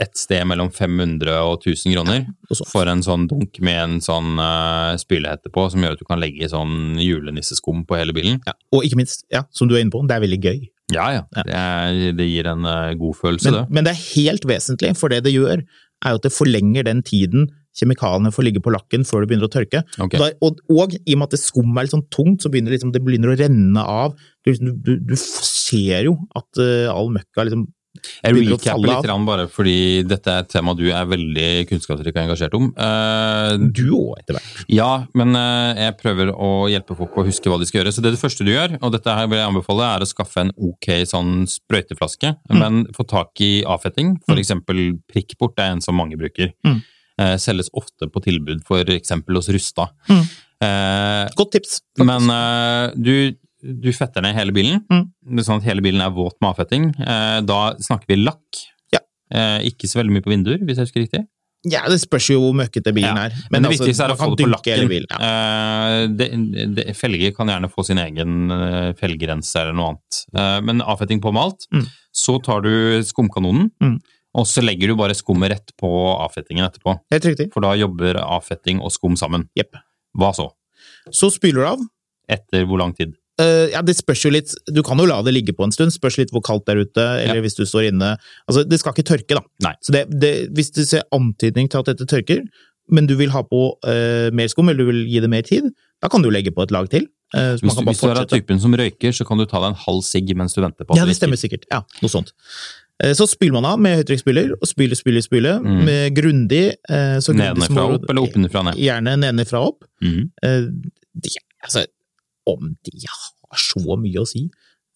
et 0.00 0.16
sted 0.16 0.46
mellom 0.48 0.70
500 0.72 1.28
og 1.44 1.58
1000 1.60 1.92
kroner 1.92 2.22
ja, 2.22 2.56
for 2.70 2.88
en 2.88 3.02
sånn 3.04 3.26
dunk 3.28 3.58
med 3.64 3.80
en 3.82 3.98
sånn 4.00 4.38
uh, 4.40 4.96
spylehette 5.00 5.52
på, 5.52 5.66
som 5.68 5.84
gjør 5.84 5.98
at 5.98 6.00
du 6.00 6.06
kan 6.08 6.22
legge 6.22 6.48
sånn 6.48 6.96
julenisseskum 7.00 7.84
på 7.84 7.98
hele 8.00 8.16
bilen. 8.16 8.40
Ja. 8.48 8.56
Og 8.72 8.86
ikke 8.86 9.02
minst, 9.02 9.26
ja, 9.32 9.44
som 9.52 9.68
du 9.68 9.76
er 9.76 9.84
inne 9.84 9.92
på, 9.92 10.00
det 10.08 10.16
er 10.16 10.24
veldig 10.24 10.40
gøy. 10.40 10.62
Ja, 10.94 11.06
ja. 11.18 11.22
Det, 11.36 11.54
er, 11.54 12.02
det 12.18 12.26
gir 12.28 12.48
en 12.50 12.66
eh, 12.68 12.96
god 13.00 13.16
følelse, 13.20 13.50
Men, 13.50 13.58
det. 13.60 13.76
men 13.76 13.86
det 13.86 13.94
er 13.94 14.04
helt 14.16 14.46
vesentlig, 14.48 14.92
for 14.98 15.12
det 15.12 15.22
det 15.26 15.34
gjør, 15.36 15.64
er 16.00 16.14
jo 16.14 16.20
at 16.20 16.26
det 16.26 16.32
forlenger 16.34 16.86
den 16.88 17.02
tiden 17.06 17.48
kjemikaliene 17.76 18.32
får 18.34 18.46
ligge 18.46 18.62
på 18.64 18.72
lakken 18.74 19.04
før 19.06 19.22
det 19.22 19.30
begynner 19.30 19.48
å 19.48 19.52
tørke. 19.52 19.82
Ok. 20.02 20.16
Da, 20.18 20.30
og, 20.44 20.58
og 20.72 20.96
i 20.98 21.14
og 21.14 21.20
med 21.20 21.28
at 21.28 21.36
det 21.36 21.42
skum 21.42 21.70
er 21.76 21.86
litt 21.86 21.94
sånn 21.94 22.08
tungt, 22.12 22.42
så 22.42 22.50
begynner 22.52 22.74
liksom, 22.74 22.92
det 22.94 23.02
begynner 23.04 23.32
å 23.32 23.38
renne 23.38 23.84
av. 23.84 24.16
Du, 24.46 24.52
du, 24.58 24.94
du 24.98 25.14
ser 25.16 26.08
jo 26.08 26.16
at 26.38 26.60
uh, 26.60 26.90
all 26.90 27.12
møkka 27.14 27.46
liksom 27.46 27.68
Jeg 28.24 28.34
recapper 28.34 28.86
litt 28.86 29.10
av. 29.10 29.24
bare 29.26 29.46
fordi 29.48 30.02
dette 30.06 30.26
er 30.30 30.44
et 30.44 30.48
tema 30.52 30.74
du 30.76 30.84
er 30.90 31.04
veldig 31.10 31.48
kunnskapsrik 31.70 32.14
og 32.16 32.22
engasjert 32.24 32.54
om. 32.58 32.68
Eh, 32.76 33.56
Du 33.72 33.90
òg, 33.96 34.18
etter 34.20 34.34
hvert. 34.38 34.64
ja, 34.68 35.06
men 35.14 35.34
eh, 35.36 35.82
jeg 35.86 35.96
prøver 36.02 36.32
å 36.34 36.68
hjelpe 36.70 36.96
folk 36.96 37.16
å 37.16 37.26
huske 37.26 37.50
hva 37.50 37.58
de 37.58 37.66
skal 37.66 37.82
gjøre. 37.82 37.92
Så 37.94 38.02
det, 38.02 38.12
det 38.16 38.20
første 38.22 38.44
du 38.46 38.52
gjør, 38.52 38.78
og 38.82 38.92
dette 38.92 39.16
her 39.16 39.26
vil 39.30 39.38
jeg 39.38 39.48
anbefale, 39.50 39.88
er 39.96 40.00
å 40.04 40.10
skaffe 40.10 40.40
en 40.46 40.52
ok 40.56 40.90
sånn 41.06 41.46
sprøyteflaske, 41.50 42.36
Mm. 42.50 42.58
men 42.58 42.86
få 42.96 43.04
tak 43.06 43.40
i 43.40 43.62
avfetting. 43.64 44.16
For 44.26 44.36
eksempel 44.40 44.98
prikkbort 45.10 45.58
er 45.58 45.72
en 45.76 45.80
som 45.80 45.94
mange 45.96 46.16
bruker. 46.18 46.52
Mm. 46.66 46.82
Eh, 47.20 47.36
selges 47.36 47.68
ofte 47.76 48.08
på 48.10 48.22
tilbud, 48.24 48.62
eksempel 48.96 49.36
hos 49.36 49.48
Rusta. 49.48 49.90
Mm. 50.08 50.24
Eh, 50.62 51.28
Godt 51.36 51.52
tips. 51.52 51.80
faktisk. 51.96 52.06
men 52.06 52.30
eh, 52.30 52.92
du, 52.96 53.36
du 53.62 53.90
fetter 53.92 54.22
ned 54.22 54.34
hele 54.36 54.52
bilen, 54.52 54.84
Mm. 54.90 55.40
Sånn 55.44 55.58
at 55.60 55.64
hele 55.68 55.82
bilen 55.82 56.00
er 56.00 56.10
våt 56.10 56.36
med 56.40 56.50
avfetting. 56.54 56.88
Eh, 57.00 57.40
da 57.42 57.74
snakker 57.78 58.06
vi 58.08 58.16
lakk. 58.24 58.62
Ja. 58.92 59.00
Eh, 59.32 59.68
ikke 59.70 59.86
så 59.88 60.00
veldig 60.00 60.12
mye 60.16 60.22
på 60.24 60.30
vinduer, 60.32 60.58
hvis 60.64 60.76
jeg 60.80 60.86
husker 60.88 61.04
riktig. 61.04 61.26
Ja, 61.68 61.82
det 61.92 61.98
spørs 62.00 62.30
jo 62.32 62.38
hvor 62.40 62.54
møkkete 62.56 62.88
bilen 62.96 63.16
Ja, 63.18 63.26
er. 63.28 63.34
Men, 63.52 63.62
det 63.62 63.68
altså, 63.68 63.84
viktigste 63.84 64.04
er 64.06 64.14
å 64.14 64.16
få 64.16 64.30
det 64.36 64.46
på 64.46 64.50
lakken. 64.54 64.88
bilen, 64.88 65.06
Ja. 65.10 65.18
Eh, 65.20 66.06
det, 66.08 66.74
det, 66.74 66.96
felger 66.96 67.34
kan 67.36 67.48
gjerne 67.52 67.68
få 67.70 67.84
sin 67.84 67.98
egen 67.98 68.48
felggrense 68.96 69.60
eller 69.60 69.76
noe 69.76 69.90
annet. 69.92 70.22
Eh, 70.34 70.60
men 70.64 70.80
avfetting 70.80 71.20
på 71.20 71.32
malt. 71.36 71.66
Mm. 71.74 71.84
Så 72.12 72.38
tar 72.42 72.62
du 72.64 73.02
skumkanonen, 73.04 73.70
Mm. 73.82 74.00
og 74.34 74.46
så 74.46 74.62
legger 74.64 74.88
du 74.88 74.96
bare 74.96 75.12
skummet 75.14 75.50
rett 75.50 75.70
på 75.76 75.90
avfettingen 76.16 76.64
etterpå. 76.64 76.96
Helt 77.12 77.24
riktig. 77.28 77.52
For 77.52 77.60
da 77.60 77.74
jobber 77.76 78.14
avfetting 78.24 78.80
og 78.80 78.90
skum 78.90 79.14
sammen. 79.16 79.48
Yep. 79.54 79.76
Hva 80.16 80.32
så? 80.34 80.48
Så 81.12 81.30
spyler 81.30 81.60
du 81.60 81.66
av. 81.66 81.78
Etter 82.28 82.64
hvor 82.64 82.78
lang 82.78 82.94
tid? 82.96 83.14
Eh, 83.40 83.70
ja, 83.72 83.80
Det 83.86 83.94
spørs 83.96 84.24
jo 84.26 84.30
litt 84.34 84.52
Du 84.68 84.82
kan 84.86 84.98
jo 85.00 85.06
la 85.08 85.20
det 85.26 85.32
ligge 85.34 85.54
på 85.56 85.64
en 85.64 85.72
stund, 85.72 85.92
spørs 85.94 86.18
litt 86.20 86.32
hvor 86.34 86.42
kaldt 86.44 86.66
det 86.68 86.74
er 86.76 86.80
ute, 86.84 87.04
eller 87.24 87.38
Ja. 87.40 87.44
hvis 87.44 87.56
du 87.56 87.64
står 87.64 87.88
inne. 87.92 88.16
Altså, 88.48 88.64
Det 88.68 88.80
skal 88.80 88.92
ikke 88.92 89.06
tørke, 89.12 89.38
da. 89.38 89.42
Nei. 89.66 89.74
Så 89.82 89.92
det, 89.96 90.02
det, 90.20 90.32
Hvis 90.54 90.70
du 90.74 90.82
ser 90.84 91.02
antydning 91.12 91.70
til 91.70 91.78
at 91.80 91.86
dette 91.92 92.06
tørker, 92.10 92.42
men 92.90 93.06
du 93.06 93.14
vil 93.16 93.30
ha 93.30 93.42
på 93.46 93.60
uh, 93.86 94.30
mer 94.34 94.48
skum, 94.50 94.68
eller 94.68 94.82
du 94.84 94.90
vil 94.90 95.04
gi 95.06 95.20
det 95.22 95.30
mer 95.30 95.42
tid, 95.46 95.70
da 96.02 96.08
kan 96.10 96.22
du 96.22 96.28
legge 96.30 96.50
på 96.50 96.62
et 96.66 96.72
lag 96.74 96.88
til. 96.90 97.06
Uh, 97.32 97.54
Hvis, 97.54 97.72
kan 97.74 97.84
du- 97.84 97.90
hvis 97.92 98.00
du 98.02 98.08
er 98.10 98.18
av 98.18 98.26
typen 98.26 98.58
som 98.60 98.72
røyker, 98.74 99.12
så 99.14 99.24
kan 99.24 99.38
du 99.38 99.44
ta 99.46 99.60
deg 99.62 99.68
en 99.70 99.78
halv 99.86 100.02
sigg 100.02 100.34
mens 100.36 100.54
du 100.54 100.60
venter 100.60 100.84
på 100.84 100.96
at 100.96 100.98
Ja, 100.98 101.04
det 101.06 101.14
stemmer 101.14 101.38
sikkert. 101.38 101.64
Ja, 101.70 101.82
noe 102.02 102.10
sånt. 102.10 102.32
Så 103.16 103.24
spyler 103.30 103.52
man 103.52 103.64
av 103.64 103.78
med 103.80 103.96
høytrykksspyler, 103.96 104.50
og 104.60 104.66
spyler, 104.68 104.92
spyler, 104.98 105.22
spyler, 105.24 105.60
Mm. 105.62 105.84
med 105.86 106.14
grundig 106.14 106.74
så 107.24 107.32
grundig 107.32 107.54
Nedenfra 107.56 107.94
opp 107.94 108.10
eller 108.10 108.22
oppenfra 108.26 108.64
ned? 108.66 108.74
Gjerne 108.76 109.14
nedenfra 109.22 109.62
opp. 109.70 109.84
Mm. 110.02 110.30
Det, 110.42 111.30
altså, 111.64 111.86
om 112.50 112.74
de 112.86 113.06
har 113.06 113.60
så 113.60 113.96
mye 114.00 114.22
å 114.22 114.28
si 114.28 114.48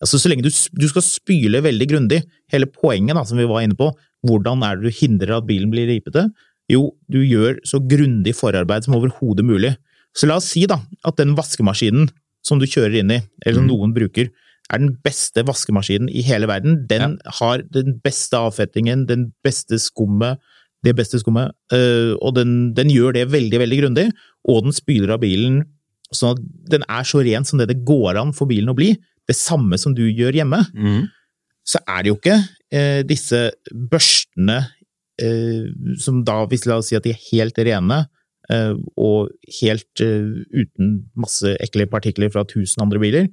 Altså, 0.02 0.18
Så 0.20 0.28
lenge 0.28 0.42
du, 0.44 0.50
du 0.50 0.84
skal 0.90 1.04
spyle 1.06 1.60
veldig 1.64 1.86
grundig, 1.88 2.18
hele 2.52 2.66
poenget 2.68 3.16
da, 3.16 3.22
som 3.24 3.38
vi 3.40 3.46
var 3.48 3.62
inne 3.64 3.76
på, 3.78 3.86
hvordan 4.26 4.64
er 4.66 4.76
det 4.76 4.90
du 4.90 4.96
hindrer 4.98 5.36
at 5.38 5.46
bilen 5.48 5.70
blir 5.72 5.86
ripete? 5.88 6.26
Jo, 6.68 6.90
du 7.08 7.22
gjør 7.22 7.60
så 7.64 7.78
grundig 7.80 8.34
forarbeid 8.36 8.84
som 8.84 8.96
overhodet 8.98 9.46
mulig. 9.46 9.70
Så 10.12 10.28
la 10.28 10.36
oss 10.40 10.50
si 10.52 10.66
da, 10.68 10.80
at 11.06 11.16
den 11.16 11.32
vaskemaskinen 11.38 12.10
som 12.44 12.60
du 12.60 12.66
kjører 12.68 12.98
inn 13.00 13.14
i, 13.14 13.20
eller 13.46 13.60
som 13.60 13.64
Mm. 13.64 13.70
noen 13.70 13.94
bruker, 13.96 14.28
er 14.72 14.78
den 14.82 14.96
beste 15.04 15.44
vaskemaskinen 15.46 16.10
i 16.10 16.22
hele 16.26 16.48
verden. 16.48 16.86
Den 16.88 17.18
har 17.40 17.62
den 17.70 17.98
beste 18.04 18.36
avfettingen, 18.36 19.06
den 19.06 19.32
beste 19.44 19.78
skummet, 19.80 20.38
det 20.84 20.96
beste 20.96 21.20
skummet, 21.22 21.52
øh, 21.72 22.16
og 22.20 22.34
den, 22.36 22.74
den 22.74 22.88
gjør 22.92 23.14
det 23.16 23.30
veldig, 23.32 23.58
veldig 23.60 23.80
grundig, 23.80 24.12
og 24.48 24.64
den 24.64 24.72
spyler 24.72 25.14
av 25.14 25.20
bilen 25.20 25.62
sånn 26.16 26.36
at 26.36 26.46
den 26.72 26.86
er 26.90 27.06
så 27.08 27.22
ren 27.24 27.46
som 27.46 27.60
det 27.60 27.68
det 27.72 27.82
går 27.86 28.20
an 28.20 28.32
for 28.36 28.50
bilen 28.50 28.72
å 28.72 28.76
bli. 28.78 28.92
Det 29.28 29.36
samme 29.36 29.78
som 29.80 29.94
du 29.96 30.04
gjør 30.06 30.36
hjemme. 30.36 30.60
Mm. 30.74 31.06
Så 31.64 31.80
er 31.88 32.04
det 32.04 32.12
jo 32.12 32.18
ikke 32.18 32.38
eh, 32.74 33.00
disse 33.08 33.46
børstene 33.72 34.58
eh, 35.22 35.70
som 36.00 36.20
da, 36.26 36.42
hvis 36.50 36.66
la 36.68 36.80
oss 36.80 36.90
si 36.92 36.98
at 36.98 37.06
de 37.06 37.14
er 37.14 37.22
helt 37.30 37.58
rene, 37.66 38.02
eh, 38.52 38.74
og 39.00 39.32
helt 39.60 40.04
eh, 40.04 40.28
uten 40.52 40.98
masse 41.20 41.54
ekle 41.64 41.88
partikler 41.90 42.32
fra 42.34 42.44
tusen 42.48 42.84
andre 42.84 43.00
biler, 43.02 43.30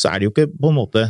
så 0.00 0.12
er 0.12 0.20
det 0.20 0.28
jo 0.28 0.34
ikke 0.34 0.48
på 0.54 0.72
en 0.72 0.78
måte 0.78 1.04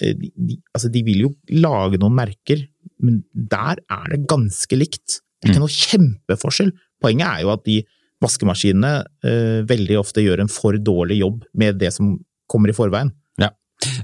eh, 0.00 0.12
de, 0.16 0.32
de, 0.36 0.60
Altså, 0.74 0.92
de 0.92 1.04
vil 1.06 1.24
jo 1.26 1.32
lage 1.62 2.00
noen 2.00 2.18
merker, 2.20 2.66
men 3.00 3.22
der 3.32 3.80
er 3.80 4.12
det 4.12 4.26
ganske 4.28 4.76
likt. 4.76 5.20
Det 5.40 5.48
er 5.48 5.54
ikke 5.54 5.64
noe 5.64 5.72
kjempeforskjell. 5.72 6.74
Poenget 7.00 7.28
er 7.30 7.46
jo 7.46 7.54
at 7.54 7.64
de 7.64 7.78
vaskemaskinene 8.20 8.92
eh, 9.24 9.60
veldig 9.68 9.96
ofte 10.00 10.20
gjør 10.24 10.42
en 10.44 10.50
for 10.52 10.76
dårlig 10.76 11.20
jobb 11.22 11.44
med 11.54 11.78
det 11.80 11.92
som 11.96 12.18
kommer 12.50 12.72
i 12.72 12.76
forveien. 12.76 13.12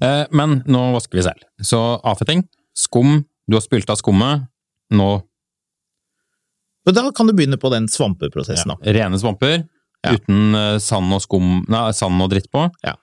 Eh, 0.00 0.24
Men 0.32 0.62
nå 0.64 0.80
vasker 0.94 1.18
vi 1.18 1.22
selv. 1.26 1.42
Så 1.60 1.78
avfetting, 2.00 2.46
skum, 2.72 3.18
du 3.46 3.56
har 3.58 3.60
spylt 3.60 3.90
av 3.92 3.98
skummet. 4.00 4.46
Nå 4.96 5.08
Men 6.86 6.94
da 6.94 7.02
kan 7.12 7.26
du 7.28 7.34
begynne 7.36 7.58
på 7.60 7.68
den 7.74 7.88
svampeprosessen, 7.90 8.72
da. 8.72 8.76
rene 8.92 9.18
svamper, 9.18 9.66
Ja. 10.04 10.12
uten 10.14 10.54
eh, 10.54 10.78
sand 10.78 11.12
og, 11.12 11.20
skum, 11.20 11.64
nei, 11.68 11.90
sand 11.92 12.22
og 12.22 12.30
dritt 12.30 12.48
på. 12.52 12.70
Ja. 12.84 12.94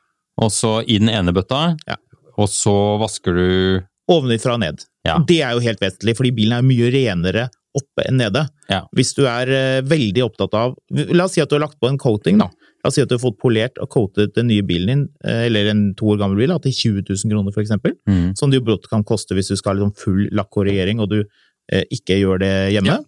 Og 0.41 0.49
så 0.55 0.79
i 0.87 0.97
den 0.97 1.09
ene 1.09 1.33
bøtta, 1.35 1.77
Ja. 1.87 1.97
og 2.37 2.47
så 2.49 2.97
vasker 3.01 3.35
du 3.35 3.83
Ovenfra 4.09 4.53
og 4.55 4.59
ned. 4.59 4.81
Ja. 5.05 5.17
Det 5.19 5.41
er 5.41 5.53
jo 5.53 5.59
helt 5.63 5.79
vesentlig, 5.79 6.15
fordi 6.17 6.31
bilen 6.35 6.57
er 6.57 6.61
mye 6.65 6.89
renere 6.91 7.49
oppe 7.77 8.05
enn 8.07 8.19
nede. 8.21 8.45
Ja. 8.69 8.83
Hvis 8.95 9.13
du 9.17 9.23
er 9.29 9.49
eh, 9.49 9.81
veldig 9.85 10.25
opptatt 10.25 10.53
av 10.57 10.75
La 10.93 11.25
oss 11.25 11.35
si 11.35 11.43
at 11.43 11.49
du 11.51 11.57
har 11.57 11.65
lagt 11.65 11.79
på 11.81 11.89
en 11.89 11.99
coating, 12.01 12.39
da. 12.41 12.49
La 12.83 12.91
oss 12.91 12.97
si 12.97 13.03
at 13.03 13.09
du 13.09 13.15
har 13.15 13.23
fått 13.23 13.39
polert 13.41 13.79
og 13.81 13.89
coatet 13.93 14.35
den 14.37 14.49
nye 14.51 14.65
bilen 14.65 14.91
din, 14.91 15.05
eh, 15.25 15.45
eller 15.47 15.71
en 15.71 15.85
to 15.99 16.11
år 16.13 16.21
gammel 16.21 16.41
bil, 16.41 16.53
da, 16.53 16.59
til 16.63 16.75
20 16.75 17.07
000 17.09 17.33
kroner 17.33 17.63
eksempel. 17.63 17.95
Mhm. 18.09 18.35
Som 18.39 18.51
det 18.51 18.61
jo 18.61 18.67
brått 18.67 18.89
kan 18.91 19.05
koste 19.07 19.37
hvis 19.37 19.53
du 19.53 19.57
skal 19.57 19.73
ha 19.73 19.81
liksom 19.81 19.95
full 19.97 20.29
lakkkorrigering 20.35 21.01
og 21.03 21.09
du 21.15 21.19
eh, 21.23 21.83
ikke 21.89 22.19
gjør 22.21 22.43
det 22.43 22.53
hjemme. 22.75 23.01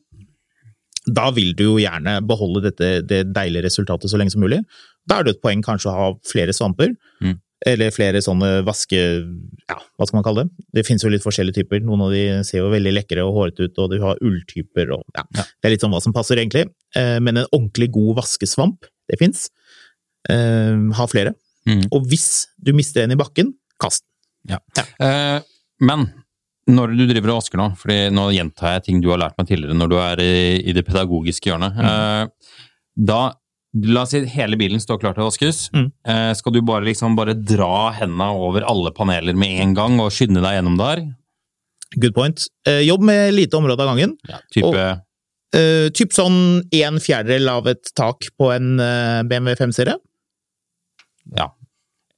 Da 1.06 1.30
vil 1.30 1.54
du 1.54 1.68
jo 1.68 1.78
gjerne 1.78 2.18
beholde 2.26 2.64
dette, 2.66 3.02
det 3.06 3.28
deilige 3.36 3.68
resultatet 3.68 4.10
så 4.10 4.18
lenge 4.18 4.34
som 4.34 4.42
mulig. 4.42 4.64
Da 5.06 5.20
er 5.20 5.28
det 5.28 5.36
et 5.36 5.44
poeng 5.44 5.62
kanskje 5.62 5.92
å 5.92 5.98
ha 5.98 6.08
flere 6.26 6.56
svamper. 6.56 6.96
Mm. 7.22 7.38
Eller 7.66 7.94
flere 7.94 8.22
sånne 8.22 8.60
vaske... 8.68 8.98
Ja, 9.66 9.78
hva 9.98 10.06
skal 10.06 10.20
man 10.20 10.26
kalle 10.28 10.44
det? 10.46 10.66
Det 10.78 10.84
finnes 10.86 11.02
jo 11.02 11.10
litt 11.10 11.24
forskjellige 11.26 11.64
typer. 11.64 11.82
Noen 11.82 12.04
av 12.06 12.12
de 12.14 12.24
ser 12.46 12.60
jo 12.62 12.68
veldig 12.70 12.94
lekre 12.94 13.24
og 13.26 13.34
hårete 13.40 13.66
ut, 13.66 13.80
og 13.82 13.94
du 13.94 13.98
har 14.04 14.22
ulltyper 14.22 14.92
og 14.94 15.02
ja. 15.18 15.24
Det 15.34 15.66
er 15.66 15.74
litt 15.74 15.86
sånn 15.86 15.96
hva 15.96 16.02
som 16.04 16.14
passer, 16.14 16.38
egentlig. 16.42 16.68
Eh, 16.96 17.18
Men 17.26 17.42
en 17.42 17.48
ordentlig 17.50 17.90
god 17.96 18.20
vaskesvamp, 18.22 18.86
det 19.10 19.18
fins. 19.22 19.48
Ha 20.30 21.06
flere. 21.10 21.34
Mm. 21.70 21.88
Og 21.94 22.06
hvis 22.10 22.48
du 22.62 22.72
mister 22.78 23.04
en 23.06 23.14
i 23.14 23.18
bakken, 23.20 23.52
kast 23.82 24.06
den. 24.46 24.62
Eh, 25.02 25.40
men 25.82 26.08
Når 26.70 26.94
du 26.98 27.04
driver 27.10 27.34
og 27.34 27.40
vasker 27.44 27.60
nå, 27.62 27.68
for 27.78 27.94
nå 28.14 28.28
gjentar 28.34 28.78
jeg 28.78 28.86
ting 28.88 29.02
du 29.02 29.12
har 29.12 29.20
lært 29.22 29.36
meg 29.38 29.50
tidligere 29.50 29.78
når 29.78 29.90
du 29.92 29.98
er 30.02 30.22
i, 30.24 30.38
i 30.66 30.74
det 30.74 30.82
pedagogiske 30.88 31.52
hjørnet. 31.52 31.78
Eh, 31.78 32.54
da 33.10 33.20
La 33.76 34.06
oss 34.06 34.14
si 34.16 34.22
hele 34.32 34.56
bilen 34.56 34.80
står 34.80 35.02
klar 35.02 35.16
til 35.18 35.26
å 35.26 35.28
vaskes. 35.28 35.66
Mm. 35.76 35.90
Eh, 36.08 36.32
skal 36.40 36.54
du 36.56 36.62
bare 36.64 36.86
liksom 36.88 37.16
bare 37.18 37.34
dra 37.36 37.92
hendene 37.98 38.30
over 38.32 38.64
alle 38.64 38.94
paneler 38.96 39.36
med 39.36 39.60
en 39.62 39.74
gang 39.76 40.00
og 40.00 40.14
skynde 40.16 40.40
deg 40.44 40.56
gjennom 40.62 40.78
der? 40.80 41.02
Good 42.00 42.16
point. 42.16 42.46
Eh, 42.68 42.82
jobb 42.88 43.04
med 43.04 43.34
lite 43.36 43.58
område 43.60 43.84
av 43.84 43.92
gangen. 43.92 44.16
Ja, 44.30 44.40
type 44.54 44.66
Og- 44.72 45.02
Eh, 45.56 45.88
typ 45.96 46.12
sånn 46.12 46.64
en 46.74 46.98
fjerdedel 47.00 47.48
av 47.48 47.68
et 47.68 47.88
tak 47.96 48.26
på 48.38 48.50
en 48.52 48.78
eh, 48.80 49.22
BMW 49.24 49.56
5-serie. 49.56 49.96
Ja. 51.38 51.46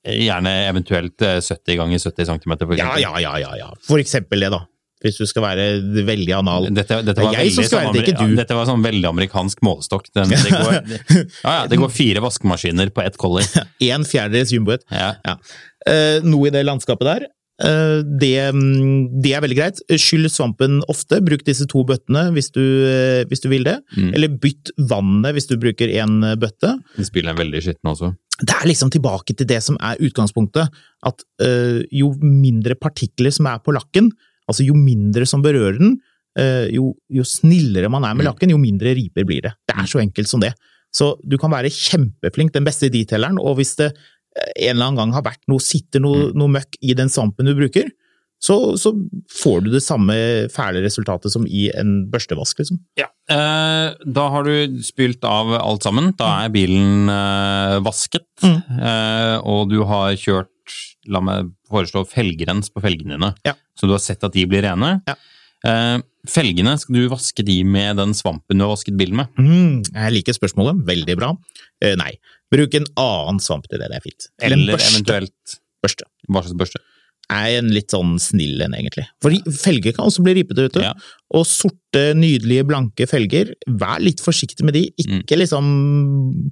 Gjerne 0.07 0.53
eventuelt 0.71 1.21
eh, 1.21 1.37
70 1.43 1.77
ganger 1.77 1.99
70 1.99 2.25
cm, 2.25 2.77
Ja, 2.79 2.97
ja, 2.97 3.11
ja, 3.19 3.35
ja, 3.37 3.51
ja. 3.59 3.67
For 3.85 3.99
eksempel 3.99 4.39
det, 4.39 4.49
da. 4.49 4.63
Hvis 5.05 5.19
du 5.21 5.27
skal 5.29 5.43
være 5.45 5.65
veldig 6.07 6.33
anal. 6.39 6.67
Dette, 6.73 7.01
dette 7.05 7.13
Det 7.13 7.21
er 7.21 7.27
var 7.27 7.35
jeg 7.37 7.53
som 7.53 7.61
veldig 7.61 7.69
skal 7.69 7.77
sånn 7.77 7.85
være 7.85 7.93
det, 7.93 8.03
ikke 8.03 8.17
du. 8.17 8.31
Ja, 8.33 8.39
dette 8.41 8.57
var 8.57 8.69
sånn 8.69 8.85
veldig 8.85 9.09
amerikansk 9.11 9.63
målestokk. 9.65 10.09
Den, 10.17 10.33
det, 10.33 10.51
går, 10.51 10.77
ja, 10.81 11.53
ja, 11.59 11.63
det 11.69 11.77
går 11.81 11.93
fire 11.93 12.23
vaskemaskiner 12.25 12.93
på 12.95 13.05
ett 13.05 13.17
collie. 13.21 13.65
En 13.93 14.05
fjerdedels 14.07 14.51
jumboet. 14.55 14.83
Ja. 14.89 15.37
Eh, 15.87 16.25
noe 16.25 16.49
i 16.49 16.53
det 16.53 16.65
landskapet 16.65 17.07
der. 17.07 17.27
Uh, 17.57 18.05
det, 18.21 18.35
mm, 18.53 19.21
det 19.23 19.31
er 19.33 19.41
veldig 19.41 19.57
greit. 19.57 19.81
Skyll 19.97 20.29
svampen 20.29 20.79
ofte. 20.91 21.19
Bruk 21.25 21.45
disse 21.47 21.65
to 21.69 21.81
bøttene 21.89 22.27
hvis 22.35 22.51
du, 22.53 22.61
uh, 22.61 23.23
hvis 23.29 23.41
du 23.41 23.49
vil 23.53 23.65
det. 23.65 23.79
Mm. 23.97 24.11
Eller 24.13 24.37
bytt 24.43 24.73
vannet 24.89 25.37
hvis 25.37 25.49
du 25.49 25.57
bruker 25.61 25.93
én 25.93 26.19
bøtte. 26.41 26.75
Spillet 27.01 27.33
er 27.33 27.39
veldig 27.39 27.63
skitten 27.65 27.93
også. 27.93 28.13
Det 28.37 28.53
er 28.53 28.69
liksom 28.69 28.93
tilbake 28.93 29.33
til 29.33 29.49
det 29.49 29.63
som 29.65 29.79
er 29.81 29.97
utgangspunktet. 30.05 30.69
At 31.07 31.23
jo 31.93 32.11
mindre 32.21 32.75
partikler 32.77 33.33
som 33.33 33.47
er 33.49 33.57
på 33.65 33.73
lakken, 33.73 34.11
altså 34.49 34.65
jo 34.67 34.73
mindre 34.73 35.25
som 35.27 35.41
berører 35.43 35.77
den, 35.79 35.97
eh, 36.39 36.67
jo, 36.73 36.93
jo 37.11 37.23
snillere 37.23 37.89
man 37.89 38.03
er 38.03 38.13
med 38.15 38.25
Mm. 38.25 38.31
lakken, 38.31 38.49
jo 38.49 38.57
mindre 38.57 38.93
riper 38.95 39.25
blir 39.25 39.41
det. 39.41 39.53
Det 39.67 39.75
er 39.77 39.85
så 39.87 39.99
enkelt 39.99 40.27
som 40.27 40.39
det. 40.39 40.53
Så 40.93 41.15
du 41.27 41.37
kan 41.37 41.51
være 41.51 41.69
kjempeflink, 41.69 42.53
den 42.53 42.63
beste 42.65 42.89
detaileren, 42.89 43.37
og 43.39 43.57
hvis 43.57 43.75
det 43.75 43.91
eh, 44.37 44.69
en 44.69 44.75
eller 44.77 44.85
annen 44.91 44.97
gang 44.97 45.13
har 45.13 45.23
vært 45.23 45.41
noe, 45.49 45.59
sitter 45.59 45.99
noe, 45.99 46.27
Mm. 46.31 46.35
noe 46.37 46.47
møkk 46.47 46.75
i 46.81 46.93
den 46.93 47.09
svampen 47.09 47.45
du 47.45 47.55
bruker, 47.55 47.89
så, 48.39 48.77
så 48.77 48.91
får 49.33 49.63
du 49.65 49.71
det 49.71 49.81
samme 49.81 50.13
fæle 50.53 50.83
resultatet 50.85 51.31
som 51.33 51.47
i 51.49 51.71
en 51.73 52.05
børstevask, 52.11 52.59
liksom. 52.61 52.77
Ja. 52.95 53.07
Eh, 53.33 53.95
da 54.05 54.29
har 54.29 54.43
du 54.45 54.77
spylt 54.85 55.23
av 55.25 55.49
alt 55.57 55.81
sammen. 55.81 56.11
Da 56.15 56.45
er 56.45 56.49
bilen 56.53 57.09
eh, 57.09 57.79
vasket, 57.81 58.27
Mm. 58.43 58.61
eh, 58.77 59.37
og 59.41 59.69
du 59.71 59.83
har 59.89 60.13
kjørt 60.13 60.51
La 61.07 61.21
meg 61.23 61.51
foreslå 61.69 62.03
felgrens 62.09 62.69
på 62.73 62.81
felgene 62.83 63.15
dine, 63.17 63.33
Ja. 63.45 63.53
så 63.77 63.87
du 63.87 63.93
har 63.95 63.99
sett 64.03 64.23
at 64.23 64.33
de 64.33 64.45
blir 64.45 64.61
rene. 64.65 65.01
Ja. 65.07 65.15
Eh, 65.65 65.99
felgene, 66.27 66.77
skal 66.79 66.93
du 66.95 67.07
vaske 67.09 67.43
de 67.45 67.63
med 67.63 67.97
den 67.97 68.11
svampen 68.13 68.57
du 68.59 68.63
har 68.65 68.73
vasket 68.75 68.97
bilen 68.99 69.15
med? 69.15 69.27
Mm, 69.39 69.83
jeg 69.93 70.13
liker 70.13 70.33
spørsmålet, 70.37 70.83
veldig 70.85 71.15
bra. 71.17 71.31
Eh, 71.81 71.95
nei, 71.95 72.11
bruk 72.51 72.75
en 72.75 72.85
annen 72.97 73.39
svamp 73.39 73.67
til 73.67 73.79
det, 73.79 73.89
det 73.89 73.97
er 73.97 74.05
fint. 74.05 74.27
Eller, 74.41 74.57
Eller 74.57 74.77
børste. 74.77 74.91
eventuelt 74.95 75.57
børste. 75.83 76.03
hva 76.29 76.43
slags 76.43 76.57
børste? 76.59 76.79
Er 77.29 77.57
en 77.57 77.67
litt 77.75 77.91
sånn 77.91 78.15
snill 78.21 78.61
en, 78.63 78.75
egentlig. 78.77 79.03
For 79.23 79.33
felger 79.59 79.95
kan 79.95 80.07
også 80.07 80.23
bli 80.23 80.37
ripete, 80.39 80.63
vet 80.67 80.77
du. 80.77 80.81
Ja. 80.85 80.93
Og 81.35 81.43
sorte, 81.49 82.13
nydelige, 82.15 82.63
blanke 82.69 83.07
felger, 83.09 83.51
vær 83.67 83.99
litt 83.99 84.21
forsiktig 84.23 84.63
med 84.67 84.77
de. 84.77 84.85
Ikke 85.03 85.35
liksom 85.39 86.51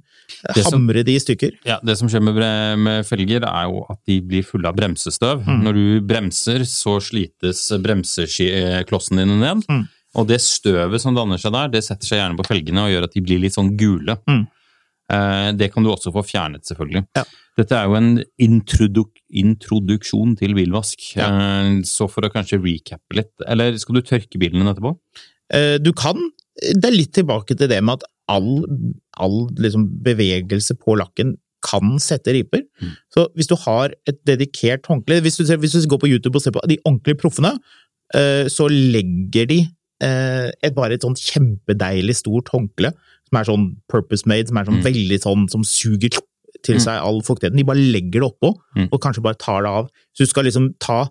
Det 0.54 0.64
som- 0.64 0.72
hamre 0.74 1.04
de 1.04 1.14
i 1.14 1.18
stykker. 1.22 1.52
Ja, 1.64 1.78
Det 1.82 1.96
som 1.96 2.08
skjer 2.08 2.20
med, 2.22 2.36
med 2.78 3.06
felger, 3.06 3.42
er 3.42 3.64
jo 3.70 3.86
at 3.88 3.98
de 4.06 4.20
blir 4.20 4.44
fulle 4.44 4.66
av 4.68 4.76
bremsestøv. 4.76 5.44
Mm. 5.46 5.62
Når 5.62 5.72
du 5.72 6.00
bremser, 6.02 6.60
så 6.66 7.00
slites 7.00 7.70
bremseklossene 7.80 9.24
dine 9.24 9.40
ned. 9.40 9.64
Mm. 9.70 9.88
Og 10.16 10.26
det 10.28 10.40
støvet 10.40 11.00
som 11.00 11.14
danner 11.14 11.38
seg 11.38 11.52
der, 11.52 11.68
det 11.68 11.84
setter 11.84 12.08
seg 12.08 12.20
gjerne 12.20 12.38
på 12.38 12.46
felgene 12.48 12.84
og 12.84 12.92
gjør 12.92 13.04
at 13.04 13.12
de 13.16 13.20
blir 13.20 13.40
litt 13.42 13.56
sånn 13.56 13.76
gule. 13.76 14.16
Mm. 14.28 14.46
Eh, 15.12 15.52
det 15.54 15.70
kan 15.72 15.84
du 15.86 15.90
også 15.92 16.10
få 16.14 16.24
fjernet, 16.26 16.64
selvfølgelig. 16.66 17.04
Ja. 17.16 17.22
Dette 17.56 17.76
er 17.78 17.86
jo 17.86 17.94
en 17.98 18.10
introduk 18.42 19.12
introduksjon 19.32 20.36
til 20.38 20.54
bilvask, 20.54 21.00
Ja. 21.16 21.28
så 21.82 22.08
for 22.10 22.22
å 22.22 22.30
kanskje 22.30 22.60
recappe 22.62 23.16
litt 23.16 23.32
Eller 23.46 23.76
skal 23.78 23.96
du 23.96 24.02
tørke 24.02 24.38
bilen 24.38 24.60
din 24.60 24.68
etterpå? 24.70 24.96
Eh, 25.50 25.78
Du 25.78 25.92
kan 25.92 26.14
Det 26.56 26.84
er 26.84 26.94
litt 26.96 27.12
tilbake 27.12 27.56
til 27.56 27.68
det 27.68 27.82
med 27.82 27.98
at 28.00 28.04
all, 28.28 28.64
all 29.18 29.48
liksom 29.58 30.02
bevegelse 30.02 30.74
på 30.78 30.96
lakken 30.96 31.36
kan 31.62 31.98
sette 31.98 32.32
riper. 32.32 32.62
Mm. 32.80 32.92
Så 33.12 33.28
hvis 33.34 33.48
du 33.48 33.56
har 33.56 33.92
et 34.06 34.18
dedikert 34.24 34.86
håndkle 34.86 35.20
hvis 35.20 35.36
du, 35.36 35.44
hvis 35.56 35.72
du 35.72 35.88
går 35.88 36.00
på 36.00 36.08
YouTube 36.08 36.36
og 36.36 36.42
ser 36.42 36.52
på 36.52 36.62
de 36.68 36.78
ordentlige 36.84 37.18
proffene, 37.20 37.58
eh, 38.14 38.46
så 38.48 38.68
legger 38.70 39.46
de 39.46 39.60
eh, 40.02 40.50
et, 40.62 40.74
bare 40.74 40.94
et 40.94 41.02
sånt 41.02 41.18
kjempedeilig 41.18 42.16
stort 42.16 42.48
håndkle 42.48 42.92
som 43.36 43.40
er 43.40 43.44
sånn 43.50 43.76
purpose 43.92 44.26
made, 44.26 44.48
som 44.48 44.56
er 44.56 44.64
sånn 44.64 44.80
Mm. 44.82 44.86
veldig 44.88 45.18
sånn 45.22 45.50
som 45.50 45.62
suger 45.64 46.10
til 46.62 46.78
seg 46.80 47.00
all 47.00 47.20
fuktigheten. 47.20 47.56
De 47.56 47.62
bare 47.64 47.76
legger 47.76 48.20
det 48.22 48.32
oppå, 48.32 48.54
Mm. 48.76 48.88
og 48.92 49.00
kanskje 49.00 49.22
bare 49.22 49.34
tar 49.38 49.62
det 49.62 49.68
av. 49.70 49.86
Så 50.14 50.24
du 50.24 50.26
skal 50.26 50.44
liksom 50.44 50.74
ta 50.80 51.08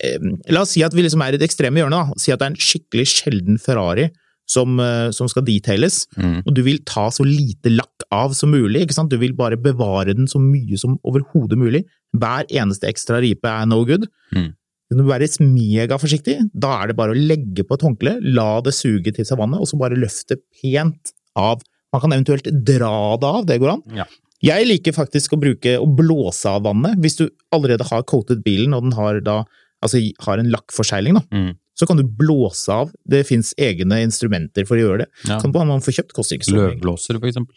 eh, 0.00 0.18
La 0.50 0.60
oss 0.60 0.70
si 0.72 0.82
at 0.82 0.92
vi 0.92 1.02
liksom 1.02 1.22
er 1.22 1.32
i 1.32 1.38
det 1.38 1.48
ekstreme 1.48 1.76
hjørnet. 1.80 2.08
da. 2.08 2.12
Si 2.18 2.30
at 2.32 2.38
det 2.38 2.44
er 2.46 2.50
en 2.50 2.56
skikkelig 2.56 3.06
sjelden 3.08 3.58
Ferrari 3.58 4.10
som, 4.46 4.78
eh, 4.78 5.10
som 5.10 5.26
skal 5.28 5.42
detailes, 5.42 6.06
Mm. 6.18 6.42
og 6.46 6.52
du 6.54 6.62
vil 6.62 6.78
ta 6.84 7.08
så 7.08 7.24
lite 7.24 7.70
lakk 7.74 8.02
av 8.12 8.34
som 8.34 8.50
mulig. 8.50 8.82
ikke 8.82 8.92
sant? 8.92 9.08
Du 9.08 9.16
vil 9.16 9.32
bare 9.32 9.56
bevare 9.56 10.14
den 10.14 10.26
så 10.26 10.36
mye 10.38 10.76
som 10.78 10.98
overhodet 11.02 11.56
mulig. 11.56 11.84
Hver 12.14 12.44
eneste 12.50 12.82
ekstra 12.92 13.20
ripe 13.22 13.44
er 13.48 13.64
no 13.66 13.84
good. 13.86 14.06
Mm. 14.34 14.52
Du 14.90 14.96
må 14.96 15.06
være 15.06 15.28
megaforsiktig. 15.40 16.50
Da 16.58 16.82
er 16.82 16.88
det 16.88 16.96
bare 16.96 17.14
å 17.14 17.26
legge 17.28 17.62
på 17.64 17.72
et 17.74 17.80
håndkle, 17.80 18.18
la 18.34 18.60
det 18.60 18.74
suge 18.74 19.14
til 19.14 19.24
seg 19.24 19.38
vannet, 19.38 19.60
og 19.60 19.66
så 19.68 19.78
bare 19.78 19.96
løfte 19.96 20.36
pent 20.60 21.12
av. 21.36 21.62
Man 21.92 22.00
kan 22.04 22.12
eventuelt 22.12 22.44
dra 22.64 23.16
det 23.20 23.26
av, 23.30 23.46
det 23.46 23.58
går 23.60 23.72
an. 23.76 23.82
Ja. 23.96 24.06
Jeg 24.42 24.66
liker 24.70 24.92
faktisk 24.96 25.34
å 25.36 25.40
bruke 25.40 25.74
å 25.78 25.86
blåse 25.86 26.48
av 26.48 26.62
vannet. 26.64 26.96
Hvis 27.02 27.18
du 27.18 27.26
allerede 27.52 27.84
har 27.90 28.02
coated 28.08 28.42
bilen, 28.44 28.72
og 28.74 28.86
den 28.86 28.92
har 28.96 29.20
da 29.20 29.42
altså 29.84 30.00
har 30.24 30.38
en 30.40 30.50
lakkforsegling, 30.52 31.14
da, 31.14 31.22
Mm. 31.32 31.56
så 31.78 31.86
kan 31.86 31.96
du 31.96 32.04
blåse 32.04 32.68
av. 32.68 32.90
Det 33.08 33.26
fins 33.26 33.54
egne 33.58 34.02
instrumenter 34.04 34.66
for 34.66 34.76
å 34.76 34.80
gjøre 34.84 34.98
det. 34.98 35.08
Ja. 35.28 35.40
Kan 35.40 35.52
man 35.52 35.80
få 35.80 35.92
kjøpt, 35.92 36.12
koster 36.12 36.36
ikke 36.38 36.48
så 36.50 36.54
mye. 36.56 36.74
Løvblåser, 36.76 37.18
for 37.20 37.28
eksempel. 37.28 37.54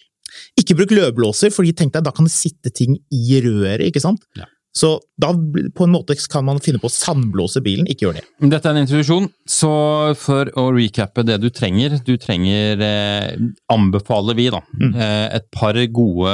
Ikke 0.59 0.75
bruk 0.75 0.89
løvblåser, 0.89 1.51
fordi 1.53 1.73
tenk 1.73 1.93
deg, 1.93 2.03
da 2.03 2.11
kan 2.11 2.25
det 2.25 2.31
sitte 2.33 2.71
ting 2.73 2.97
i 3.11 3.41
røret, 3.43 3.81
ikke 3.85 4.01
sant? 4.01 4.21
Ja. 4.35 4.45
Så 4.73 4.95
da 5.21 5.29
på 5.29 5.85
en 5.85 5.93
måte 5.93 6.15
kan 6.31 6.45
man 6.47 6.61
finne 6.63 6.81
på 6.81 6.89
å 6.89 6.93
sandblåse 6.93 7.61
bilen, 7.61 7.85
ikke 7.85 8.07
gjør 8.07 8.15
det. 8.17 8.23
Dette 8.49 8.69
er 8.69 8.73
en 8.73 8.81
introduksjon, 8.81 9.27
så 9.45 9.73
for 10.17 10.49
å 10.57 10.63
recappe 10.73 11.21
det 11.27 11.37
du 11.43 11.51
trenger 11.53 11.99
Du 12.07 12.15
trenger, 12.17 12.81
eh, 12.81 13.35
anbefaler 13.69 14.37
vi, 14.39 14.49
da, 14.49 14.63
eh, 14.81 15.27
et 15.37 15.45
par 15.51 15.77
gode 15.93 16.33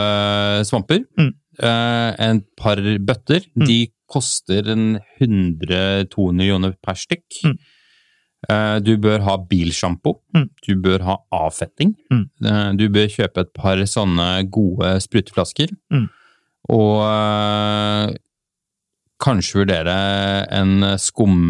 svamper. 0.70 1.04
Mm. 1.20 1.34
Eh, 1.60 2.16
et 2.30 2.46
par 2.56 2.78
bøtter. 2.78 3.44
De 3.56 3.90
koster 4.10 4.72
en 4.72 5.00
100-200 5.20 6.48
joner 6.48 6.74
per 6.82 6.96
stykk. 6.96 7.44
Mm. 7.44 7.58
Eh, 8.48 8.78
du 8.80 8.94
bør 8.98 9.20
ha 9.28 9.36
bilsjampo. 9.50 10.16
Mm. 10.36 10.48
Du 10.66 10.72
bør 10.80 11.04
ha 11.04 11.18
avfetting. 11.36 11.94
Mm. 12.12 12.24
Eh, 12.46 12.72
du 12.80 12.88
bør 12.90 13.12
kjøpe 13.12 13.44
et 13.44 13.54
par 13.54 13.84
sånne 13.84 14.30
gode 14.50 14.96
spruteflasker. 15.04 15.76
Mm. 15.92 16.08
Og 16.70 16.96
eh, 17.04 18.16
kanskje 19.20 19.60
vurdere 19.60 19.96
en 20.52 20.72
skumkanon 20.98 21.50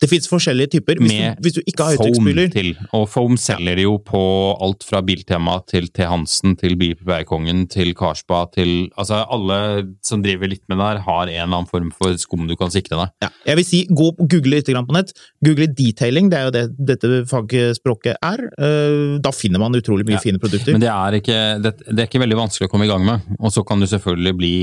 Det 0.00 0.08
fins 0.10 0.28
forskjellige 0.30 0.72
typer. 0.76 1.00
Hvis, 1.02 1.12
med 1.12 1.36
du, 1.38 1.42
hvis 1.46 1.56
du 1.58 1.60
ikke 1.66 1.84
har 1.88 1.96
høytrykksspyler 1.96 2.52
til. 2.54 2.70
Og 2.96 3.06
foam 3.10 3.36
selger 3.40 3.78
de 3.80 3.86
jo 3.86 3.96
på 4.04 4.22
alt 4.64 4.86
fra 4.86 5.00
Biltema 5.04 5.58
til 5.68 5.88
T. 5.90 6.04
Hansen 6.08 6.56
til 6.60 6.76
Bilpleiekongen 6.80 7.66
til 7.72 7.94
Karspa 7.98 8.44
til 8.54 8.88
Altså, 8.98 9.20
alle 9.30 9.58
som 10.06 10.22
driver 10.24 10.50
litt 10.50 10.62
med 10.70 10.78
det 10.78 10.86
her, 10.86 11.00
har 11.06 11.22
en 11.26 11.32
eller 11.34 11.46
annen 11.48 11.68
form 11.70 11.90
for 11.94 12.16
skum 12.20 12.46
du 12.48 12.54
kan 12.58 12.70
sikre 12.74 12.96
deg. 12.98 13.12
ja, 13.26 13.30
Jeg 13.46 13.60
vil 13.60 13.66
si, 13.66 13.82
gå 13.90 14.08
og 14.12 14.22
google 14.28 14.58
litt 14.58 14.68
på 14.68 14.94
nett. 14.96 15.12
Google 15.44 15.68
detailing, 15.74 16.30
det 16.30 16.38
er 16.38 16.48
jo 16.48 16.54
det 16.54 16.64
dette 16.92 17.22
fagspråket 17.30 18.16
er. 18.22 18.44
Eh, 18.58 19.18
Da 19.22 19.32
finner 19.34 19.58
man 19.62 19.74
utrolig 19.74 20.06
mye 20.06 20.18
Ja. 20.18 20.22
fine 20.24 20.38
produkter. 20.38 20.72
Men 20.72 20.80
det 20.80 20.90
er, 20.90 21.18
ikke, 21.20 21.38
det, 21.62 21.74
det 21.86 21.98
er 22.02 22.06
ikke 22.08 22.22
veldig 22.24 22.38
vanskelig 22.38 22.68
å 22.68 22.72
komme 22.72 22.86
i 22.86 22.90
gang 22.92 23.04
med. 23.04 23.20
Og 23.40 23.52
så 23.52 23.64
kan 23.66 23.80
du 23.80 23.86
selvfølgelig 23.86 24.34
bli 24.38 24.54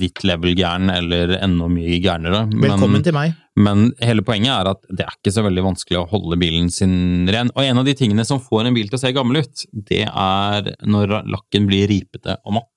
ditt 0.00 0.24
level 0.24 0.54
gæren 0.56 0.90
eller 0.92 1.36
enda 1.40 1.68
mye 1.70 2.00
gærnere. 2.02 2.46
Velkommen 2.54 3.04
til 3.04 3.16
meg. 3.16 3.34
Men 3.60 3.90
hele 4.00 4.24
poenget 4.26 4.52
er 4.54 4.70
at 4.72 4.82
det 4.88 5.04
er 5.06 5.14
ikke 5.16 5.32
så 5.34 5.44
veldig 5.46 5.64
vanskelig 5.66 5.98
å 6.00 6.08
holde 6.10 6.38
bilen 6.40 6.70
sin 6.72 7.28
ren. 7.30 7.50
Og 7.56 7.62
en 7.64 7.80
av 7.82 7.86
de 7.88 7.94
tingene 7.98 8.24
som 8.28 8.40
får 8.42 8.68
en 8.68 8.76
bil 8.76 8.88
til 8.90 8.98
å 8.98 9.02
se 9.02 9.12
gammel 9.16 9.42
ut, 9.44 9.64
det 9.90 10.04
er 10.08 10.72
når 10.86 11.16
lakken 11.28 11.68
blir 11.70 11.90
ripete 11.90 12.38
og 12.44 12.60
matt. 12.60 12.70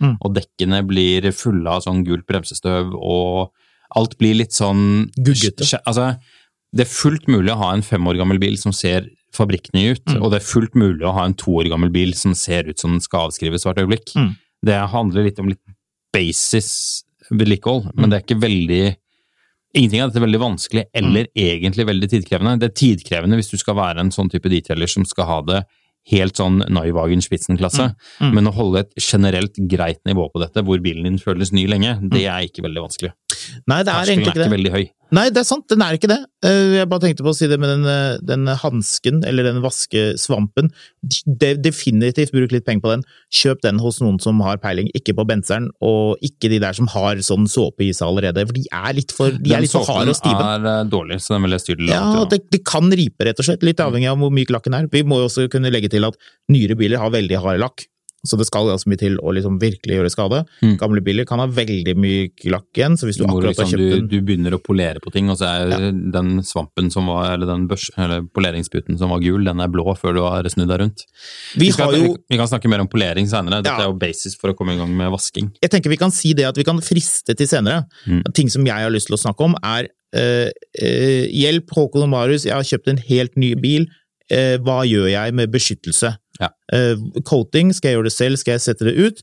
Mm. 0.00 0.14
Og 0.24 0.34
dekkene 0.38 0.82
blir 0.88 1.28
fulle 1.36 1.68
av 1.68 1.82
sånn 1.84 2.04
gult 2.06 2.24
bremsestøv, 2.30 2.94
og 2.96 3.50
alt 3.98 4.16
blir 4.20 4.38
litt 4.38 4.54
sånn 4.56 5.10
Guggete. 5.18 5.66
Altså, 5.84 6.14
det 6.72 6.86
er 6.86 6.92
fullt 6.92 7.26
mulig 7.28 7.52
å 7.52 7.58
ha 7.60 7.72
en 7.74 7.82
fem 7.84 8.06
år 8.08 8.16
gammel 8.20 8.38
bil 8.40 8.56
som 8.60 8.72
ser 8.72 9.10
fabrikkny 9.36 9.90
ut, 9.92 10.06
Mm. 10.06 10.22
og 10.22 10.30
det 10.32 10.40
er 10.40 10.46
fullt 10.46 10.74
mulig 10.74 11.04
å 11.06 11.12
ha 11.14 11.24
en 11.26 11.34
to 11.34 11.52
år 11.60 11.68
gammel 11.70 11.90
bil 11.94 12.14
som 12.14 12.32
ser 12.34 12.64
ut 12.70 12.78
som 12.78 12.96
den 12.96 13.00
skal 13.04 13.28
avskrives 13.28 13.66
hvert 13.66 13.78
øyeblikk. 13.82 14.14
Mm. 14.16 14.32
Det 14.66 14.78
handler 14.90 15.24
litt 15.28 15.38
om 15.38 15.48
litt 15.52 15.60
basis 16.12 17.04
vedlikehold, 17.30 17.92
men 17.94 18.10
det 18.10 18.18
er 18.18 18.24
ikke 18.24 18.42
veldig 18.42 18.96
Ingenting 19.76 20.02
av 20.02 20.10
dette 20.10 20.18
er 20.18 20.26
veldig 20.26 20.40
vanskelig 20.42 20.84
eller 20.98 21.28
egentlig 21.38 21.86
veldig 21.86 22.08
tidkrevende. 22.10 22.56
Det 22.58 22.70
er 22.70 22.78
tidkrevende 22.80 23.38
hvis 23.38 23.52
du 23.52 23.58
skal 23.60 23.76
være 23.78 24.02
en 24.02 24.10
sånn 24.14 24.30
type 24.32 24.50
detailer 24.50 24.90
som 24.90 25.06
skal 25.06 25.28
ha 25.28 25.38
det 25.46 25.60
helt 26.10 26.38
sånn 26.40 26.62
Neuwagen-Spitzen-klasse, 26.72 27.90
men 28.34 28.48
å 28.48 28.54
holde 28.56 28.82
et 28.86 29.02
generelt 29.04 29.58
greit 29.70 30.00
nivå 30.08 30.24
på 30.32 30.40
dette, 30.42 30.64
hvor 30.66 30.80
bilen 30.82 31.06
din 31.06 31.20
føles 31.22 31.52
ny 31.54 31.66
lenge, 31.70 31.98
det 32.10 32.24
er 32.24 32.46
ikke 32.48 32.64
veldig 32.64 32.86
vanskelig. 32.86 33.12
Nei, 33.70 33.82
det 33.84 33.92
er 33.92 34.00
Terskelen 34.00 34.16
egentlig 34.18 34.26
er 34.26 34.30
ikke 34.30 34.40
ikke 34.40 34.42
det. 34.44 34.54
veldig 34.56 34.72
høy. 34.78 34.86
Nei, 35.10 35.24
det 35.34 35.40
er 35.40 35.46
sant, 35.48 35.64
den 35.66 35.82
er 35.82 35.96
ikke 35.96 36.06
det. 36.06 36.18
Eh, 36.46 36.76
Jeg 36.78 36.86
bare 36.88 37.02
tenkte 37.02 37.24
på 37.26 37.32
å 37.32 37.34
si 37.34 37.48
det 37.50 37.56
med 37.58 37.66
den, 37.72 37.82
eh, 37.90 38.18
den 38.22 38.46
hansken, 38.46 39.24
eller 39.26 39.42
den 39.48 39.58
vaskesvampen. 39.64 40.68
De, 41.02 41.48
definitivt 41.58 42.30
bruk 42.30 42.52
litt 42.54 42.64
penger 42.68 42.84
på 42.84 42.92
den. 42.94 43.02
Kjøp 43.34 43.60
den 43.66 43.80
hos 43.82 43.98
noen 44.04 44.20
som 44.22 44.38
har 44.46 44.60
peiling, 44.62 44.86
ikke 44.94 45.16
på 45.18 45.26
benseren, 45.26 45.66
og 45.82 46.22
ikke 46.22 46.50
de 46.52 46.60
der 46.62 46.78
som 46.78 46.86
har 46.94 47.16
sånn 47.26 47.48
såpe 47.50 47.82
i 47.88 47.90
seg 47.90 48.06
allerede, 48.06 48.46
for 48.46 48.54
de 48.54 48.64
er 48.70 48.94
litt 49.00 49.10
for, 49.16 49.34
de 49.34 49.54
er 49.56 49.66
litt 49.66 49.74
for 49.74 49.88
harde 49.90 50.14
og 50.14 50.18
stive. 50.20 50.38
såpen 50.38 50.54
er 50.54 50.70
eh, 50.76 50.84
dårlig, 50.94 51.18
så 51.26 51.34
den 51.34 51.42
vil 51.48 51.56
jeg 51.58 51.64
styre 51.66 51.80
litt 51.88 51.94
Ja, 51.96 52.24
det, 52.30 52.40
det 52.54 52.62
kan 52.70 52.90
ripe, 53.02 53.26
rett 53.26 53.42
og 53.42 53.50
slett. 53.50 53.66
Litt 53.66 53.82
avhengig 53.82 54.12
av 54.12 54.22
hvor 54.22 54.30
myk 54.30 54.54
lakken 54.54 54.78
er. 54.78 54.86
Vi 54.94 55.02
må 55.02 55.18
jo 55.24 55.26
også 55.30 55.48
kunne 55.50 55.72
legge 55.74 55.90
til 55.90 56.06
at 56.06 56.14
nyere 56.54 56.78
biler 56.78 57.02
har 57.02 57.10
veldig 57.10 57.42
hard 57.42 57.58
lakk, 57.66 57.86
så 58.26 58.36
det 58.36 58.44
skal 58.48 58.68
ganske 58.68 58.90
mye 58.90 59.00
til 59.00 59.14
å 59.24 59.32
liksom 59.32 59.56
virkelig 59.62 59.96
gjøre 59.96 60.10
skade. 60.12 60.42
Mm. 60.60 60.74
Gamle 60.80 61.00
biler 61.04 61.24
kan 61.28 61.40
ha 61.40 61.46
veldig 61.48 61.94
myk 61.96 62.44
lakk 62.52 62.68
igjen, 62.76 62.98
så 63.00 63.08
hvis 63.08 63.16
du 63.16 63.24
akkurat 63.24 63.48
har 63.48 63.54
liksom 63.54 63.70
kjøpt 63.72 63.80
du, 63.80 63.94
en 63.96 64.10
du 64.10 64.16
begynner 64.20 64.56
å 64.56 64.60
polere 64.60 65.00
på 65.00 65.12
ting, 65.14 65.30
og 65.32 65.38
så 65.40 65.48
er 65.48 65.86
den 66.12 66.42
svampen 66.44 66.90
som 66.92 67.08
var, 67.08 67.32
eller 67.34 67.48
den 67.48 67.64
børs, 67.70 67.88
eller 67.96 68.26
poleringsputen 68.36 68.98
som 69.00 69.14
var 69.14 69.22
gul, 69.24 69.44
den 69.48 69.62
er 69.64 69.72
blå 69.72 69.86
før 69.96 70.18
du 70.18 70.22
har 70.26 70.48
snudd 70.52 70.68
deg 70.68 70.82
rundt. 70.84 71.06
Vi 71.56 71.70
skal, 71.72 71.94
har 71.94 72.10
jo 72.10 72.16
vi 72.28 72.40
kan 72.40 72.50
snakke 72.50 72.68
mer 72.72 72.84
om 72.84 72.90
polering 72.92 73.28
senere. 73.30 73.62
Dette 73.64 73.72
Ja. 73.78 73.86
er 73.86 73.92
jo 73.92 73.96
basis 74.00 74.36
for 74.36 74.52
å 74.52 74.56
komme 74.58 74.74
i 74.74 74.80
gang 74.80 74.92
med 74.96 75.10
vasking. 75.10 75.52
jeg 75.62 75.70
tenker 75.70 75.88
vi 75.90 75.96
kan 75.96 76.10
si 76.12 76.34
det 76.34 76.44
at 76.44 76.56
vi 76.56 76.64
kan 76.64 76.78
friste 76.84 77.34
til 77.36 77.46
senere. 77.48 77.86
Mm. 78.06 78.22
Ting 78.34 78.50
som 78.52 78.66
jeg 78.66 78.84
har 78.84 78.90
lyst 78.90 79.08
til 79.08 79.16
å 79.16 79.22
snakke 79.22 79.48
om, 79.48 79.56
er 79.64 79.88
eh, 80.12 80.50
eh, 80.80 81.26
Hjelp, 81.30 81.70
Håkon 81.70 82.02
og 82.02 82.10
Marius, 82.10 82.44
jeg 82.44 82.52
har 82.52 82.62
kjøpt 82.66 82.88
en 82.88 83.00
helt 83.08 83.36
ny 83.36 83.54
bil. 83.54 83.86
Eh, 84.30 84.58
hva 84.62 84.82
gjør 84.86 85.08
jeg 85.10 85.34
med 85.34 85.50
beskyttelse? 85.50 86.16
Ja. 86.40 86.48
Uh, 86.72 87.20
coating, 87.28 87.72
skal 87.76 87.90
jeg 87.90 87.96
gjøre 87.98 88.08
det 88.08 88.12
selv, 88.14 88.38
skal 88.40 88.54
jeg 88.56 88.62
sette 88.64 88.86
det 88.88 88.94
ut? 88.96 89.18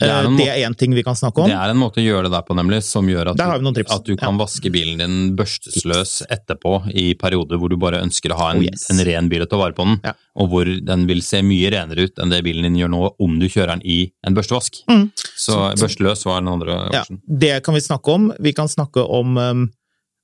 Det 0.00 0.06
Eh, 0.06 0.12
er 0.14 0.26
en 0.28 0.36
det 0.38 0.46
er 0.48 0.60
én 0.68 0.76
ting 0.78 0.94
vi 0.94 1.02
kan 1.02 1.16
snakke 1.18 1.42
om. 1.42 1.48
Det 1.50 1.56
er 1.56 1.70
en 1.72 1.80
måte 1.80 1.98
å 1.98 2.04
gjøre 2.04 2.28
det 2.28 2.32
der 2.36 2.42
på, 2.46 2.54
nemlig, 2.54 2.78
som 2.86 3.08
gjør 3.10 3.32
at, 3.32 3.36
du, 3.40 3.82
at 3.90 4.04
du 4.06 4.14
kan 4.16 4.38
vaske 4.38 4.70
bilen 4.70 4.98
din 5.02 5.36
børstesløs 5.36 6.22
etterpå 6.30 6.76
i 6.94 7.14
perioder 7.18 7.58
hvor 7.58 7.68
du 7.72 7.76
bare 7.76 8.00
ønsker 8.04 8.30
å 8.30 8.38
ha 8.38 8.50
en, 8.52 8.60
Oh, 8.60 8.64
yes. 8.68 8.86
en 8.94 9.02
ren 9.04 9.28
bil 9.28 9.42
og 9.42 9.50
ta 9.50 9.56
vare 9.58 9.74
på 9.74 9.84
den, 9.88 9.98
Ja. 10.04 10.12
og 10.36 10.48
hvor 10.52 10.64
den 10.86 11.06
vil 11.10 11.20
se 11.26 11.42
mye 11.42 11.70
renere 11.74 12.06
ut 12.06 12.18
enn 12.22 12.30
det 12.30 12.42
bilen 12.46 12.62
din 12.68 12.76
gjør 12.84 12.90
nå 12.94 13.02
om 13.18 13.38
du 13.40 13.48
kjører 13.48 13.74
den 13.78 13.82
i 13.84 13.98
en 14.26 14.34
børstevask. 14.38 14.82
Mm. 14.88 15.10
Så 15.36 15.58
børsteløs 15.80 16.24
var 16.26 16.40
den 16.40 16.48
andre 16.54 16.78
Ja, 16.92 17.00
option. 17.02 17.20
det 17.26 17.62
kan 17.64 17.74
vi 17.74 17.80
snakke 17.80 18.08
om. 18.14 18.32
Vi 18.38 18.52
kan 18.52 18.68
snakke 18.68 19.02
om 19.08 19.36
um, 19.36 19.68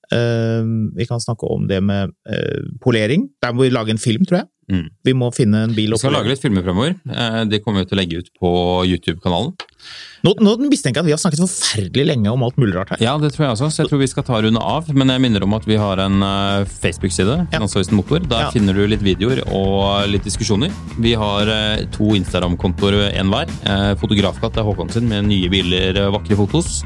Uh, 0.06 0.62
Vi 0.94 1.02
kan 1.08 1.18
snakke 1.18 1.48
om 1.50 1.64
det 1.66 1.80
med 1.82 2.12
uh, 2.30 2.60
polering. 2.80 3.24
Der 3.42 3.50
må 3.52 3.64
vi 3.64 3.70
lage 3.74 3.90
en 3.90 3.98
film, 3.98 4.22
tror 4.24 4.38
jeg. 4.38 4.46
Mm. 4.66 4.88
Vi 5.06 5.12
må 5.14 5.28
finne 5.34 5.60
en 5.68 5.74
bil 5.76 5.92
Vi 5.94 5.98
skal 6.00 6.10
lage 6.16 6.26
litt 6.32 6.42
filmer 6.42 6.64
fremover. 6.66 6.96
Eh, 7.06 7.44
Det 7.46 7.60
kommer 7.62 7.84
vi 7.84 7.90
til 7.90 7.96
å 7.96 8.00
legge 8.00 8.18
ut 8.18 8.30
på 8.40 8.50
YouTube-kanalen. 8.90 9.52
Nå, 10.26 10.32
nå 10.42 10.56
mistenker 10.66 10.98
jeg 10.98 11.04
at 11.04 11.06
vi 11.06 11.14
har 11.14 11.20
snakket 11.22 11.42
forferdelig 11.44 12.06
lenge 12.08 12.32
om 12.32 12.42
alt 12.42 12.56
mulig 12.58 12.74
rart 12.74 12.90
her. 12.90 12.98
Ja, 13.04 13.12
det 13.22 13.30
tror 13.36 13.44
jeg 13.46 13.52
også, 13.54 13.68
så 13.70 13.84
jeg 13.84 13.90
tror 13.92 14.00
vi 14.02 14.08
skal 14.10 14.24
ta 14.26 14.40
runde 14.42 14.58
av. 14.58 14.88
Men 14.92 15.12
jeg 15.14 15.22
minner 15.22 15.44
om 15.46 15.54
at 15.54 15.68
vi 15.70 15.76
har 15.78 16.02
en 16.02 16.18
eh, 16.26 16.64
Facebook-side. 16.66 17.36
Finansavisen 17.54 17.94
Motor. 17.94 18.26
Der 18.26 18.46
Ja. 18.48 18.50
finner 18.50 18.74
du 18.74 18.82
litt 18.90 19.04
videoer 19.06 19.44
og 19.46 20.08
litt 20.10 20.24
diskusjoner. 20.26 20.72
Vi 20.98 21.14
har 21.14 21.46
eh, 21.46 21.84
to 21.94 22.14
Instagram-kontoer 22.18 23.12
en 23.14 23.30
hver. 23.30 23.46
Fotografkatt 24.02 24.56
er 24.58 24.66
Håkon 24.66 24.90
sin 24.90 25.06
med 25.08 25.28
nye 25.30 25.48
biler, 25.52 26.10
vakre 26.10 26.34
fotos. 26.36 26.82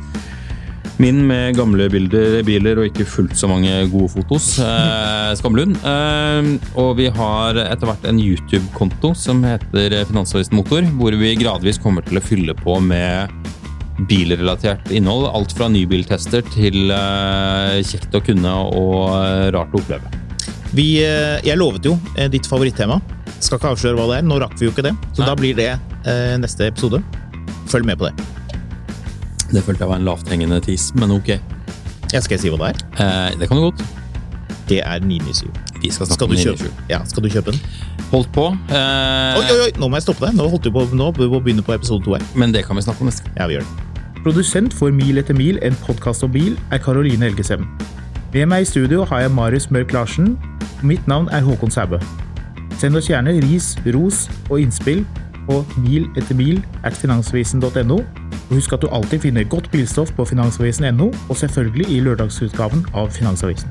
Min 1.01 1.23
med 1.25 1.57
gamle 1.57 1.87
bilder, 1.89 2.43
biler 2.45 2.83
og 2.83 2.91
ikke 2.91 3.07
fullt 3.09 3.37
så 3.39 3.49
mange 3.49 3.73
gode 3.93 4.11
fotos. 4.13 4.53
Eh, 4.71 5.37
Skamlund. 5.39 5.77
Eh, 5.87 6.49
og 6.81 6.97
vi 6.99 7.07
har 7.15 7.57
etter 7.63 7.87
hvert 7.89 8.05
en 8.11 8.19
YouTube-konto 8.21 9.13
som 9.17 9.41
heter 9.47 9.95
Finansavisen 10.09 10.57
Motor, 10.59 10.89
hvor 10.99 11.15
vi 11.17 11.31
gradvis 11.39 11.79
kommer 11.81 12.05
til 12.05 12.19
å 12.19 12.25
fylle 12.25 12.57
på 12.59 12.77
med 12.83 13.31
bilrelatert 14.11 14.91
innhold. 14.91 15.29
Alt 15.31 15.55
fra 15.57 15.69
nybiltester 15.73 16.43
til 16.53 16.91
eh, 16.95 17.79
kjekt 17.87 18.17
å 18.19 18.23
kunne 18.25 18.57
og 18.75 19.15
eh, 19.15 19.47
rart 19.55 19.77
å 19.77 19.81
oppleve. 19.81 20.11
Vi, 20.75 20.89
eh, 21.05 21.39
jeg 21.47 21.61
lovet 21.61 21.87
jo 21.89 21.97
eh, 22.17 22.29
ditt 22.33 22.49
favorittema. 22.51 22.99
Skal 23.39 23.61
ikke 23.61 23.73
avsløre 23.77 23.97
hva 24.01 24.11
det 24.11 24.21
er. 24.21 24.29
Nå 24.29 24.41
rakk 24.43 24.59
vi 24.61 24.69
jo 24.69 24.75
ikke 24.75 24.89
det, 24.91 24.97
så 25.15 25.25
Nei. 25.25 25.31
da 25.31 25.39
blir 25.39 25.57
det 25.63 25.71
eh, 25.73 26.37
neste 26.43 26.69
episode. 26.69 27.03
Følg 27.71 27.89
med 27.89 28.01
på 28.01 28.11
det. 28.11 28.40
Det 29.51 29.63
følte 29.67 29.83
jeg 29.85 29.89
var 29.91 29.97
en 30.01 30.05
lavthengende 30.07 30.61
tis, 30.65 30.91
men 30.95 31.11
ok. 31.11 31.29
Jeg 32.13 32.23
skal 32.23 32.37
jeg 32.37 32.41
si 32.45 32.51
hva 32.53 32.59
det 32.61 32.69
er? 32.71 32.85
Eh, 33.05 33.39
det 33.41 33.49
kan 33.51 33.59
du 33.59 33.69
godt. 33.69 33.83
Det 34.71 34.79
er 34.87 35.01
997. 35.03 35.51
Vi 35.83 35.91
skal 35.91 36.07
snakke 36.07 36.15
Skal 36.15 36.27
om 36.29 36.31
du, 36.31 36.37
997. 36.37 36.63
kjøpe? 36.67 36.87
Ja, 36.93 37.01
skal 37.11 37.23
du 37.25 37.29
kjøpe 37.33 37.53
den? 37.55 37.61
Holdt 38.11 38.31
på, 38.35 38.45
eh, 38.71 39.39
Oi, 39.39 39.45
oi, 39.45 39.61
oi! 39.67 39.71
Nå 39.79 39.89
må 39.91 39.99
jeg 39.99 40.03
stoppe 40.07 40.27
deg. 40.27 40.37
Nå 40.39 40.47
holdt 40.53 40.65
du 40.67 40.71
på 40.75 40.85
Nå 40.95 41.11
bør 41.17 41.31
vi 41.33 41.41
begynne 41.49 41.63
på 41.67 41.75
episode 41.75 42.05
to 42.05 42.15
her. 42.15 42.23
men 42.35 42.53
det 42.55 42.65
kan 42.67 42.77
vi 42.79 42.83
snakke 42.83 43.01
om 43.03 43.07
neste 43.11 43.25
gang. 43.27 43.35
Ja, 43.39 43.47
vi 43.51 43.59
gjør 43.59 43.67
det. 43.67 44.23
Produsent 44.23 44.75
for 44.77 44.91
Mil 44.93 45.19
etter 45.19 45.35
mil, 45.35 45.59
en 45.63 45.75
podkast 45.87 46.23
om 46.27 46.31
bil, 46.33 46.59
er 46.71 46.79
Karoline 46.79 47.27
Elgesem. 47.31 47.65
Med 48.35 48.47
meg 48.47 48.63
i 48.63 48.65
studio 48.69 49.05
har 49.05 49.21
jeg 49.25 49.31
Marius 49.33 49.71
Mørk 49.71 49.93
Larsen. 49.93 50.37
Mitt 50.83 51.07
navn 51.09 51.29
er 51.33 51.41
Håkon 51.43 51.71
Sæbø. 51.71 51.99
Send 52.79 52.97
oss 52.97 53.09
gjerne 53.09 53.33
ris, 53.43 53.77
ros 53.95 54.29
og 54.51 54.61
innspill 54.61 55.03
på 55.49 55.65
mil 55.81 56.07
etter 56.17 56.35
mil 56.39 56.61
at 56.85 56.93
finansavisen.no. 56.95 57.99
Og 58.51 58.59
husk 58.59 58.73
at 58.75 58.83
du 58.83 58.89
alltid 58.93 59.23
finner 59.23 59.47
godt 59.47 59.71
bilstoff 59.71 60.11
på 60.17 60.25
finansavisen.no, 60.25 61.13
og 61.29 61.37
selvfølgelig 61.37 61.87
i 61.97 62.01
lørdagsutgaven 62.01 62.87
av 62.95 63.11
Finansavisen. 63.15 63.71